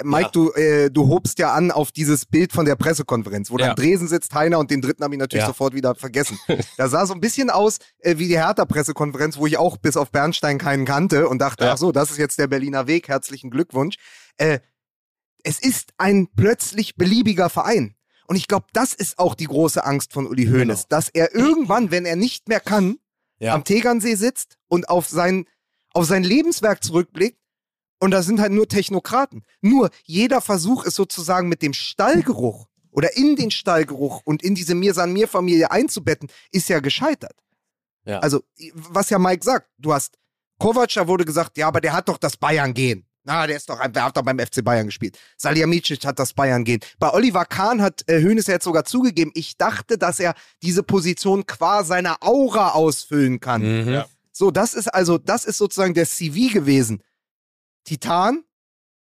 Mike, 0.04 0.22
Ja. 0.24 0.28
du, 0.30 0.52
äh, 0.52 0.90
du 0.90 1.08
hobst 1.08 1.38
ja 1.38 1.52
an 1.54 1.70
auf 1.70 1.90
dieses 1.90 2.26
Bild 2.26 2.52
von 2.52 2.64
der 2.66 2.76
Pressekonferenz, 2.76 3.50
wo 3.50 3.58
Ja. 3.58 3.68
dann 3.68 3.76
Dresen 3.76 4.08
sitzt, 4.08 4.34
Heiner 4.34 4.58
und 4.58 4.70
den 4.70 4.80
dritten 4.82 5.02
habe 5.02 5.14
ich 5.14 5.18
natürlich 5.20 5.42
Ja. 5.42 5.46
sofort 5.48 5.74
wieder 5.74 5.94
vergessen. 5.94 6.38
Da 6.76 6.88
sah 6.88 7.06
so 7.06 7.14
ein 7.14 7.20
bisschen 7.20 7.50
aus 7.50 7.78
äh, 8.00 8.18
wie 8.18 8.28
die 8.28 8.36
Hertha-Pressekonferenz, 8.38 9.36
wo 9.38 9.46
ich 9.46 9.56
auch 9.56 9.78
bis 9.78 9.96
auf 9.96 10.10
Bernstein 10.10 10.58
keinen 10.58 10.84
kannte 10.84 11.28
und 11.28 11.38
dachte, 11.40 11.70
ach 11.72 11.78
so, 11.78 11.92
das 11.92 12.10
ist 12.10 12.18
jetzt 12.18 12.38
der 12.38 12.46
Berliner 12.46 12.86
Weg, 12.86 13.08
herzlichen 13.08 13.50
Glückwunsch. 13.50 13.96
Äh, 14.36 14.60
es 15.44 15.58
ist 15.58 15.92
ein 15.96 16.28
plötzlich 16.36 16.96
beliebiger 16.96 17.48
Verein. 17.48 17.94
Und 18.26 18.36
ich 18.36 18.46
glaube, 18.48 18.66
das 18.74 18.92
ist 18.92 19.18
auch 19.18 19.34
die 19.34 19.46
große 19.46 19.82
Angst 19.84 20.12
von 20.12 20.26
Uli 20.26 20.44
Hoeneß, 20.46 20.82
Genau. 20.82 20.86
dass 20.90 21.08
er 21.08 21.34
irgendwann, 21.34 21.90
wenn 21.90 22.04
er 22.04 22.16
nicht 22.16 22.48
mehr 22.48 22.60
kann, 22.60 22.98
am 23.40 23.62
Tegernsee 23.64 24.16
sitzt 24.16 24.58
und 24.68 24.88
auf 24.88 25.08
sein, 25.08 25.46
auf 25.92 26.06
sein 26.06 26.24
Lebenswerk 26.24 26.82
zurückblickt 26.82 27.38
und 28.00 28.10
da 28.12 28.22
sind 28.22 28.40
halt 28.40 28.52
nur 28.52 28.68
Technokraten. 28.68 29.44
Nur 29.60 29.90
jeder 30.04 30.40
Versuch 30.40 30.84
ist 30.84 30.94
sozusagen 30.94 31.48
mit 31.48 31.62
dem 31.62 31.72
Stallgeruch 31.72 32.66
oder 32.90 33.16
in 33.16 33.36
den 33.36 33.50
Stallgeruch 33.50 34.22
und 34.24 34.42
in 34.42 34.54
diese 34.54 34.74
Mir-San-Mir-Familie 34.74 35.70
einzubetten, 35.70 36.28
ist 36.50 36.68
ja 36.68 36.80
gescheitert. 36.80 37.36
Ja. 38.04 38.20
Also, 38.20 38.42
was 38.72 39.10
ja 39.10 39.18
Mike 39.18 39.44
sagt, 39.44 39.68
du 39.78 39.92
hast 39.92 40.16
Kovac, 40.58 40.92
da 40.94 41.06
wurde 41.06 41.24
gesagt, 41.24 41.58
ja, 41.58 41.68
aber 41.68 41.80
der 41.80 41.92
hat 41.92 42.08
doch 42.08 42.18
das 42.18 42.36
Bayern-Gehen. 42.36 43.04
Na, 43.24 43.46
der 43.46 43.56
ist 43.56 43.68
doch, 43.68 43.86
der 43.86 44.04
hat 44.04 44.16
doch 44.16 44.22
beim 44.22 44.38
FC 44.38 44.64
Bayern 44.64 44.86
gespielt. 44.86 45.18
Salihamidzic 45.36 46.04
hat 46.06 46.18
das 46.18 46.32
Bayern-Gehen. 46.32 46.80
Bei 46.98 47.12
Oliver 47.12 47.44
Kahn 47.44 47.82
hat 47.82 48.02
äh, 48.08 48.22
Hoeneß 48.22 48.46
ja 48.46 48.54
jetzt 48.54 48.64
sogar 48.64 48.84
zugegeben, 48.84 49.32
ich 49.34 49.58
dachte, 49.58 49.98
dass 49.98 50.18
er 50.18 50.34
diese 50.62 50.82
Position 50.82 51.44
qua 51.44 51.84
seiner 51.84 52.16
Aura 52.22 52.70
ausfüllen 52.70 53.38
kann. 53.38 53.84
Mhm. 53.84 53.92
Ja. 53.92 54.06
So, 54.38 54.52
das 54.52 54.72
ist 54.74 54.86
also, 54.94 55.18
das 55.18 55.44
ist 55.44 55.56
sozusagen 55.56 55.94
der 55.94 56.06
CV 56.06 56.52
gewesen. 56.52 57.02
Titan, 57.82 58.44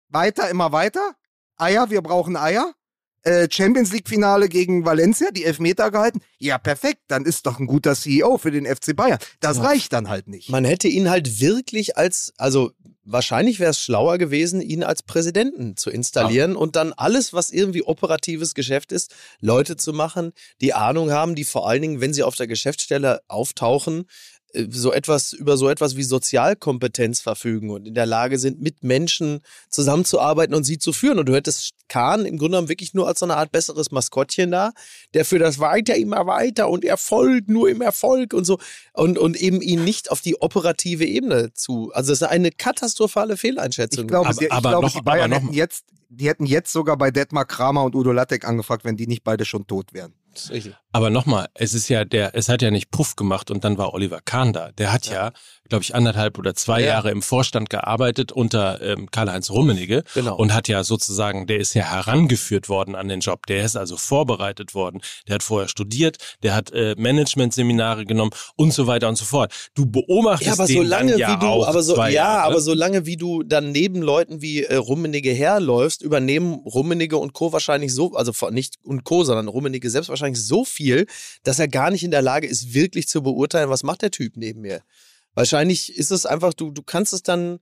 weiter, 0.09 0.49
immer 0.51 0.71
weiter. 0.71 1.17
Eier, 1.57 1.91
wir 1.91 2.01
brauchen 2.01 2.37
Eier. 2.37 2.75
Äh, 3.23 3.49
Champions 3.51 3.93
League-Finale 3.93 4.49
gegen 4.49 4.85
Valencia, 4.85 5.33
die 5.33 5.45
Elfmeter 5.45 5.91
gehalten. 5.91 6.21
Ja, 6.39 6.59
perfekt, 6.59 7.01
dann 7.09 7.25
ist 7.25 7.45
doch 7.45 7.59
ein 7.59 7.67
guter 7.67 7.97
CEO 7.97 8.39
für 8.39 8.53
den 8.53 8.67
FC 8.67 8.95
Bayern. 8.95 9.19
Das 9.41 9.57
Ja. 9.57 9.65
reicht 9.65 9.93
dann 9.93 10.09
halt 10.09 10.29
nicht. 10.29 10.49
Man 10.49 10.65
hätte 10.65 10.87
ihn 10.87 11.11
halt 11.11 11.41
wirklich 11.41 11.97
als, 11.97 12.33
also 12.37 12.71
wahrscheinlich 13.03 13.59
wäre 13.59 13.73
es 13.73 13.81
schlauer 13.81 14.19
gewesen, 14.19 14.61
ihn 14.61 14.85
als 14.85 15.03
Präsidenten 15.03 15.77
zu 15.77 15.91
installieren 15.91 16.55
und 16.55 16.77
dann 16.77 16.93
alles, 16.93 17.33
was 17.33 17.51
irgendwie 17.51 17.83
operatives 17.83 18.55
Geschäft 18.55 18.93
ist, 18.93 19.13
Leute 19.41 19.77
zu 19.77 19.93
machen, 19.93 20.33
die 20.61 20.73
Ahnung 20.75 21.11
haben, 21.11 21.35
die 21.35 21.45
vor 21.45 21.69
allen 21.69 21.83
Dingen, 21.83 22.01
wenn 22.01 22.15
sie 22.15 22.23
auf 22.23 22.37
der 22.37 22.47
Geschäftsstelle 22.47 23.23
auftauchen, 23.27 24.07
so 24.71 24.93
etwas 24.93 25.33
über 25.35 25.57
so 25.57 25.69
etwas 25.69 25.97
wie 25.97 26.03
Sozialkompetenz 26.03 27.21
verfügen 27.21 27.71
und 27.71 27.87
in 27.87 27.95
der 27.95 28.07
Lage 28.07 28.39
sind, 28.39 28.61
mit 28.61 28.83
Menschen 28.83 29.41
zusammenzuarbeiten 29.69 30.55
und 30.55 30.65
sie 30.65 30.79
zu 30.79 30.93
führen. 30.93 31.19
Und 31.19 31.29
du 31.29 31.35
hättest 31.35 31.73
Kahn 31.89 32.21
im 32.25 32.39
Grunde 32.39 32.53
genommen 32.57 32.69
wirklich 32.69 32.95
nur 32.95 33.07
als 33.07 33.19
so 33.19 33.27
eine 33.27 33.37
Art 33.37 33.53
besseres 33.53 33.91
Maskottchen 33.91 34.51
da, 34.51 34.73
der 35.15 35.25
für 35.25 35.39
das 35.39 35.59
weiter 35.59 35.97
immer 35.97 36.27
weiter 36.27 36.69
und 36.71 36.85
Erfolg 36.85 37.49
nur 37.49 37.69
im 37.69 37.81
Erfolg 37.83 38.33
und 38.33 38.45
so 38.45 38.59
und, 38.95 39.19
und 39.19 39.37
eben 39.37 39.61
ihn 39.61 39.85
nicht 39.85 40.11
auf 40.11 40.21
die 40.21 40.41
operative 40.41 41.05
Ebene 41.05 41.53
zu. 41.53 41.91
Also 41.93 42.13
das 42.13 42.23
ist 42.23 42.29
eine 42.29 42.51
katastrophale 42.51 43.37
Fehleinschätzung. 43.37 44.05
Ich 44.05 44.09
glaube, 44.09 44.29
Aber- 44.31 44.43
ich 44.43 44.53
aber 44.53 44.69
glaube 44.71 44.87
noch- 44.87 44.95
die 44.95 45.03
Bayern 45.03 45.33
aber 45.33 45.41
noch 45.41 45.49
hätten 45.49 45.55
jetzt, 45.55 45.85
die 46.09 46.29
hätten 46.29 46.47
jetzt 46.47 46.73
sogar 46.73 46.97
bei 46.97 47.11
Detmar 47.11 47.45
Kramer 47.45 47.85
und 47.85 47.95
Udo 47.95 48.13
Lattek 48.13 48.47
angefragt, 48.47 48.85
wenn 48.85 48.97
die 48.97 49.07
nicht 49.07 49.25
beide 49.25 49.45
schon 49.45 49.67
tot 49.67 49.93
wären. 49.93 50.15
Das 50.37 50.45
ist 50.45 50.51
richtig. 50.51 50.75
Aber 50.93 51.11
nochmal, 51.11 51.49
es 51.55 51.73
ist 51.73 51.89
ja 51.89 52.05
der, 52.05 52.35
es 52.35 52.49
hat 52.49 52.63
ja 52.63 52.71
nicht 52.71 52.91
Puff 52.91 53.17
gemacht 53.17 53.51
und 53.51 53.65
dann 53.65 53.79
war 53.79 53.95
Oliver 53.95 54.21
Kahn 54.23 54.53
da. 54.53 54.71
Der 54.73 54.93
hat 54.93 55.07
ja, 55.07 55.33
glaube 55.69 55.83
ich, 55.83 55.95
anderthalb 55.95 56.39
oder 56.39 56.55
zwei 56.55 56.81
Ja. 56.81 56.87
Jahre 56.89 57.11
im 57.11 57.23
Vorstand 57.23 57.71
gearbeitet 57.71 58.33
unter 58.33 58.81
ähm, 58.83 59.11
Karl-Heinz 59.11 59.51
Rummenigge 59.51 60.03
Genau. 60.15 60.37
und 60.37 60.53
hat 60.55 60.69
ja 60.69 60.85
sozusagen, 60.85 61.47
der 61.47 61.59
ist 61.59 61.75
ja 61.75 61.85
herangeführt 61.85 62.69
worden 62.69 62.95
an 62.95 63.09
den 63.09 63.21
Job. 63.21 63.47
Der 63.47 63.65
ist 63.65 63.77
also 63.77 63.97
vorbereitet 63.97 64.75
worden. 64.75 65.01
Der 65.29 65.37
hat 65.37 65.43
vorher 65.43 65.69
studiert, 65.69 66.19
der 66.43 66.55
hat 66.55 66.71
äh, 66.73 66.95
Managementseminare 66.97 68.05
genommen 68.07 68.31
und 68.57 68.73
so 68.73 68.87
weiter 68.87 69.09
und 69.09 69.17
so 69.17 69.25
fort. 69.25 69.53
Du 69.75 69.87
beobachtest 69.87 70.47
Ja, 70.49 70.53
aber 70.55 70.67
den 70.67 70.77
solange 70.77 71.11
dann 71.13 71.21
ja 71.21 71.35
wie 71.37 71.41
du, 71.41 71.47
auch 71.47 71.67
aber 71.67 71.83
so, 71.83 71.95
zwei 71.95 72.11
ja, 72.11 72.25
Jahre. 72.25 72.45
aber 72.51 72.61
solange 72.61 73.07
wie 73.07 73.17
du 73.17 73.43
dann 73.43 73.73
neben 73.73 74.03
Leuten 74.03 74.43
wie 74.43 74.63
äh, 74.65 74.77
Rummenigge 74.77 75.31
herläufst, 75.33 76.03
übernehmen 76.03 76.55
Rummenigge 76.55 77.17
und 77.17 77.33
Co. 77.33 77.53
wahrscheinlich 77.53 77.93
so, 77.95 78.15
also 78.15 78.33
nicht 78.51 78.77
und 78.83 79.05
Co., 79.05 79.25
sondern 79.25 79.49
Rummenigge 79.49 79.91
selbst 79.91 80.09
wahrscheinlich 80.09 80.43
so 80.43 80.65
viel, 80.65 81.07
dass 81.43 81.59
er 81.59 81.69
gar 81.69 81.91
nicht 81.91 82.03
in 82.05 82.11
der 82.11 82.23
Lage 82.23 82.47
ist, 82.47 82.75
wirklich 82.75 83.09
zu 83.09 83.23
beurteilen, 83.23 83.71
was 83.71 83.83
macht 83.83 84.03
der 84.03 84.11
Typ 84.11 84.37
neben 84.37 84.61
mir. 84.61 84.81
Wahrscheinlich 85.37 85.97
ist 85.97 86.11
es 86.11 86.27
einfach, 86.27 86.53
du, 86.53 86.73
du 86.73 86.83
kannst 86.83 87.13
es 87.13 87.23
dann, 87.23 87.61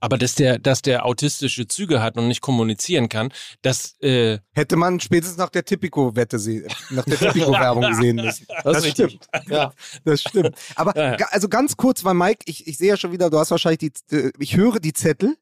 Aber 0.00 0.18
dass 0.18 0.34
der, 0.34 0.58
dass 0.58 0.82
der 0.82 1.06
autistische 1.06 1.66
Züge 1.66 2.02
hat 2.02 2.16
und 2.18 2.28
nicht 2.28 2.40
kommunizieren 2.42 3.08
kann, 3.08 3.32
das 3.62 3.96
äh, 4.00 4.38
Hätte 4.54 4.76
man 4.76 5.00
spätestens 5.00 5.38
nach 5.38 5.48
der 5.50 5.64
Tipico-Wette, 5.64 6.38
se- 6.38 6.66
nach 6.90 7.04
der 7.04 7.18
Tipico-Werbung 7.18 7.82
gesehen 7.90 8.16
müssen. 8.16 8.46
Das, 8.64 8.84
richtig. 8.84 9.18
stimmt. 9.32 9.48
Ja. 9.50 9.72
Das 10.04 10.20
stimmt. 10.20 10.54
Aber 10.76 10.94
Ja, 10.96 11.16
ja. 11.18 11.26
also 11.30 11.48
ganz 11.48 11.76
kurz, 11.76 12.04
weil 12.04 12.14
Mike, 12.14 12.42
ich, 12.44 12.66
ich 12.66 12.76
sehe 12.76 12.88
ja 12.90 12.96
schon 12.98 13.12
wieder, 13.12 13.30
du 13.30 13.38
hast 13.38 13.50
wahrscheinlich 13.50 13.78
die, 14.10 14.30
ich 14.38 14.56
höre 14.56 14.78
die 14.80 14.92
Zettel. 14.92 15.36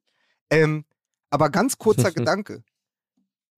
Ähm, 0.50 0.84
aber 1.30 1.50
ganz 1.50 1.76
kurzer 1.76 2.12
Gedanke. 2.12 2.62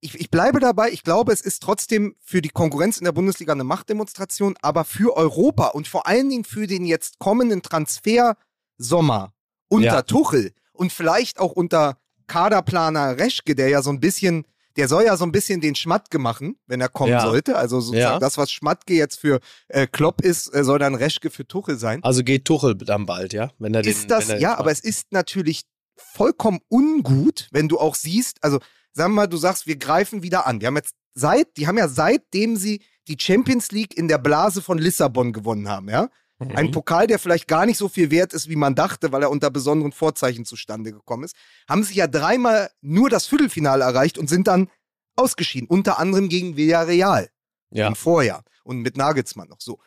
Ich, 0.01 0.17
ich 0.19 0.31
bleibe 0.31 0.59
dabei, 0.61 0.91
ich 0.91 1.03
glaube, 1.03 1.33
es 1.33 1.41
ist 1.41 1.61
trotzdem 1.61 2.15
für 2.21 2.41
die 2.41 2.49
Konkurrenz 2.49 2.97
in 2.99 3.03
der 3.05 3.11
Bundesliga 3.11 3.51
eine 3.51 3.65
Machtdemonstration, 3.65 4.55
aber 4.61 4.85
für 4.85 5.15
Europa 5.17 5.67
und 5.67 5.87
vor 5.89 6.07
allen 6.07 6.29
Dingen 6.29 6.45
für 6.45 6.67
den 6.67 6.85
jetzt 6.85 7.19
kommenden 7.19 7.61
Transfersommer 7.61 9.33
unter 9.67 9.85
Ja. 9.85 10.01
Tuchel 10.01 10.53
und 10.73 10.91
vielleicht 10.93 11.39
auch 11.39 11.51
unter 11.51 11.97
Kaderplaner 12.27 13.17
Reschke, 13.17 13.55
der 13.55 13.69
ja 13.69 13.81
so 13.81 13.89
ein 13.89 13.99
bisschen, 13.99 14.45
der 14.77 14.87
soll 14.87 15.03
ja 15.03 15.17
so 15.17 15.25
ein 15.25 15.31
bisschen 15.31 15.59
den 15.61 15.75
Schmatke 15.75 16.17
machen, 16.19 16.57
wenn 16.67 16.79
er 16.79 16.89
kommen 16.89 17.11
Ja. 17.11 17.21
sollte. 17.21 17.57
Also 17.57 17.81
sozusagen 17.81 18.13
Ja. 18.13 18.19
das, 18.19 18.37
was 18.37 18.51
Schmatke 18.51 18.93
jetzt 18.93 19.19
für 19.19 19.39
äh, 19.67 19.87
Klopp 19.87 20.21
ist, 20.21 20.53
äh, 20.53 20.63
soll 20.63 20.79
dann 20.79 20.95
Reschke 20.95 21.29
für 21.29 21.45
Tuchel 21.45 21.77
sein. 21.77 22.01
Also 22.03 22.23
geht 22.23 22.45
Tuchel 22.45 22.75
dann 22.75 23.05
bald, 23.05 23.33
ja? 23.33 23.51
Wenn 23.59 23.73
er 23.73 23.81
den, 23.81 23.91
ist 23.91 24.09
das, 24.09 24.27
wenn 24.29 24.35
er 24.37 24.41
ja, 24.41 24.57
aber 24.57 24.71
es 24.71 24.79
ist 24.79 25.11
natürlich 25.11 25.63
vollkommen 25.97 26.59
ungut, 26.69 27.49
wenn 27.51 27.67
du 27.67 27.77
auch 27.79 27.95
siehst, 27.95 28.41
also 28.41 28.59
sagen 28.99 29.13
wir 29.13 29.21
mal, 29.21 29.27
du 29.27 29.37
sagst, 29.37 29.65
wir 29.65 29.77
greifen 29.77 30.23
wieder 30.23 30.45
an. 30.45 30.59
Wir 30.59 30.67
haben 30.67 30.75
jetzt 30.75 30.93
seit, 31.13 31.55
die 31.57 31.67
haben 31.67 31.77
ja 31.77 31.87
seitdem 31.87 32.57
sie 32.57 32.81
die 33.07 33.17
Champions 33.19 33.71
League 33.71 33.97
in 33.97 34.07
der 34.07 34.17
Blase 34.17 34.61
von 34.61 34.77
Lissabon 34.77 35.33
gewonnen 35.33 35.67
haben, 35.69 35.89
ja. 35.89 36.09
Ein 36.55 36.71
Pokal, 36.71 37.05
der 37.07 37.19
vielleicht 37.19 37.49
gar 37.49 37.65
nicht 37.65 37.77
so 37.77 37.89
viel 37.89 38.11
wert 38.11 38.31
ist, 38.33 38.47
wie 38.47 38.55
man 38.55 38.73
dachte, 38.73 39.11
weil 39.11 39.23
er 39.23 39.29
unter 39.29 39.49
besonderen 39.51 39.91
Vorzeichen 39.91 40.45
zustande 40.45 40.93
gekommen 40.93 41.25
ist, 41.25 41.35
haben 41.67 41.83
sich 41.83 41.97
ja 41.97 42.07
dreimal 42.07 42.69
nur 42.79 43.09
das 43.09 43.25
Viertelfinale 43.25 43.83
erreicht 43.83 44.17
und 44.17 44.29
sind 44.29 44.47
dann 44.47 44.69
ausgeschieden. 45.17 45.67
Unter 45.67 45.99
anderem 45.99 46.29
gegen 46.29 46.55
Villarreal 46.55 47.29
Ja. 47.71 47.87
im 47.89 47.95
Vorjahr 47.95 48.43
und 48.63 48.79
mit 48.79 48.95
Nagelsmann 48.95 49.49
noch 49.49 49.59
so. 49.59 49.79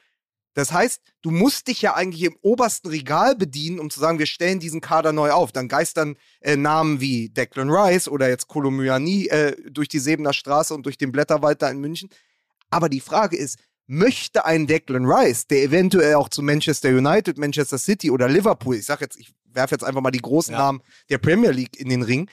Das 0.54 0.72
heißt, 0.72 1.00
du 1.22 1.30
musst 1.30 1.68
dich 1.68 1.82
ja 1.82 1.94
eigentlich 1.94 2.24
im 2.24 2.36
obersten 2.42 2.88
Regal 2.88 3.36
bedienen, 3.36 3.78
um 3.78 3.90
zu 3.90 4.00
sagen, 4.00 4.18
wir 4.18 4.26
stellen 4.26 4.60
diesen 4.60 4.80
Kader 4.80 5.12
neu 5.12 5.30
auf. 5.30 5.52
Dann 5.52 5.68
geistern 5.68 6.16
äh, 6.40 6.56
Namen 6.56 7.00
wie 7.00 7.30
Declan 7.30 7.70
Rice 7.70 8.08
oder 8.08 8.28
jetzt 8.28 8.48
Kolomyani 8.48 9.26
äh, 9.26 9.56
durch 9.70 9.88
die 9.88 9.98
Sebener 9.98 10.32
Straße 10.32 10.74
und 10.74 10.84
durch 10.84 10.98
den 10.98 11.12
Blätterwald 11.12 11.62
da 11.62 11.70
in 11.70 11.80
München. 11.80 12.10
Aber 12.70 12.88
die 12.88 13.00
Frage 13.00 13.36
ist, 13.36 13.58
möchte 13.86 14.44
ein 14.44 14.66
Declan 14.66 15.04
Rice, 15.06 15.46
der 15.46 15.62
eventuell 15.62 16.14
auch 16.14 16.28
zu 16.28 16.42
Manchester 16.42 16.90
United, 16.90 17.38
Manchester 17.38 17.78
City 17.78 18.10
oder 18.10 18.28
Liverpool, 18.28 18.76
ich 18.76 18.86
sag 18.86 19.00
jetzt, 19.00 19.18
ich 19.18 19.32
werfe 19.44 19.74
jetzt 19.74 19.84
einfach 19.84 20.00
mal 20.00 20.10
die 20.10 20.22
großen 20.22 20.52
Ja. 20.52 20.58
Namen 20.60 20.82
der 21.10 21.18
Premier 21.18 21.50
League 21.50 21.78
in 21.78 21.88
den 21.88 22.02
Ring, 22.02 22.28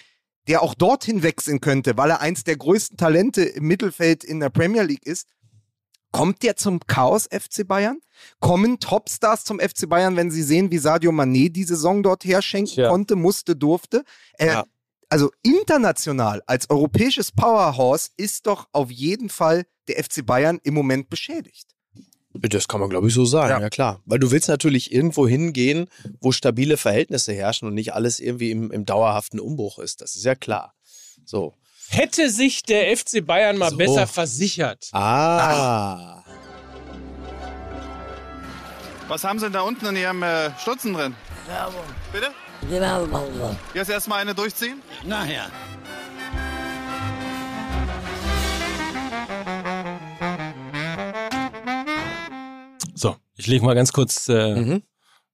der 0.48 0.62
auch 0.62 0.74
dorthin 0.74 1.22
wechseln 1.22 1.60
könnte, 1.60 1.98
weil 1.98 2.10
er 2.10 2.22
eins 2.22 2.44
der 2.44 2.58
größten 2.58 2.98
Talente 2.98 3.44
im 3.44 3.66
Mittelfeld 3.66 4.24
in 4.24 4.40
der 4.40 4.50
Premier 4.50 4.84
League 4.84 5.06
ist, 5.06 5.28
kommt 6.12 6.44
der 6.44 6.56
zum 6.56 6.80
Chaos 6.88 7.28
FC 7.32 7.68
Bayern? 7.68 8.00
Kommen 8.40 8.80
Topstars 8.80 9.44
zum 9.44 9.60
FC 9.60 9.88
Bayern, 9.88 10.16
wenn 10.16 10.32
sie 10.32 10.44
sehen, 10.44 10.72
wie 10.72 10.78
Sadio 10.78 11.12
Mané 11.12 11.50
die 11.50 11.64
Saison 11.64 12.04
dort 12.04 12.26
herschenken 12.26 12.74
Tja. 12.74 12.90
konnte, 12.90 13.16
musste, 13.16 13.56
durfte? 13.56 14.04
Äh, 14.38 14.48
Ja. 14.48 14.66
Also 15.12 15.32
international 15.42 16.44
als 16.46 16.70
europäisches 16.70 17.32
Powerhouse 17.32 18.12
ist 18.16 18.46
doch 18.46 18.68
auf 18.74 18.92
jeden 18.92 19.30
Fall 19.30 19.66
der 19.88 20.04
FC 20.04 20.24
Bayern 20.24 20.60
im 20.64 20.76
Moment 20.76 21.10
beschädigt. 21.10 21.76
Das 22.34 22.68
kann 22.68 22.80
man, 22.80 22.92
glaube 22.92 23.08
ich, 23.08 23.14
so 23.16 23.26
sagen, 23.26 23.50
Ja. 23.50 23.60
ja. 23.60 23.70
klar. 23.70 24.02
Weil 24.06 24.20
du 24.20 24.30
willst 24.30 24.48
natürlich 24.50 24.92
irgendwo 24.92 25.28
hingehen, 25.28 25.88
wo 26.22 26.32
stabile 26.32 26.78
Verhältnisse 26.78 27.34
herrschen 27.34 27.68
und 27.68 27.74
nicht 27.74 27.94
alles 27.94 28.20
irgendwie 28.20 28.52
im, 28.52 28.72
im 28.72 28.86
dauerhaften 28.86 29.40
Umbruch 29.40 29.80
ist. 29.80 30.02
Das 30.02 30.16
ist 30.16 30.26
ja 30.26 30.36
klar. 30.36 30.76
So. 31.26 31.56
Hätte 31.90 32.30
sich 32.30 32.64
der 32.64 32.96
FC 32.96 33.26
Bayern 33.26 33.58
mal 33.58 33.70
So. 33.72 33.78
besser 33.78 34.08
versichert. 34.08 34.90
Ah. 34.94 36.24
Was 39.08 39.24
haben 39.24 39.40
Sie 39.40 39.46
denn 39.46 39.54
da 39.54 39.62
unten 39.62 39.86
in 39.88 39.96
Ihrem 39.96 40.22
äh, 40.24 40.52
Stutzen 40.60 40.94
drin? 40.94 41.16
Werbung. 41.48 41.82
Bitte? 42.12 42.28
Die 42.62 42.80
Werbung. 42.80 43.58
Jetzt 43.74 43.90
erstmal 43.90 44.22
eine 44.22 44.36
durchziehen? 44.36 44.82
Nachher. 45.04 45.50
So, 52.96 53.16
ich 53.36 53.48
lege 53.48 53.64
mal 53.66 53.76
ganz 53.76 53.94
kurz 53.94 54.28
äh, 54.30 54.56
Mhm. 54.56 54.84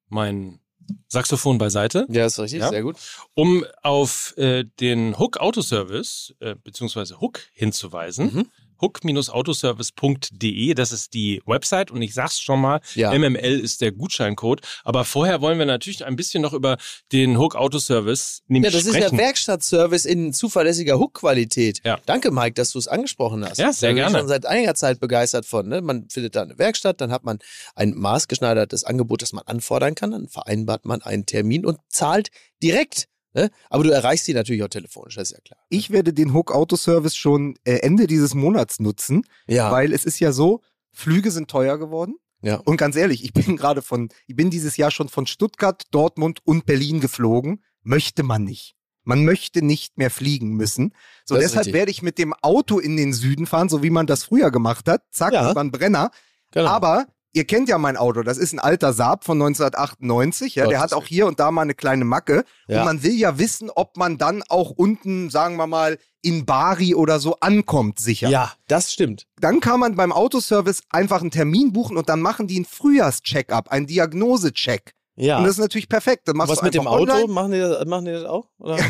mein 0.09 0.59
Saxophon 1.07 1.57
beiseite. 1.57 2.05
Ja, 2.09 2.25
ist 2.25 2.39
richtig, 2.39 2.59
Ja. 2.61 2.69
sehr 2.69 2.81
gut. 2.83 2.95
Um 3.33 3.65
auf 3.83 4.33
äh, 4.37 4.63
den 4.79 5.17
Hook 5.17 5.37
Autoservice 5.37 6.35
äh, 6.39 6.55
beziehungsweise 6.63 7.19
Hook 7.21 7.39
hinzuweisen. 7.53 8.33
Mhm. 8.33 8.45
hook-autoservice.de, 8.81 10.73
das 10.73 10.91
ist 10.91 11.13
die 11.13 11.41
Website 11.45 11.91
und 11.91 12.01
ich 12.01 12.13
sag's 12.13 12.39
schon 12.39 12.59
mal, 12.61 12.79
Ja. 12.95 13.11
MML 13.17 13.59
ist 13.59 13.81
der 13.81 13.91
Gutscheincode. 13.91 14.61
Aber 14.83 15.05
vorher 15.05 15.41
wollen 15.41 15.59
wir 15.59 15.65
natürlich 15.65 16.05
ein 16.05 16.15
bisschen 16.15 16.41
noch 16.41 16.53
über 16.53 16.77
den 17.11 17.37
Hook 17.37 17.55
Autoservice 17.55 18.41
nämlich 18.47 18.71
Ja, 18.73 18.77
das 18.79 18.85
ist 18.87 18.95
sprechen. 18.95 19.15
ja 19.17 19.23
Werkstattservice 19.23 20.05
in 20.05 20.33
zuverlässiger 20.33 20.97
Hook-Qualität. 20.99 21.81
Ja. 21.83 21.99
Danke, 22.05 22.31
Mike, 22.31 22.53
dass 22.53 22.71
du 22.71 22.79
es 22.79 22.87
angesprochen 22.87 23.43
hast. 23.47 23.57
Ja, 23.57 23.71
sehr 23.73 23.89
Da 23.89 23.93
bin 23.93 23.97
ich 23.97 24.03
gerne. 24.03 24.19
schon 24.19 24.27
seit 24.27 24.45
einiger 24.45 24.75
Zeit 24.75 24.99
begeistert 24.99 25.45
von. 25.45 25.67
Ne? 25.67 25.81
Man 25.81 26.09
findet 26.09 26.35
da 26.35 26.41
eine 26.43 26.57
Werkstatt, 26.57 27.01
dann 27.01 27.11
hat 27.11 27.23
man 27.23 27.39
ein 27.75 27.93
maßgeschneidertes 27.95 28.83
Angebot, 28.83 29.21
das 29.21 29.33
man 29.33 29.43
anfordern 29.45 29.95
kann, 29.95 30.11
dann 30.11 30.27
vereinbart 30.27 30.85
man 30.85 31.01
einen 31.01 31.25
Termin 31.25 31.65
und 31.65 31.79
zahlt 31.89 32.29
direkt. 32.61 33.07
Ne? 33.35 33.51
Aber 33.69 33.83
du 33.83 33.89
erreichst 33.91 34.25
sie 34.25 34.33
natürlich 34.33 34.63
auch 34.63 34.69
telefonisch, 34.69 35.15
das 35.15 35.29
ist 35.29 35.37
ja 35.37 35.41
klar. 35.43 35.59
Ich 35.69 35.91
werde 35.91 36.13
den 36.13 36.33
Hook 36.33 36.51
Autoservice 36.51 37.15
schon 37.17 37.55
äh, 37.65 37.75
Ende 37.79 38.07
dieses 38.07 38.33
Monats 38.33 38.79
nutzen, 38.79 39.23
Ja, 39.45 39.71
weil 39.71 39.91
es 39.93 40.05
ist 40.05 40.19
ja 40.19 40.31
so, 40.31 40.61
Flüge 40.91 41.29
sind 41.31 41.49
teuer 41.51 41.77
geworden. 41.77 42.15
ja. 42.41 42.55
Und 42.63 42.77
ganz 42.77 42.95
ehrlich, 42.95 43.23
ich 43.25 43.33
bin 43.33 43.57
gerade 43.57 43.81
von, 43.81 44.09
ich 44.25 44.35
bin 44.35 44.49
dieses 44.49 44.77
Jahr 44.77 44.89
schon 44.89 45.09
von 45.09 45.27
Stuttgart, 45.27 45.83
Dortmund 45.91 46.39
und 46.45 46.65
Berlin 46.65 47.01
geflogen. 47.01 47.61
Möchte 47.83 48.23
man 48.23 48.43
nicht. 48.45 48.75
Man 49.03 49.23
möchte 49.25 49.61
nicht 49.63 49.97
mehr 49.99 50.09
fliegen 50.09 50.51
müssen. 50.55 50.93
So, 51.25 51.35
Das 51.35 51.43
deshalb 51.43 51.73
werde 51.73 51.91
ich 51.91 52.01
mit 52.01 52.17
dem 52.17 52.33
Auto 52.41 52.79
in 52.79 52.97
den 52.97 53.13
Süden 53.13 53.45
fahren, 53.45 53.69
so 53.69 53.83
wie 53.83 53.91
man 53.91 54.07
das 54.07 54.23
früher 54.23 54.49
gemacht 54.49 54.87
hat. 54.87 55.03
Zack, 55.11 55.33
Ja. 55.33 55.51
über 55.51 55.59
einen 55.61 55.71
Brenner. 55.71 56.09
genau. 56.51 56.69
Aber 56.69 57.05
ihr 57.35 57.45
kennt 57.45 57.69
ja 57.69 57.77
mein 57.77 57.97
Auto. 57.97 58.23
Das 58.23 58.37
ist 58.37 58.53
ein 58.53 58.59
alter 58.59 58.93
Saab 58.93 59.25
von 59.25 59.41
1998. 59.41 60.55
Ja, 60.55 60.67
der 60.67 60.79
hat 60.79 60.93
auch 60.93 61.05
hier 61.05 61.27
und 61.27 61.39
da 61.39 61.51
mal 61.51 61.61
eine 61.63 61.75
kleine 61.75 62.05
Macke. 62.05 62.45
Ja. 62.67 62.79
Und 62.79 62.85
man 62.85 63.03
will 63.03 63.13
ja 63.13 63.37
wissen, 63.37 63.69
ob 63.69 63.97
man 63.97 64.17
dann 64.17 64.41
auch 64.49 64.71
unten, 64.71 65.29
sagen 65.29 65.57
wir 65.57 65.67
mal, 65.67 65.97
in 66.21 66.45
Bari 66.45 66.95
oder 66.95 67.19
so 67.19 67.35
ankommt, 67.39 67.99
sicher. 67.99 68.29
ja, 68.29 68.51
das 68.67 68.91
stimmt. 68.91 69.27
Dann 69.39 69.59
kann 69.59 69.79
man 69.79 69.95
beim 69.95 70.11
Autoservice 70.11 70.81
einfach 70.89 71.21
einen 71.21 71.29
Termin 71.29 71.71
buchen 71.71 71.97
und 71.97 72.09
dann 72.09 72.19
machen 72.21 72.47
die 72.47 72.55
einen 72.55 72.65
Frühjahrscheck-up, 72.65 73.69
einen 73.69 73.85
Diagnosecheck. 73.85 74.93
Ja. 75.17 75.37
Und 75.37 75.43
das 75.43 75.53
ist 75.53 75.59
natürlich 75.59 75.87
perfekt. 75.87 76.27
Dann 76.27 76.35
machst 76.35 76.51
Was 76.51 76.59
du 76.59 76.65
mit 76.65 76.73
dem 76.73 76.87
Auto? 76.87 77.11
Online. 77.13 77.27
Machen 77.31 77.51
die, 77.51 77.59
das, 77.59 77.85
machen 77.85 78.05
die 78.05 78.11
das 78.11 78.25
auch? 78.25 78.47
Oder? 78.57 78.77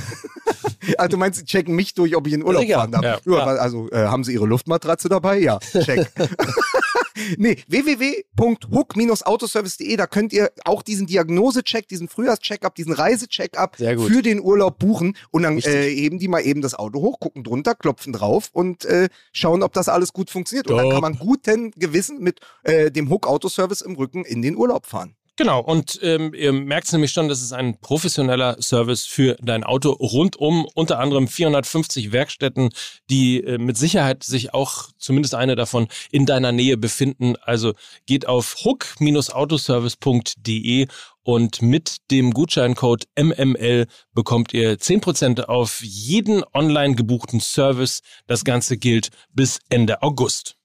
Also 1.00 1.10
du 1.10 1.18
meinst, 1.18 1.40
sie 1.40 1.46
checken 1.46 1.76
mich 1.76 1.96
durch, 1.96 2.16
ob 2.16 2.28
ich 2.28 2.34
in 2.34 2.44
Urlaub 2.44 2.62
Sicher. 2.62 2.76
fahren 2.78 2.92
darf. 2.92 3.04
Ja. 3.04 3.18
Ja, 3.26 3.38
Ja. 3.40 3.46
Also 3.60 3.90
äh, 3.90 4.06
haben 4.06 4.24
sie 4.24 4.34
ihre 4.34 4.46
Luftmatratze 4.46 5.10
dabei? 5.10 5.40
Ja, 5.40 5.58
check. 5.58 6.12
nee, 7.38 7.58
www.hook-autoservice.de, 7.68 9.96
da 9.96 10.08
könnt 10.08 10.34
ihr 10.34 10.52
auch 10.66 10.82
diesen 10.84 11.08
Diagnosecheck, 11.08 11.88
diesen 11.88 12.08
Frühjahrscheck-up, 12.08 12.76
diesen 12.76 12.94
Reisecheck-up 12.94 13.78
für 13.78 14.22
den 14.22 14.40
Urlaub 14.42 14.78
buchen 14.80 15.18
und 15.32 15.44
dann 15.44 15.58
äh, 15.60 15.90
heben 15.90 16.20
die 16.20 16.28
mal 16.28 16.42
eben 16.42 16.62
das 16.62 16.76
Auto 16.76 17.02
hoch, 17.02 17.20
gucken 17.20 17.44
drunter, 17.44 17.76
klopfen 17.76 18.14
drauf 18.14 18.50
und 18.52 18.86
äh, 18.86 19.10
schauen, 19.32 19.64
ob 19.64 19.74
das 19.74 19.90
alles 19.90 20.14
gut 20.14 20.30
funktioniert. 20.30 20.70
Und 20.70 20.78
dann 20.78 20.86
Top. 20.86 20.94
kann 20.94 21.02
man 21.02 21.18
guten 21.18 21.72
Gewissen 21.72 22.20
mit 22.20 22.40
äh, 22.64 22.92
dem 22.92 23.10
Hook-Autoservice 23.10 23.82
im 23.82 23.96
Rücken 23.96 24.24
in 24.26 24.42
den 24.42 24.56
Urlaub 24.56 24.86
fahren. 24.86 25.16
Genau, 25.38 25.60
und 25.60 26.00
ähm, 26.02 26.34
ihr 26.34 26.54
merkt 26.54 26.90
nämlich 26.94 27.12
schon, 27.12 27.28
das 27.28 27.42
ist 27.42 27.52
ein 27.52 27.78
professioneller 27.82 28.56
Service 28.62 29.06
für 29.06 29.36
dein 29.42 29.66
Auto 29.66 29.92
rundum, 29.92 30.66
unter 30.76 31.00
anderem 31.00 31.28
450 31.28 32.14
Werkstätten, 32.14 32.70
die 33.10 33.44
äh, 33.44 33.58
mit 33.58 33.76
Sicherheit 33.76 34.24
sich 34.24 34.54
auch, 34.54 34.88
zumindest 34.98 35.36
eine 35.36 35.58
davon, 35.58 35.90
in 36.10 36.26
deiner 36.26 36.54
Nähe 36.54 36.78
befinden. 36.78 37.36
Also 37.42 37.74
geht 38.06 38.30
auf 38.30 38.64
hook-autoservice.de 38.64 40.88
und 41.24 41.62
mit 41.62 41.98
dem 42.12 42.32
Gutscheincode 42.32 43.04
MML 43.20 43.88
bekommt 44.14 44.54
ihr 44.54 44.80
10% 44.80 45.42
auf 45.42 45.82
jeden 45.84 46.46
online 46.54 46.96
gebuchten 46.96 47.42
Service. 47.42 48.00
Das 48.28 48.46
Ganze 48.46 48.78
gilt 48.78 49.10
bis 49.34 49.60
Ende 49.68 50.02
August. 50.02 50.56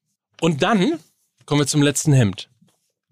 Und 0.41 0.63
dann 0.63 1.01
kommen 1.45 1.63
wir 1.63 1.67
zum 1.67 1.83
letzten 1.83 2.13
Hemd. 2.13 2.50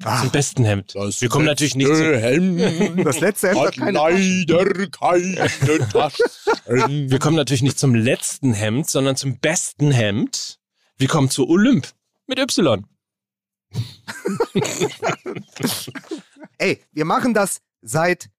Zum 0.00 0.30
besten 0.30 0.64
Hemd. 0.64 0.94
wir 0.94 1.28
kommen 1.28 1.44
natürlich 1.46 1.74
nicht 1.74 1.88
zu, 1.88 2.16
Helm 2.18 2.56
Das 3.04 3.18
letzte 3.20 3.48
Hemd 3.48 3.60
hat 3.60 3.76
keine 3.76 3.98
Taschen. 3.98 4.46
leider 4.46 5.48
keine 5.48 5.88
Taschen. 5.92 7.10
Wir 7.10 7.18
kommen 7.18 7.36
natürlich 7.36 7.62
nicht 7.62 7.78
zum 7.78 7.94
letzten 7.94 8.52
Hemd, 8.52 8.88
sondern 8.88 9.16
zum 9.16 9.38
besten 9.40 9.90
Hemd. 9.90 10.60
Wir 10.98 11.08
kommen 11.08 11.30
zu 11.30 11.48
Olymp 11.48 11.88
mit 12.28 12.38
Y. 12.38 12.84
Ey, 16.58 16.82
wir 16.92 17.04
machen 17.04 17.34
das 17.34 17.60
seit 17.82 18.30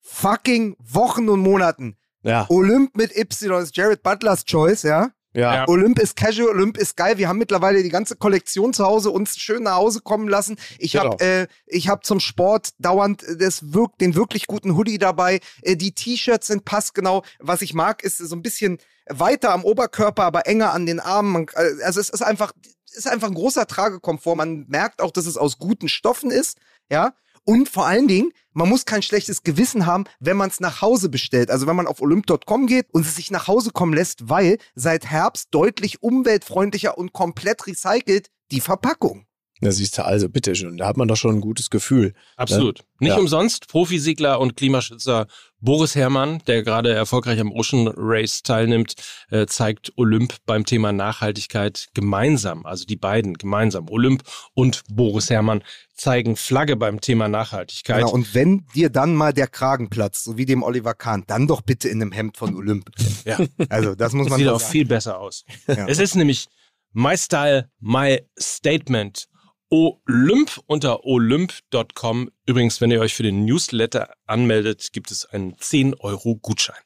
fucking 0.00 0.76
Wochen 0.78 1.28
und 1.28 1.40
Monaten. 1.40 1.96
Ja, 2.22 2.46
Olymp 2.48 2.96
mit 2.96 3.14
Y 3.16 3.62
ist 3.62 3.76
Jared 3.76 4.02
Butlers 4.02 4.44
Choice, 4.46 4.82
ja? 4.84 5.10
Ja. 5.34 5.54
Ja. 5.54 5.68
Olymp 5.68 5.98
ist 5.98 6.16
casual, 6.16 6.48
Olymp 6.50 6.76
ist 6.78 6.96
geil. 6.96 7.18
Wir 7.18 7.28
haben 7.28 7.38
mittlerweile 7.38 7.82
die 7.82 7.88
ganze 7.90 8.16
Kollektion 8.16 8.72
zu 8.72 8.84
Hause 8.84 9.10
uns 9.10 9.36
schön 9.36 9.64
nach 9.64 9.76
Hause 9.76 10.00
kommen 10.00 10.28
lassen. 10.28 10.56
Ich 10.78 10.92
Genau. 10.92 11.04
habe 11.12 11.24
äh, 11.24 11.46
ich 11.66 11.88
hab 11.88 12.04
zum 12.06 12.20
Sport 12.20 12.70
dauernd 12.78 13.22
äh, 13.24 13.36
das 13.36 13.74
wirk 13.74 13.98
den 13.98 14.14
wirklich 14.14 14.46
guten 14.46 14.76
Hoodie 14.76 14.98
dabei. 14.98 15.40
Äh, 15.62 15.76
die 15.76 15.92
T-Shirts 15.92 16.46
sind 16.46 16.64
passgenau. 16.64 17.24
Was 17.40 17.62
ich 17.62 17.74
mag, 17.74 18.02
ist 18.02 18.18
so 18.18 18.34
ein 18.34 18.42
bisschen 18.42 18.78
weiter 19.06 19.50
am 19.52 19.64
Oberkörper, 19.64 20.22
aber 20.24 20.46
enger 20.46 20.72
an 20.72 20.86
den 20.86 21.00
Armen. 21.00 21.32
Man, 21.32 21.46
äh, 21.54 21.82
also 21.84 22.00
es 22.00 22.08
ist 22.08 22.22
einfach 22.22 22.52
ist 22.92 23.08
einfach 23.08 23.26
ein 23.28 23.34
großer 23.34 23.66
Tragekomfort. 23.66 24.36
Man 24.36 24.66
merkt 24.68 25.02
auch, 25.02 25.10
dass 25.10 25.26
es 25.26 25.36
aus 25.36 25.58
guten 25.58 25.88
Stoffen 25.88 26.30
ist, 26.30 26.58
ja. 26.90 27.12
Und 27.44 27.68
vor 27.68 27.86
allen 27.86 28.08
Dingen, 28.08 28.32
man 28.52 28.68
muss 28.68 28.86
kein 28.86 29.02
schlechtes 29.02 29.42
Gewissen 29.42 29.86
haben, 29.86 30.04
wenn 30.18 30.36
man 30.36 30.48
es 30.48 30.60
nach 30.60 30.80
Hause 30.80 31.08
bestellt. 31.08 31.50
Also 31.50 31.66
wenn 31.66 31.76
man 31.76 31.86
auf 31.86 32.00
olymp.com 32.00 32.66
geht 32.66 32.86
und 32.92 33.04
es 33.04 33.16
sich 33.16 33.30
nach 33.30 33.48
Hause 33.48 33.70
kommen 33.70 33.92
lässt, 33.92 34.28
weil 34.28 34.58
seit 34.74 35.06
Herbst 35.06 35.48
deutlich 35.50 36.02
umweltfreundlicher 36.02 36.96
und 36.96 37.12
komplett 37.12 37.66
recycelt 37.66 38.30
die 38.50 38.60
Verpackung. 38.60 39.26
Da 39.60 39.70
siehst 39.70 39.96
du 39.96 40.04
also, 40.04 40.28
bitteschön, 40.28 40.76
da 40.76 40.86
hat 40.86 40.96
man 40.96 41.06
doch 41.08 41.16
schon 41.16 41.36
ein 41.36 41.40
gutes 41.40 41.70
Gefühl. 41.70 42.12
Absolut. 42.36 42.80
Nicht 42.98 43.10
Ja. 43.12 43.18
umsonst 43.18 43.68
Profisegler 43.68 44.40
und 44.40 44.56
Klimaschützer 44.56 45.26
Boris 45.60 45.94
Herrmann, 45.94 46.42
der 46.46 46.62
gerade 46.62 46.92
erfolgreich 46.92 47.40
am 47.40 47.50
Ocean 47.52 47.88
Race 47.96 48.42
teilnimmt, 48.42 48.94
äh, 49.30 49.46
zeigt 49.46 49.92
Olymp 49.96 50.34
beim 50.44 50.66
Thema 50.66 50.92
Nachhaltigkeit 50.92 51.86
gemeinsam. 51.94 52.66
Also 52.66 52.84
die 52.84 52.96
beiden 52.96 53.34
gemeinsam. 53.34 53.88
Olymp 53.88 54.24
und 54.54 54.82
Boris 54.90 55.30
Herrmann 55.30 55.62
zeigen 55.94 56.36
Flagge 56.36 56.76
beim 56.76 57.00
Thema 57.00 57.28
Nachhaltigkeit. 57.28 57.98
Genau, 58.00 58.10
und 58.12 58.34
wenn 58.34 58.66
dir 58.74 58.90
dann 58.90 59.14
mal 59.14 59.32
der 59.32 59.46
Kragen 59.46 59.88
platzt, 59.88 60.24
so 60.24 60.36
wie 60.36 60.44
dem 60.46 60.62
Oliver 60.64 60.94
Kahn, 60.94 61.22
dann 61.28 61.46
doch 61.46 61.62
bitte 61.62 61.88
in 61.88 62.02
einem 62.02 62.12
Hemd 62.12 62.36
von 62.36 62.54
Olymp. 62.56 62.90
Ja. 63.24 63.38
Also 63.70 63.94
das 63.94 64.12
muss 64.12 64.26
Das 64.26 64.30
man 64.30 64.38
sieht 64.38 64.48
doch 64.48 64.54
auch 64.56 64.60
sagen. 64.60 64.72
viel 64.72 64.84
besser 64.84 65.18
aus. 65.18 65.44
Ja. 65.68 65.86
Es 65.86 65.98
ist 66.00 66.16
nämlich 66.16 66.48
My 66.92 67.16
Style, 67.16 67.70
My 67.80 68.20
Statement. 68.38 69.28
Olymp 69.74 70.60
unter 70.66 71.04
olymp.com. 71.04 72.30
Übrigens, 72.46 72.80
wenn 72.80 72.92
ihr 72.92 73.00
euch 73.00 73.14
für 73.14 73.24
den 73.24 73.44
Newsletter 73.44 74.14
anmeldet, 74.24 74.92
gibt 74.92 75.10
es 75.10 75.26
einen 75.26 75.58
10 75.58 75.94
Euro 75.94 76.36
Gutschein. 76.36 76.76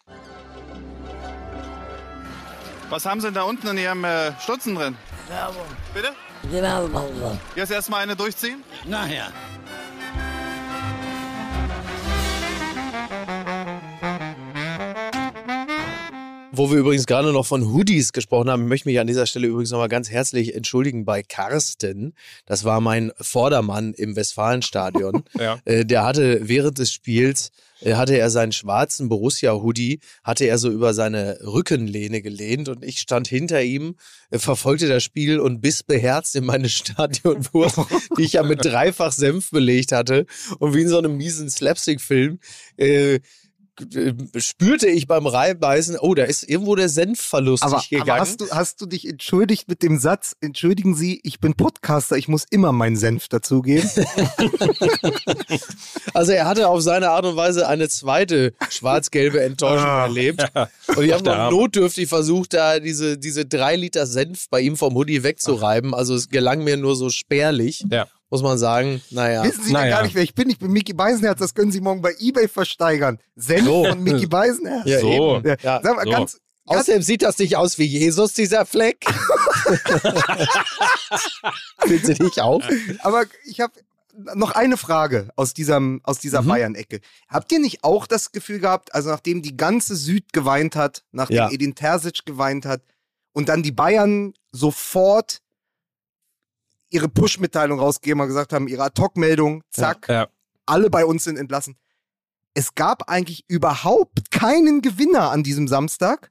Was 2.88 3.04
haben 3.04 3.20
Sie 3.20 3.26
denn 3.26 3.34
da 3.34 3.42
unten 3.42 3.66
in 3.66 3.76
Ihrem 3.76 4.04
äh, 4.04 4.32
Stutzen 4.40 4.74
drin? 4.74 4.96
Werbung. 5.28 5.66
Bitte? 5.92 6.12
Genau, 6.50 6.90
Werbung. 6.90 7.38
Jetzt 7.54 7.70
erstmal 7.70 8.04
eine 8.04 8.16
durchziehen? 8.16 8.64
Nachher. 8.86 9.32
Wo 16.58 16.72
wir 16.72 16.78
übrigens 16.78 17.06
gerade 17.06 17.32
noch 17.32 17.46
von 17.46 17.72
Hoodies 17.72 18.12
gesprochen 18.12 18.50
haben, 18.50 18.64
ich 18.64 18.68
möchte 18.68 18.88
mich 18.88 18.98
an 18.98 19.06
dieser 19.06 19.26
Stelle 19.26 19.46
übrigens 19.46 19.70
nochmal 19.70 19.88
ganz 19.88 20.10
herzlich 20.10 20.56
entschuldigen 20.56 21.04
bei 21.04 21.22
Carsten. 21.22 22.14
Das 22.46 22.64
war 22.64 22.80
mein 22.80 23.12
Vordermann 23.20 23.94
im 23.94 24.16
Westfalenstadion. 24.16 25.22
Ja. 25.38 25.60
Äh, 25.66 25.84
der 25.84 26.04
hatte 26.04 26.48
während 26.48 26.78
des 26.78 26.90
Spiels, 26.90 27.52
äh, 27.80 27.94
hatte 27.94 28.18
er 28.18 28.28
seinen 28.30 28.50
schwarzen 28.50 29.08
Borussia-Hoodie, 29.08 30.00
hatte 30.24 30.46
er 30.46 30.58
so 30.58 30.68
über 30.68 30.94
seine 30.94 31.38
Rückenlehne 31.44 32.22
gelehnt 32.22 32.68
und 32.68 32.84
ich 32.84 32.98
stand 32.98 33.28
hinter 33.28 33.62
ihm, 33.62 33.94
äh, 34.30 34.40
verfolgte 34.40 34.88
das 34.88 35.04
Spiel 35.04 35.38
und 35.38 35.60
biss 35.60 35.84
beherzt 35.84 36.34
in 36.34 36.44
meine 36.44 36.68
Stadionwurst, 36.68 37.78
die 38.16 38.22
ich 38.22 38.32
ja 38.32 38.42
mit 38.42 38.64
dreifach 38.64 39.12
Senf 39.12 39.50
belegt 39.50 39.92
hatte. 39.92 40.26
Und 40.58 40.74
wie 40.74 40.82
in 40.82 40.88
so 40.88 40.98
einem 40.98 41.16
miesen 41.16 41.48
Slapstick-Film, 41.48 42.40
äh, 42.78 43.14
äh, 43.14 43.20
spürte 44.36 44.88
ich 44.88 45.06
beim 45.06 45.26
Reibeißen, 45.26 45.96
oh, 46.00 46.14
da 46.14 46.24
ist 46.24 46.48
irgendwo 46.48 46.74
der 46.76 46.88
Senf 46.88 47.20
verlustig 47.20 47.66
Aber, 47.72 47.82
gegangen. 47.88 48.10
aber 48.10 48.20
hast, 48.20 48.40
du, 48.40 48.50
hast 48.50 48.80
du 48.80 48.86
dich 48.86 49.08
entschuldigt 49.08 49.68
mit 49.68 49.82
dem 49.82 49.98
Satz, 49.98 50.36
entschuldigen 50.40 50.94
Sie, 50.94 51.20
ich 51.22 51.40
bin 51.40 51.54
Podcaster, 51.54 52.16
ich 52.16 52.28
muss 52.28 52.44
immer 52.50 52.72
meinen 52.72 52.96
Senf 52.96 53.28
dazugeben? 53.28 53.88
Also 56.14 56.32
er 56.32 56.46
hatte 56.46 56.68
auf 56.68 56.80
seine 56.80 57.10
Art 57.10 57.24
und 57.26 57.36
Weise 57.36 57.68
eine 57.68 57.88
zweite 57.88 58.52
schwarz-gelbe 58.70 59.40
Enttäuschung 59.42 59.86
Ah. 59.88 60.04
erlebt. 60.04 60.44
Und 60.96 61.04
ich 61.04 61.12
habe 61.12 61.22
noch 61.24 61.50
notdürftig 61.50 62.08
versucht, 62.08 62.54
da 62.54 62.80
diese, 62.80 63.18
diese 63.18 63.44
drei 63.46 63.76
Liter 63.76 64.06
Senf 64.06 64.48
bei 64.48 64.60
ihm 64.60 64.76
vom 64.76 64.94
Hoodie 64.94 65.22
wegzureiben. 65.22 65.94
Also 65.94 66.14
es 66.14 66.28
gelang 66.28 66.64
mir 66.64 66.76
nur 66.76 66.96
so 66.96 67.10
spärlich, 67.10 67.84
Ja. 67.90 68.06
Muss 68.30 68.42
man 68.42 68.58
sagen. 68.58 69.00
Naja. 69.10 69.42
Wissen 69.44 69.64
Sie 69.64 69.72
Naja. 69.72 69.84
denn 69.86 69.90
gar 69.94 70.02
nicht, 70.02 70.14
wer 70.14 70.22
ich 70.22 70.34
bin? 70.34 70.50
Ich 70.50 70.58
bin 70.58 70.70
Mickey 70.70 70.92
Beisenherz, 70.92 71.38
das 71.38 71.54
können 71.54 71.72
Sie 71.72 71.80
morgen 71.80 72.02
bei 72.02 72.14
Ebay 72.18 72.48
versteigern. 72.48 73.18
Senf 73.36 73.64
So. 73.64 73.84
von 73.84 74.02
Mickey 74.02 74.26
Beisenherz. 74.26 74.86
Ja, 74.86 75.00
So. 75.00 75.40
Ja, 75.44 75.56
Ja, 75.62 75.80
Sag 75.82 75.96
mal, 75.96 76.04
so. 76.04 76.10
ganz, 76.10 76.32
ganz 76.66 76.80
Außerdem 76.80 77.02
sieht 77.02 77.22
das 77.22 77.38
nicht 77.38 77.56
aus 77.56 77.78
wie 77.78 77.84
Jesus, 77.86 78.34
dieser 78.34 78.66
Fleck. 78.66 79.06
Findest 81.80 82.20
du 82.20 82.24
nicht 82.24 82.40
auch? 82.40 82.62
Aber 83.00 83.24
ich 83.44 83.60
habe 83.60 83.72
noch 84.34 84.50
eine 84.50 84.76
Frage 84.76 85.28
aus, 85.36 85.54
diesem, 85.54 86.00
aus 86.02 86.18
dieser 86.18 86.42
Mhm. 86.42 86.48
Bayern-Ecke. 86.48 87.00
Habt 87.28 87.52
ihr 87.52 87.60
nicht 87.60 87.84
auch 87.84 88.06
das 88.06 88.32
Gefühl 88.32 88.58
gehabt, 88.58 88.94
also 88.94 89.10
nachdem 89.10 89.42
die 89.42 89.56
ganze 89.56 89.94
Süd 89.96 90.32
geweint 90.32 90.76
hat, 90.76 91.04
nachdem 91.12 91.36
Ja. 91.36 91.50
Edin 91.50 91.74
Terzic 91.74 92.24
geweint 92.26 92.66
hat 92.66 92.82
und 93.32 93.48
dann 93.48 93.62
die 93.62 93.72
Bayern 93.72 94.34
sofort 94.50 95.40
ihre 96.90 97.08
Push-Mitteilung 97.08 97.78
rausgegeben 97.78 98.20
und 98.20 98.28
gesagt 98.28 98.52
haben, 98.52 98.68
ihre 98.68 98.84
Ad-Hoc-Meldung, 98.84 99.62
zack, 99.70 100.08
Ja. 100.08 100.28
alle 100.66 100.90
bei 100.90 101.04
uns 101.04 101.24
sind 101.24 101.36
entlassen. 101.36 101.76
Es 102.54 102.74
gab 102.74 103.08
eigentlich 103.10 103.44
überhaupt 103.48 104.30
keinen 104.30 104.80
Gewinner 104.82 105.30
an 105.30 105.42
diesem 105.42 105.68
Samstag, 105.68 106.30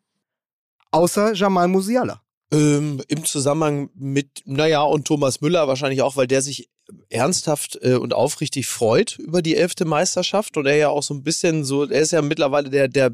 außer 0.92 1.34
Jamal 1.34 1.68
Musiala. 1.68 2.22
Ähm, 2.52 3.02
Im 3.08 3.26
Zusammenhang 3.26 3.90
mit, 3.94 4.42
naja, 4.46 4.82
und 4.82 5.06
Thomas 5.06 5.42
Müller 5.42 5.68
wahrscheinlich 5.68 6.02
auch, 6.02 6.16
weil 6.16 6.28
der 6.28 6.42
sich 6.42 6.70
ernsthaft 7.10 7.78
äh, 7.82 7.96
und 7.96 8.14
aufrichtig 8.14 8.68
freut 8.68 9.20
über 9.20 9.42
die 9.42 9.58
elfte 9.58 9.84
Meisterschaft 9.84 10.56
und 10.56 10.66
er 10.66 10.78
ja 10.78 10.90
auch 10.90 11.04
so 11.04 11.14
ein 11.14 11.24
bisschen 11.24 11.66
so, 11.66 11.84
er 11.84 12.02
ist 12.02 12.12
ja 12.12 12.22
mittlerweile 12.22 12.70
der, 12.70 12.88
der, 12.88 13.12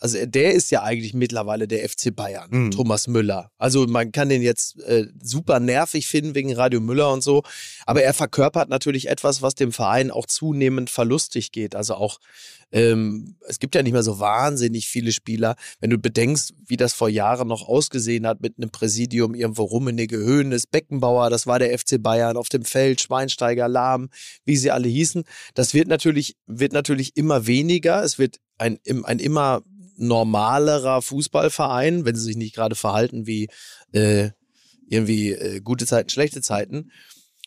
also 0.00 0.24
der 0.24 0.54
ist 0.54 0.70
ja 0.70 0.82
eigentlich 0.82 1.14
mittlerweile 1.14 1.68
der 1.68 1.88
FC 1.88 2.14
Bayern, 2.14 2.48
Mhm. 2.50 2.70
Thomas 2.70 3.06
Müller. 3.08 3.50
Also 3.58 3.86
man 3.86 4.12
kann 4.12 4.28
den 4.28 4.42
jetzt 4.42 4.80
äh, 4.82 5.06
super 5.22 5.60
nervig 5.60 6.06
finden 6.06 6.34
wegen 6.34 6.54
Radio 6.54 6.80
Müller 6.80 7.12
und 7.12 7.22
so, 7.22 7.42
aber 7.86 8.02
er 8.02 8.14
verkörpert 8.14 8.68
natürlich 8.68 9.08
etwas, 9.08 9.42
was 9.42 9.54
dem 9.54 9.72
Verein 9.72 10.10
auch 10.10 10.26
zunehmend 10.26 10.90
verlustig 10.90 11.52
geht. 11.52 11.74
Also 11.74 11.94
auch, 11.94 12.18
ähm, 12.72 13.36
es 13.46 13.58
gibt 13.58 13.74
ja 13.74 13.82
nicht 13.82 13.92
mehr 13.92 14.02
so 14.02 14.18
wahnsinnig 14.18 14.88
viele 14.88 15.12
Spieler, 15.12 15.56
wenn 15.80 15.90
du 15.90 15.98
bedenkst, 15.98 16.54
wie 16.66 16.76
das 16.76 16.92
vor 16.92 17.08
Jahren 17.08 17.48
noch 17.48 17.68
ausgesehen 17.68 18.26
hat 18.26 18.40
mit 18.40 18.58
einem 18.58 18.70
Präsidium, 18.70 19.34
irgendwo 19.34 19.64
Rummenigge, 19.64 20.16
Höhnes, 20.16 20.66
Beckenbauer, 20.66 21.30
das 21.30 21.46
war 21.46 21.58
der 21.58 21.76
FC 21.78 22.02
Bayern 22.02 22.36
auf 22.36 22.48
dem 22.48 22.64
Feld, 22.64 23.00
Schweinsteiger, 23.00 23.68
Lahm, 23.68 24.08
wie 24.44 24.56
sie 24.56 24.70
alle 24.70 24.88
hießen. 24.88 25.24
Das 25.54 25.74
wird 25.74 25.88
natürlich, 25.88 26.36
wird 26.46 26.72
natürlich 26.72 27.16
immer 27.16 27.46
weniger. 27.46 28.02
Es 28.02 28.18
wird 28.18 28.38
ein, 28.58 28.78
ein 29.04 29.18
immer 29.18 29.62
normalerer 29.96 31.02
Fußballverein, 31.02 32.04
wenn 32.04 32.16
sie 32.16 32.22
sich 32.22 32.36
nicht 32.36 32.54
gerade 32.54 32.74
verhalten 32.74 33.26
wie 33.26 33.48
äh, 33.92 34.30
irgendwie 34.88 35.32
äh, 35.32 35.60
gute 35.60 35.86
Zeiten, 35.86 36.10
schlechte 36.10 36.42
Zeiten. 36.42 36.90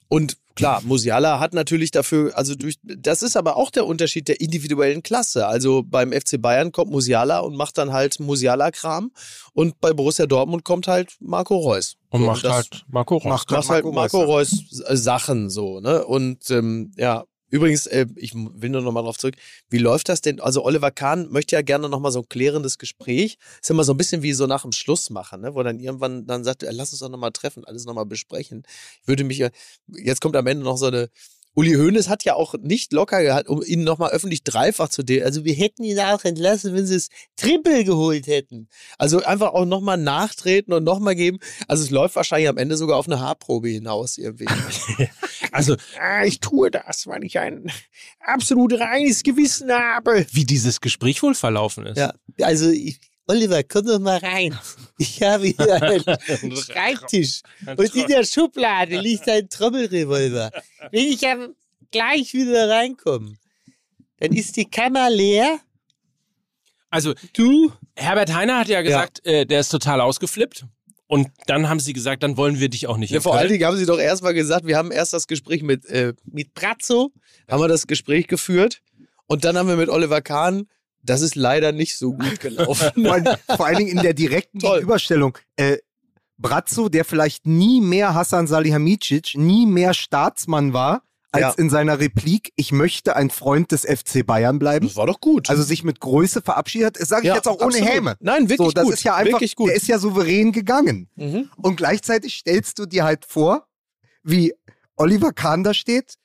Und 0.07 0.37
klar, 0.55 0.81
Musiala 0.85 1.39
hat 1.39 1.53
natürlich 1.53 1.91
dafür, 1.91 2.35
also 2.37 2.55
durch, 2.55 2.79
das 2.83 3.21
ist 3.21 3.37
aber 3.37 3.55
auch 3.55 3.69
der 3.69 3.85
Unterschied 3.85 4.27
der 4.27 4.41
individuellen 4.41 5.03
Klasse. 5.03 5.47
Also 5.47 5.83
beim 5.83 6.11
FC 6.11 6.41
Bayern 6.41 6.71
kommt 6.71 6.91
Musiala 6.91 7.39
und 7.39 7.55
macht 7.55 7.77
dann 7.77 7.93
halt 7.93 8.19
Musiala-Kram 8.19 9.11
und 9.53 9.79
bei 9.79 9.93
Borussia 9.93 10.25
Dortmund 10.25 10.65
kommt 10.65 10.87
halt 10.87 11.15
Marco 11.19 11.55
Reus. 11.55 11.95
Und 12.09 12.21
So, 12.21 12.25
macht 12.25 12.43
das 12.43 12.51
halt 12.51 12.85
Marco 12.87 13.17
Reus. 13.17 13.25
Macht 13.25 13.51
macht 13.51 13.69
halt 13.69 13.85
Marco 13.85 13.95
Marco 13.95 14.23
Reus, 14.23 14.51
Reus 14.87 14.99
Sachen 15.03 15.49
so, 15.49 15.79
ne? 15.79 16.03
Und 16.05 16.49
ähm, 16.49 16.91
ja, 16.97 17.25
übrigens, 17.49 17.87
äh, 17.87 18.05
ich 18.15 18.33
will 18.35 18.69
nur 18.69 18.81
noch 18.81 18.91
mal 18.91 19.01
drauf 19.01 19.17
zurück. 19.17 19.35
Wie 19.69 19.77
läuft 19.77 20.09
das 20.09 20.21
denn? 20.21 20.39
Also 20.39 20.63
Oliver 20.63 20.91
Kahn 20.91 21.29
möchte 21.29 21.55
ja 21.55 21.61
gerne 21.61 21.89
noch 21.89 21.99
mal 21.99 22.11
so 22.11 22.19
ein 22.19 22.29
klärendes 22.29 22.77
Gespräch. 22.77 23.37
Ist 23.61 23.69
immer 23.69 23.83
so 23.83 23.93
ein 23.93 23.97
bisschen 23.97 24.21
wie 24.21 24.33
so 24.33 24.47
nach 24.47 24.63
dem 24.63 24.71
Schluss 24.71 25.09
machen, 25.09 25.41
ne? 25.41 25.55
Wo 25.55 25.63
dann 25.63 25.79
irgendwann 25.79 26.25
dann 26.25 26.43
sagt, 26.43 26.63
äh, 26.63 26.71
lass 26.71 26.91
uns 26.91 26.99
doch 26.99 27.09
noch 27.09 27.17
mal 27.19 27.31
treffen, 27.31 27.65
alles 27.65 27.85
noch 27.85 27.93
mal 27.93 28.05
besprechen. 28.05 28.63
Ich 29.01 29.07
würde 29.07 29.23
mich, 29.23 29.37
ja- 29.39 29.49
jetzt 29.87 30.21
kommt 30.21 30.35
am 30.35 30.47
Ende 30.47 30.63
noch 30.63 30.77
so 30.77 30.87
eine 30.87 31.09
Uli 31.55 31.73
Hoeneß 31.73 32.09
hat 32.09 32.23
ja 32.23 32.35
auch 32.35 32.55
nicht 32.61 32.93
locker 32.93 33.21
gehabt, 33.21 33.49
um 33.49 33.61
ihn 33.63 33.83
nochmal 33.83 34.11
öffentlich 34.11 34.43
dreifach 34.43 34.89
zu 34.89 35.03
de 35.03 35.23
Also 35.23 35.43
wir 35.43 35.53
hätten 35.53 35.83
ihn 35.83 35.99
auch 35.99 36.23
entlassen, 36.23 36.73
wenn 36.73 36.85
sie 36.85 36.95
es 36.95 37.09
Triple 37.35 37.83
geholt 37.83 38.27
hätten. 38.27 38.69
Also 38.97 39.23
einfach 39.23 39.53
auch 39.53 39.65
nochmal 39.65 39.97
nachtreten 39.97 40.73
und 40.73 40.83
nochmal 40.83 41.15
geben. 41.15 41.39
Also 41.67 41.83
es 41.83 41.89
läuft 41.89 42.15
wahrscheinlich 42.15 42.49
am 42.49 42.57
Ende 42.57 42.77
sogar 42.77 42.97
auf 42.97 43.07
eine 43.07 43.19
Haarprobe 43.19 43.69
hinaus 43.69 44.17
irgendwie. 44.17 44.45
Also, 45.51 45.75
ah, 45.99 46.23
ich 46.25 46.41
tue 46.41 46.69
das, 46.69 47.07
weil 47.07 47.23
ich 47.23 47.39
ein 47.39 47.71
absolut 48.19 48.79
reines 48.79 49.23
Gewissen 49.23 49.71
habe. 49.71 50.27
wie 50.31 50.45
dieses 50.45 50.79
Gespräch 50.79 51.23
wohl 51.23 51.33
verlaufen 51.33 51.87
ist. 51.87 51.97
Ja, 51.97 52.13
also 52.41 52.69
ich, 52.69 52.99
Oliver, 53.29 53.63
komm 53.63 53.85
doch 53.85 53.99
mal 53.99 54.17
rein. 54.17 54.57
Ich 55.01 55.23
habe 55.23 55.45
hier 55.47 55.81
einen 55.81 56.55
Schreibtisch 56.57 57.41
und 57.77 57.95
in 57.95 58.07
der 58.07 58.25
Schublade 58.25 58.99
liegt 58.99 59.29
ein 59.29 59.47
Trommelrevolver. 59.47 60.51
Will 60.91 61.05
ich 61.13 61.21
ja 61.21 61.37
gleich 61.89 62.33
wieder 62.33 62.67
reinkommen. 62.69 63.37
dann 64.17 64.33
ist 64.33 64.57
die 64.57 64.65
Kammer 64.65 65.09
leer. 65.09 65.59
Also 66.89 67.13
Du? 67.31 67.71
Herbert 67.95 68.33
Heiner 68.33 68.59
hat 68.59 68.67
ja 68.67 68.81
gesagt, 68.81 69.25
Äh, 69.25 69.45
der 69.45 69.61
ist 69.61 69.69
total 69.69 70.01
ausgeflippt. 70.01 70.65
Und 71.07 71.29
dann 71.47 71.69
haben 71.69 71.79
sie 71.79 71.93
gesagt, 71.93 72.23
dann 72.23 72.35
wollen 72.35 72.59
wir 72.59 72.67
dich 72.69 72.87
auch 72.87 72.97
nicht. 72.97 73.11
Ja, 73.11 73.21
vor 73.21 73.35
allen 73.35 73.47
Dingen 73.49 73.63
haben 73.63 73.77
sie 73.77 73.85
doch 73.85 73.99
erstmal 73.99 74.33
gesagt, 74.33 74.65
wir 74.67 74.75
haben 74.75 74.91
erst 74.91 75.13
das 75.13 75.27
Gespräch 75.27 75.63
mit, 75.63 75.85
äh, 75.85 76.13
mit 76.25 76.53
Brazzo, 76.53 77.11
haben 77.49 77.61
wir 77.61 77.67
das 77.69 77.87
Gespräch 77.87 78.27
geführt 78.27 78.81
und 79.27 79.45
dann 79.45 79.57
haben 79.57 79.69
wir 79.69 79.75
mit 79.77 79.87
Oliver 79.89 80.21
Kahn, 80.21 80.67
das 81.03 81.21
ist 81.21 81.35
leider 81.35 81.71
nicht 81.71 81.97
so 81.97 82.13
gut 82.13 82.39
gelaufen. 82.39 82.91
Vor, 83.03 83.13
allen- 83.13 83.37
vor 83.55 83.65
allen 83.65 83.77
Dingen 83.77 83.89
in 83.97 84.03
der 84.03 84.13
direkten 84.13 84.59
Toll. 84.59 84.75
Gegenüberstellung. 84.79 85.37
Äh, 85.55 85.77
Brazzo, 86.37 86.87
der 86.89 87.03
vielleicht 87.05 87.45
nie 87.45 87.81
mehr 87.81 88.13
Hassan 88.13 88.47
Salihamidzic, 88.47 89.35
nie 89.35 89.65
mehr 89.65 89.93
Staatsmann 89.93 90.71
war, 90.73 91.03
als 91.31 91.41
Ja. 91.41 91.53
in 91.57 91.69
seiner 91.69 91.99
Replik, 91.99 92.53
ich 92.55 92.71
möchte 92.71 93.15
ein 93.15 93.29
Freund 93.29 93.71
des 93.71 93.81
FC 93.85 94.25
Bayern 94.25 94.57
bleiben. 94.57 94.87
das 94.87 94.95
war 94.95 95.05
doch 95.05 95.19
gut. 95.19 95.49
Also 95.49 95.61
sich 95.63 95.83
mit 95.83 95.99
Größe 95.99 96.41
verabschiedet 96.41 96.99
das 96.99 97.09
sage 97.09 97.23
ich 97.23 97.27
Ja, 97.27 97.35
jetzt 97.35 97.47
auch 97.47 97.57
ohne 97.59 97.65
absolut. 97.65 97.89
Häme. 97.89 98.15
Nein, 98.19 98.49
wirklich 98.49 98.67
so, 98.69 98.71
das 98.71 98.85
gut. 98.85 98.93
ist 98.95 99.03
ja 99.03 99.15
einfach, 99.15 99.39
der 99.39 99.75
ist 99.75 99.87
ja 99.87 99.99
souverän 99.99 100.51
gegangen. 100.51 101.07
Mhm. 101.15 101.49
Und 101.57 101.75
gleichzeitig 101.75 102.35
stellst 102.37 102.79
du 102.79 102.85
dir 102.87 103.03
halt 103.03 103.25
vor, 103.25 103.67
wie 104.23 104.53
Oliver 104.95 105.31
Kahn 105.33 105.63
da 105.63 105.73
steht, 105.73 106.15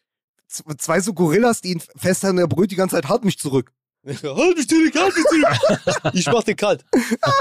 zwei 0.79 1.01
so 1.01 1.12
Gorillas, 1.12 1.61
die 1.61 1.72
ihn 1.72 1.83
festhalten, 1.97 2.37
der 2.39 2.47
brüllt 2.47 2.70
die 2.70 2.77
ganze 2.77 2.97
Zeit, 2.97 3.09
halt 3.09 3.25
mich 3.25 3.39
zurück. 3.39 3.72
Halt 4.22 4.57
mich 4.57 4.68
zurück, 4.68 4.94
halt 4.94 5.14
mich 5.16 5.24
zurück. 5.24 6.12
Ich 6.12 6.26
mach 6.26 6.42
den 6.42 6.57
kalt. 6.57 6.84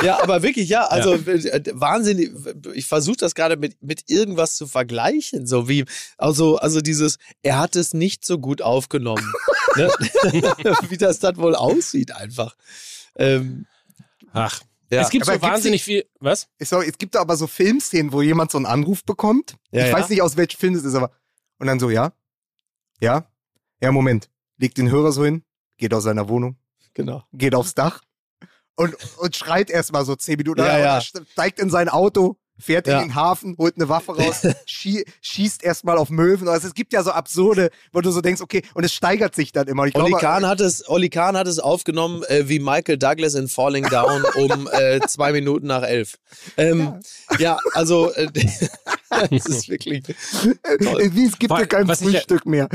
Ja, 0.01 0.24
aber 0.24 0.41
wirklich, 0.43 0.70
ja, 0.70 0.86
also 0.86 1.16
äh, 1.16 1.61
wahnsinnig. 1.74 2.32
Ich 2.74 2.86
versuche 2.86 3.18
das 3.18 3.36
gerade 3.36 3.57
mit, 3.57 3.82
mit 3.84 4.09
irgendwas 4.09 4.55
zu 4.55 4.68
vergleichen. 4.68 5.45
So 5.45 5.68
wie, 5.68 5.84
also, 6.18 6.57
also 6.57 6.80
dieses, 6.80 7.18
er 7.41 7.59
hat 7.59 7.76
es 7.76 7.93
nicht 7.93 8.24
so 8.24 8.39
gut 8.39 8.61
aufgenommen. 8.61 9.30
ne? 9.76 9.91
wie 10.88 10.97
das 10.97 11.20
dann 11.20 11.36
wohl 11.36 11.55
aussieht, 11.55 12.16
einfach. 12.16 12.55
Ähm, 13.18 13.66
Ach, 14.32 14.61
ja. 14.89 15.01
es 15.01 15.09
gibt 15.09 15.28
Aber 15.28 15.36
so 15.36 15.41
wahnsinnig 15.41 15.84
viel. 15.84 16.05
Was? 16.20 16.47
Sag, 16.59 16.88
es 16.88 16.97
gibt 16.97 17.18
aber 17.18 17.36
so 17.36 17.47
Filmszenen, 17.47 18.14
wo 18.14 18.22
jemand 18.22 18.51
so 18.51 18.57
einen 18.57 18.68
Anruf 18.68 19.03
bekommt. 19.03 19.55
Ja, 19.72 19.82
ich 19.82 19.91
ja. 19.91 19.97
weiß 19.97 20.07
nicht, 20.09 20.22
aus 20.22 20.38
welchem 20.38 20.57
Film 20.57 20.76
es 20.76 20.84
ist, 20.86 20.95
aber. 20.95 21.11
Und 21.59 21.68
dann 21.68 21.80
so, 21.80 21.89
ja? 21.89 22.14
Ja? 23.01 23.28
Ja, 23.82 23.91
Moment. 23.91 24.30
Legt 24.57 24.78
den 24.78 24.89
Hörer 24.89 25.11
so 25.11 25.26
hin, 25.26 25.43
geht 25.78 25.94
aus 25.94 26.04
seiner 26.04 26.30
Wohnung, 26.30 26.58
genau. 26.94 27.24
geht 27.34 27.56
aufs 27.56 27.74
Dach 27.76 28.02
und, 28.76 28.96
und 29.18 29.36
schreit 29.36 29.70
erstmal 29.70 30.06
so 30.06 30.16
zehn 30.16 30.38
Minuten. 30.38 30.60
Ja, 30.62 30.78
ja. 30.80 31.02
Steigt 31.02 31.60
in 31.60 31.70
sein 31.70 31.90
Auto, 31.90 32.38
fährt 32.58 32.88
Ja. 32.88 33.02
in 33.02 33.10
den 33.10 33.16
Hafen, 33.16 33.56
holt 33.58 33.76
eine 33.76 33.90
Waffe 33.90 34.16
raus, 34.16 34.42
schie 34.66 35.06
schießt 35.22 35.64
erstmal 35.64 35.98
auf 35.98 36.10
Möwen. 36.10 36.48
Also 36.48 36.68
es 36.68 36.74
gibt 36.74 36.94
ja 36.94 37.04
so 37.04 37.12
absurde, 37.12 37.70
wo 37.92 38.02
du 38.02 38.12
so 38.12 38.22
denkst, 38.22 38.42
okay, 38.42 38.64
und 38.74 38.84
es 38.84 38.94
steigert 38.94 39.36
sich 39.36 39.52
dann 39.52 39.68
immer. 39.68 39.86
Ich 39.86 39.94
glaube, 39.94 40.18
Kahn, 40.18 40.46
hat 40.48 40.60
es, 40.62 40.88
Olli 40.90 41.10
Kahn 41.10 41.36
hat 41.38 41.48
es 41.48 41.60
aufgenommen 41.60 42.24
äh, 42.24 42.48
wie 42.48 42.60
Michael 42.60 42.98
Douglas 42.98 43.36
in 43.36 43.48
Falling 43.48 43.86
Down 43.90 44.24
um 44.36 44.68
äh, 44.72 45.00
zwei 45.08 45.34
Minuten 45.34 45.68
nach 45.68 45.84
elf. 45.84 46.16
Ähm, 46.58 47.00
ja. 47.38 47.58
also 47.74 48.12
äh, 48.14 48.28
das 49.10 49.46
ist 49.46 49.70
wirklich 49.70 50.04
toll. 50.04 50.56
äh, 51.02 51.10
wie, 51.14 51.26
es 51.26 51.38
gibt 51.38 51.52
ja 51.52 51.66
kein 51.66 51.84
ich 51.84 51.90
ja- 51.90 51.96
Frühstück 51.96 52.46
mehr. 52.48 52.70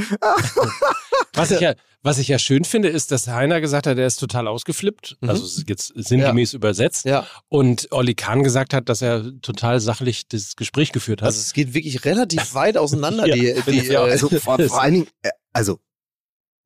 Was 1.38 1.50
ich, 1.50 1.60
ja, 1.60 1.74
was 2.02 2.18
ich 2.18 2.28
ja 2.28 2.38
schön 2.38 2.64
finde, 2.64 2.88
ist, 2.88 3.10
dass 3.12 3.26
Heiner 3.28 3.60
gesagt 3.60 3.86
hat, 3.86 3.96
er 3.98 4.06
ist 4.06 4.16
total 4.16 4.46
ausgeflippt. 4.48 5.16
Mhm. 5.20 5.28
Also 5.30 5.44
es 5.44 5.58
ist 5.58 5.68
jetzt 5.68 5.92
sinngemäß 5.96 6.52
übersetzt. 6.54 7.04
Ja. 7.04 7.26
Und 7.48 7.88
Olli 7.92 8.14
Kahn 8.14 8.42
gesagt 8.42 8.74
hat, 8.74 8.88
dass 8.88 9.02
er 9.02 9.32
total 9.40 9.80
sachlich 9.80 10.28
das 10.28 10.56
Gespräch 10.56 10.92
geführt 10.92 11.22
hat. 11.22 11.26
Also 11.26 11.40
es 11.40 11.52
geht 11.52 11.74
wirklich 11.74 12.04
relativ 12.04 12.54
weit 12.54 12.76
auseinander. 12.76 13.26
Ja, 13.26 13.34
die, 13.34 13.54
die, 13.70 13.96
auch. 13.96 14.06
äh, 14.06 14.10
Also 14.12 14.28
vor, 14.28 14.58
vor 14.58 14.80
allen 14.82 14.94
Dingen, 14.94 15.06
äh, 15.22 15.30
also 15.52 15.78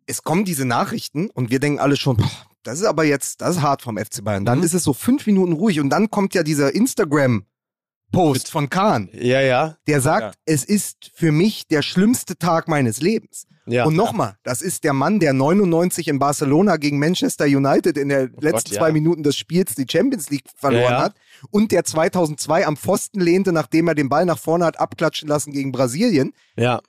es 0.06 0.22
kommen 0.22 0.44
diese 0.44 0.64
Nachrichten 0.64 1.30
und 1.30 1.50
wir 1.50 1.60
denken 1.60 1.78
alle 1.78 1.96
schon, 1.96 2.16
boah, 2.16 2.30
das 2.64 2.80
ist 2.80 2.86
aber 2.86 3.04
jetzt, 3.04 3.40
das 3.40 3.56
ist 3.56 3.62
hart 3.62 3.82
vom 3.82 3.96
FC 3.98 4.22
Bayern. 4.24 4.44
Dann 4.44 4.58
Mhm. 4.58 4.64
ist 4.64 4.74
es 4.74 4.84
so 4.84 4.92
fünf 4.92 5.26
Minuten 5.26 5.52
ruhig 5.52 5.80
und 5.80 5.90
dann 5.90 6.10
kommt 6.10 6.34
ja 6.34 6.42
dieser 6.42 6.74
Instagram-Post 6.74 8.50
von 8.50 8.68
Kahn, 8.70 9.08
ja, 9.12 9.40
ja. 9.40 9.76
der 9.86 10.00
sagt, 10.00 10.34
Ja. 10.36 10.40
es 10.44 10.64
ist 10.64 11.10
für 11.14 11.32
mich 11.32 11.66
der 11.68 11.82
schlimmste 11.82 12.36
Tag 12.36 12.68
meines 12.68 13.00
Lebens. 13.00 13.46
Ja. 13.66 13.84
und 13.84 13.94
nochmal, 13.94 14.36
das 14.42 14.62
ist 14.62 14.84
der 14.84 14.92
Mann, 14.92 15.20
der 15.20 15.32
99 15.32 16.08
in 16.08 16.18
Barcelona 16.18 16.76
gegen 16.76 16.98
Manchester 16.98 17.44
United 17.44 17.96
in 17.96 18.08
letzten 18.08 18.36
Oh 18.36 18.50
Gott, 18.50 18.68
ja. 18.70 18.78
zwei 18.78 18.92
Minuten 18.92 19.22
des 19.22 19.36
Spiels 19.36 19.74
die 19.74 19.86
Champions 19.90 20.30
League 20.30 20.44
verloren 20.56 20.82
Ja, 20.84 20.90
ja. 20.90 21.02
hat 21.04 21.14
und 21.50 21.72
der 21.72 21.84
2002 21.84 22.66
am 22.66 22.76
Pfosten 22.76 23.20
lehnte, 23.20 23.52
nachdem 23.52 23.88
er 23.88 23.94
den 23.94 24.08
Ball 24.08 24.24
nach 24.24 24.38
vorne 24.38 24.64
hat 24.64 24.78
abklatschen 24.80 25.28
lassen 25.28 25.52
gegen 25.52 25.72
Brasilien 25.72 26.32
ja. 26.56 26.80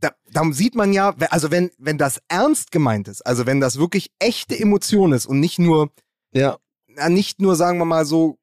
da, 0.00 0.10
da 0.30 0.42
sieht 0.52 0.74
man 0.74 0.92
ja, 0.92 1.14
also 1.30 1.50
wenn, 1.50 1.70
wenn 1.78 1.98
das 1.98 2.20
ernst 2.28 2.70
gemeint 2.70 3.08
ist, 3.08 3.22
also 3.26 3.46
wenn 3.46 3.60
das 3.60 3.78
wirklich 3.78 4.10
echte 4.18 4.58
Emotion 4.58 5.12
ist 5.12 5.26
und 5.26 5.40
nicht 5.40 5.58
nur, 5.58 5.90
Ja. 6.32 6.58
na, 6.88 7.08
nicht 7.08 7.40
nur, 7.40 7.56
sagen 7.56 7.78
wir 7.78 7.84
mal 7.86 8.04
so, 8.04 8.38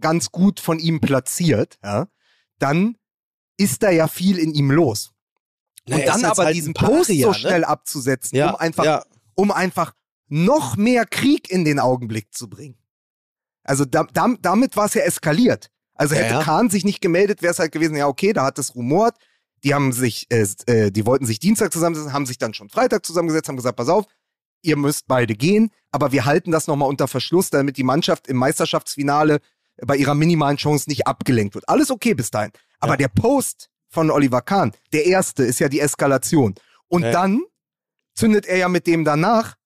ganz 0.00 0.32
gut 0.32 0.58
von 0.58 0.78
ihm 0.78 1.00
platziert, 1.00 1.78
ja, 1.84 2.08
dann 2.58 2.96
ist 3.56 3.82
da 3.82 3.90
ja 3.90 4.08
viel 4.08 4.38
in 4.38 4.52
ihm 4.52 4.70
los. 4.70 5.11
Und 5.90 6.06
dann 6.06 6.24
aber 6.24 6.44
halt 6.44 6.56
diesen 6.56 6.74
Paria, 6.74 6.96
Post 6.96 7.08
so 7.10 7.28
ne? 7.28 7.34
schnell 7.34 7.64
abzusetzen, 7.64 8.36
Ja, 8.36 8.50
um 8.50 8.56
einfach, 8.56 8.84
ja. 8.84 9.04
um 9.34 9.50
einfach 9.50 9.92
noch 10.28 10.76
mehr 10.76 11.04
Krieg 11.06 11.50
in 11.50 11.64
den 11.64 11.78
Augenblick 11.78 12.32
zu 12.34 12.48
bringen. 12.48 12.78
Also 13.64 13.84
da, 13.84 14.04
dam- 14.04 14.38
damit 14.42 14.76
war 14.76 14.86
es 14.86 14.94
ja 14.94 15.02
eskaliert. 15.02 15.70
Also 15.94 16.14
Ja, 16.14 16.22
hätte 16.22 16.34
ja. 16.34 16.42
Kahn 16.42 16.70
sich 16.70 16.84
nicht 16.84 17.00
gemeldet, 17.00 17.42
wäre 17.42 17.52
es 17.52 17.58
halt 17.58 17.72
gewesen, 17.72 17.96
ja 17.96 18.06
okay, 18.06 18.32
da 18.32 18.44
hat 18.44 18.58
es 18.58 18.74
rumort. 18.74 19.16
Die 19.64 19.74
haben 19.74 19.92
sich, 19.92 20.26
äh, 20.30 20.46
äh, 20.66 20.90
die 20.90 21.06
wollten 21.06 21.26
sich 21.26 21.38
Dienstag 21.38 21.72
zusammensetzen, 21.72 22.12
haben 22.12 22.26
sich 22.26 22.38
dann 22.38 22.54
schon 22.54 22.68
Freitag 22.68 23.04
zusammengesetzt, 23.06 23.48
haben 23.48 23.56
gesagt, 23.56 23.76
pass 23.76 23.88
auf, 23.88 24.06
ihr 24.62 24.76
müsst 24.76 25.06
beide 25.06 25.34
gehen, 25.34 25.70
aber 25.90 26.10
wir 26.12 26.24
halten 26.24 26.50
das 26.50 26.66
nochmal 26.66 26.88
unter 26.88 27.06
Verschluss, 27.08 27.50
damit 27.50 27.76
die 27.76 27.84
Mannschaft 27.84 28.26
im 28.26 28.36
Meisterschaftsfinale 28.38 29.40
bei 29.84 29.96
ihrer 29.96 30.14
minimalen 30.14 30.56
Chance 30.56 30.88
nicht 30.88 31.06
abgelenkt 31.06 31.54
wird. 31.54 31.68
Alles 31.68 31.90
okay 31.90 32.14
bis 32.14 32.30
dahin. 32.30 32.52
Aber 32.80 32.92
Ja. 32.94 32.96
der 32.98 33.08
Post 33.08 33.68
von 33.92 34.10
Oliver 34.10 34.40
Kahn, 34.40 34.72
der 34.92 35.04
erste, 35.04 35.44
ist 35.44 35.58
ja 35.60 35.68
die 35.68 35.80
Eskalation. 35.80 36.54
Und 36.88 37.02
Ja. 37.02 37.12
dann 37.12 37.42
zündet 38.14 38.46
er 38.46 38.56
ja 38.56 38.68
mit 38.68 38.86
dem 38.86 39.04
danach 39.04 39.56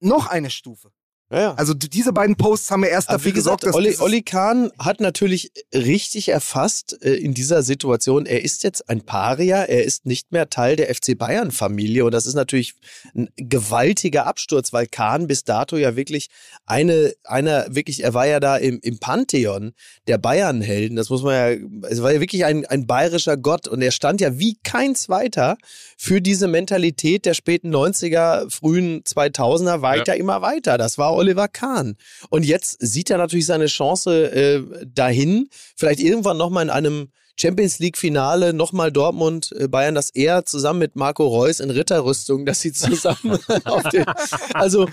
noch 0.00 0.28
eine 0.28 0.50
Stufe. 0.50 0.92
Ja, 1.30 1.40
ja. 1.40 1.54
Also 1.54 1.72
diese 1.72 2.12
beiden 2.12 2.36
Posts 2.36 2.70
haben 2.70 2.84
ja 2.84 2.90
erst 2.90 3.08
Aber 3.08 3.16
dafür 3.16 3.30
wie 3.30 3.34
gesagt, 3.34 3.62
gesorgt, 3.62 3.74
dass 3.74 3.74
Olli, 3.74 3.96
Olli 3.98 4.22
Kahn 4.22 4.70
hat 4.78 5.00
natürlich 5.00 5.52
richtig 5.74 6.28
erfasst 6.28 6.98
äh, 7.02 7.14
in 7.14 7.32
dieser 7.32 7.62
Situation, 7.62 8.26
er 8.26 8.44
ist 8.44 8.62
jetzt 8.62 8.90
ein 8.90 9.00
Paria, 9.00 9.62
er 9.62 9.84
ist 9.84 10.04
nicht 10.04 10.32
mehr 10.32 10.50
Teil 10.50 10.76
der 10.76 10.94
FC 10.94 11.16
Bayern-Familie 11.16 12.04
und 12.04 12.12
das 12.12 12.26
ist 12.26 12.34
natürlich 12.34 12.74
ein 13.14 13.30
gewaltiger 13.36 14.26
Absturz, 14.26 14.74
weil 14.74 14.86
Kahn 14.86 15.26
bis 15.26 15.44
dato 15.44 15.78
ja 15.78 15.96
wirklich 15.96 16.28
eine, 16.66 17.14
einer, 17.24 17.74
wirklich, 17.74 18.04
er 18.04 18.12
war 18.12 18.26
ja 18.26 18.38
da 18.38 18.56
im, 18.58 18.78
im 18.82 18.98
Pantheon 18.98 19.72
der 20.06 20.18
Bayern-Helden, 20.18 20.94
das 20.94 21.08
muss 21.08 21.22
man 21.22 21.34
ja, 21.34 21.88
es 21.88 22.02
war 22.02 22.12
ja 22.12 22.20
wirklich 22.20 22.44
ein, 22.44 22.66
ein 22.66 22.86
bayerischer 22.86 23.38
Gott 23.38 23.66
und 23.66 23.80
er 23.80 23.92
stand 23.92 24.20
ja 24.20 24.38
wie 24.38 24.58
kein 24.62 24.94
zweiter 24.94 25.56
für 25.96 26.20
diese 26.20 26.48
Mentalität 26.48 27.24
der 27.24 27.32
späten 27.32 27.74
90er, 27.74 28.50
frühen 28.50 29.02
2000er 29.04 29.80
weiter, 29.80 30.16
immer 30.16 30.42
weiter. 30.42 30.76
Das 30.76 30.98
war 30.98 31.13
Oliver 31.14 31.48
Kahn. 31.48 31.96
Und 32.30 32.44
jetzt 32.44 32.76
sieht 32.80 33.10
er 33.10 33.18
natürlich 33.18 33.46
seine 33.46 33.66
Chance 33.66 34.32
äh, 34.32 34.86
dahin, 34.86 35.48
vielleicht 35.76 36.00
irgendwann 36.00 36.36
nochmal 36.36 36.64
in 36.64 36.70
einem 36.70 37.08
Champions 37.36 37.78
League 37.80 37.98
Finale 37.98 38.52
nochmal 38.52 38.92
Dortmund, 38.92 39.52
äh, 39.58 39.68
Bayern, 39.68 39.94
dass 39.94 40.10
er 40.10 40.44
zusammen 40.44 40.78
mit 40.78 40.96
Marco 40.96 41.26
Reus 41.26 41.60
in 41.60 41.70
Ritterrüstung, 41.70 42.46
dass 42.46 42.60
sie 42.60 42.72
zusammen 42.72 43.38
auf 43.64 43.82
den, 43.88 44.04
also 44.52 44.88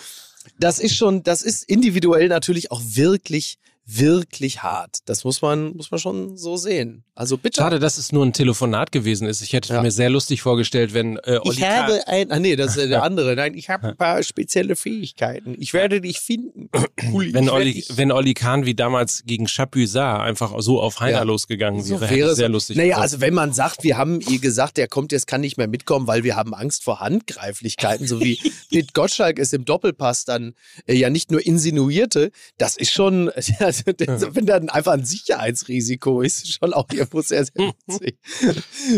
das 0.59 0.79
ist 0.79 0.95
schon, 0.95 1.23
das 1.23 1.43
ist 1.43 1.63
individuell 1.63 2.27
natürlich 2.27 2.71
auch 2.71 2.81
wirklich, 2.83 3.59
wirklich 3.85 4.63
hart. 4.63 4.99
Das 5.05 5.23
muss 5.23 5.41
man, 5.41 5.75
muss 5.75 5.91
man 5.91 5.99
schon 5.99 6.37
so 6.37 6.55
sehen. 6.55 7.03
Also 7.15 7.37
bitte. 7.37 7.61
Schade, 7.61 7.79
dass 7.79 7.97
es 7.97 8.11
nur 8.11 8.25
ein 8.25 8.31
Telefonat 8.33 8.91
gewesen 8.91 9.27
ist. 9.27 9.41
Ich 9.41 9.53
hätte 9.53 9.73
Ja. 9.73 9.81
mir 9.81 9.91
sehr 9.91 10.09
lustig 10.09 10.41
vorgestellt, 10.41 10.93
wenn 10.93 11.17
äh, 11.17 11.39
Olli 11.43 11.57
Ich 11.57 11.63
habe 11.63 12.07
ein, 12.07 12.31
ah 12.31 12.39
nee, 12.39 12.55
das 12.55 12.77
ist 12.77 12.89
der 12.89 13.03
andere. 13.03 13.35
Nein, 13.35 13.53
ich 13.55 13.69
habe 13.69 13.89
ein 13.89 13.97
paar 13.97 14.23
spezielle 14.23 14.75
Fähigkeiten. 14.75 15.55
Ich 15.59 15.73
werde 15.73 15.99
dich 16.01 16.19
finden. 16.19 16.69
Cool, 17.11 17.33
wenn 17.33 17.49
Olli, 17.49 17.73
dich- 17.73 17.97
wenn 17.97 18.11
Olli 18.11 18.33
Kahn 18.35 18.65
wie 18.65 18.75
damals 18.75 19.23
gegen 19.25 19.47
Chapuisat 19.47 20.21
einfach 20.21 20.53
so 20.59 20.79
auf 20.79 20.99
Heiner 20.99 21.17
Ja. 21.19 21.23
losgegangen 21.23 21.81
So 21.83 21.99
wäre, 21.99 22.01
wäre 22.01 22.11
hätte 22.11 22.25
es- 22.31 22.37
sehr 22.37 22.49
lustig. 22.49 22.77
Naja, 22.77 22.89
geworden. 22.89 23.01
also 23.01 23.21
wenn 23.21 23.33
man 23.33 23.53
sagt, 23.53 23.83
wir 23.83 23.97
haben 23.97 24.21
ihr 24.21 24.39
gesagt, 24.39 24.77
der 24.77 24.87
kommt 24.87 25.11
jetzt, 25.11 25.25
kann 25.27 25.41
nicht 25.41 25.57
mehr 25.57 25.67
mitkommen, 25.67 26.05
weil 26.07 26.23
wir 26.23 26.35
haben 26.35 26.53
Angst 26.53 26.83
vor 26.83 26.99
Handgreiflichkeiten, 26.99 28.07
so 28.07 28.19
wie 28.21 28.37
Pete 28.69 28.89
Gottschalk 28.93 29.39
es 29.39 29.51
im 29.53 29.65
Doppelpass 29.65 30.25
dann 30.25 30.53
äh, 30.87 30.93
ja 30.93 31.09
nicht 31.09 31.31
nur 31.31 31.43
insinuierte, 31.45 32.31
das 32.57 32.77
ist 32.77 32.91
schon, 32.91 33.31
also, 33.77 34.25
das, 34.27 34.35
wenn 34.35 34.45
dann 34.45 34.69
einfach 34.69 34.93
ein 34.93 35.05
Sicherheitsrisiko 35.05 36.21
ist, 36.21 36.53
schon 36.53 36.73
auch 36.73 36.85
irgendwo 36.91 37.21
sehr, 37.21 37.45
sehr 37.45 37.53
witzig. 37.87 38.17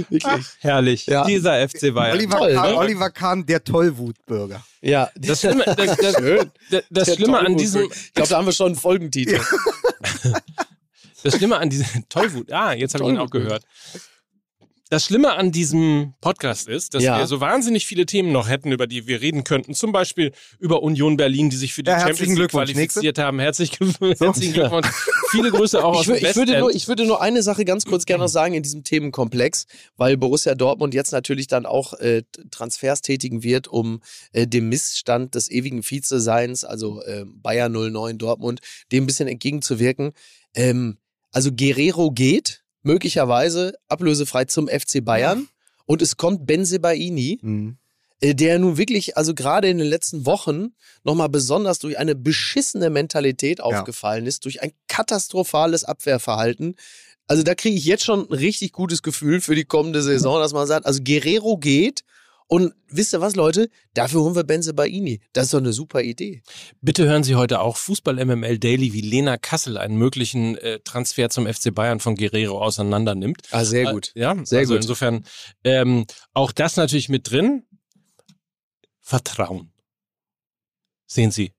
Wirklich. 0.10 0.46
herrlich. 0.60 1.06
Ja. 1.06 1.26
Dieser 1.26 1.68
FC 1.68 1.94
Bayern. 1.94 2.18
Oliver, 2.18 2.38
toll, 2.38 2.54
Kahn, 2.54 2.72
ne? 2.72 2.78
Oliver 2.78 3.10
Kahn, 3.10 3.46
der 3.46 3.64
Tollwutbürger. 3.64 4.64
Ja, 4.82 5.10
Das 5.16 5.40
Schlimme, 5.42 5.64
das, 5.66 5.98
das, 5.98 6.16
Schön. 6.18 6.52
das, 6.70 6.84
das 6.90 7.16
Schlimme 7.16 7.40
an 7.40 7.56
diesem, 7.58 7.84
Ich 7.92 8.14
glaube, 8.14 8.30
da 8.30 8.38
haben 8.38 8.46
wir 8.46 8.54
schon 8.54 8.68
einen 8.68 8.76
Folgentitel. 8.76 9.40
das 11.24 11.38
Schlimme 11.38 11.58
an 11.58 11.70
diesem 11.70 12.08
Tollwut. 12.10 12.52
Ah, 12.52 12.74
jetzt 12.74 12.94
habe 12.94 13.06
ich 13.06 13.10
ihn 13.12 13.18
auch 13.18 13.30
gehört. 13.30 13.64
Das 14.94 15.06
Schlimme 15.06 15.34
an 15.34 15.52
diesem 15.52 16.14
Podcast 16.22 16.68
ist, 16.68 16.94
dass 16.94 17.02
Ja. 17.02 17.18
wir 17.18 17.26
so 17.26 17.42
wahnsinnig 17.42 17.88
viele 17.88 18.06
Themen 18.06 18.32
noch 18.32 18.48
hätten, 18.48 18.72
über 18.72 18.86
die 18.86 19.08
wir 19.08 19.22
reden 19.22 19.44
könnten. 19.44 19.74
Zum 19.74 19.92
Beispiel 19.92 20.32
über 20.60 20.84
Union 20.84 21.18
Berlin, 21.18 21.50
die 21.50 21.56
sich 21.56 21.74
für 21.74 21.82
die 21.82 21.90
Ja, 21.90 22.00
Champions 22.00 22.38
League 22.38 22.52
qualifiziert 22.52 23.18
haben. 23.18 23.40
Herzlich, 23.40 23.72
herzlichen 24.20 24.54
Glückwunsch. 24.54 24.86
Viele 25.32 25.50
Grüße 25.50 25.84
auch 25.84 25.96
aus 25.96 26.08
Ich, 26.08 26.20
dem 26.20 26.30
ich, 26.30 26.36
würde 26.36 26.60
nur, 26.60 26.70
ich 26.76 26.88
würde 26.88 27.08
nur 27.08 27.24
eine 27.24 27.42
Sache 27.42 27.66
ganz 27.66 27.86
kurz 27.86 28.06
gerne 28.06 28.26
noch 28.26 28.30
sagen 28.30 28.54
in 28.54 28.62
diesem 28.62 28.84
Themenkomplex, 28.84 29.66
weil 29.98 30.16
Borussia 30.16 30.54
Dortmund 30.54 30.94
jetzt 30.94 31.12
natürlich 31.12 31.48
dann 31.48 31.66
auch 31.66 31.94
äh, 31.96 32.22
Transfers 32.52 33.02
tätigen 33.02 33.42
wird, 33.42 33.68
um 33.68 34.00
äh, 34.32 34.46
dem 34.46 34.70
Missstand 34.70 35.34
des 35.34 35.50
ewigen 35.50 35.82
Vizeseins, 35.84 36.64
also 36.66 37.02
äh, 37.02 37.26
Bayern 37.26 37.72
09 37.72 38.20
Dortmund, 38.20 38.60
dem 38.92 39.06
ein 39.06 39.08
bisschen 39.08 39.28
entgegenzuwirken. 39.28 40.12
Ähm, 40.54 41.00
also 41.32 41.52
Guerrero 41.52 42.12
geht 42.12 42.63
möglicherweise 42.84 43.74
ablösefrei 43.88 44.46
zum 44.46 44.68
FC 44.68 45.04
Bayern 45.04 45.48
und 45.86 46.02
es 46.02 46.18
kommt 46.18 46.46
Benzebaini 46.46 47.40
Mhm. 47.42 47.78
äh, 48.22 48.36
der 48.36 48.60
nun 48.60 48.78
wirklich, 48.78 49.18
also 49.18 49.34
gerade 49.34 49.68
in 49.70 49.78
den 49.80 49.88
letzten 49.88 50.26
Wochen, 50.26 50.74
nochmal 51.04 51.30
besonders 51.30 51.80
durch 51.80 51.98
eine 51.98 52.16
beschissene 52.16 52.90
Mentalität 52.90 53.60
aufgefallen 53.62 54.26
ist, 54.28 54.46
durch 54.46 54.62
ein 54.62 54.72
katastrophales 54.88 55.84
Abwehrverhalten. 55.84 56.76
Also 57.28 57.44
da 57.44 57.56
kriege 57.56 57.76
ich 57.78 57.86
jetzt 57.86 58.04
schon 58.04 58.28
ein 58.30 58.34
richtig 58.34 58.72
gutes 58.74 59.02
Gefühl 59.02 59.42
für 59.42 59.56
die 59.56 59.66
kommende 59.66 60.02
Saison, 60.02 60.40
dass 60.40 60.54
man 60.54 60.68
sagt, 60.68 60.86
also 60.86 61.02
Guerrero 61.04 61.58
geht 61.58 62.04
und 62.48 62.74
wisst 62.88 63.14
ihr 63.14 63.22
was, 63.22 63.36
Leute, 63.36 63.70
dafür 63.94 64.22
holen 64.22 64.36
wir 64.36 64.44
Benze 64.44 64.74
Baini. 64.74 65.22
Das 65.34 65.46
ist 65.46 65.54
doch 65.54 65.60
eine 65.60 65.74
super 65.74 66.02
Idee. 66.02 66.42
Bitte 66.82 67.06
hören 67.06 67.24
Sie 67.24 67.36
heute 67.36 67.62
auch 67.62 67.78
Fußball 67.78 68.24
MML 68.24 68.60
Daily, 68.60 68.94
wie 68.94 69.02
Lena 69.02 69.38
Kassel 69.38 69.78
einen 69.78 69.98
möglichen 69.98 70.58
äh, 70.58 70.80
Transfer 70.82 71.30
zum 71.30 71.48
FC 71.48 71.74
Bayern 71.74 72.00
von 72.00 72.16
Guerrero 72.16 72.62
auseinander 72.62 73.16
nimmt. 73.16 73.42
Ah, 73.52 73.66
sehr 73.66 73.92
gut. 73.92 74.12
Äh, 74.16 74.22
ja, 74.22 74.46
Sehr 74.46 74.60
also 74.60 74.74
gut. 74.74 74.84
insofern 74.84 75.26
ähm, 75.64 76.06
auch 76.34 76.52
das 76.52 76.76
natürlich 76.76 77.10
mit 77.10 77.30
drin. 77.30 77.66
Vertrauen. 79.02 79.72
Sehen 81.06 81.32
Sie. 81.32 81.52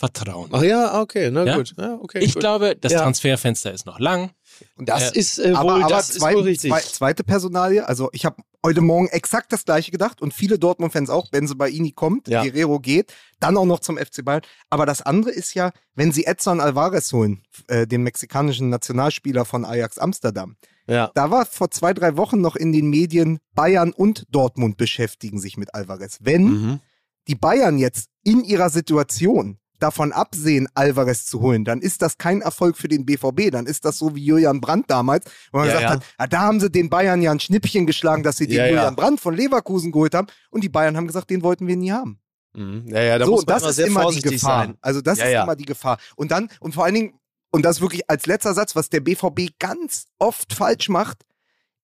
Vertrauen. 0.00 0.48
Ach 0.52 0.62
ja, 0.62 0.98
okay, 1.02 1.30
na 1.30 1.44
Ja? 1.44 1.56
gut. 1.58 1.74
Ja, 1.76 1.98
okay, 2.00 2.20
ich 2.20 2.32
gut. 2.32 2.40
glaube, 2.40 2.74
das 2.74 2.90
Ja. 2.92 3.02
Transferfenster 3.02 3.70
ist 3.70 3.84
noch 3.84 3.98
lang. 3.98 4.30
Und 4.76 4.88
das 4.88 5.12
äh, 5.12 5.18
ist 5.18 5.38
äh, 5.38 5.50
wohl, 5.50 5.56
aber, 5.56 5.74
aber 5.84 5.88
das 5.88 6.08
zwei, 6.14 6.30
ist 6.30 6.36
wohl 6.36 6.42
richtig. 6.44 6.70
Zwei, 6.70 6.80
zweite 6.80 7.22
Personalie, 7.22 7.86
also 7.86 8.08
ich 8.12 8.24
habe 8.24 8.36
heute 8.64 8.80
Morgen 8.80 9.08
exakt 9.08 9.52
das 9.52 9.66
gleiche 9.66 9.90
gedacht 9.90 10.22
und 10.22 10.32
viele 10.32 10.58
Dortmund-Fans 10.58 11.10
auch, 11.10 11.28
Benze 11.30 11.54
Baini 11.54 11.92
kommt, 11.92 12.28
Ja. 12.28 12.42
Guerrero 12.42 12.80
geht, 12.80 13.12
dann 13.40 13.58
auch 13.58 13.66
noch 13.66 13.80
zum 13.80 13.98
FC 13.98 14.24
Bayern. 14.24 14.40
Aber 14.70 14.86
das 14.86 15.02
andere 15.02 15.30
ist 15.32 15.52
ja, 15.54 15.70
wenn 15.94 16.12
sie 16.12 16.24
Edson 16.24 16.60
Alvarez 16.60 17.12
holen, 17.12 17.42
äh, 17.68 17.86
den 17.86 18.02
mexikanischen 18.02 18.70
Nationalspieler 18.70 19.44
von 19.44 19.66
Ajax 19.66 19.98
Amsterdam, 19.98 20.56
ja. 20.86 21.10
da 21.14 21.30
war 21.30 21.44
vor 21.44 21.70
zwei, 21.70 21.92
drei 21.92 22.16
Wochen 22.16 22.40
noch 22.40 22.56
in 22.56 22.72
den 22.72 22.88
Medien, 22.88 23.38
Bayern 23.54 23.92
und 23.92 24.24
Dortmund 24.30 24.78
beschäftigen 24.78 25.38
sich 25.40 25.58
mit 25.58 25.74
Alvarez. 25.74 26.18
Wenn 26.22 26.44
Mhm. 26.44 26.80
die 27.28 27.34
Bayern 27.34 27.76
jetzt 27.78 28.08
in 28.24 28.42
ihrer 28.44 28.70
Situation 28.70 29.58
davon 29.82 30.12
absehen, 30.12 30.68
Alvarez 30.74 31.26
zu 31.26 31.40
holen, 31.40 31.64
dann 31.64 31.80
ist 31.80 32.02
das 32.02 32.18
kein 32.18 32.40
Erfolg 32.40 32.76
für 32.76 32.88
den 32.88 33.04
BVB. 33.06 33.50
Dann 33.50 33.66
ist 33.66 33.84
das 33.84 33.98
so 33.98 34.14
wie 34.14 34.24
Julian 34.24 34.60
Brandt 34.60 34.90
damals, 34.90 35.24
wo 35.52 35.58
man 35.58 35.66
Ja, 35.68 35.72
gesagt 35.74 35.90
ja. 35.90 35.96
hat, 35.96 36.14
ah, 36.18 36.26
da 36.26 36.40
haben 36.40 36.60
sie 36.60 36.70
den 36.70 36.90
Bayern 36.90 37.22
ja 37.22 37.30
ein 37.30 37.40
Schnippchen 37.40 37.86
geschlagen, 37.86 38.22
dass 38.22 38.36
sie 38.36 38.46
den 38.46 38.56
Ja. 38.58 38.66
Julian 38.66 38.96
Brandt 38.96 39.20
von 39.20 39.34
Leverkusen 39.34 39.92
geholt 39.92 40.14
haben. 40.14 40.28
Und 40.50 40.62
die 40.64 40.68
Bayern 40.68 40.96
haben 40.96 41.06
gesagt, 41.06 41.30
den 41.30 41.42
wollten 41.42 41.66
wir 41.66 41.76
nie 41.76 41.92
haben. 41.92 42.18
Mhm. 42.54 42.84
Ja, 42.88 43.00
ja, 43.02 43.18
da 43.18 43.24
so, 43.26 43.32
muss 43.32 43.46
man 43.46 43.60
das 43.60 43.78
immer 43.78 43.86
ist 43.86 43.86
immer 43.88 44.10
die 44.12 44.22
Gefahr. 44.22 44.66
sein. 44.66 44.76
Also 44.80 45.00
das 45.00 45.18
ist 45.18 45.24
immer 45.24 45.56
die 45.56 45.64
Gefahr. 45.66 45.98
Und 46.16 46.30
dann, 46.30 46.48
und 46.60 46.74
vor 46.74 46.84
allen 46.84 46.94
Dingen, 46.94 47.14
und 47.52 47.64
das 47.64 47.80
wirklich 47.80 48.08
als 48.08 48.26
letzter 48.26 48.54
Satz, 48.54 48.76
was 48.76 48.90
der 48.90 49.00
BVB 49.00 49.58
ganz 49.58 50.06
oft 50.18 50.52
falsch 50.52 50.88
macht, 50.88 51.24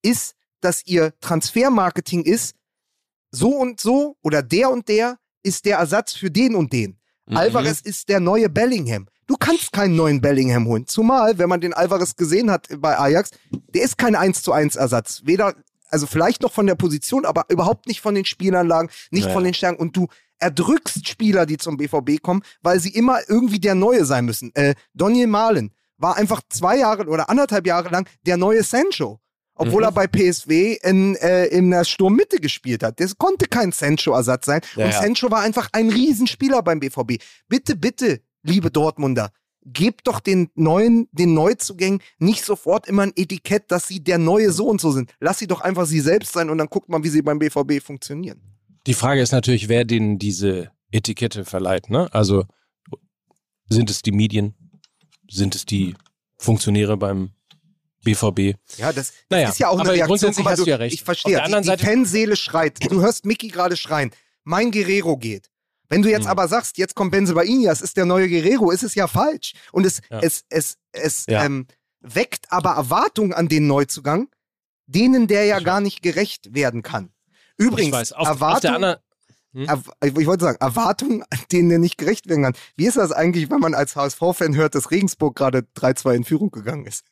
ist, 0.03 0.35
dass 0.61 0.85
ihr 0.87 1.13
Transfermarketing 1.21 2.23
ist, 2.25 2.55
so 3.31 3.51
und 3.51 3.81
so 3.81 4.17
oder 4.23 4.43
der 4.43 4.71
und 4.71 4.89
der 4.89 5.19
ist 5.43 5.65
der 5.65 5.79
Ersatz 5.79 6.13
für 6.15 6.31
den 6.31 6.55
und 6.55 6.73
den. 6.73 6.96
Mhm. 7.27 7.37
Alvarez 7.37 7.81
ist 7.81 8.09
der 8.09 8.21
neue 8.21 8.49
Bellingham. 8.49 9.07
Du 9.27 9.37
kannst 9.37 9.73
keinen 9.73 9.97
neuen 9.97 10.21
Bellingham 10.21 10.67
holen. 10.67 10.87
Zumal, 10.87 11.39
wenn 11.39 11.49
man 11.49 11.61
den 11.61 11.75
Alvarez 11.75 12.15
gesehen 12.17 12.51
hat 12.51 12.69
bei 12.79 12.97
Ajax, 12.99 13.31
der 13.75 13.83
ist 13.83 13.99
kein 13.99 14.15
1 14.15 14.43
zu 14.43 14.53
1 14.53 14.77
Ersatz. 14.77 15.23
Weder, 15.25 15.55
also 15.89 16.07
vielleicht 16.07 16.43
noch 16.43 16.53
von 16.53 16.67
der 16.67 16.77
Position, 16.77 17.25
aber 17.25 17.45
überhaupt 17.49 17.89
nicht 17.89 18.01
von 18.01 18.15
den 18.15 18.25
Spielanlagen, 18.25 18.89
nicht 19.11 19.25
Naja. 19.25 19.35
von 19.35 19.43
den 19.45 19.55
Stärken. 19.55 19.81
Und 19.81 19.97
du 19.97 20.07
erdrückst 20.39 21.09
Spieler, 21.09 21.47
die 21.47 21.57
zum 21.57 21.77
BVB 21.77 22.23
kommen, 22.23 22.43
weil 22.63 22.79
sie 22.79 22.91
immer 22.91 23.19
irgendwie 23.29 23.59
der 23.59 23.75
Neue 23.75 24.05
sein 24.05 24.25
müssen. 24.27 24.55
Äh, 24.55 24.75
Daniel 24.95 25.27
Mahlen 25.27 25.73
war 25.99 26.17
einfach 26.17 26.43
zwei 26.49 26.77
Jahre 26.79 27.07
oder 27.07 27.29
anderthalb 27.31 27.67
Jahre 27.67 27.89
lang 27.89 28.07
der 28.27 28.37
neue 28.37 28.63
Sancho. 28.63 29.19
Obwohl 29.57 29.83
Mhm. 29.83 29.89
er 29.89 29.93
bei 29.93 30.07
PSW 30.07 30.79
in, 30.83 31.17
äh, 31.17 31.47
in 31.47 31.71
der 31.71 31.85
Sturmmitte 31.85 32.39
gespielt 32.39 32.83
hat. 32.83 33.01
Das 33.01 33.17
konnte 33.19 33.47
kein 33.47 33.73
Sancho-Ersatz 33.73 34.47
sein. 34.47 34.61
Ja, 34.77 34.85
und 34.87 34.93
ja. 34.93 35.01
Sancho 35.03 35.31
war 35.31 35.41
einfach 35.41 35.69
ein 35.73 35.91
Riesenspieler 35.91 36.63
beim 36.63 36.79
BVB. 36.81 37.19
Bitte, 37.49 37.75
bitte, 37.77 38.21
liebe 38.43 38.71
Dortmunder, 38.71 39.31
gebt 39.65 40.07
doch 40.07 40.21
den 40.21 40.49
neuen, 40.55 41.09
den 41.11 41.35
Neuzugängen 41.35 42.01
nicht 42.19 42.45
sofort 42.45 42.87
immer 42.87 43.03
ein 43.03 43.13
Etikett, 43.17 43.71
dass 43.73 43.89
sie 43.89 43.99
der 44.05 44.19
neue 44.19 44.53
so 44.53 44.69
und 44.69 44.81
so 44.81 44.93
sind. 44.93 45.13
Lass 45.19 45.39
sie 45.39 45.47
doch 45.49 45.61
einfach 45.61 45.87
sie 45.87 46.01
selbst 46.01 46.33
sein 46.35 46.51
und 46.51 46.59
dann 46.59 46.69
guckt 46.69 46.89
man, 46.89 47.03
wie 47.03 47.09
sie 47.09 47.23
beim 47.23 47.39
BVB 47.41 47.81
funktionieren. 47.83 48.41
Die 48.87 48.95
Frage 48.95 49.21
ist 49.21 49.33
natürlich, 49.33 49.69
wer 49.69 49.85
denen 49.85 50.19
diese 50.21 50.71
Etikette 50.93 51.45
verleiht. 51.45 51.91
Ne? 51.91 52.09
Also 52.13 52.45
sind 53.69 53.91
es 53.91 54.03
die 54.03 54.13
Medien? 54.13 54.55
Sind 55.29 55.57
es 55.57 55.67
die 55.67 55.95
Funktionäre 56.39 56.97
beim 56.97 57.31
BVB? 58.15 58.57
Ja, 58.79 58.93
das, 58.93 58.95
das 58.95 59.13
Naja, 59.31 59.49
ist 59.51 59.59
ja 59.59 59.69
auch 59.69 59.79
eine 59.79 59.89
Reaktion. 59.91 60.09
grundsätzlich 60.09 60.47
hast 60.47 60.61
du 60.61 60.65
ja 60.71 60.77
recht. 60.77 60.95
Ich 60.95 61.03
verstehe. 61.05 61.43
Auf 61.43 61.49
der 61.51 61.61
die, 61.61 61.77
die 61.77 61.85
Fanseele 61.85 62.37
schreit. 62.37 62.79
Du 62.91 63.01
hörst 63.01 63.27
Mickey 63.27 63.49
gerade 63.49 63.77
schreien. 63.77 64.11
Mein 64.45 64.71
Guerrero 64.71 65.17
geht. 65.17 65.51
Wenn 65.89 66.03
du 66.03 66.11
jetzt 66.11 66.25
Mhm. 66.25 66.31
aber 66.31 66.49
sagst, 66.49 66.79
jetzt 66.79 66.95
kommt 66.95 67.13
Benzemaini, 67.13 67.65
das 67.67 67.81
ist 67.81 67.97
der 67.97 68.07
neue 68.07 68.29
Guerrero, 68.29 68.71
ist 68.71 68.83
es 68.83 68.95
ja 68.95 69.07
falsch. 69.07 69.53
Und 69.73 69.87
es, 69.87 70.01
Ja. 70.11 70.21
es, 70.21 70.45
es, 70.49 70.79
es 70.93 71.27
Ja. 71.29 71.45
ähm, 71.45 71.67
weckt 72.01 72.51
aber 72.51 72.71
Erwartungen 72.71 73.33
an 73.33 73.49
den 73.49 73.67
Neuzugang, 73.67 74.29
denen 74.87 75.27
der 75.29 75.45
ja 75.45 75.61
gar 75.61 75.81
nicht 75.81 76.03
gerecht 76.03 76.55
werden 76.55 76.83
kann. 76.83 77.11
Übrigens, 77.57 77.87
ich 77.89 77.93
weiß, 77.93 78.13
auf, 78.13 78.21
auf 78.21 78.29
Erwartung, 78.29 78.61
der 78.63 78.75
anderen. 78.75 78.97
Erw- 79.55 80.19
ich 80.19 80.27
wollte 80.27 80.45
sagen, 80.45 80.59
Erwartungen, 80.61 81.25
denen 81.53 81.71
er 81.71 81.79
nicht 81.79 81.97
gerecht 81.99 82.29
werden 82.29 82.43
kann. 82.45 82.57
Wie 82.77 82.87
ist 82.87 82.97
das 82.99 83.11
eigentlich, 83.13 83.51
wenn 83.51 83.61
man 83.61 83.75
als 83.75 83.97
HSV-Fan 83.97 84.55
hört, 84.55 84.75
dass 84.75 84.91
Regensburg 84.91 85.35
gerade 85.35 85.67
3-2 85.75 86.15
in 86.15 86.25
Führung 86.25 86.51
gegangen 86.51 86.85
ist? 86.85 87.05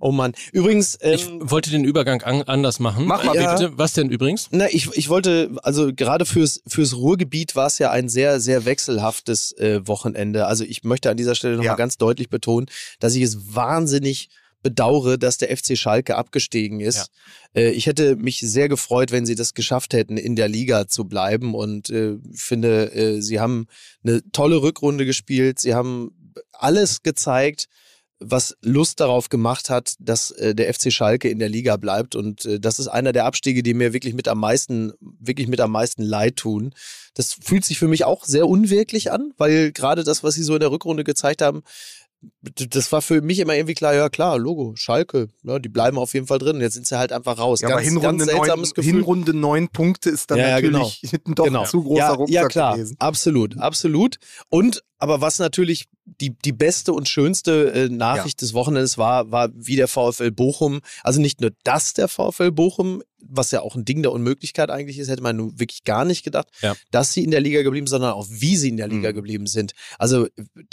Oh 0.00 0.10
Mann. 0.12 0.34
Übrigens, 0.52 0.98
Ich 1.00 1.26
ähm, 1.28 1.50
wollte 1.50 1.70
den 1.70 1.84
Übergang 1.84 2.20
an, 2.22 2.42
anders 2.42 2.78
machen. 2.78 3.06
Mach 3.06 3.24
mal 3.24 3.34
Ja. 3.36 3.54
bitte. 3.54 3.78
Was 3.78 3.94
denn 3.94 4.10
übrigens? 4.10 4.48
Na, 4.50 4.66
ich, 4.68 4.88
ich 4.94 5.08
wollte, 5.08 5.52
also 5.62 5.94
gerade 5.94 6.26
fürs, 6.26 6.62
fürs 6.66 6.94
Ruhrgebiet 6.96 7.56
war 7.56 7.68
es 7.68 7.78
ja 7.78 7.90
ein 7.90 8.08
sehr, 8.08 8.38
sehr 8.40 8.64
wechselhaftes 8.66 9.52
äh, 9.52 9.86
Wochenende. 9.86 10.46
Also 10.46 10.64
ich 10.64 10.82
möchte 10.84 11.10
an 11.10 11.16
dieser 11.16 11.34
Stelle 11.34 11.54
nochmal 11.54 11.66
Ja. 11.72 11.76
ganz 11.76 11.96
deutlich 11.96 12.28
betonen, 12.28 12.66
dass 12.98 13.14
ich 13.14 13.22
es 13.22 13.54
wahnsinnig 13.54 14.28
bedauere, 14.62 15.16
dass 15.16 15.38
der 15.38 15.54
FC 15.56 15.76
Schalke 15.78 16.16
abgestiegen 16.16 16.80
ist. 16.80 17.10
Äh, 17.54 17.70
ich 17.70 17.86
hätte 17.86 18.16
mich 18.16 18.40
sehr 18.40 18.68
gefreut, 18.68 19.10
wenn 19.12 19.24
sie 19.26 19.36
das 19.36 19.54
geschafft 19.54 19.94
hätten, 19.94 20.16
in 20.18 20.36
der 20.36 20.48
Liga 20.48 20.86
zu 20.88 21.04
bleiben. 21.04 21.54
Und 21.54 21.88
äh, 21.90 22.16
ich 22.32 22.42
finde, 22.42 22.92
äh, 22.92 23.20
sie 23.22 23.40
haben 23.40 23.68
eine 24.04 24.22
tolle 24.32 24.60
Rückrunde 24.60 25.06
gespielt. 25.06 25.60
Sie 25.60 25.74
haben 25.74 26.32
alles 26.52 27.02
gezeigt, 27.02 27.68
was 28.26 28.56
Lust 28.62 29.00
darauf 29.00 29.28
gemacht 29.28 29.70
hat, 29.70 29.94
dass 29.98 30.30
äh, 30.32 30.54
der 30.54 30.72
FC 30.72 30.92
Schalke 30.92 31.28
in 31.28 31.38
der 31.38 31.48
Liga 31.48 31.76
bleibt. 31.76 32.14
Und 32.14 32.44
äh, 32.44 32.58
das 32.60 32.78
ist 32.78 32.88
einer 32.88 33.12
der 33.12 33.24
Abstiege, 33.26 33.62
die 33.62 33.74
mir 33.74 33.92
wirklich 33.92 34.14
mit 34.14 34.28
am 34.28 34.40
meisten, 34.40 34.92
wirklich 35.00 35.48
mit 35.48 35.60
am 35.60 35.72
meisten 35.72 36.02
leid 36.02 36.36
tun. 36.36 36.74
Das 37.14 37.34
fühlt 37.40 37.64
sich 37.64 37.78
für 37.78 37.88
mich 37.88 38.04
auch 38.04 38.24
sehr 38.24 38.48
unwirklich 38.48 39.12
an, 39.12 39.32
weil 39.36 39.72
gerade 39.72 40.04
das, 40.04 40.24
was 40.24 40.34
sie 40.34 40.42
so 40.42 40.54
in 40.54 40.60
der 40.60 40.70
Rückrunde 40.70 41.04
gezeigt 41.04 41.42
haben, 41.42 41.62
das 42.42 42.90
war 42.90 43.02
für 43.02 43.20
mich 43.20 43.38
immer 43.38 43.54
irgendwie 43.54 43.74
klar, 43.74 43.94
ja 43.94 44.08
klar, 44.08 44.38
Logo, 44.38 44.72
Schalke, 44.76 45.28
ja, 45.42 45.58
die 45.58 45.68
bleiben 45.68 45.98
auf 45.98 46.14
jeden 46.14 46.26
Fall 46.26 46.38
drin. 46.38 46.60
Jetzt 46.60 46.74
sind 46.74 46.86
sie 46.86 46.98
halt 46.98 47.12
einfach 47.12 47.38
raus. 47.38 47.60
Ja, 47.60 47.68
ganz, 47.68 47.80
aber 47.80 47.84
Hinrunde, 47.84 48.24
ganz 48.24 48.30
seltsames 48.30 48.68
neun, 48.70 48.74
Gefühl. 48.74 48.92
Hinrunde 48.94 49.34
neun 49.34 49.68
Punkte 49.68 50.10
ist 50.10 50.30
dann 50.30 50.38
Ja, 50.38 50.58
ja, 50.58 50.70
natürlich 50.70 51.00
hinten 51.00 51.34
doch 51.34 51.44
Genau. 51.44 51.64
zu 51.64 51.82
großer 51.82 51.98
ja, 51.98 52.10
Rucksack 52.12 52.34
ja, 52.34 52.48
klar, 52.48 52.74
gewesen. 52.76 52.96
absolut, 52.98 53.58
absolut. 53.58 54.16
Und 54.48 54.82
aber 54.98 55.20
was 55.20 55.38
natürlich 55.38 55.86
die, 56.06 56.36
die 56.44 56.52
beste 56.52 56.92
und 56.92 57.08
schönste 57.08 57.72
äh, 57.72 57.88
Nachricht 57.88 58.42
des 58.42 58.52
Wochenendes 58.52 58.98
war, 58.98 59.30
war 59.30 59.48
wie 59.54 59.76
der 59.76 59.88
VfL 59.88 60.30
Bochum, 60.30 60.80
also 61.02 61.20
nicht 61.20 61.40
nur 61.40 61.50
das 61.64 61.94
der 61.94 62.08
VfL 62.08 62.50
Bochum, 62.52 63.02
was 63.26 63.52
ja 63.52 63.62
auch 63.62 63.74
ein 63.74 63.86
Ding 63.86 64.02
der 64.02 64.12
Unmöglichkeit 64.12 64.68
eigentlich 64.68 64.98
ist, 64.98 65.08
hätte 65.08 65.22
man 65.22 65.36
nun 65.36 65.58
wirklich 65.58 65.84
gar 65.84 66.04
nicht 66.04 66.24
gedacht, 66.24 66.48
Ja. 66.60 66.74
dass 66.90 67.14
sie 67.14 67.24
in 67.24 67.30
der 67.30 67.40
Liga 67.40 67.62
geblieben 67.62 67.86
sind, 67.86 68.00
sondern 68.00 68.12
auch 68.12 68.26
wie 68.28 68.54
sie 68.58 68.68
in 68.68 68.76
der 68.76 68.86
Liga 68.86 69.10
Mhm. 69.12 69.14
geblieben 69.14 69.46
sind. 69.46 69.72
Also 69.98 70.28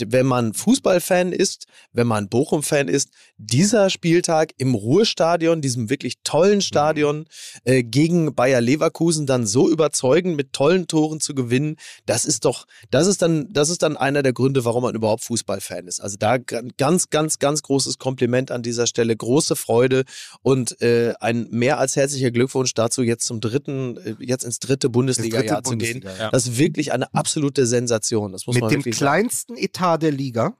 wenn 0.05 0.26
man 0.26 0.53
Fußballfan 0.53 1.32
ist, 1.32 1.65
wenn 1.93 2.07
man 2.07 2.28
Bochum-Fan 2.28 2.89
ist, 2.89 3.11
dieser 3.38 3.89
Spieltag 3.89 4.51
im 4.57 4.76
Ruhrstadion, 4.76 5.61
diesem 5.61 5.89
wirklich 5.89 6.15
tollen 6.26 6.59
Stadion, 6.61 7.26
äh, 7.63 7.84
gegen 7.84 8.36
Bayer 8.36 8.59
Leverkusen 8.59 9.26
dann 9.28 9.47
so 9.47 9.69
überzeugend 9.69 10.36
mit 10.36 10.51
tollen 10.51 10.88
Toren 10.88 11.22
zu 11.22 11.34
gewinnen, 11.34 11.78
das 12.05 12.26
ist 12.26 12.43
doch, 12.43 12.67
das 12.89 13.07
ist 13.07 13.22
dann, 13.22 13.47
das 13.53 13.69
ist 13.69 13.82
dann 13.82 13.95
einer 13.95 14.11
einer 14.12 14.24
der 14.24 14.34
Gründe, 14.34 14.64
warum 14.66 14.84
man 14.84 14.95
überhaupt 14.95 15.24
Fußballfan 15.24 15.88
ist. 15.88 15.99
Also 15.99 16.18
da 16.20 16.38
ganz, 16.38 17.09
ganz, 17.09 17.39
ganz 17.39 17.62
großes 17.64 17.97
Kompliment 17.97 18.51
an 18.51 18.62
dieser 18.64 18.88
Stelle, 18.88 19.16
große 19.16 19.55
Freude 19.55 20.03
und 20.41 20.82
äh, 20.82 21.14
ein 21.20 21.47
mehr 21.49 21.80
als 21.80 21.95
herzlicher 21.95 22.32
Glückwunsch 22.32 22.74
dazu, 22.74 23.01
jetzt 23.01 23.26
zum 23.26 23.41
dritten, 23.41 23.97
äh, 23.97 24.16
jetzt 24.20 24.43
ins 24.43 24.59
dritte 24.59 24.89
Bundesliga-Jahr 24.89 25.64
zu 25.64 25.78
gehen. 25.78 26.03
Ja. 26.20 26.30
Das 26.32 26.47
ist 26.47 26.57
wirklich 26.57 26.91
eine 26.91 27.14
absolute 27.14 27.66
Sensation. 27.66 28.32
Das 28.32 28.45
muss 28.47 28.55
Mit 28.55 28.62
man 28.62 28.70
dem 28.72 28.80
wirklich 28.80 28.97
sagen. 28.97 29.12
kleinsten 29.12 29.57
Etat 29.57 29.97
der 29.97 30.12
Liga, 30.12 30.55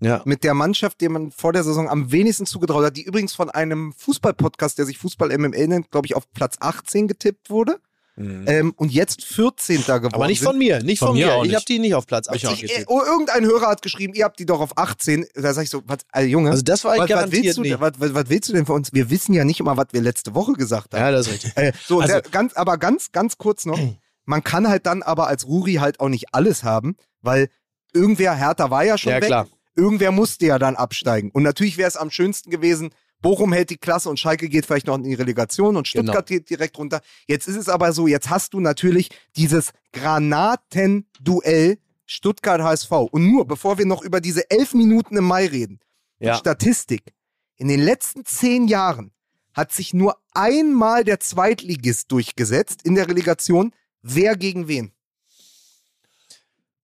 Ja. 0.00 0.22
mit 0.24 0.44
der 0.44 0.54
Mannschaft, 0.54 1.00
der 1.00 1.10
man 1.10 1.30
vor 1.30 1.52
der 1.52 1.64
Saison 1.64 1.88
am 1.88 2.12
wenigsten 2.12 2.46
zugetraut 2.46 2.84
hat, 2.84 2.96
die 2.96 3.04
übrigens 3.04 3.34
von 3.34 3.48
einem 3.50 3.92
Fußball-Podcast, 3.96 4.78
der 4.78 4.86
sich 4.86 4.98
Fußball 4.98 5.30
MML 5.36 5.68
nennt, 5.68 5.90
glaube 5.90 6.06
ich, 6.06 6.14
auf 6.16 6.30
Platz 6.32 6.56
18 6.60 7.08
getippt 7.08 7.50
wurde. 7.50 7.78
Ähm, 8.18 8.72
und 8.76 8.90
jetzt 8.92 9.24
14. 9.24 9.82
geworden. 9.82 10.04
Mhm. 10.06 10.14
Aber 10.14 10.26
nicht 10.26 10.42
von 10.42 10.56
mir, 10.56 10.82
nicht 10.82 11.00
Von 11.00 11.08
von, 11.08 11.16
mir 11.18 11.42
Ich 11.44 11.54
habe 11.54 11.64
die 11.66 11.78
nicht 11.78 11.94
auf 11.94 12.06
Platz 12.06 12.28
Ich 12.32 12.46
auch 12.46 12.52
80 12.52 12.64
Ich, 12.64 12.70
äh, 12.70 12.74
getippt. 12.74 12.90
oh, 12.90 13.02
irgendein 13.04 13.44
Hörer 13.44 13.66
hat 13.68 13.82
geschrieben, 13.82 14.14
ihr 14.14 14.24
habt 14.24 14.38
die 14.38 14.46
doch 14.46 14.60
auf 14.60 14.78
18. 14.78 15.26
Da 15.34 15.52
sag 15.52 15.64
ich 15.64 15.70
so, 15.70 15.82
was, 15.86 15.98
also 16.12 16.26
Junge, 16.26 16.50
Also 16.50 16.62
das 16.62 16.82
war 16.84 16.92
was, 16.92 17.00
was, 17.00 17.08
garantiert 17.08 17.44
willst 17.44 17.58
du, 17.58 17.62
nicht. 17.62 17.78
was, 17.78 17.92
was, 17.98 18.14
was 18.14 18.28
willst 18.30 18.48
du 18.48 18.54
denn 18.54 18.64
von 18.64 18.76
uns? 18.76 18.92
Wir 18.94 19.10
wissen 19.10 19.34
ja 19.34 19.44
nicht 19.44 19.60
immer, 19.60 19.76
was 19.76 19.88
wir 19.92 20.00
letzte 20.00 20.34
Woche 20.34 20.54
gesagt 20.54 20.94
haben. 20.94 21.00
Ja, 21.02 21.10
das 21.10 21.26
ist 21.26 21.32
richtig. 21.34 21.52
Äh, 21.56 21.72
so, 21.86 22.00
Also- 22.00 22.14
der, 22.14 22.22
ganz, 22.22 22.54
aber 22.54 22.78
ganz, 22.78 23.12
ganz 23.12 23.36
kurz 23.36 23.66
noch. 23.66 23.78
Man 24.24 24.42
kann 24.42 24.66
halt 24.66 24.86
dann 24.86 25.02
aber 25.02 25.26
als 25.28 25.46
Ruri 25.46 25.74
halt 25.74 26.00
auch 26.00 26.08
nicht 26.08 26.34
alles 26.34 26.64
haben, 26.64 26.96
weil 27.20 27.48
irgendwer, 27.92 28.34
Hertha 28.34 28.70
war 28.70 28.82
ja 28.84 28.96
schon 28.98 29.10
Ja, 29.12 29.16
weg. 29.20 29.26
klar. 29.26 29.46
Irgendwer 29.76 30.10
musste 30.10 30.46
ja 30.46 30.58
dann 30.58 30.74
absteigen. 30.74 31.30
Und 31.32 31.42
natürlich 31.42 31.76
wäre 31.76 31.86
es 31.88 31.96
am 31.98 32.10
schönsten 32.10 32.50
gewesen, 32.50 32.90
Bochum 33.22 33.52
hält 33.52 33.70
die 33.70 33.76
Klasse 33.78 34.08
und 34.10 34.18
Schalke 34.20 34.48
geht 34.48 34.66
vielleicht 34.66 34.86
noch 34.86 34.96
in 34.96 35.04
die 35.04 35.14
Relegation 35.14 35.76
und 35.76 35.88
Stuttgart 35.88 36.26
Genau. 36.26 36.38
geht 36.38 36.50
direkt 36.50 36.78
runter. 36.78 37.00
Jetzt 37.26 37.48
ist 37.48 37.56
es 37.56 37.68
aber 37.68 37.92
so, 37.92 38.06
jetzt 38.06 38.30
hast 38.30 38.52
du 38.54 38.60
natürlich 38.60 39.08
dieses 39.36 39.72
Granatenduell 39.92 41.78
Stuttgart 42.04 42.60
HSV. 42.60 42.90
Und 43.10 43.26
nur, 43.30 43.46
bevor 43.46 43.78
wir 43.78 43.86
noch 43.86 44.02
über 44.02 44.20
diese 44.20 44.48
elf 44.50 44.74
Minuten 44.74 45.16
im 45.16 45.24
Mai 45.24 45.46
reden, 45.46 45.80
Ja. 46.18 46.36
Statistik. 46.36 47.14
In 47.56 47.68
den 47.68 47.80
letzten 47.80 48.24
zehn 48.24 48.68
Jahren 48.68 49.12
hat 49.54 49.72
sich 49.72 49.92
nur 49.94 50.16
einmal 50.34 51.02
der 51.04 51.18
Zweitligist 51.20 52.12
durchgesetzt 52.12 52.82
in 52.84 52.94
der 52.94 53.08
Relegation. 53.08 53.72
Wer 54.02 54.36
gegen 54.36 54.68
wen? 54.68 54.92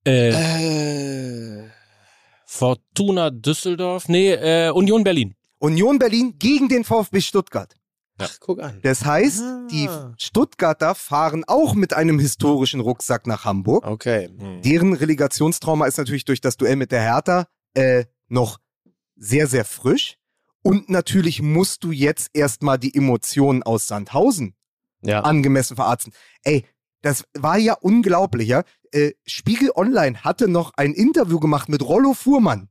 Äh, 0.07 0.31
Äh, 0.31 1.71
Fortuna 2.47 3.31
Düsseldorf? 3.31 4.09
Nee, 4.09 4.33
äh, 4.33 4.71
Union 4.71 5.05
Berlin. 5.05 5.35
Union 5.63 5.99
Berlin 5.99 6.35
gegen 6.39 6.69
den 6.69 6.83
VfB 6.85 7.21
Stuttgart. 7.21 7.75
ach, 8.19 8.37
guck 8.41 8.61
an. 8.61 8.81
Das 8.83 9.05
heißt, 9.05 9.43
die 9.71 9.89
Stuttgarter 10.19 10.95
fahren 10.95 11.45
auch 11.47 11.75
mit 11.75 11.93
einem 11.95 12.19
historischen 12.19 12.81
Rucksack 12.81 13.27
nach 13.27 13.45
Hamburg. 13.45 13.87
Okay. 13.87 14.29
Deren 14.65 14.93
Relegationstrauma 14.93 15.87
ist 15.87 15.99
natürlich 15.99 16.25
durch 16.25 16.41
das 16.41 16.57
Duell 16.57 16.77
mit 16.77 16.91
der 16.91 17.01
Hertha 17.03 17.47
äh, 17.75 18.05
noch 18.29 18.59
sehr, 19.17 19.47
sehr 19.47 19.65
frisch. 19.65 20.17
Und 20.63 20.89
natürlich 20.89 21.43
musst 21.43 21.85
du 21.85 21.93
jetzt 21.93 22.31
erstmal 22.35 22.79
die 22.79 22.95
Emotionen 22.95 23.63
aus 23.63 23.87
Sandhausen 23.87 24.55
Ja. 25.03 25.21
angemessen 25.21 25.77
verarzten. 25.77 26.13
Ey, 26.45 26.65
das 27.03 27.25
war 27.35 27.59
ja 27.59 27.75
unglaublich, 27.75 28.49
ja. 28.49 28.63
Äh, 28.93 29.13
Spiegel 29.27 29.71
Online 29.75 30.23
hatte 30.23 30.49
noch 30.49 30.73
ein 30.77 30.93
Interview 30.93 31.41
gemacht 31.41 31.69
mit 31.69 31.83
Rollo 31.83 32.15
Fuhrmann. 32.15 32.69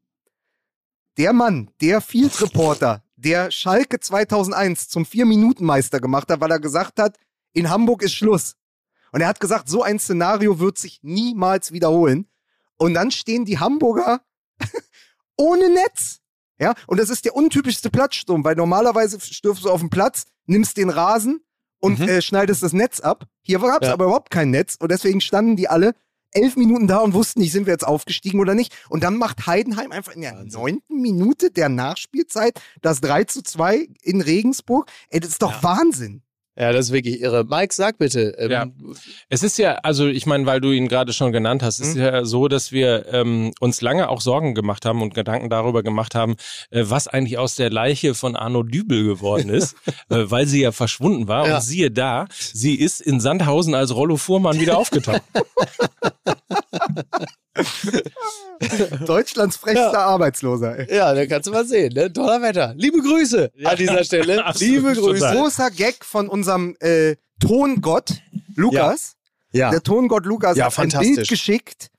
Der 1.18 1.34
Mann, 1.34 1.70
der 1.82 2.02
Field 2.02 2.40
Reporter, 2.42 3.04
der 3.16 3.52
Schalke 3.52 4.00
2001 4.00 4.90
zum 4.90 5.06
Vier-Minuten-Meister 5.06 6.00
gemacht 6.00 6.30
hat, 6.32 6.40
weil 6.42 6.52
er 6.52 6.60
gesagt 6.60 7.00
hat, 7.00 7.18
in 7.54 7.70
Hamburg 7.70 8.02
ist 8.02 8.14
Schluss. 8.14 8.56
Und 9.12 9.22
er 9.22 9.28
hat 9.28 9.40
gesagt, 9.42 9.68
so 9.68 9.84
ein 9.84 10.00
Szenario 10.00 10.60
wird 10.60 10.78
sich 10.78 11.00
niemals 11.04 11.72
wiederholen. 11.74 12.28
Und 12.78 12.94
dann 12.94 13.12
stehen 13.12 13.46
die 13.46 13.60
Hamburger 13.60 14.22
ohne 15.38 15.70
Netz. 15.70 16.20
Ja, 16.60 16.74
und 16.88 17.00
das 17.00 17.10
ist 17.10 17.26
der 17.26 17.36
untypischste 17.36 17.90
Platzsturm, 17.90 18.44
weil 18.44 18.56
normalerweise 18.56 19.20
stürfst 19.20 19.66
du 19.66 19.70
auf 19.72 19.80
den 19.82 19.90
Platz, 19.90 20.26
nimmst 20.46 20.78
den 20.78 20.90
Rasen 20.90 21.42
und 21.80 22.00
Mhm. 22.00 22.08
äh, 22.08 22.22
schneidest 22.22 22.62
das 22.62 22.72
Netz 22.74 23.00
ab. 23.00 23.26
Hier 23.42 23.60
gab 23.60 23.82
es 23.82 23.88
Ja. 23.88 23.94
aber 23.94 24.06
überhaupt 24.06 24.30
kein 24.30 24.52
Netz 24.52 24.76
und 24.80 24.92
deswegen 24.92 25.22
standen 25.22 25.56
die 25.56 25.68
alle 25.68 25.96
elf 26.32 26.56
Minuten 26.56 26.88
da 26.88 27.00
und 27.00 27.14
wussten 27.14 27.40
nicht, 27.40 27.52
sind 27.52 27.66
wir 27.66 27.74
jetzt 27.74 27.88
aufgestiegen 27.88 28.40
oder 28.40 28.56
nicht. 28.56 28.74
Und 28.90 29.04
dann 29.04 29.18
macht 29.18 29.48
Heidenheim 29.48 29.92
einfach 29.92 30.14
in 30.14 30.22
der 30.22 30.44
neunten 30.44 31.02
Minute 31.02 31.52
der 31.52 31.70
Nachspielzeit 31.70 32.60
das 32.82 33.02
3 33.02 33.26
zu 33.26 33.44
2 33.44 33.88
in 34.02 34.22
Regensburg. 34.22 34.90
Ey, 35.10 35.20
das 35.20 35.32
ist 35.32 35.42
doch 35.42 35.64
Wahnsinn. 35.64 36.24
Ja, 36.58 36.74
das 36.74 36.88
ist 36.88 36.92
wirklich 36.92 37.22
irre. 37.22 37.46
Mike, 37.46 37.74
sag 37.74 37.98
bitte. 37.98 38.36
Ähm, 38.38 38.52
Ja. 38.52 38.66
Es 39.30 39.42
ist 39.42 39.58
ja, 39.58 39.76
also 39.84 40.06
ich 40.08 40.26
meine, 40.26 40.46
weil 40.46 40.60
du 40.60 40.72
ihn 40.72 40.90
gerade 40.90 41.14
schon 41.14 41.32
genannt 41.32 41.64
hast, 41.64 41.80
ist 41.80 41.96
Mhm. 41.96 42.02
ja 42.02 42.26
so, 42.26 42.50
dass 42.50 42.74
wir 42.74 43.06
ähm, 43.14 43.54
uns 43.62 43.80
lange 43.82 44.10
auch 44.10 44.20
Sorgen 44.20 44.54
gemacht 44.54 44.86
haben 44.86 45.02
und 45.02 45.14
Gedanken 45.14 45.50
darüber 45.50 45.82
gemacht 45.82 46.14
haben, 46.14 46.36
äh, 46.70 46.84
was 46.88 47.08
eigentlich 47.08 47.38
aus 47.38 47.56
der 47.56 47.70
Leiche 47.70 48.16
von 48.16 48.36
Arno 48.36 48.64
Dübel 48.64 49.06
geworden 49.06 49.50
ist, 49.50 49.76
äh, 50.10 50.26
weil 50.30 50.46
sie 50.46 50.62
ja 50.62 50.74
verschwunden 50.74 51.30
war. 51.30 51.48
Ja. 51.48 51.56
Und 51.56 51.62
siehe 51.62 51.90
da, 51.90 52.28
sie 52.38 52.76
ist 52.76 53.00
in 53.00 53.22
Sandhausen 53.22 53.74
als 53.74 53.96
Rollo 53.96 54.18
Fuhrmann 54.18 54.60
wieder 54.60 54.78
aufgetaucht. 54.78 55.22
Deutschlands 59.06 59.58
frechster 59.58 60.00
Arbeitsloser. 60.00 60.80
Ey. 60.80 60.96
Ja, 60.96 61.14
da 61.14 61.26
kannst 61.26 61.48
du 61.48 61.52
mal 61.52 61.66
sehen, 61.66 61.94
ne? 61.94 62.12
Toller 62.12 62.42
Wetter. 62.42 62.74
Liebe 62.78 63.00
Grüße 63.00 63.52
an 63.64 63.78
dieser 63.78 64.04
Stelle. 64.04 64.44
Absolut, 64.46 64.74
Liebe 64.74 64.94
Grüße. 64.94 65.20
total. 65.20 65.36
Großer 65.38 65.72
Gag 65.72 66.06
von 66.06 66.28
unserem 66.30 66.76
äh, 66.80 67.16
Tongott 67.40 68.22
Lukas. 68.56 69.16
Ja. 69.52 69.70
Der 69.72 69.82
Tongott 69.84 70.26
Lukas 70.26 70.58
Ja, 70.58 70.66
hat 70.66 70.72
ein 70.80 70.92
fantastisch. 70.92 71.16
Bild 71.16 71.28
geschickt 71.30 71.92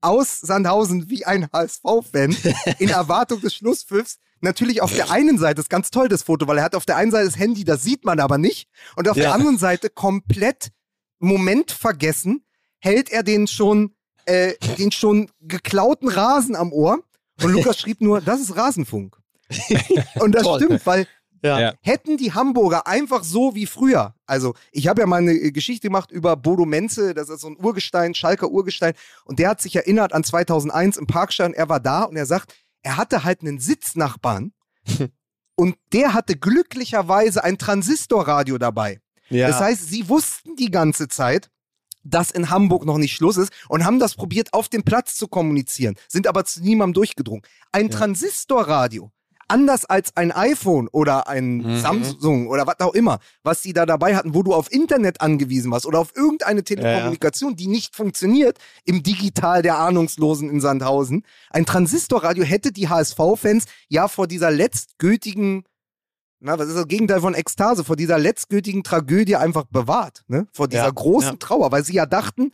aus 0.00 0.40
Sandhausen 0.40 1.10
wie 1.10 1.24
ein 1.26 1.48
HSV-Fan 1.52 2.36
in 2.78 2.88
Erwartung 2.90 3.40
des 3.40 3.54
Schlusspfiffs. 3.54 4.18
Natürlich 4.42 4.80
auf 4.80 4.94
der 4.94 5.10
einen 5.10 5.38
Seite 5.38 5.60
ist 5.60 5.68
ganz 5.68 5.90
toll 5.90 6.08
das 6.08 6.22
Foto, 6.22 6.46
weil 6.46 6.56
er 6.58 6.64
hat 6.64 6.74
auf 6.74 6.86
der 6.86 6.96
einen 6.96 7.10
Seite 7.10 7.26
das 7.26 7.38
Handy, 7.38 7.64
das 7.64 7.82
sieht 7.82 8.04
man 8.06 8.20
aber 8.20 8.38
nicht. 8.38 8.68
Und 8.96 9.06
auf 9.08 9.14
der 9.16 9.24
Ja. 9.24 9.32
anderen 9.32 9.58
Seite 9.58 9.90
komplett 9.90 10.70
Moment 11.18 11.70
vergessen, 11.72 12.46
hält 12.78 13.10
er 13.10 13.22
den 13.22 13.46
schon, 13.46 13.94
äh, 14.26 14.54
den 14.78 14.92
schon 14.92 15.30
geklauten 15.40 16.08
Rasen 16.08 16.56
am 16.56 16.72
Ohr. 16.72 17.02
Und 17.42 17.50
Lukas 17.52 17.78
schrieb 17.78 18.00
nur, 18.00 18.20
das 18.20 18.40
ist 18.40 18.56
Rasenfunk. 18.56 19.16
Und 20.20 20.34
das 20.34 20.42
Toll. 20.44 20.62
stimmt, 20.62 20.86
weil 20.86 21.06
Ja. 21.42 21.58
Ja. 21.58 21.74
Hätten 21.80 22.18
die 22.18 22.34
Hamburger 22.34 22.86
einfach 22.86 23.24
so 23.24 23.54
wie 23.54 23.66
früher, 23.66 24.14
also 24.26 24.54
ich 24.72 24.88
habe 24.88 25.00
ja 25.00 25.06
mal 25.06 25.22
eine 25.22 25.52
Geschichte 25.52 25.88
gemacht 25.88 26.10
über 26.10 26.36
Bodo 26.36 26.66
Menze, 26.66 27.14
das 27.14 27.30
ist 27.30 27.40
so 27.40 27.48
ein 27.48 27.56
Urgestein, 27.58 28.14
Schalker 28.14 28.50
Urgestein, 28.50 28.92
und 29.24 29.38
der 29.38 29.48
hat 29.48 29.60
sich 29.62 29.74
erinnert 29.74 30.12
an 30.12 30.22
2001 30.22 30.98
im 30.98 31.06
Parkstein, 31.06 31.54
er 31.54 31.70
war 31.70 31.80
da 31.80 32.02
und 32.02 32.16
er 32.16 32.26
sagt, 32.26 32.54
er 32.82 32.98
hatte 32.98 33.24
halt 33.24 33.40
einen 33.40 33.58
Sitznachbarn 33.58 34.52
und 35.56 35.76
der 35.94 36.12
hatte 36.12 36.36
glücklicherweise 36.36 37.42
ein 37.42 37.56
Transistorradio 37.56 38.58
dabei. 38.58 39.00
Ja. 39.30 39.48
Das 39.48 39.60
heißt, 39.60 39.88
sie 39.88 40.10
wussten 40.10 40.56
die 40.56 40.70
ganze 40.70 41.08
Zeit, 41.08 41.48
dass 42.02 42.30
in 42.30 42.50
Hamburg 42.50 42.84
noch 42.84 42.98
nicht 42.98 43.14
Schluss 43.14 43.36
ist 43.36 43.52
und 43.68 43.84
haben 43.84 43.98
das 43.98 44.14
probiert, 44.14 44.52
auf 44.52 44.68
dem 44.68 44.82
Platz 44.82 45.16
zu 45.16 45.28
kommunizieren, 45.28 45.96
sind 46.08 46.26
aber 46.26 46.44
zu 46.44 46.62
niemandem 46.62 46.94
durchgedrungen. 46.94 47.42
Ein 47.72 47.90
Transistorradio, 47.90 49.10
anders 49.48 49.84
als 49.84 50.16
ein 50.16 50.30
iPhone 50.32 50.88
oder 50.88 51.28
ein 51.28 51.56
Mhm. 51.58 51.80
Samsung 51.80 52.48
oder 52.48 52.66
was 52.66 52.78
auch 52.80 52.94
immer, 52.94 53.18
was 53.42 53.62
sie 53.62 53.72
da 53.72 53.84
dabei 53.84 54.16
hatten, 54.16 54.34
wo 54.34 54.42
du 54.42 54.54
auf 54.54 54.70
Internet 54.72 55.20
angewiesen 55.20 55.70
warst 55.72 55.86
oder 55.86 55.98
auf 55.98 56.12
irgendeine 56.16 56.62
Telekommunikation, 56.62 57.56
die 57.56 57.66
nicht 57.66 57.96
funktioniert 57.96 58.58
im 58.84 59.02
Digital 59.02 59.62
der 59.62 59.78
Ahnungslosen 59.78 60.48
in 60.48 60.60
Sandhausen. 60.60 61.24
Ein 61.50 61.66
Transistorradio 61.66 62.44
hätte 62.44 62.70
die 62.72 62.88
HSV-Fans 62.88 63.64
ja 63.88 64.06
vor 64.08 64.28
dieser 64.28 64.50
letztgültigen 64.52 65.64
na, 66.40 66.58
was 66.58 66.68
ist 66.68 66.76
das 66.76 66.88
Gegenteil 66.88 67.20
von 67.20 67.34
Ekstase? 67.34 67.84
Vor 67.84 67.96
dieser 67.96 68.18
letztgültigen 68.18 68.82
Tragödie 68.82 69.36
einfach 69.36 69.64
bewahrt, 69.64 70.24
ne? 70.26 70.46
Vor 70.52 70.68
dieser 70.68 70.84
Ja, 70.84 70.90
großen 70.90 71.32
ja. 71.32 71.36
Trauer, 71.36 71.70
weil 71.70 71.84
sie 71.84 71.94
ja 71.94 72.06
dachten, 72.06 72.52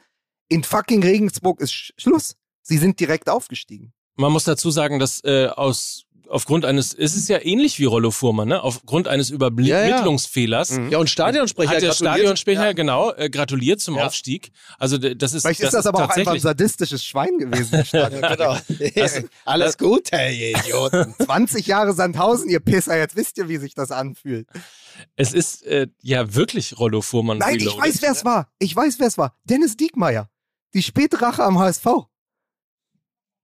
in 0.48 0.64
fucking 0.64 1.02
Regensburg 1.02 1.60
ist 1.60 1.72
Sch 1.72 1.92
Schluss. 1.96 2.36
Sie 2.62 2.78
sind 2.78 2.98
direkt 2.98 3.28
aufgestiegen. 3.28 3.92
Man 4.16 4.32
muss 4.32 4.44
dazu 4.44 4.70
sagen, 4.70 4.98
dass 4.98 5.22
äh, 5.24 5.46
aus 5.46 6.05
aufgrund 6.28 6.64
eines, 6.64 6.92
es 6.94 7.14
ist 7.16 7.28
ja 7.28 7.38
ähnlich 7.44 7.78
wie 7.78 7.84
Rollo 7.84 8.10
Fuhrmann, 8.10 8.48
ne? 8.48 8.62
Aufgrund 8.62 9.08
eines 9.08 9.28
Ja, 9.30 9.34
ja. 9.36 9.36
Übermittlungsfehlers 9.36 10.78
ja, 10.90 10.98
und 10.98 11.08
Stadionsprecher 11.10 11.70
hat 11.70 11.82
der 11.82 11.88
gratuliert. 11.90 12.14
Stadionsprecher 12.16 12.74
genau 12.74 13.12
äh, 13.12 13.30
gratuliert 13.30 13.80
zum 13.80 13.96
Ja. 13.96 14.06
Aufstieg. 14.06 14.50
Also 14.78 14.98
das 14.98 15.32
ist 15.34 15.42
Vielleicht 15.42 15.60
ist 15.60 15.74
das, 15.74 15.86
aber 15.86 16.04
auch 16.04 16.10
einfach 16.10 16.34
ein 16.34 16.40
sadistisches 16.40 17.04
Schwein 17.04 17.38
gewesen. 17.38 17.70
der 17.72 17.84
Stadion. 17.86 18.22
Genau. 18.22 18.56
Alles 19.44 19.78
gut, 19.78 20.08
hey, 20.12 20.52
ihr 20.52 20.58
Idioten. 20.58 21.14
20 21.24 21.66
Jahre 21.66 21.92
Sandhausen, 21.92 22.48
ihr 22.48 22.60
Pisser, 22.60 22.96
jetzt 22.96 23.16
wisst 23.16 23.38
ihr, 23.38 23.48
wie 23.48 23.56
sich 23.58 23.74
das 23.74 23.90
anfühlt. 23.90 24.48
Es 25.16 25.32
ist 25.34 25.64
äh, 25.66 25.88
ja 26.02 26.34
wirklich 26.34 26.78
Rollo 26.78 27.02
Fuhrmann. 27.02 27.38
Nein, 27.38 27.56
ich 27.58 27.66
weiß, 27.76 28.00
wer 28.02 28.12
es 28.12 28.24
war. 28.24 28.48
Ich 28.58 28.74
weiß, 28.74 28.98
wer 28.98 29.06
es 29.08 29.18
war. 29.18 29.36
Dennis 29.44 29.76
Diekmeyer. 29.76 30.28
Die 30.74 30.82
Spätrache 30.82 31.42
am 31.44 31.58
HSV. 31.58 31.86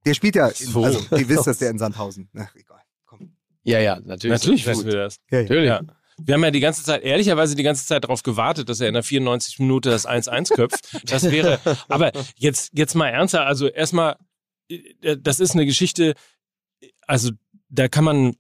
Der 0.05 0.15
spielt 0.15 0.35
ja, 0.35 0.49
in, 0.49 0.67
So. 0.67 0.85
also, 0.85 1.17
ihr 1.17 1.29
wisst, 1.29 1.47
dass 1.47 1.59
der 1.59 1.71
in 1.71 1.79
Sandhausen. 1.81 2.29
Ach, 2.37 2.55
egal. 2.55 2.81
Komm. 3.07 3.37
Ja, 3.63 3.79
ja, 3.81 4.01
natürlich. 4.01 4.41
Natürlich 4.41 4.65
Gut. 4.65 4.73
wissen 4.73 4.87
wir 4.87 4.97
das. 4.97 5.17
Ja, 5.31 5.39
ja. 5.39 5.43
Natürlich. 5.43 5.69
Ja. 5.69 5.81
Wir 6.19 6.35
haben 6.35 6.45
ja 6.45 6.51
die 6.51 6.61
ganze 6.61 6.85
Zeit, 6.85 7.03
ehrlicherweise 7.03 7.57
die 7.57 7.63
ganze 7.63 7.87
Zeit 7.87 8.05
darauf 8.05 8.23
gewartet, 8.23 8.69
dass 8.69 8.81
er 8.81 8.89
in 8.89 8.95
der 8.95 9.03
94 9.03 9.59
Minute 9.59 9.91
das 9.91 10.07
1-1 10.07 10.55
köpft. 10.55 11.11
Das 11.11 11.31
wäre, 11.31 11.59
aber 11.89 12.13
jetzt, 12.37 12.71
jetzt 12.75 12.95
mal 12.95 13.09
ernster, 13.09 13.47
also 13.47 13.67
erstmal 13.67 14.17
äh, 14.69 15.17
das 15.19 15.41
ist 15.41 15.53
eine 15.53 15.67
Geschichte, 15.67 16.15
also 17.07 17.31
da 17.69 17.89
kann 17.89 18.05
man 18.05 18.37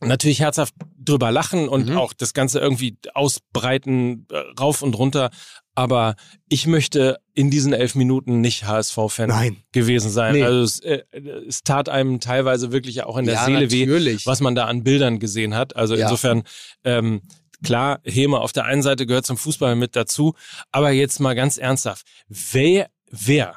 natürlich 0.00 0.40
herzhaft 0.40 0.74
drüber 0.98 1.30
lachen 1.32 1.68
und 1.68 1.88
Mhm. 1.88 1.96
auch 1.98 2.12
das 2.12 2.32
Ganze 2.34 2.58
irgendwie 2.60 2.96
ausbreiten, 3.14 4.26
äh, 4.30 4.36
rauf 4.60 4.82
und 4.82 4.94
runter. 4.96 5.30
Aber 5.74 6.16
ich 6.48 6.66
möchte 6.66 7.18
in 7.34 7.50
diesen 7.50 7.72
elf 7.72 7.94
Minuten 7.94 8.40
nicht 8.40 8.64
HSV-Fan 8.66 9.56
gewesen 9.72 10.10
sein. 10.10 10.34
Nee. 10.34 10.42
Also 10.42 10.60
es, 10.62 10.80
äh, 10.80 11.02
es 11.46 11.62
tat 11.62 11.88
einem 11.88 12.20
teilweise 12.20 12.72
wirklich 12.72 13.04
auch 13.04 13.16
in 13.16 13.24
der 13.26 13.34
ja, 13.34 13.44
Seele 13.44 13.70
weh, 13.70 13.86
natürlich. 13.86 14.26
was 14.26 14.40
man 14.40 14.54
da 14.54 14.66
an 14.66 14.82
Bildern 14.82 15.18
gesehen 15.20 15.54
hat. 15.54 15.76
Also 15.76 15.94
Ja. 15.94 16.04
insofern, 16.06 16.42
ähm, 16.84 17.22
klar, 17.62 18.00
Heme 18.04 18.38
auf 18.40 18.52
der 18.52 18.64
einen 18.64 18.82
Seite 18.82 19.06
gehört 19.06 19.26
zum 19.26 19.36
Fußball 19.36 19.76
mit 19.76 19.94
dazu. 19.96 20.34
Aber 20.72 20.90
jetzt 20.90 21.20
mal 21.20 21.34
ganz 21.34 21.58
ernsthaft. 21.58 22.04
Wer, 22.28 22.88
wer 23.10 23.56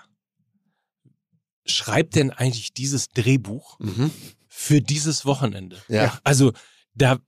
schreibt 1.65 2.15
denn 2.15 2.31
eigentlich 2.31 2.73
dieses 2.73 3.09
Drehbuch 3.09 3.79
Mhm. 3.79 4.11
Für 4.53 4.81
dieses 4.81 5.25
Wochenende? 5.25 5.81
Ja. 5.87 6.19
Also, 6.25 6.51
da, 6.93 7.19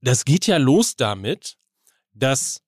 das 0.00 0.24
geht 0.24 0.46
ja 0.46 0.56
los 0.56 0.96
damit, 0.96 1.56
dass 2.14 2.62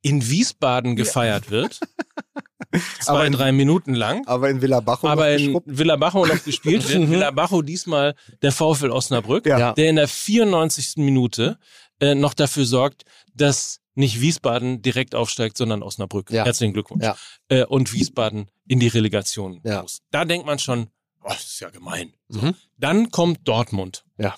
in 0.00 0.26
Wiesbaden 0.30 0.96
gefeiert 0.96 1.50
wird. 1.50 1.78
Zwei, 3.00 3.12
Aber 3.12 3.26
in- 3.26 3.32
drei 3.34 3.52
Minuten 3.52 3.94
lang. 3.94 4.26
Aber 4.26 4.48
in 4.50 4.60
Villa 4.62 4.80
Bajo 4.80 5.06
Aber 5.08 5.30
in 5.30 5.46
geschrubbt. 5.46 5.66
Villa 5.78 5.96
Bajo 5.96 6.26
noch 6.26 6.42
gespielt 6.44 6.88
wird. 6.88 7.10
Villa 7.10 7.30
Bajo 7.30 7.62
diesmal 7.62 8.14
der 8.42 8.52
VfL 8.52 8.90
Osnabrück, 8.90 9.46
Ja. 9.46 9.58
Ja. 9.58 9.72
der 9.74 9.88
in 9.90 9.96
der 9.96 10.08
94. 10.08 10.94
Minute 10.96 11.58
äh, 12.00 12.14
noch 12.14 12.34
dafür 12.34 12.64
sorgt, 12.66 13.04
dass 13.34 13.80
nicht 13.94 14.20
Wiesbaden 14.20 14.80
direkt 14.82 15.14
aufsteigt, 15.14 15.56
sondern 15.56 15.82
Osnabrück. 15.82 16.30
Ja. 16.30 16.44
Herzlichen 16.44 16.72
Glückwunsch. 16.72 17.04
Ja. 17.04 17.16
Äh, 17.48 17.64
und 17.64 17.92
Wiesbaden 17.92 18.48
in 18.66 18.80
die 18.80 18.88
Relegation 18.88 19.60
Ja. 19.64 19.82
muss. 19.82 20.00
Da 20.10 20.24
denkt 20.24 20.46
man 20.46 20.58
schon, 20.58 20.88
oh, 21.28 21.32
das 21.32 21.44
ist 21.44 21.60
ja 21.60 21.70
gemein. 21.70 22.12
So. 22.28 22.40
Mhm. 22.40 22.54
Dann 22.76 23.10
kommt 23.10 23.46
Dortmund. 23.46 24.04
Ja. 24.16 24.36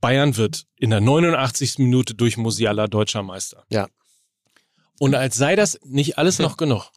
Bayern 0.00 0.36
wird 0.36 0.66
in 0.76 0.90
der 0.90 1.00
89. 1.00 1.78
Minute 1.78 2.14
durch 2.14 2.36
Musiala 2.36 2.88
deutscher 2.88 3.22
Meister. 3.22 3.64
Ja. 3.70 3.88
Und 4.98 5.14
als 5.14 5.36
sei 5.36 5.56
das 5.56 5.78
nicht 5.82 6.18
alles 6.18 6.38
noch 6.38 6.56
genug, 6.56 6.90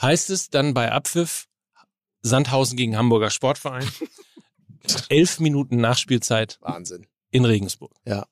heißt 0.00 0.30
es 0.30 0.48
dann 0.48 0.74
bei 0.74 0.92
Abpfiff 0.92 1.48
Sandhausen 2.22 2.76
gegen 2.76 2.96
Hamburger 2.96 3.30
Sportverein. 3.30 3.88
Elf 5.08 5.40
Minuten 5.40 5.76
Nachspielzeit 5.78 6.58
Wahnsinn. 6.60 7.06
in 7.30 7.44
Regensburg. 7.44 7.92
Ja. 8.04 8.26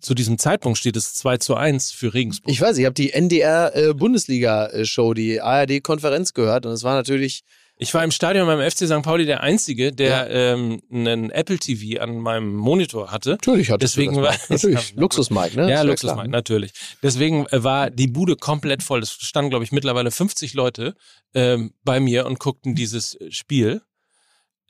Zu 0.00 0.14
diesem 0.14 0.38
Zeitpunkt 0.38 0.78
steht 0.78 0.96
es 0.96 1.14
2 1.14 1.38
zu 1.38 1.54
1 1.54 1.92
für 1.92 2.12
Regensburg. 2.12 2.52
Ich 2.52 2.60
weiß, 2.60 2.76
ich 2.78 2.84
habe 2.84 2.94
die 2.94 3.12
NDR-Bundesliga-Show, 3.12 5.14
die 5.14 5.40
ARD-Konferenz 5.40 6.34
gehört 6.34 6.66
und 6.66 6.72
es 6.72 6.82
war 6.82 6.94
natürlich, 6.94 7.44
Ich 7.82 7.92
war 7.94 8.04
im 8.04 8.12
Stadion 8.12 8.46
beim 8.46 8.60
FC 8.60 8.86
St. 8.86 9.02
Pauli 9.02 9.26
der 9.26 9.40
Einzige, 9.40 9.92
der 9.92 10.30
ähm, 10.30 10.80
einen 10.88 11.30
Apple 11.30 11.58
TV 11.58 12.00
an 12.00 12.18
meinem 12.20 12.54
Monitor 12.54 13.10
hatte. 13.10 13.30
natürlich 13.30 13.70
hat 13.72 13.82
Deswegen 13.82 14.14
war- 14.22 14.36
natürlich 14.48 14.94
Luxus 14.96 15.30
Mike, 15.30 15.56
ne? 15.56 15.68
Ja, 15.68 15.82
Luxus. 15.82 16.14
Mike, 16.14 16.28
natürlich. 16.28 16.72
Deswegen 17.02 17.46
äh, 17.46 17.64
war 17.64 17.90
die 17.90 18.06
Bude 18.06 18.36
komplett 18.36 18.84
voll. 18.84 19.02
Es 19.02 19.10
standen, 19.12 19.50
glaube 19.50 19.64
ich, 19.64 19.72
mittlerweile 19.72 20.12
50 20.12 20.54
Leute 20.54 20.94
ähm, 21.34 21.74
bei 21.82 21.98
mir 21.98 22.26
und 22.26 22.38
guckten 22.38 22.76
dieses 22.76 23.14
äh, 23.20 23.32
Spiel. 23.32 23.82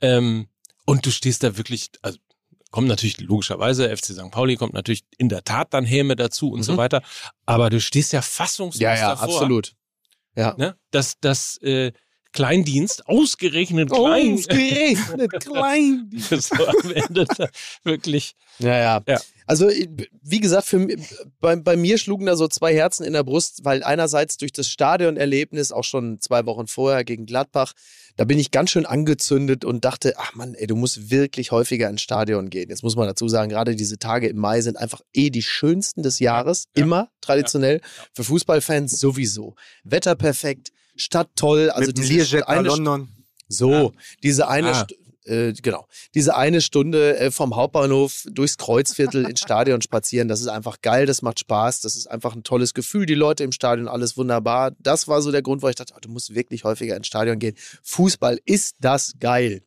Ähm, 0.01 0.47
und 0.85 1.05
du 1.05 1.11
stehst 1.11 1.43
da 1.43 1.55
wirklich, 1.55 1.91
also 2.01 2.17
kommt 2.71 2.87
natürlich 2.87 3.21
logischerweise, 3.21 3.95
FC 3.95 4.05
St. 4.05 4.31
Pauli 4.31 4.55
kommt 4.55 4.73
natürlich 4.73 5.03
in 5.19 5.29
der 5.29 5.43
Tat 5.43 5.71
dann 5.75 5.85
Häme 5.85 6.15
dazu 6.15 6.51
und 6.51 6.63
so 6.63 6.73
Mhm. 6.73 6.77
weiter. 6.77 7.03
Aber 7.45 7.69
du 7.69 7.79
stehst 7.79 8.11
ja 8.11 8.23
fassungslos 8.23 8.81
Ja, 8.81 8.95
ja, 8.95 9.09
davor. 9.09 9.25
absolut. 9.35 9.75
Ja. 10.35 10.55
Ne? 10.57 10.75
Dass 10.89 11.19
das 11.21 11.57
äh, 11.61 11.91
Kleindienst, 12.33 13.07
ausgerechnet 13.07 13.89
Klein, 13.91 14.33
Ausgerechnet 14.33 15.31
klein. 15.45 16.09
so 16.17 16.67
am 16.67 16.91
Ende 16.91 17.25
da 17.37 17.47
wirklich 17.83 18.35
Ja, 18.59 18.77
ja. 18.77 19.01
Ja. 19.07 19.19
Also, 19.45 19.69
wie 20.21 20.39
gesagt, 20.39 20.65
für, 20.67 20.87
bei, 21.41 21.55
bei 21.57 21.75
mir 21.75 21.97
schlugen 21.97 22.25
da 22.25 22.35
so 22.37 22.47
zwei 22.47 22.73
Herzen 22.73 23.03
in 23.03 23.11
der 23.13 23.23
Brust, 23.23 23.65
weil 23.65 23.83
einerseits 23.83 24.37
durch 24.37 24.53
das 24.53 24.67
Stadionerlebnis, 24.69 25.71
auch 25.73 25.83
schon 25.83 26.19
zwei 26.21 26.45
Wochen 26.45 26.67
vorher 26.67 27.03
gegen 27.03 27.25
Gladbach, 27.25 27.73
da 28.15 28.23
bin 28.23 28.39
ich 28.39 28.51
ganz 28.51 28.69
schön 28.71 28.85
angezündet 28.85 29.65
und 29.65 29.83
dachte, 29.83 30.13
ach 30.17 30.33
Mann, 30.35 30.53
ey, 30.53 30.65
du 30.67 30.75
musst 30.77 31.09
wirklich 31.11 31.51
häufiger 31.51 31.89
ins 31.89 32.01
Stadion 32.01 32.49
gehen. 32.49 32.69
Jetzt 32.69 32.83
muss 32.83 32.95
man 32.95 33.07
dazu 33.07 33.27
sagen, 33.27 33.49
gerade 33.49 33.75
diese 33.75 33.97
Tage 33.97 34.27
im 34.27 34.37
Mai 34.37 34.61
sind 34.61 34.77
einfach 34.77 35.01
eh 35.13 35.29
die 35.29 35.41
schönsten 35.43 36.03
des 36.03 36.19
Jahres, 36.19 36.65
Ja. 36.77 36.83
immer 36.83 37.09
traditionell. 37.21 37.81
Für 38.13 38.23
Fußballfans 38.23 38.97
sowieso. 38.99 39.55
Wetter 39.83 40.15
perfekt, 40.15 40.71
Stadt 40.95 41.29
toll, 41.35 41.69
also 41.69 41.87
Mit 41.87 41.97
diese 41.97 42.13
Learjet 42.13 42.47
eine 42.47 42.67
London. 42.67 43.09
so, 43.47 43.93
diese 44.21 44.47
eine, 44.47 44.71
Ah. 44.73 44.87
Äh, 45.25 45.53
genau, 45.53 45.87
diese 46.15 46.35
eine 46.35 46.59
Stunde 46.59 47.17
äh, 47.17 47.31
vom 47.31 47.55
Hauptbahnhof 47.55 48.25
durchs 48.29 48.57
Kreuzviertel 48.57 49.25
ins 49.25 49.39
Stadion 49.39 49.81
spazieren, 49.81 50.27
das 50.27 50.41
ist 50.41 50.47
einfach 50.49 50.81
geil, 50.81 51.05
das 51.05 51.21
macht 51.21 51.39
Spaß, 51.39 51.79
das 51.79 51.95
ist 51.95 52.07
einfach 52.07 52.35
ein 52.35 52.43
tolles 52.43 52.73
Gefühl, 52.73 53.05
die 53.05 53.13
Leute 53.15 53.45
im 53.45 53.53
Stadion, 53.53 53.87
alles 53.87 54.17
wunderbar. 54.17 54.71
Das 54.79 55.07
war 55.07 55.21
so 55.21 55.31
der 55.31 55.41
Grund, 55.41 55.61
wo 55.61 55.69
ich 55.69 55.75
dachte, 55.75 55.93
oh, 55.95 55.99
du 56.01 56.09
musst 56.09 56.35
wirklich 56.35 56.65
häufiger 56.65 56.97
ins 56.97 57.07
Stadion 57.07 57.39
gehen. 57.39 57.55
Fußball 57.83 58.37
ist 58.43 58.75
das 58.81 59.13
geil. 59.19 59.61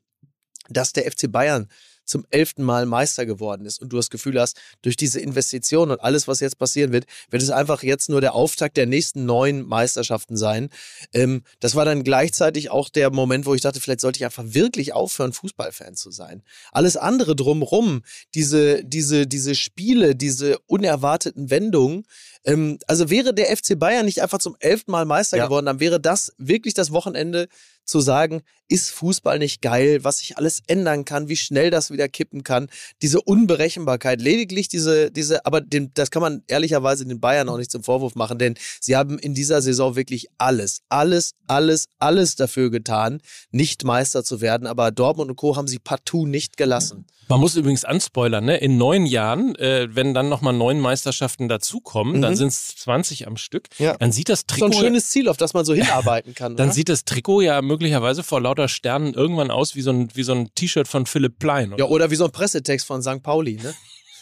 Dass 0.68 0.92
der 0.92 1.10
FC 1.10 1.32
Bayern 1.32 1.68
zum 2.06 2.24
elften 2.30 2.62
Mal 2.62 2.86
Meister 2.86 3.26
geworden 3.26 3.66
ist 3.66 3.82
und 3.82 3.92
du 3.92 3.96
das 3.96 4.10
Gefühl 4.10 4.40
hast, 4.40 4.56
durch 4.82 4.96
diese 4.96 5.20
Investition 5.20 5.90
und 5.90 6.00
alles, 6.00 6.28
was 6.28 6.40
jetzt 6.40 6.58
passieren 6.58 6.92
wird, 6.92 7.04
wird 7.30 7.42
es 7.42 7.50
einfach 7.50 7.82
jetzt 7.82 8.08
nur 8.08 8.20
der 8.20 8.34
Auftakt 8.34 8.76
der 8.76 8.86
nächsten 8.86 9.26
neun 9.26 9.66
Meisterschaften 9.66 10.36
sein. 10.36 10.70
Ähm, 11.12 11.42
das 11.60 11.74
war 11.74 11.84
dann 11.84 12.04
gleichzeitig 12.04 12.70
auch 12.70 12.88
der 12.88 13.10
Moment, 13.10 13.46
wo 13.46 13.54
ich 13.54 13.60
dachte, 13.60 13.80
vielleicht 13.80 14.00
sollte 14.00 14.18
ich 14.18 14.24
einfach 14.24 14.44
wirklich 14.46 14.92
aufhören, 14.92 15.32
Fußballfan 15.32 15.96
zu 15.96 16.10
sein. 16.10 16.42
Alles 16.72 16.96
andere 16.96 17.36
drumrum, 17.36 18.02
diese, 18.34 18.84
diese, 18.84 19.26
diese 19.26 19.54
Spiele, 19.54 20.14
diese 20.14 20.58
unerwarteten 20.66 21.50
Wendungen, 21.50 22.04
ähm, 22.46 22.78
also 22.86 23.10
wäre 23.10 23.34
der 23.34 23.54
FC 23.54 23.78
Bayern 23.78 24.06
nicht 24.06 24.22
einfach 24.22 24.38
zum 24.38 24.56
elften 24.60 24.92
Mal 24.92 25.04
Meister 25.04 25.36
Ja. 25.36 25.44
geworden, 25.46 25.66
dann 25.66 25.80
wäre 25.80 26.00
das 26.00 26.32
wirklich 26.38 26.74
das 26.74 26.92
Wochenende 26.92 27.48
zu 27.84 28.00
sagen, 28.00 28.42
ist 28.68 28.90
Fußball 28.90 29.38
nicht 29.38 29.62
geil, 29.62 30.02
was 30.02 30.18
sich 30.18 30.36
alles 30.38 30.60
ändern 30.66 31.04
kann, 31.04 31.28
wie 31.28 31.36
schnell 31.36 31.70
das 31.70 31.92
wieder 31.92 32.08
kippen 32.08 32.42
kann, 32.42 32.68
diese 33.00 33.20
Unberechenbarkeit, 33.20 34.20
lediglich 34.20 34.66
diese, 34.68 35.12
diese, 35.12 35.46
aber 35.46 35.60
den, 35.60 35.92
das 35.94 36.10
kann 36.10 36.20
man 36.22 36.42
ehrlicherweise 36.48 37.06
den 37.06 37.20
Bayern 37.20 37.48
auch 37.48 37.58
nicht 37.58 37.70
zum 37.70 37.84
Vorwurf 37.84 38.16
machen, 38.16 38.38
denn 38.38 38.54
sie 38.80 38.96
haben 38.96 39.18
in 39.20 39.34
dieser 39.34 39.62
Saison 39.62 39.94
wirklich 39.94 40.26
alles, 40.38 40.80
alles, 40.88 41.34
alles, 41.46 41.86
alles 42.00 42.34
dafür 42.34 42.70
getan, 42.70 43.20
nicht 43.52 43.84
Meister 43.84 44.24
zu 44.24 44.40
werden, 44.40 44.66
aber 44.66 44.90
Dortmund 44.90 45.30
und 45.30 45.36
Co. 45.36 45.54
haben 45.56 45.68
sie 45.68 45.78
partout 45.78 46.26
nicht 46.26 46.56
gelassen. 46.56 47.06
Man 47.28 47.40
muss 47.40 47.56
übrigens 47.56 47.84
anspoilern, 47.84 48.44
ne? 48.44 48.56
In 48.58 48.76
neun 48.76 49.04
Jahren, 49.04 49.56
äh, 49.56 49.88
wenn 49.90 50.14
dann 50.14 50.28
nochmal 50.28 50.52
neun 50.52 50.78
Meisterschaften 50.80 51.48
dazukommen, 51.48 52.22
dann 52.22 52.35
Sind 52.36 52.48
es 52.48 52.76
20 52.76 53.26
am 53.26 53.36
Stück. 53.36 53.68
Ja. 53.78 53.96
Dann 53.96 54.12
sieht 54.12 54.28
das 54.28 54.46
Trikot. 54.46 54.66
ein 54.66 54.72
schönes 54.72 55.10
Ziel, 55.10 55.28
auf 55.28 55.36
das 55.36 55.54
man 55.54 55.64
so 55.64 55.74
hinarbeiten 55.74 56.34
kann. 56.34 56.56
dann 56.56 56.68
oder? 56.68 56.74
sieht 56.74 56.88
das 56.88 57.04
Trikot 57.04 57.40
ja 57.40 57.62
möglicherweise 57.62 58.22
vor 58.22 58.40
lauter 58.40 58.68
Sternen 58.68 59.14
irgendwann 59.14 59.50
aus 59.50 59.74
wie 59.74 59.82
so 59.82 59.90
ein, 59.90 60.08
wie 60.14 60.22
so 60.22 60.32
ein 60.32 60.50
T-Shirt 60.54 60.88
von 60.88 61.06
Philipp 61.06 61.38
Plein. 61.38 61.74
ja, 61.76 61.86
oder 61.86 62.10
wie 62.10 62.16
so 62.16 62.24
ein 62.24 62.32
Pressetext 62.32 62.86
von 62.86 63.02
St. 63.02 63.22
Pauli, 63.22 63.56
ne? 63.62 63.74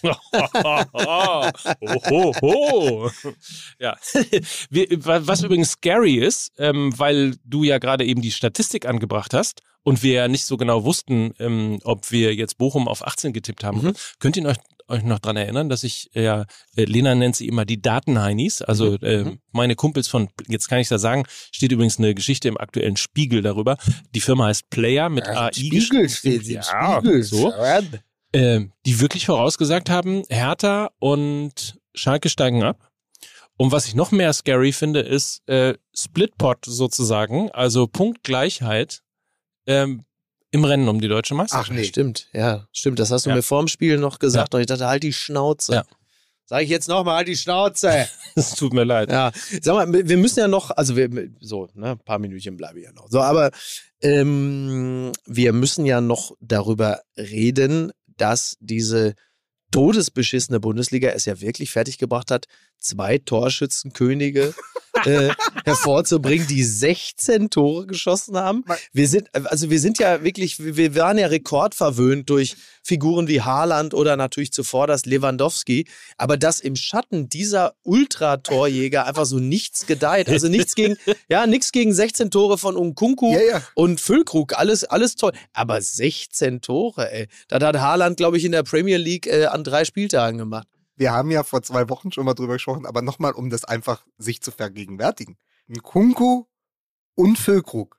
oh, 0.05 1.51
ho, 2.11 2.35
ho. 2.43 3.11
Ja. 3.79 3.97
Was 4.71 5.43
übrigens 5.43 5.73
scary 5.73 6.17
ist, 6.17 6.53
ähm, 6.59 6.93
weil 6.99 7.37
du 7.45 7.65
ja 7.65 7.79
gerade 7.79 8.05
eben 8.05 8.21
die 8.21 8.31
Statistik 8.31 8.87
angebracht 8.87 9.35
hast 9.35 9.63
und 9.83 10.03
wir 10.03 10.13
ja 10.15 10.29
nicht 10.29 10.45
so 10.47 10.57
genau 10.57 10.85
wussten, 10.85 11.33
ähm, 11.39 11.79
ob 11.85 12.11
wir 12.11 12.35
jetzt 12.35 12.59
Bochum 12.59 12.89
auf 12.89 13.07
18 13.07 13.33
getippt 13.33 13.65
haben. 13.65 13.83
Mhm. 13.83 13.93
Könnt 14.19 14.37
ihr 14.37 14.45
euch, 14.47 14.57
euch 14.89 15.03
noch 15.03 15.19
dran 15.19 15.37
erinnern, 15.37 15.69
dass 15.69 15.83
ich, 15.85 16.11
ja, 16.15 16.45
äh, 16.77 16.85
Lena 16.85 17.15
nennt 17.15 17.37
sie 17.37 17.49
immer 17.49 17.65
die 17.65 17.81
Datenheinis, 17.81 18.61
also 18.63 18.93
Mhm. 18.93 18.99
ähm, 19.03 19.39
meine 19.53 19.75
Kumpels 19.77 20.09
von, 20.09 20.29
jetzt 20.49 20.69
kann 20.69 20.79
ich 20.81 20.89
da 20.89 20.99
sagen, 20.99 21.25
steht 21.53 21.73
übrigens 21.73 21.99
eine 21.99 22.15
Geschichte 22.15 22.49
im 22.49 22.59
aktuellen 22.59 22.97
Spiegel 22.97 23.43
darüber. 23.43 23.77
Die 24.15 24.21
Firma 24.21 24.47
heißt 24.47 24.69
Player 24.71 25.09
mit 25.09 25.27
AI. 25.27 25.51
Spiegel 25.55 26.09
steht 26.09 26.45
sie. 26.45 26.55
Ja, 26.55 26.63
Spiegel. 27.01 27.23
so. 27.23 27.53
ähm, 28.33 28.73
die 28.85 29.01
wirklich 29.01 29.27
vorausgesagt 29.27 29.89
haben, 29.91 30.23
Hertha 30.29 30.91
und 30.99 31.79
Schalke 31.95 32.29
steigen 32.29 32.63
ab. 32.63 32.91
Und 33.57 33.71
was 33.71 33.87
ich 33.87 33.95
noch 33.95 34.11
mehr 34.11 34.33
scary 34.33 34.73
finde, 34.73 35.01
ist 35.01 35.49
äh, 35.49 35.75
Splitpot 35.97 36.65
sozusagen, 36.67 37.51
also 37.53 37.87
Punktgleichheit 37.87 39.03
ähm, 39.67 40.05
im 40.55 40.65
Rennen 40.65 40.89
um 40.89 41.01
die 41.01 41.09
deutsche 41.09 41.35
Meisterschaft. 41.35 41.71
Ach 41.71 41.75
nee. 41.75 41.85
Stimmt, 41.85 42.29
ja, 42.33 42.67
stimmt. 42.73 42.99
Das 43.01 43.11
hast 43.11 43.27
du 43.27 43.31
Ja. 43.31 43.37
mir 43.37 43.43
vorm 43.43 43.69
Spiel 43.69 43.99
noch 43.99 44.19
gesagt 44.21 44.55
und 44.55 44.61
ich 44.61 44.67
dachte, 44.67 44.87
halt 44.87 45.03
die 45.03 45.13
Schnauze. 45.13 45.73
Ja. 45.75 45.85
Sag 46.47 46.63
ich 46.63 46.69
jetzt 46.69 46.89
nochmal, 46.89 47.17
halt 47.17 47.29
die 47.29 47.37
Schnauze. 47.37 48.07
Es 48.37 48.55
tut 48.55 48.73
mir 48.73 48.85
leid. 48.85 49.11
ja, 49.11 49.33
sag 49.63 49.75
mal, 49.75 50.09
wir 50.09 50.17
müssen 50.17 50.39
ja 50.41 50.49
noch, 50.49 50.71
also 50.71 50.95
wir, 50.97 51.09
so, 51.41 51.69
ne, 51.75 51.93
ein 51.93 51.99
paar 51.99 52.19
Minütchen 52.19 52.57
bleibe 52.57 52.79
ich 52.81 52.85
ja 52.85 52.93
noch. 52.93 53.09
So, 53.11 53.21
aber 53.21 53.51
ähm, 54.03 55.13
wir 55.27 55.53
müssen 55.53 55.87
ja 55.87 56.01
noch 56.01 56.33
darüber 56.41 57.01
reden, 57.17 57.93
dass 58.17 58.57
diese 58.61 59.15
todesbeschissene 59.73 60.61
Bundesliga 60.61 61.09
es 61.11 61.25
ja 61.25 61.41
wirklich 61.41 61.71
fertiggebracht 61.73 62.31
hat, 62.31 62.47
zwei 62.85 63.19
Torschützenkönige 63.19 64.55
äh, 65.05 65.31
hervorzubringen, 65.65 66.47
die 66.47 66.63
16 66.63 67.51
Tore 67.51 67.87
geschossen 67.87 68.37
haben. 68.37 68.65
Wir 68.93 69.09
sind, 69.09 69.35
also 69.35 69.71
wir 69.71 69.81
sind 69.81 69.99
ja 69.99 70.23
wirklich, 70.23 70.59
wir 70.59 70.95
waren 70.95 71.19
ja 71.19 71.27
rekordverwöhnt 71.27 72.29
durch 72.31 72.57
Figuren 72.83 73.29
wie 73.29 73.41
Haaland 73.41 73.95
oder 73.95 74.17
natürlich 74.17 74.53
zuvor 74.53 74.87
das 74.87 75.07
Lewandowski. 75.07 75.87
Aber 76.19 76.37
dass 76.37 76.61
im 76.61 76.77
Schatten 76.77 77.29
dieser 77.29 77.75
Ultratorjäger 77.83 79.07
einfach 79.07 79.25
so 79.25 79.39
nichts 79.39 79.87
gedeiht. 79.87 80.29
Also 80.29 80.49
nichts 80.49 80.75
gegen, 80.75 80.97
ja, 81.29 81.47
nichts 81.47 81.73
gegen 81.73 81.93
16 81.93 82.31
Tore 82.31 82.59
von 82.59 82.77
Unkunku 82.77 83.33
Ja, 83.33 83.41
ja. 83.41 83.63
und 83.75 84.01
Füllkrug. 84.01 84.59
Alles, 84.59 84.85
alles 84.85 85.17
toll. 85.17 85.33
Aber 85.53 85.81
16 85.81 86.61
Tore, 86.61 87.11
ey. 87.11 87.29
Das 87.49 87.63
hat 87.63 87.81
Haaland, 87.81 88.17
glaube 88.19 88.37
ich, 88.37 88.45
in 88.45 88.53
der 88.53 88.63
Premier 88.63 88.99
League 88.99 89.27
äh, 89.27 89.47
an 89.47 89.65
drei 89.65 89.85
Spieltagen 89.85 90.39
gemacht. 90.39 90.69
Wir 90.97 91.13
haben 91.13 91.31
ja 91.31 91.43
vor 91.43 91.63
zwei 91.63 91.89
Wochen 91.89 92.13
schon 92.13 92.25
mal 92.25 92.35
drüber 92.35 92.55
gesprochen, 92.55 92.87
aber 92.87 93.03
nochmal, 93.03 93.33
um 93.33 93.51
das 93.51 93.65
einfach 93.65 94.05
sich 94.19 94.41
zu 94.43 94.51
vergegenwärtigen. 94.53 95.37
Nkunku 95.69 96.45
und 97.15 97.39
Füllkrug 97.39 97.99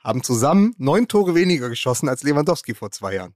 haben 0.00 0.22
zusammen 0.22 0.74
neun 0.78 1.08
Tore 1.08 1.34
weniger 1.34 1.68
geschossen 1.68 2.08
als 2.08 2.22
Lewandowski 2.22 2.74
vor 2.74 2.90
zwei 2.90 3.14
Jahren. 3.16 3.34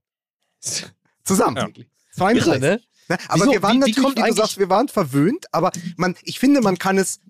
Zusammen. 1.25 1.57
Ja. 1.57 1.69
32. 2.17 2.47
Irre, 2.47 2.61
ne? 2.61 2.81
Ne? 3.09 3.19
Aber 3.29 3.41
Wieso? 3.43 3.53
wir 3.53 3.63
waren 3.63 3.73
Wie- 3.73 3.75
wie 3.75 3.79
natürlich, 3.91 4.03
kommt 4.03 4.17
wie, 4.19 4.29
du 4.31 4.35
sagst, 4.35 4.59
wir 4.59 4.69
waren 4.71 4.89
verwöhnt, 4.89 5.47
aber 5.53 5.73
man, 5.97 6.15
ich 6.23 6.39
finde, 6.39 6.61
man 6.61 6.79
kann 6.79 6.97
es, 6.97 7.21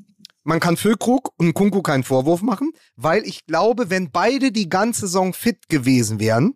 man 0.42 0.60
kann 0.60 0.76
Füllkrug 0.76 1.32
und 1.38 1.54
Kunku 1.54 1.82
keinen 1.82 2.04
Vorwurf 2.04 2.42
machen, 2.42 2.72
weil 2.96 3.24
ich 3.26 3.46
glaube, 3.46 3.88
wenn 3.90 4.10
beide 4.10 4.52
die 4.52 4.68
ganze 4.68 5.02
Saison 5.02 5.32
fit 5.32 5.68
gewesen 5.68 6.20
wären, 6.20 6.54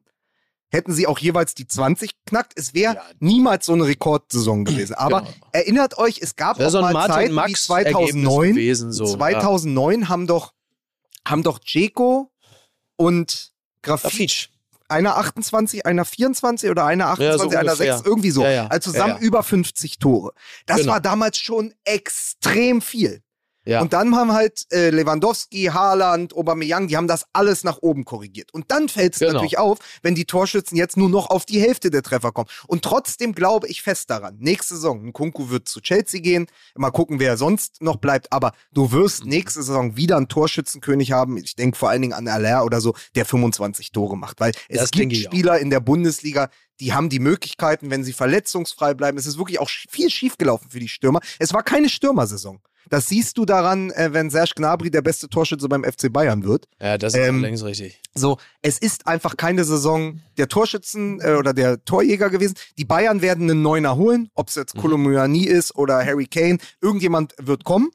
hätten 0.74 0.92
sie 0.92 1.06
auch 1.06 1.18
jeweils 1.18 1.54
die 1.54 1.66
20 1.66 2.10
knackt. 2.26 2.52
Es 2.56 2.74
wäre 2.74 3.00
niemals 3.20 3.64
so 3.66 3.72
eine 3.72 3.86
Rekordsaison 3.86 4.64
gewesen. 4.64 4.94
Aber 4.94 5.20
Genau. 5.22 5.32
erinnert 5.52 5.96
euch, 5.98 6.18
es 6.20 6.36
gab 6.36 6.60
auch 6.60 6.68
so 6.68 6.80
mal 6.80 6.92
Martin 6.92 7.12
Zeiten 7.14 7.30
wie 7.30 7.34
Max 7.34 7.64
2009. 7.64 8.50
gewesen, 8.50 8.92
so. 8.92 9.06
2009 9.06 10.08
haben 10.08 10.26
doch, 10.26 10.52
haben 11.26 11.42
doch 11.42 11.58
Dzeko 11.58 12.30
und 12.96 13.52
Grafit 13.82 14.10
Grafitsch. 14.10 14.48
einer 14.88 15.16
28, 15.16 15.86
einer 15.86 16.04
24 16.04 16.70
oder 16.70 16.84
einer 16.84 17.06
28, 17.08 17.40
so 17.52 17.56
einer 17.58 17.72
ungefähr. 17.72 17.96
6, 17.98 18.06
irgendwie 18.06 18.30
so. 18.30 18.42
Ja, 18.42 18.50
ja. 18.50 18.66
Also 18.68 18.90
zusammen 18.92 19.14
Ja, 19.14 19.20
ja. 19.20 19.22
über 19.26 19.42
50 19.42 19.98
Tore. 19.98 20.32
Das 20.66 20.78
Genau. 20.80 20.92
war 20.92 21.00
damals 21.00 21.38
schon 21.38 21.72
extrem 21.84 22.80
viel. 22.82 23.22
Ja. 23.66 23.80
Und 23.80 23.92
dann 23.94 24.14
haben 24.14 24.32
halt 24.32 24.66
äh, 24.72 24.90
Lewandowski, 24.90 25.64
Haaland, 25.72 26.36
Aubameyang, 26.36 26.86
die 26.88 26.96
haben 26.98 27.08
das 27.08 27.24
alles 27.32 27.64
nach 27.64 27.78
oben 27.80 28.04
korrigiert. 28.04 28.52
Und 28.52 28.70
dann 28.70 28.88
fällt 28.90 29.14
es 29.14 29.20
Genau. 29.20 29.32
natürlich 29.34 29.56
auf, 29.58 29.78
wenn 30.02 30.14
die 30.14 30.26
Torschützen 30.26 30.76
jetzt 30.76 30.96
nur 30.98 31.08
noch 31.08 31.30
auf 31.30 31.46
die 31.46 31.60
Hälfte 31.60 31.90
der 31.90 32.02
Treffer 32.02 32.30
kommen. 32.32 32.48
Und 32.66 32.82
trotzdem 32.84 33.34
glaube 33.34 33.66
ich 33.68 33.82
fest 33.82 34.10
daran. 34.10 34.36
Nächste 34.38 34.74
Saison, 34.74 35.12
Kunku 35.14 35.48
wird 35.48 35.66
zu 35.68 35.80
Chelsea 35.80 36.20
gehen. 36.20 36.46
Mal 36.76 36.90
gucken, 36.90 37.20
wer 37.20 37.36
sonst 37.38 37.80
noch 37.80 37.96
bleibt. 37.96 38.32
Aber 38.32 38.52
du 38.72 38.92
wirst 38.92 39.24
nächste 39.24 39.62
Saison 39.62 39.96
wieder 39.96 40.18
einen 40.18 40.28
Torschützenkönig 40.28 41.12
haben. 41.12 41.36
Ich 41.38 41.56
denke 41.56 41.78
vor 41.78 41.88
allen 41.88 42.02
Dingen 42.02 42.12
an 42.14 42.28
Aller 42.28 42.64
oder 42.66 42.80
so, 42.82 42.94
der 43.14 43.24
25 43.24 43.92
Tore 43.92 44.16
macht. 44.18 44.40
Weil 44.40 44.52
es 44.68 44.80
Das 44.80 44.90
gibt 44.90 45.10
auch. 45.14 45.16
Spieler 45.18 45.58
in 45.58 45.70
der 45.70 45.80
Bundesliga, 45.80 46.50
die 46.80 46.92
haben 46.92 47.08
die 47.08 47.18
Möglichkeiten, 47.20 47.90
wenn 47.90 48.04
sie 48.04 48.12
verletzungsfrei 48.12 48.92
bleiben. 48.94 49.16
Es 49.16 49.26
ist 49.26 49.38
wirklich 49.38 49.58
auch 49.60 49.70
viel 49.70 50.10
schiefgelaufen 50.10 50.70
für 50.70 50.80
die 50.80 50.88
Stürmer. 50.88 51.20
Es 51.38 51.54
war 51.54 51.62
keine 51.62 51.88
Stürmersaison. 51.88 52.60
Das 52.90 53.08
siehst 53.08 53.38
du 53.38 53.44
daran, 53.44 53.90
äh, 53.92 54.10
wenn 54.12 54.30
Serge 54.30 54.52
Gnabry 54.56 54.90
der 54.90 55.02
beste 55.02 55.28
Torschütze 55.28 55.68
beim 55.68 55.84
FC 55.84 56.12
Bayern 56.12 56.44
wird. 56.44 56.66
Ja, 56.80 56.98
das 56.98 57.14
ist 57.14 57.20
Ähm, 57.20 57.40
längst 57.42 57.64
richtig. 57.64 58.00
So, 58.14 58.38
es 58.62 58.78
ist 58.78 59.06
einfach 59.06 59.36
keine 59.36 59.64
Saison 59.64 60.20
der 60.38 60.48
Torschützen 60.48 61.20
äh, 61.20 61.34
oder 61.34 61.52
der 61.54 61.84
Torjäger 61.84 62.30
gewesen. 62.30 62.54
Die 62.78 62.84
Bayern 62.84 63.22
werden 63.22 63.50
einen 63.50 63.62
Neuner 63.62 63.96
holen, 63.96 64.28
ob 64.34 64.48
es 64.48 64.56
Mhm. 64.56 64.60
jetzt 64.62 64.76
Kolomouani 64.76 65.44
ist 65.44 65.74
oder 65.76 66.04
Harry 66.04 66.26
Kane. 66.26 66.58
Irgendjemand 66.80 67.34
wird 67.40 67.64
kommen 67.64 67.90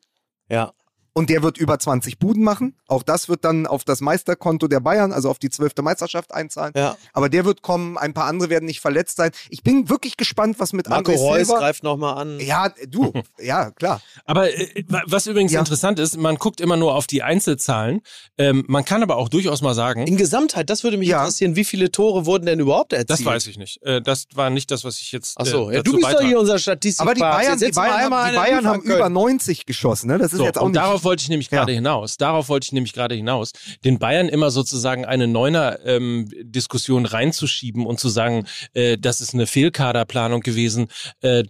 Ja. 0.49 0.73
Und 1.19 1.29
der 1.29 1.43
wird 1.43 1.57
über 1.57 1.77
20 1.77 2.17
Buden 2.17 2.43
machen. 2.43 2.75
Auch 2.87 3.03
das 3.03 3.27
wird 3.27 3.43
dann 3.43 3.67
auf 3.67 3.83
das 3.83 3.99
Meisterkonto 3.99 4.67
der 4.69 4.79
Bayern, 4.79 5.11
also 5.11 5.29
auf 5.29 5.37
die 5.37 5.49
zwölfte 5.49 5.81
Meisterschaft 5.81 6.33
einzahlen. 6.33 6.71
Ja. 6.77 6.95
Aber 7.11 7.27
der 7.27 7.43
wird 7.43 7.61
kommen, 7.61 7.97
ein 7.97 8.13
paar 8.13 8.25
andere 8.25 8.49
werden 8.49 8.65
nicht 8.65 8.79
verletzt 8.79 9.17
sein. 9.17 9.31
Ich 9.49 9.61
bin 9.63 9.89
wirklich 9.89 10.15
gespannt, 10.15 10.59
was 10.59 10.71
mit 10.71 10.87
Marco 10.87 11.11
André 11.11 11.17
Reus 11.17 11.47
Silva... 11.47 11.59
greift 11.59 11.83
nochmal 11.83 12.17
an. 12.17 12.39
Ja, 12.39 12.69
du, 12.87 13.11
ja, 13.39 13.71
klar. 13.71 14.01
Aber 14.25 14.49
äh, 14.57 14.83
wa- 14.87 15.03
was 15.07 15.27
übrigens 15.27 15.51
Ja. 15.51 15.59
interessant 15.59 15.99
ist, 15.99 16.15
man 16.17 16.37
guckt 16.37 16.61
immer 16.61 16.77
nur 16.77 16.95
auf 16.95 17.05
die 17.05 17.21
Einzelzahlen. 17.21 18.01
Ähm, 18.37 18.63
man 18.67 18.85
kann 18.85 19.03
aber 19.03 19.17
auch 19.17 19.27
durchaus 19.27 19.61
mal 19.61 19.73
sagen, 19.73 20.07
In 20.07 20.15
Gesamtheit, 20.15 20.69
das 20.69 20.83
würde 20.85 20.97
mich 20.97 21.09
Ja. 21.09 21.19
interessieren, 21.19 21.55
wie 21.57 21.65
viele 21.65 21.91
Tore 21.91 22.25
wurden 22.25 22.45
denn 22.45 22.59
überhaupt 22.61 22.93
erzielt? 22.93 23.09
das 23.09 23.25
weiß 23.25 23.47
ich 23.47 23.57
nicht. 23.57 23.83
Äh, 23.83 24.01
das 24.01 24.25
war 24.35 24.49
nicht 24.49 24.71
das, 24.71 24.85
was 24.85 24.99
ich 25.01 25.11
jetzt. 25.11 25.37
Äh, 25.39 25.43
ja, 25.45 25.81
du 25.83 25.91
bist 25.91 26.03
doch 26.03 26.09
beitrage. 26.11 26.27
hier 26.27 26.39
unser 26.39 26.59
Statistik. 26.59 27.01
Aber 27.01 27.13
die 27.13 27.19
Bayern, 27.21 27.59
die 27.59 27.69
Bayern, 27.71 28.13
haben, 28.13 28.31
die 28.31 28.37
Bayern 28.37 28.67
haben 28.67 28.81
über 28.83 28.97
können. 28.99 29.13
90 29.13 29.65
geschossen. 29.65 30.07
Ne? 30.07 30.17
Das 30.17 30.31
ist 30.31 30.37
So, 30.37 30.45
jetzt 30.45 30.57
auch 30.57 30.67
nicht... 30.67 30.75
darauf 30.77 31.03
wollte 31.09 31.23
ich 31.23 31.29
nämlich 31.29 31.49
gerade 31.49 31.71
Ja. 31.71 31.75
hinaus. 31.77 32.17
Darauf 32.17 32.47
wollte 32.49 32.65
ich 32.65 32.71
nämlich 32.71 32.93
gerade 32.93 33.15
hinaus. 33.15 33.51
Den 33.83 33.97
Bayern 33.97 34.29
immer 34.29 34.51
sozusagen 34.51 35.05
eine 35.05 35.27
Neuner-Diskussion 35.27 37.05
reinzuschieben 37.05 37.85
und 37.85 37.99
zu 37.99 38.09
sagen, 38.09 38.45
äh, 38.73 38.97
das 38.97 39.21
ist 39.21 39.33
eine 39.33 39.47
Fehlkaderplanung 39.47 40.41
gewesen. 40.41 40.87
Äh, 41.21 41.43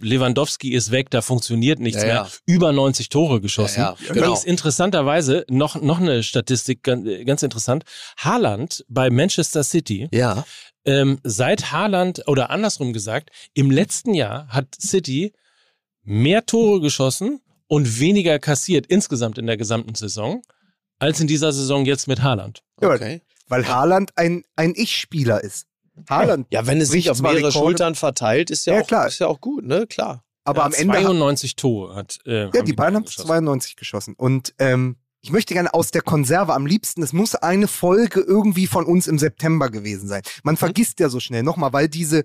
Lewandowski 0.00 0.72
ist 0.74 0.90
weg, 0.90 1.10
da 1.10 1.22
funktioniert 1.22 1.78
nichts 1.80 2.02
Ja, 2.02 2.06
mehr. 2.06 2.14
ja. 2.14 2.28
Über 2.46 2.72
90 2.72 3.08
Tore 3.08 3.40
geschossen. 3.40 3.80
Ja, 3.80 3.96
ja, 3.98 4.14
Übrigens 4.14 4.42
genau. 4.42 4.50
interessanterweise 4.52 5.44
noch, 5.48 5.80
noch 5.80 6.00
eine 6.00 6.22
Statistik, 6.22 6.82
ganz, 6.82 7.06
ganz 7.24 7.42
interessant. 7.42 7.84
Haaland 8.18 8.84
bei 8.88 9.10
Manchester 9.10 9.64
City 9.64 10.08
Ja. 10.12 10.44
ähm, 10.84 11.18
seit 11.24 11.72
Haaland 11.72 12.22
oder 12.26 12.50
andersrum 12.50 12.92
gesagt, 12.92 13.30
im 13.54 13.70
letzten 13.70 14.14
Jahr 14.14 14.48
hat 14.48 14.66
City 14.80 15.32
mehr 16.04 16.46
Tore 16.46 16.80
geschossen 16.80 17.40
und 17.68 18.00
weniger 18.00 18.38
kassiert 18.38 18.86
insgesamt 18.86 19.38
in 19.38 19.46
der 19.46 19.56
gesamten 19.56 19.94
Saison 19.94 20.42
als 20.98 21.20
in 21.20 21.26
dieser 21.28 21.52
Saison 21.52 21.84
jetzt 21.84 22.08
mit 22.08 22.22
Haaland. 22.22 22.62
Ja, 22.82 22.90
Okay. 22.90 23.22
Weil 23.50 23.66
Haaland 23.66 24.10
ein, 24.16 24.42
ein 24.56 24.74
Ich-Spieler 24.76 25.42
ist. 25.42 25.66
Haaland, 26.10 26.46
Ja, 26.50 26.66
wenn 26.66 26.80
es 26.82 26.90
sich 26.90 27.10
auf 27.10 27.20
mehrere 27.22 27.36
Rekorde, 27.38 27.52
Schultern 27.52 27.94
verteilt, 27.94 28.50
ist 28.50 28.66
ja, 28.66 28.74
Ja, 28.74 28.82
auch, 28.82 28.86
klar. 28.86 29.06
ist 29.08 29.18
ja 29.20 29.26
auch 29.26 29.40
gut, 29.40 29.64
ne? 29.64 29.86
Klar. 29.86 30.22
aber 30.44 30.64
am 30.64 30.72
Ende... 30.74 30.98
92 30.98 31.56
Tore 31.56 31.94
hat. 31.94 32.18
Äh, 32.26 32.50
Ja, 32.54 32.62
die 32.62 32.72
Bayern 32.74 32.96
haben 32.96 33.04
geschossen. 33.04 33.26
92 33.26 33.76
geschossen. 33.76 34.14
Und 34.18 34.54
ähm, 34.58 34.96
ich 35.22 35.30
möchte 35.32 35.54
gerne 35.54 35.72
aus 35.74 35.90
der 35.90 36.02
Konserve 36.02 36.52
am 36.54 36.66
liebsten, 36.66 37.02
es 37.02 37.12
muss 37.14 37.34
eine 37.34 37.68
Folge 37.68 38.20
irgendwie 38.20 38.66
von 38.66 38.84
uns 38.84 39.06
im 39.06 39.18
September 39.18 39.70
gewesen 39.70 40.08
sein. 40.08 40.22
Man 40.42 40.54
Mhm. 40.54 40.58
vergisst 40.58 41.00
ja 41.00 41.08
so 41.08 41.18
schnell 41.20 41.42
nochmal, 41.42 41.72
weil 41.72 41.88
diese 41.88 42.24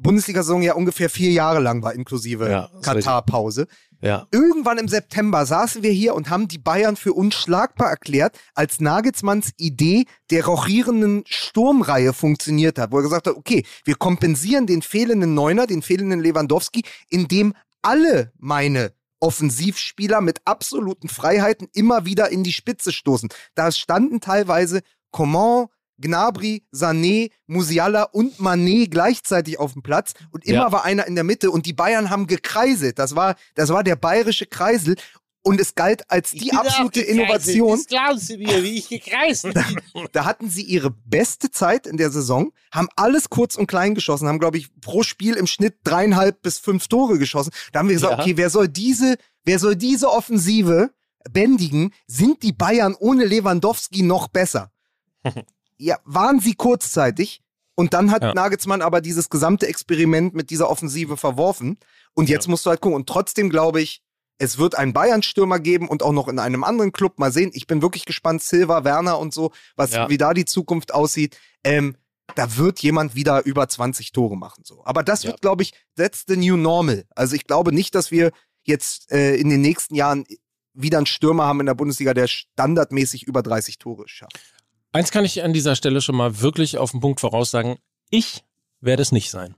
Bundesliga-Saison 0.00 0.62
ja 0.62 0.74
ungefähr 0.74 1.10
vier 1.10 1.30
Jahre 1.30 1.60
lang 1.60 1.82
war, 1.82 1.94
inklusive 1.94 2.50
Ja, 2.50 2.70
Katar-Pause. 2.82 3.66
Ja. 4.00 4.26
Irgendwann 4.30 4.78
im 4.78 4.88
September 4.88 5.44
saßen 5.44 5.82
wir 5.82 5.90
hier 5.90 6.14
und 6.14 6.30
haben 6.30 6.46
die 6.46 6.58
Bayern 6.58 6.96
für 6.96 7.12
unschlagbar 7.12 7.90
erklärt, 7.90 8.38
als 8.54 8.80
Nagelsmanns 8.80 9.50
Idee 9.56 10.04
der 10.30 10.46
rochierenden 10.46 11.24
Sturmreihe 11.26 12.12
funktioniert 12.12 12.78
hat, 12.78 12.92
wo 12.92 12.98
er 12.98 13.02
gesagt 13.02 13.26
hat, 13.26 13.36
okay, 13.36 13.64
wir 13.84 13.96
kompensieren 13.96 14.66
den 14.66 14.82
fehlenden 14.82 15.34
Neuner, 15.34 15.66
den 15.66 15.82
fehlenden 15.82 16.20
Lewandowski, 16.20 16.84
indem 17.08 17.54
alle 17.82 18.32
meine 18.38 18.92
Offensivspieler 19.20 20.20
mit 20.20 20.40
absoluten 20.44 21.08
Freiheiten 21.08 21.68
immer 21.72 22.04
wieder 22.04 22.30
in 22.30 22.44
die 22.44 22.52
Spitze 22.52 22.92
stoßen. 22.92 23.30
Da 23.54 23.72
standen 23.72 24.20
teilweise 24.20 24.82
Coman, 25.10 25.66
Gnabry, 26.00 26.62
Sané, 26.72 27.30
Musiala 27.46 28.04
und 28.04 28.36
Mané 28.38 28.88
gleichzeitig 28.88 29.58
auf 29.58 29.72
dem 29.72 29.82
Platz 29.82 30.14
und 30.30 30.44
immer 30.46 30.54
Ja. 30.64 30.72
war 30.72 30.84
einer 30.84 31.06
in 31.06 31.14
der 31.14 31.24
Mitte 31.24 31.50
und 31.50 31.66
die 31.66 31.72
Bayern 31.72 32.10
haben 32.10 32.26
gekreiselt. 32.26 32.98
Das 32.98 33.16
war, 33.16 33.34
das 33.54 33.70
war 33.70 33.82
der 33.84 33.96
bayerische 33.96 34.46
Kreisel 34.46 34.96
und 35.42 35.60
es 35.60 35.74
galt 35.74 36.10
als 36.10 36.32
die 36.32 36.52
absolute 36.52 37.00
gekreiselt. 37.00 37.08
Innovation. 37.24 37.76
Das 37.78 37.86
glaubst 37.86 38.28
du 38.30 38.36
mir, 38.38 38.62
wie 38.62 38.78
ich 38.78 38.88
gekreist 38.88 39.44
bin. 39.44 39.54
Da 40.12 40.24
hatten 40.24 40.48
sie 40.50 40.62
ihre 40.62 40.90
beste 40.90 41.50
Zeit 41.50 41.86
in 41.86 41.96
der 41.96 42.10
Saison, 42.10 42.52
haben 42.72 42.88
alles 42.96 43.30
kurz 43.30 43.56
und 43.56 43.66
klein 43.66 43.94
geschossen, 43.94 44.28
haben, 44.28 44.38
glaube 44.38 44.58
ich, 44.58 44.68
pro 44.80 45.02
Spiel 45.02 45.34
im 45.34 45.46
Schnitt 45.46 45.76
dreieinhalb 45.84 46.42
bis 46.42 46.58
fünf 46.58 46.86
Tore 46.88 47.18
geschossen. 47.18 47.50
Da 47.72 47.80
haben 47.80 47.88
wir 47.88 47.94
gesagt, 47.96 48.18
Ja. 48.18 48.22
okay, 48.22 48.36
wer 48.36 48.50
soll 48.50 48.68
diese, 48.68 49.16
wer 49.44 49.58
soll 49.58 49.74
diese 49.76 50.10
Offensive 50.10 50.90
bändigen? 51.30 51.92
Sind 52.06 52.42
die 52.42 52.52
Bayern 52.52 52.94
ohne 52.98 53.24
Lewandowski 53.24 54.02
noch 54.02 54.28
besser? 54.28 54.70
ja, 55.78 55.98
waren 56.04 56.40
sie 56.40 56.54
kurzzeitig. 56.54 57.40
Und 57.74 57.94
dann 57.94 58.10
hat 58.10 58.22
Ja. 58.22 58.34
Nagelsmann 58.34 58.82
aber 58.82 59.00
dieses 59.00 59.30
gesamte 59.30 59.68
Experiment 59.68 60.34
mit 60.34 60.50
dieser 60.50 60.68
Offensive 60.68 61.16
verworfen. 61.16 61.78
Und 62.14 62.28
jetzt 62.28 62.48
musst 62.48 62.66
du 62.66 62.70
halt 62.70 62.80
gucken. 62.80 62.96
Und 62.96 63.08
trotzdem 63.08 63.50
glaube 63.50 63.80
ich, 63.80 64.02
es 64.38 64.58
wird 64.58 64.76
einen 64.76 64.92
Bayern-Stürmer 64.92 65.58
geben 65.60 65.88
und 65.88 66.02
auch 66.02 66.12
noch 66.12 66.26
in 66.28 66.38
einem 66.40 66.64
anderen 66.64 66.92
Club. 66.92 67.18
Mal 67.18 67.32
sehen. 67.32 67.50
Ich 67.54 67.66
bin 67.68 67.80
wirklich 67.82 68.04
gespannt. 68.04 68.42
Silva, 68.42 68.82
Werner 68.84 69.18
und 69.18 69.32
so, 69.32 69.52
was, 69.76 69.92
Ja. 69.92 70.08
wie 70.08 70.18
da 70.18 70.34
die 70.34 70.44
Zukunft 70.44 70.92
aussieht. 70.92 71.38
Ähm, 71.64 71.96
da 72.34 72.56
wird 72.56 72.80
jemand 72.80 73.14
wieder 73.14 73.44
über 73.46 73.68
20 73.68 74.12
Tore 74.12 74.36
machen. 74.36 74.62
So. 74.64 74.84
Aber 74.84 75.02
das 75.04 75.22
Ja. 75.22 75.30
wird, 75.30 75.40
glaube 75.40 75.62
ich, 75.62 75.72
that's 75.96 76.24
the 76.28 76.36
new 76.36 76.56
normal. 76.56 77.04
Also 77.14 77.36
ich 77.36 77.44
glaube 77.44 77.72
nicht, 77.72 77.94
dass 77.94 78.10
wir 78.10 78.32
jetzt 78.64 79.10
äh, 79.12 79.36
in 79.36 79.48
den 79.50 79.60
nächsten 79.60 79.94
Jahren 79.94 80.24
wieder 80.74 80.98
einen 80.98 81.06
Stürmer 81.06 81.44
haben 81.46 81.60
in 81.60 81.66
der 81.66 81.74
Bundesliga, 81.74 82.12
der 82.14 82.26
standardmäßig 82.28 83.22
über 83.24 83.42
30 83.42 83.78
Tore 83.78 84.08
schafft. 84.08 84.38
Eins 84.98 85.12
kann 85.12 85.24
ich 85.24 85.44
an 85.44 85.52
dieser 85.52 85.76
Stelle 85.76 86.00
schon 86.00 86.16
mal 86.16 86.40
wirklich 86.40 86.76
auf 86.76 86.90
den 86.90 86.98
Punkt 86.98 87.20
voraussagen. 87.20 87.76
Ich 88.10 88.42
werde 88.80 89.00
es 89.00 89.12
nicht 89.12 89.30
sein. 89.30 89.54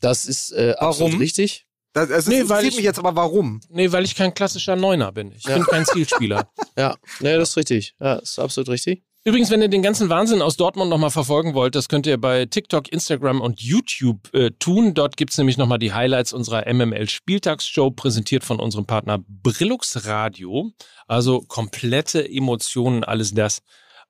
Das 0.00 0.24
ist 0.24 0.52
äh, 0.52 0.74
absolut 0.78 1.12
Warum? 1.14 1.20
richtig. 1.20 1.66
Das, 1.94 2.08
das 2.08 2.26
Nee, 2.28 2.34
weil 2.34 2.40
interessiert 2.42 2.70
ich- 2.70 2.76
mich 2.76 2.84
jetzt 2.84 3.00
aber 3.00 3.16
warum. 3.16 3.60
Nee, 3.70 3.90
weil 3.90 4.04
ich 4.04 4.14
kein 4.14 4.34
klassischer 4.34 4.76
Neuner 4.76 5.10
bin. 5.10 5.32
Ich 5.32 5.42
bin 5.42 5.64
kein 5.64 5.84
Zielspieler. 5.84 6.48
Ja, 6.78 6.94
nee, 7.18 7.36
das 7.36 7.50
ist 7.50 7.56
richtig. 7.56 7.94
Ja, 8.00 8.14
das 8.20 8.30
ist 8.30 8.38
absolut 8.38 8.68
richtig. 8.68 9.02
Übrigens, 9.24 9.50
wenn 9.50 9.60
ihr 9.62 9.68
den 9.68 9.82
ganzen 9.82 10.08
Wahnsinn 10.08 10.40
aus 10.42 10.56
Dortmund 10.56 10.90
nochmal 10.90 11.10
verfolgen 11.10 11.54
wollt, 11.54 11.74
das 11.74 11.88
könnt 11.88 12.06
ihr 12.06 12.18
bei 12.20 12.46
TikTok, 12.46 12.88
Instagram 12.90 13.40
und 13.40 13.60
YouTube 13.60 14.32
äh, 14.32 14.50
tun. 14.58 14.94
Dort 14.94 15.16
gibt's 15.16 15.38
nämlich 15.38 15.58
nochmal 15.58 15.78
die 15.78 15.92
Highlights 15.92 16.32
unserer 16.32 16.64
MML-Spieltagsshow, 16.72 17.90
präsentiert 17.90 18.42
von 18.44 18.58
unserem 18.58 18.86
Partner 18.86 19.18
Brillux 19.28 20.06
Radio. 20.06 20.70
Also 21.06 21.40
komplette 21.42 22.26
Emotionen, 22.28 23.04
alles 23.04 23.34
das 23.34 23.60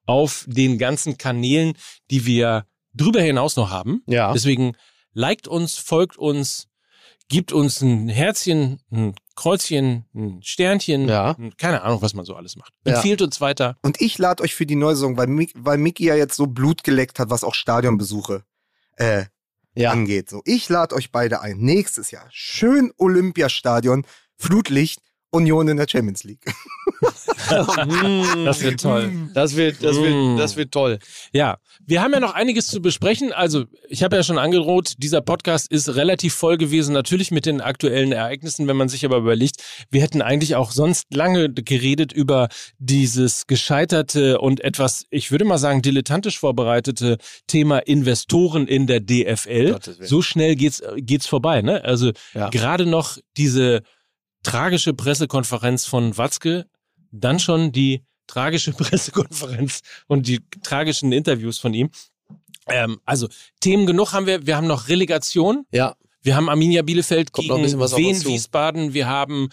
auf 0.06 0.44
den 0.48 0.78
ganzen 0.78 1.18
Kanälen, 1.18 1.74
die 2.10 2.26
wir 2.26 2.66
drüber 2.94 3.20
hinaus 3.22 3.56
noch 3.56 3.70
haben. 3.70 4.02
Ja. 4.06 4.32
Deswegen 4.32 4.76
liked 5.12 5.46
uns, 5.48 5.76
folgt 5.78 6.16
uns, 6.18 6.68
gibt 7.28 7.52
uns 7.52 7.80
ein 7.80 8.08
Herzchen, 8.08 8.80
ein 8.90 9.14
Kreuzchen, 9.36 10.04
ein 10.14 10.42
Sternchen, 10.42 11.08
Ja. 11.08 11.32
ein- 11.38 11.56
keine 11.56 11.82
Ahnung, 11.82 12.02
was 12.02 12.12
man 12.14 12.24
so 12.26 12.34
alles 12.34 12.56
macht. 12.56 12.74
Ja. 12.86 12.94
Empfiehlt 12.96 13.22
uns 13.22 13.40
weiter. 13.40 13.76
Und 13.82 14.00
ich 14.00 14.18
lade 14.18 14.42
euch 14.42 14.54
für 14.54 14.66
die 14.66 14.74
neue 14.76 14.94
Saison, 14.94 15.16
weil, 15.16 15.26
Mick, 15.28 15.52
weil 15.56 15.78
Mickey 15.78 16.04
ja 16.04 16.14
jetzt 16.16 16.36
so 16.36 16.46
Blut 16.46 16.84
geleckt 16.84 17.18
hat, 17.18 17.30
was 17.30 17.44
auch 17.44 17.54
Stadionbesuche 17.54 18.44
äh, 18.96 19.24
Ja. 19.74 19.90
angeht. 19.92 20.28
So, 20.28 20.42
ich 20.44 20.68
lade 20.68 20.94
euch 20.94 21.10
beide 21.12 21.40
ein. 21.40 21.56
Nächstes 21.58 22.10
Jahr 22.10 22.26
schön 22.30 22.92
Olympiastadion, 22.98 24.04
Flutlicht, 24.36 25.00
Union 25.30 25.68
in 25.68 25.78
der 25.78 25.88
Champions 25.88 26.24
League. 26.24 26.44
Das 27.48 28.62
wird 28.62 28.80
toll. 28.80 29.12
Das 29.34 29.56
wird, 29.56 29.82
das 29.82 29.96
Mm. 29.96 30.02
wird, 30.02 30.40
das 30.40 30.56
wird 30.56 30.72
toll. 30.72 30.98
Ja, 31.32 31.58
wir 31.86 32.02
haben 32.02 32.12
ja 32.12 32.20
noch 32.20 32.34
einiges 32.34 32.66
zu 32.66 32.80
besprechen. 32.80 33.32
Also, 33.32 33.64
ich 33.88 34.02
habe 34.02 34.16
ja 34.16 34.22
schon 34.22 34.38
angedroht, 34.38 34.94
dieser 34.98 35.20
Podcast 35.20 35.70
ist 35.70 35.94
relativ 35.94 36.34
voll 36.34 36.56
gewesen, 36.56 36.92
natürlich 36.92 37.30
mit 37.30 37.46
den 37.46 37.60
aktuellen 37.60 38.12
Ereignissen. 38.12 38.66
Wenn 38.68 38.76
man 38.76 38.88
sich 38.88 39.04
aber 39.04 39.18
überlegt, 39.18 39.62
wir 39.90 40.00
hätten 40.02 40.22
eigentlich 40.22 40.56
auch 40.56 40.72
sonst 40.72 41.04
lange 41.14 41.50
geredet 41.52 42.12
über 42.12 42.48
dieses 42.78 43.46
gescheiterte 43.46 44.38
und 44.40 44.60
etwas, 44.62 45.04
ich 45.10 45.30
würde 45.30 45.44
mal 45.44 45.58
sagen, 45.58 45.82
dilettantisch 45.82 46.38
vorbereitete 46.38 47.18
Thema 47.46 47.78
Investoren 47.78 48.66
in 48.66 48.86
der 48.86 49.00
DFL. 49.00 49.78
So 50.00 50.22
schnell 50.22 50.56
geht's, 50.56 50.82
geht's 50.96 51.26
vorbei, 51.26 51.62
ne? 51.62 51.84
Also, 51.84 52.12
Ja. 52.34 52.48
gerade 52.50 52.86
noch 52.86 53.18
diese 53.36 53.82
tragische 54.42 54.92
Pressekonferenz 54.92 55.84
von 55.86 56.16
Watzke, 56.18 56.66
dann 57.12 57.38
schon 57.38 57.72
die 57.72 58.02
tragische 58.26 58.72
Pressekonferenz 58.76 59.80
und 60.08 60.26
die 60.26 60.40
tragischen 60.62 61.12
Interviews 61.12 61.58
von 61.58 61.74
ihm. 61.74 61.90
Ähm, 62.66 63.00
also 63.04 63.28
Themen 63.60 63.86
genug 63.86 64.12
haben 64.12 64.26
wir. 64.26 64.46
Wir 64.46 64.56
haben 64.56 64.66
noch 64.66 64.88
Relegation. 64.88 65.66
Ja. 65.70 65.96
Wir 66.22 66.36
haben 66.36 66.48
Arminia 66.48 66.82
Bielefeld 66.82 67.32
Kommt 67.32 67.48
noch 67.48 67.56
ein 67.56 67.62
gegen 67.62 67.66
bisschen 67.66 67.80
was 67.80 67.92
auf 67.92 67.98
Wien. 67.98 68.24
Wiesbaden. 68.24 68.94
Wir 68.94 69.08
haben 69.08 69.48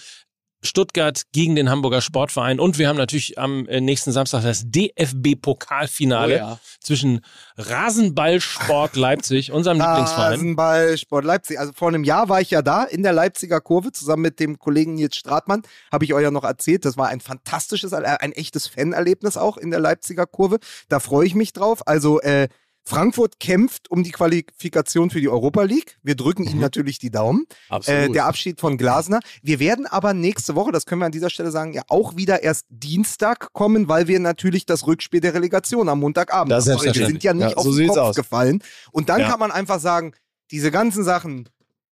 Stuttgart 0.62 1.24
gegen 1.32 1.56
den 1.56 1.70
Hamburger 1.70 2.02
Sportverein 2.02 2.60
und 2.60 2.78
wir 2.78 2.90
haben 2.90 2.98
natürlich 2.98 3.38
am 3.40 3.66
äh, 3.68 3.80
nächsten 3.82 4.12
Samstag 4.12 4.44
das 4.44 4.64
DFB-Pokalfinale 4.66 6.36
Oh 6.36 6.38
ja. 6.38 6.60
zwischen 6.82 7.22
Rasenballsport 7.58 8.96
Leipzig, 8.96 9.52
unserem 9.52 9.78
Lieblingsverein. 9.80 10.34
Rasenball, 10.34 10.98
Sport 10.98 11.26
Leipzig. 11.26 11.60
Also 11.60 11.72
vor 11.74 11.88
einem 11.88 12.04
Jahr 12.04 12.30
war 12.30 12.42
ich 12.42 12.52
ja 12.52 12.62
da 12.62 12.84
in 12.84 13.04
der 13.04 13.14
Leipziger 13.14 13.62
Kurve 13.62 13.92
zusammen 13.92 14.22
mit 14.24 14.40
dem 14.40 14.60
Kollegen 14.60 14.96
Nils 14.96 15.16
Stratmann. 15.16 15.62
Habe 15.92 16.06
ich 16.06 16.14
euch 16.14 16.24
ja 16.24 16.32
noch 16.32 16.44
erzählt. 16.44 16.86
Das 16.86 16.98
war 16.98 17.08
ein 17.08 17.22
fantastisches, 17.22 17.94
ein 17.94 18.32
echtes 18.34 18.68
Fanerlebnis 18.68 19.38
auch 19.38 19.58
in 19.58 19.72
der 19.72 19.80
Leipziger 19.80 20.26
Kurve. 20.26 20.60
Da 20.90 21.00
freue 21.00 21.26
ich 21.26 21.36
mich 21.36 21.54
drauf. 21.54 21.88
Also 21.88 22.20
äh, 22.22 22.48
Frankfurt 22.86 23.40
kämpft 23.40 23.92
um 23.92 24.04
die 24.04 24.12
Qualifikation 24.12 25.10
für 25.12 25.20
die 25.20 25.30
Europa 25.30 25.62
League. 25.64 25.98
Wir 26.02 26.16
drücken 26.16 26.44
ihnen 26.44 26.60
natürlich 26.60 26.98
die 26.98 27.12
Daumen. 27.12 27.46
Absolut. 27.70 28.10
Äh, 28.10 28.12
der 28.14 28.26
Abschied 28.26 28.60
von 28.60 28.78
Glasner. 28.78 29.20
Wir 29.44 29.60
werden 29.60 29.86
aber 29.86 30.14
nächste 30.16 30.56
Woche, 30.56 30.72
das 30.72 30.86
können 30.88 31.02
wir 31.02 31.06
an 31.06 31.12
dieser 31.12 31.30
Stelle 31.30 31.52
sagen, 31.52 31.74
ja 31.74 31.84
auch 31.90 32.16
wieder 32.16 32.42
erst 32.42 32.66
Dienstag 32.70 33.54
kommen, 33.54 33.88
weil 33.88 34.08
wir 34.08 34.20
natürlich 34.20 34.66
das 34.66 34.88
Rückspiel 34.88 35.20
der 35.22 35.36
Relegation 35.36 35.88
am 35.88 36.00
Montagabend 36.00 36.52
Das 36.52 36.66
ist 36.66 36.74
haben. 36.78 36.96
Wir 36.96 37.06
sind 37.06 37.24
ja 37.24 37.34
nicht 37.34 37.52
Ja, 37.52 37.58
auf 37.58 37.64
so 37.64 37.76
den 37.76 37.88
Kopf 37.90 37.98
aus. 37.98 38.16
gefallen. 38.16 38.64
Und 38.92 39.10
dann 39.10 39.22
Ja. 39.22 39.30
kann 39.30 39.40
man 39.40 39.52
einfach 39.52 39.80
sagen, 39.80 40.14
diese 40.50 40.72
ganzen 40.72 41.04
Sachen, 41.04 41.48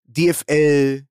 DFL, 0.06 1.06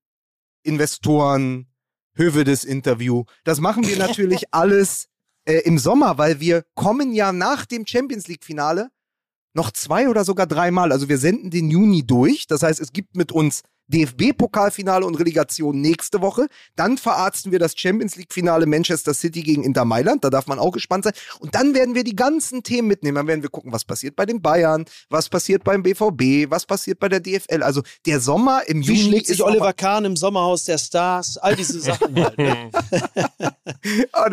Investoren, 0.64 1.68
Hövedes 2.14 2.64
Interview, 2.64 3.24
das 3.44 3.60
machen 3.60 3.86
wir 3.86 3.96
natürlich 3.98 4.44
alles 4.52 5.06
äh, 5.44 5.58
im 5.60 5.78
Sommer, 5.78 6.18
weil 6.18 6.40
wir 6.40 6.64
kommen 6.74 7.12
ja 7.12 7.30
nach 7.32 7.66
dem 7.66 7.86
Champions 7.86 8.26
League 8.26 8.42
Finale 8.44 8.90
noch 9.56 9.72
zwei 9.72 10.08
oder 10.08 10.24
sogar 10.24 10.46
dreimal. 10.46 10.92
Also 10.92 11.08
wir 11.08 11.18
senden 11.18 11.50
den 11.50 11.70
Juni 11.70 12.06
durch. 12.06 12.46
Das 12.46 12.62
heißt, 12.62 12.78
es 12.78 12.92
gibt 12.92 13.16
mit 13.16 13.32
uns 13.32 13.62
DFB-Pokalfinale 13.88 15.06
und 15.06 15.14
Relegation 15.14 15.80
nächste 15.80 16.20
Woche. 16.20 16.46
Dann 16.74 16.98
verarzten 16.98 17.52
wir 17.52 17.58
das 17.58 17.74
Champions 17.76 18.16
League-Finale 18.16 18.66
Manchester 18.66 19.14
City 19.14 19.42
gegen 19.42 19.62
Inter 19.62 19.84
Mailand. 19.84 20.24
Da 20.24 20.30
darf 20.30 20.46
man 20.46 20.58
auch 20.58 20.72
gespannt 20.72 21.04
sein. 21.04 21.14
Und 21.38 21.54
dann 21.54 21.74
werden 21.74 21.94
wir 21.94 22.04
die 22.04 22.16
ganzen 22.16 22.62
Themen 22.62 22.88
mitnehmen. 22.88 23.14
Dann 23.14 23.26
werden 23.28 23.42
wir 23.42 23.48
gucken, 23.48 23.72
was 23.72 23.84
passiert 23.84 24.16
bei 24.16 24.26
den 24.26 24.42
Bayern, 24.42 24.84
was 25.08 25.28
passiert 25.28 25.64
beim 25.64 25.82
BVB, 25.82 26.50
was 26.50 26.66
passiert 26.66 26.98
bei 26.98 27.08
der 27.08 27.20
DFL. 27.20 27.62
Also 27.62 27.82
der 28.04 28.20
Sommer 28.20 28.62
im 28.66 28.82
Wie 28.82 28.92
Juni 28.92 29.08
schlägt 29.08 29.26
sich 29.28 29.38
ist 29.38 29.42
Oliver 29.42 29.72
Kahn 29.72 30.04
im 30.04 30.16
Sommerhaus 30.16 30.64
der 30.64 30.78
Stars? 30.78 31.38
All 31.38 31.56
diese 31.56 31.80
Sachen 31.80 32.14
halt. 32.22 32.38
Ne? 32.38 32.70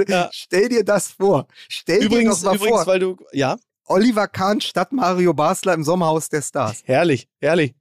Ja. 0.07 0.29
Stell 0.33 0.69
dir 0.69 0.83
das 0.83 1.09
vor. 1.09 1.47
Stell 1.69 2.03
übrigens, 2.03 2.39
dir 2.39 2.45
doch 2.45 2.51
mal 2.51 2.55
übrigens, 2.55 2.77
vor. 2.77 2.87
weil 2.87 2.99
du, 2.99 3.17
ja, 3.31 3.57
Oliver 3.85 4.27
Kahn 4.27 4.61
statt 4.61 4.91
Mario 4.91 5.33
Basler 5.33 5.73
im 5.73 5.83
Sommerhaus 5.83 6.29
der 6.29 6.41
Stars. 6.41 6.83
herrlich, 6.85 7.27
herrlich. 7.39 7.73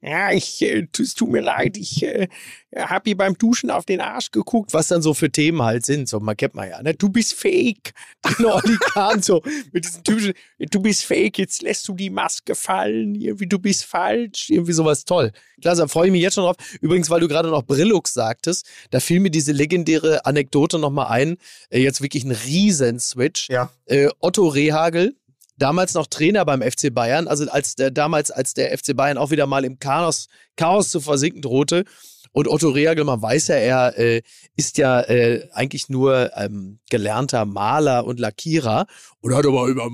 Ja, 0.00 0.30
ich, 0.30 0.62
äh, 0.62 0.86
es 0.96 1.14
tut 1.14 1.28
mir 1.28 1.40
leid, 1.40 1.76
ich 1.76 2.04
äh, 2.04 2.28
habe 2.76 3.10
ihr 3.10 3.16
beim 3.16 3.36
Duschen 3.36 3.68
auf 3.68 3.84
den 3.84 4.00
Arsch 4.00 4.30
geguckt. 4.30 4.72
Was 4.72 4.86
dann 4.86 5.02
so 5.02 5.12
für 5.12 5.28
Themen 5.28 5.60
halt 5.62 5.84
sind, 5.84 6.08
so 6.08 6.20
man 6.20 6.36
kennt 6.36 6.54
man 6.54 6.68
ja, 6.68 6.80
ne? 6.80 6.94
Du 6.94 7.08
bist 7.08 7.34
fake. 7.34 7.92
Olli 8.38 8.76
Kahn 8.76 9.22
so 9.22 9.42
mit 9.72 9.84
diesen 9.84 10.04
typischen, 10.04 10.34
du 10.58 10.80
bist 10.80 11.04
fake, 11.04 11.38
jetzt 11.38 11.62
lässt 11.62 11.88
du 11.88 11.94
die 11.94 12.10
Maske 12.10 12.54
fallen, 12.54 13.16
irgendwie 13.16 13.48
du 13.48 13.58
bist 13.58 13.84
falsch, 13.84 14.50
irgendwie 14.50 14.72
sowas 14.72 15.04
toll. 15.04 15.32
Klasse, 15.60 15.82
da 15.82 15.88
freue 15.88 16.06
ich 16.06 16.12
mich 16.12 16.22
jetzt 16.22 16.34
schon 16.34 16.44
drauf. 16.44 16.56
Übrigens, 16.80 17.10
weil 17.10 17.20
du 17.20 17.26
gerade 17.26 17.48
noch 17.48 17.64
Brillux 17.64 18.12
sagtest, 18.12 18.68
da 18.90 19.00
fiel 19.00 19.18
mir 19.18 19.30
diese 19.30 19.50
legendäre 19.50 20.24
Anekdote 20.24 20.78
nochmal 20.78 21.08
ein, 21.08 21.38
äh, 21.70 21.80
jetzt 21.80 22.02
wirklich 22.02 22.22
ein 22.22 22.30
Riesen-Switch. 22.30 23.48
Ja. 23.48 23.72
Äh, 23.86 24.10
Otto 24.20 24.46
Rehagel, 24.46 25.16
damals 25.58 25.94
noch 25.94 26.06
Trainer 26.06 26.44
beim 26.44 26.62
FC 26.62 26.92
Bayern, 26.92 27.28
also 27.28 27.48
als 27.50 27.74
der 27.74 27.90
damals, 27.90 28.30
als 28.30 28.54
der 28.54 28.76
FC 28.76 28.96
Bayern 28.96 29.18
auch 29.18 29.30
wieder 29.30 29.46
mal 29.46 29.64
im 29.64 29.78
Chaos, 29.78 30.28
Chaos 30.56 30.90
zu 30.90 31.00
versinken 31.00 31.42
drohte. 31.42 31.84
Und 32.32 32.46
Otto 32.46 32.68
Rehagel, 32.68 33.04
man 33.04 33.22
weiß 33.22 33.48
ja, 33.48 33.56
er 33.56 33.98
äh, 33.98 34.22
ist 34.54 34.78
ja 34.78 35.00
äh, 35.00 35.48
eigentlich 35.52 35.88
nur 35.88 36.30
ähm, 36.36 36.78
gelernter 36.90 37.44
Maler 37.46 38.04
und 38.04 38.20
Lackierer 38.20 38.86
und 39.20 39.34
hat 39.34 39.46
aber 39.46 39.68
immer 39.68 39.88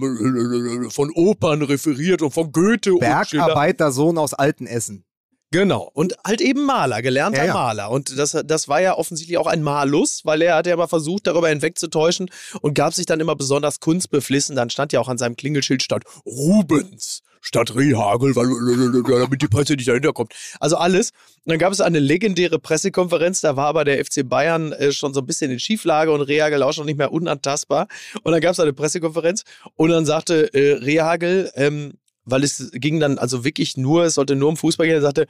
von 0.91 1.11
Opern 1.15 1.63
referiert 1.63 2.23
und 2.23 2.33
von 2.33 2.51
Goethe. 2.51 2.97
Bergarbeitersohn 2.99 4.19
aus 4.19 4.35
Altenessen. 4.35 5.05
Genau. 5.55 5.89
Und 5.95 6.17
halt 6.27 6.41
eben 6.41 6.65
Maler, 6.65 7.01
gelernter 7.01 7.39
Ja, 7.39 7.47
ja. 7.47 7.55
Maler. 7.55 7.91
Und 7.93 8.19
das, 8.19 8.37
das 8.45 8.67
war 8.67 8.81
ja 8.81 8.99
offensichtlich 8.99 9.39
auch 9.39 9.47
ein 9.47 9.63
Malus, 9.63 10.23
weil 10.25 10.43
er 10.43 10.57
hat 10.57 10.67
ja 10.67 10.75
immer 10.75 10.89
versucht, 10.89 11.29
darüber 11.29 11.49
hinwegzutäuschen 11.49 12.29
und 12.61 12.75
gab 12.75 12.93
sich 12.93 13.07
dann 13.07 13.21
immer 13.21 13.37
besonders 13.37 13.79
kunstbeflissen. 13.79 14.57
Dann 14.57 14.69
stand 14.69 14.93
ja 14.93 14.99
auch 14.99 15.07
an 15.07 15.17
seinem 15.17 15.37
Klingelschild 15.37 15.81
statt 15.81 16.03
Rubens 16.27 17.23
statt 17.41 17.77
Rehagel, 17.77 18.35
weil, 18.35 18.47
damit 19.21 19.43
die 19.43 19.49
Presse 19.49 19.75
nicht 19.75 19.87
dahinter 19.87 20.15
kommt. 20.15 20.33
Also 20.61 20.77
alles. 20.77 21.11
Und 21.45 21.51
dann 21.51 21.59
gab 21.59 21.73
es 21.75 21.83
eine 21.83 21.99
legendäre 21.99 22.59
Pressekonferenz, 22.59 23.43
da 23.43 23.55
war 23.55 23.67
aber 23.67 23.85
der 23.85 24.03
FC 24.03 24.27
Bayern 24.27 24.73
äh, 24.73 24.93
schon 24.93 25.13
so 25.13 25.21
ein 25.21 25.27
bisschen 25.27 25.51
in 25.51 25.61
Schieflage 25.61 26.11
und 26.11 26.23
Rehagel 26.23 26.63
auch 26.63 26.73
schon 26.73 26.87
nicht 26.87 26.97
mehr 26.97 27.13
unantastbar. 27.13 27.87
Und 28.23 28.33
dann 28.33 28.41
gab 28.41 28.53
es 28.53 28.61
eine 28.61 28.73
Pressekonferenz 28.73 29.45
und 29.77 29.91
dann 29.91 30.07
sagte 30.07 30.55
äh, 30.55 30.73
Rehagel, 30.79 31.53
ähm, 31.55 31.99
weil 32.25 32.45
es 32.45 32.71
ging 32.73 33.01
dann 33.01 33.19
also 33.19 33.45
wirklich 33.45 33.77
nur, 33.77 34.05
es 34.05 34.15
sollte 34.15 34.37
nur 34.37 34.49
um 34.49 34.57
Fußball 34.57 34.87
gehen, 34.87 34.97
er 34.97 35.03
sagte, 35.03 35.27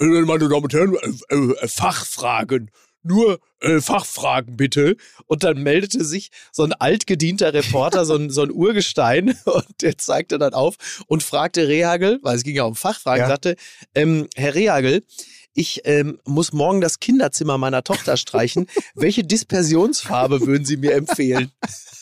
äh, 0.00 0.04
meine 0.04 0.48
Damen 0.48 0.64
und 0.64 0.72
Herren, 0.72 0.94
äh, 1.28 1.34
äh, 1.34 1.68
Fachfragen. 1.68 2.70
Nur 3.02 3.38
äh, 3.60 3.80
Fachfragen 3.80 4.56
bitte. 4.56 4.96
Und 5.26 5.44
dann 5.44 5.62
meldete 5.62 6.04
sich 6.04 6.30
so 6.50 6.64
ein 6.64 6.72
altgedienter 6.72 7.54
Reporter, 7.54 8.04
so 8.04 8.16
ein, 8.16 8.30
so 8.30 8.42
ein 8.42 8.50
Urgestein, 8.50 9.38
und 9.44 9.66
der 9.82 9.96
zeigte 9.96 10.38
dann 10.38 10.54
auf 10.54 10.76
und 11.06 11.22
fragte 11.22 11.68
Rehagel, 11.68 12.18
weil 12.22 12.36
es 12.36 12.42
ging 12.42 12.56
ja 12.56 12.64
um 12.64 12.74
Fachfragen, 12.74 13.20
Ja. 13.22 13.28
sagte, 13.28 13.56
ähm, 13.94 14.26
Herr 14.34 14.54
Rehagel, 14.54 15.04
ich 15.54 15.82
ähm, 15.84 16.18
muss 16.26 16.52
morgen 16.52 16.80
das 16.82 17.00
Kinderzimmer 17.00 17.56
meiner 17.58 17.82
Tochter 17.82 18.16
streichen. 18.18 18.66
Welche 18.94 19.24
Dispersionsfarbe 19.24 20.42
würden 20.46 20.66
Sie 20.66 20.76
mir 20.76 20.92
empfehlen? 20.94 21.50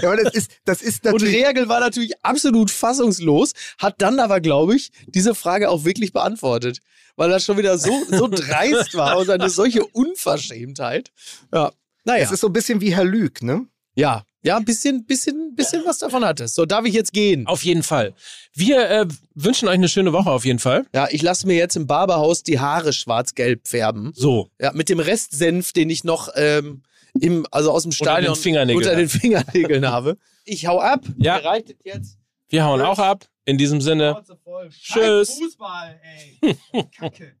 Ja, 0.00 0.08
aber 0.08 0.16
das 0.22 0.34
ist, 0.34 0.50
das 0.64 0.82
ist 0.82 1.04
Und 1.04 1.12
natürlich. 1.12 1.36
Rehagel 1.36 1.68
war 1.68 1.80
natürlich 1.80 2.12
absolut 2.24 2.70
fassungslos, 2.70 3.52
hat 3.78 3.96
dann 3.98 4.20
aber, 4.20 4.40
glaube 4.40 4.76
ich, 4.76 4.90
diese 5.06 5.34
Frage 5.34 5.70
auch 5.70 5.84
wirklich 5.84 6.12
beantwortet. 6.12 6.78
Weil 7.16 7.30
das 7.30 7.44
schon 7.44 7.58
wieder 7.58 7.76
so, 7.76 8.04
so 8.08 8.28
dreist 8.30 8.94
war 8.94 9.18
und 9.18 9.28
eine 9.28 9.50
solche 9.50 9.84
Unverschämtheit. 9.84 11.10
Ja. 11.52 11.72
Naja. 12.04 12.24
Es 12.24 12.30
ist 12.30 12.40
so 12.40 12.46
ein 12.46 12.52
bisschen 12.52 12.80
wie 12.80 12.94
Herr 12.94 13.04
Lüg, 13.04 13.42
ne? 13.42 13.66
ja. 13.94 14.24
ja, 14.42 14.56
ein 14.56 14.64
bisschen, 14.64 15.04
bisschen, 15.04 15.54
bisschen 15.54 15.82
was 15.84 15.98
davon 15.98 16.24
hattest. 16.24 16.54
So, 16.54 16.64
darf 16.64 16.86
ich 16.86 16.94
jetzt 16.94 17.12
gehen? 17.12 17.46
Auf 17.46 17.62
jeden 17.62 17.82
Fall. 17.82 18.14
Wir 18.54 18.88
äh, 18.88 19.06
wünschen 19.34 19.68
euch 19.68 19.74
eine 19.74 19.88
schöne 19.88 20.12
Woche 20.12 20.30
auf 20.30 20.44
jeden 20.44 20.58
Fall. 20.58 20.86
Ja, 20.94 21.08
ich 21.10 21.20
lasse 21.20 21.46
mir 21.46 21.56
jetzt 21.56 21.76
im 21.76 21.86
Barberhaus 21.86 22.42
die 22.42 22.58
Haare 22.58 22.92
schwarz-gelb 22.92 23.68
färben. 23.68 24.12
So. 24.14 24.48
Ja, 24.58 24.72
mit 24.72 24.88
dem 24.88 25.00
Restsenf, 25.00 25.72
den 25.72 25.90
ich 25.90 26.04
noch 26.04 26.30
ähm, 26.34 26.82
im, 27.20 27.46
also 27.50 27.72
aus 27.72 27.82
dem 27.82 27.92
Stadion 27.92 28.34
den 28.34 28.40
Fingernägeln 28.40 28.84
unter 28.84 28.96
den 28.96 29.08
Fingernägeln 29.08 29.88
habe. 29.88 30.18
Ich 30.44 30.66
hau 30.66 30.80
ab. 30.80 31.04
Ja. 31.18 31.38
Es 31.56 31.74
jetzt. 31.84 32.18
Wir 32.48 32.64
hauen 32.64 32.80
auch 32.80 32.98
ab. 32.98 33.26
In 33.44 33.58
diesem 33.58 33.80
Sinne. 33.80 34.22
Tschüss. 34.70 35.38
Fußball, 35.38 36.00
ey. 36.42 36.56
Kacke. 36.96 37.36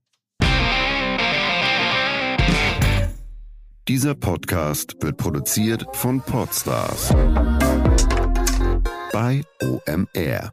Dieser 3.88 4.14
Podcast 4.14 4.96
wird 5.00 5.16
produziert 5.16 5.84
von 5.96 6.20
Podstars 6.20 7.08
bei 9.12 9.42
OMR. 9.60 10.52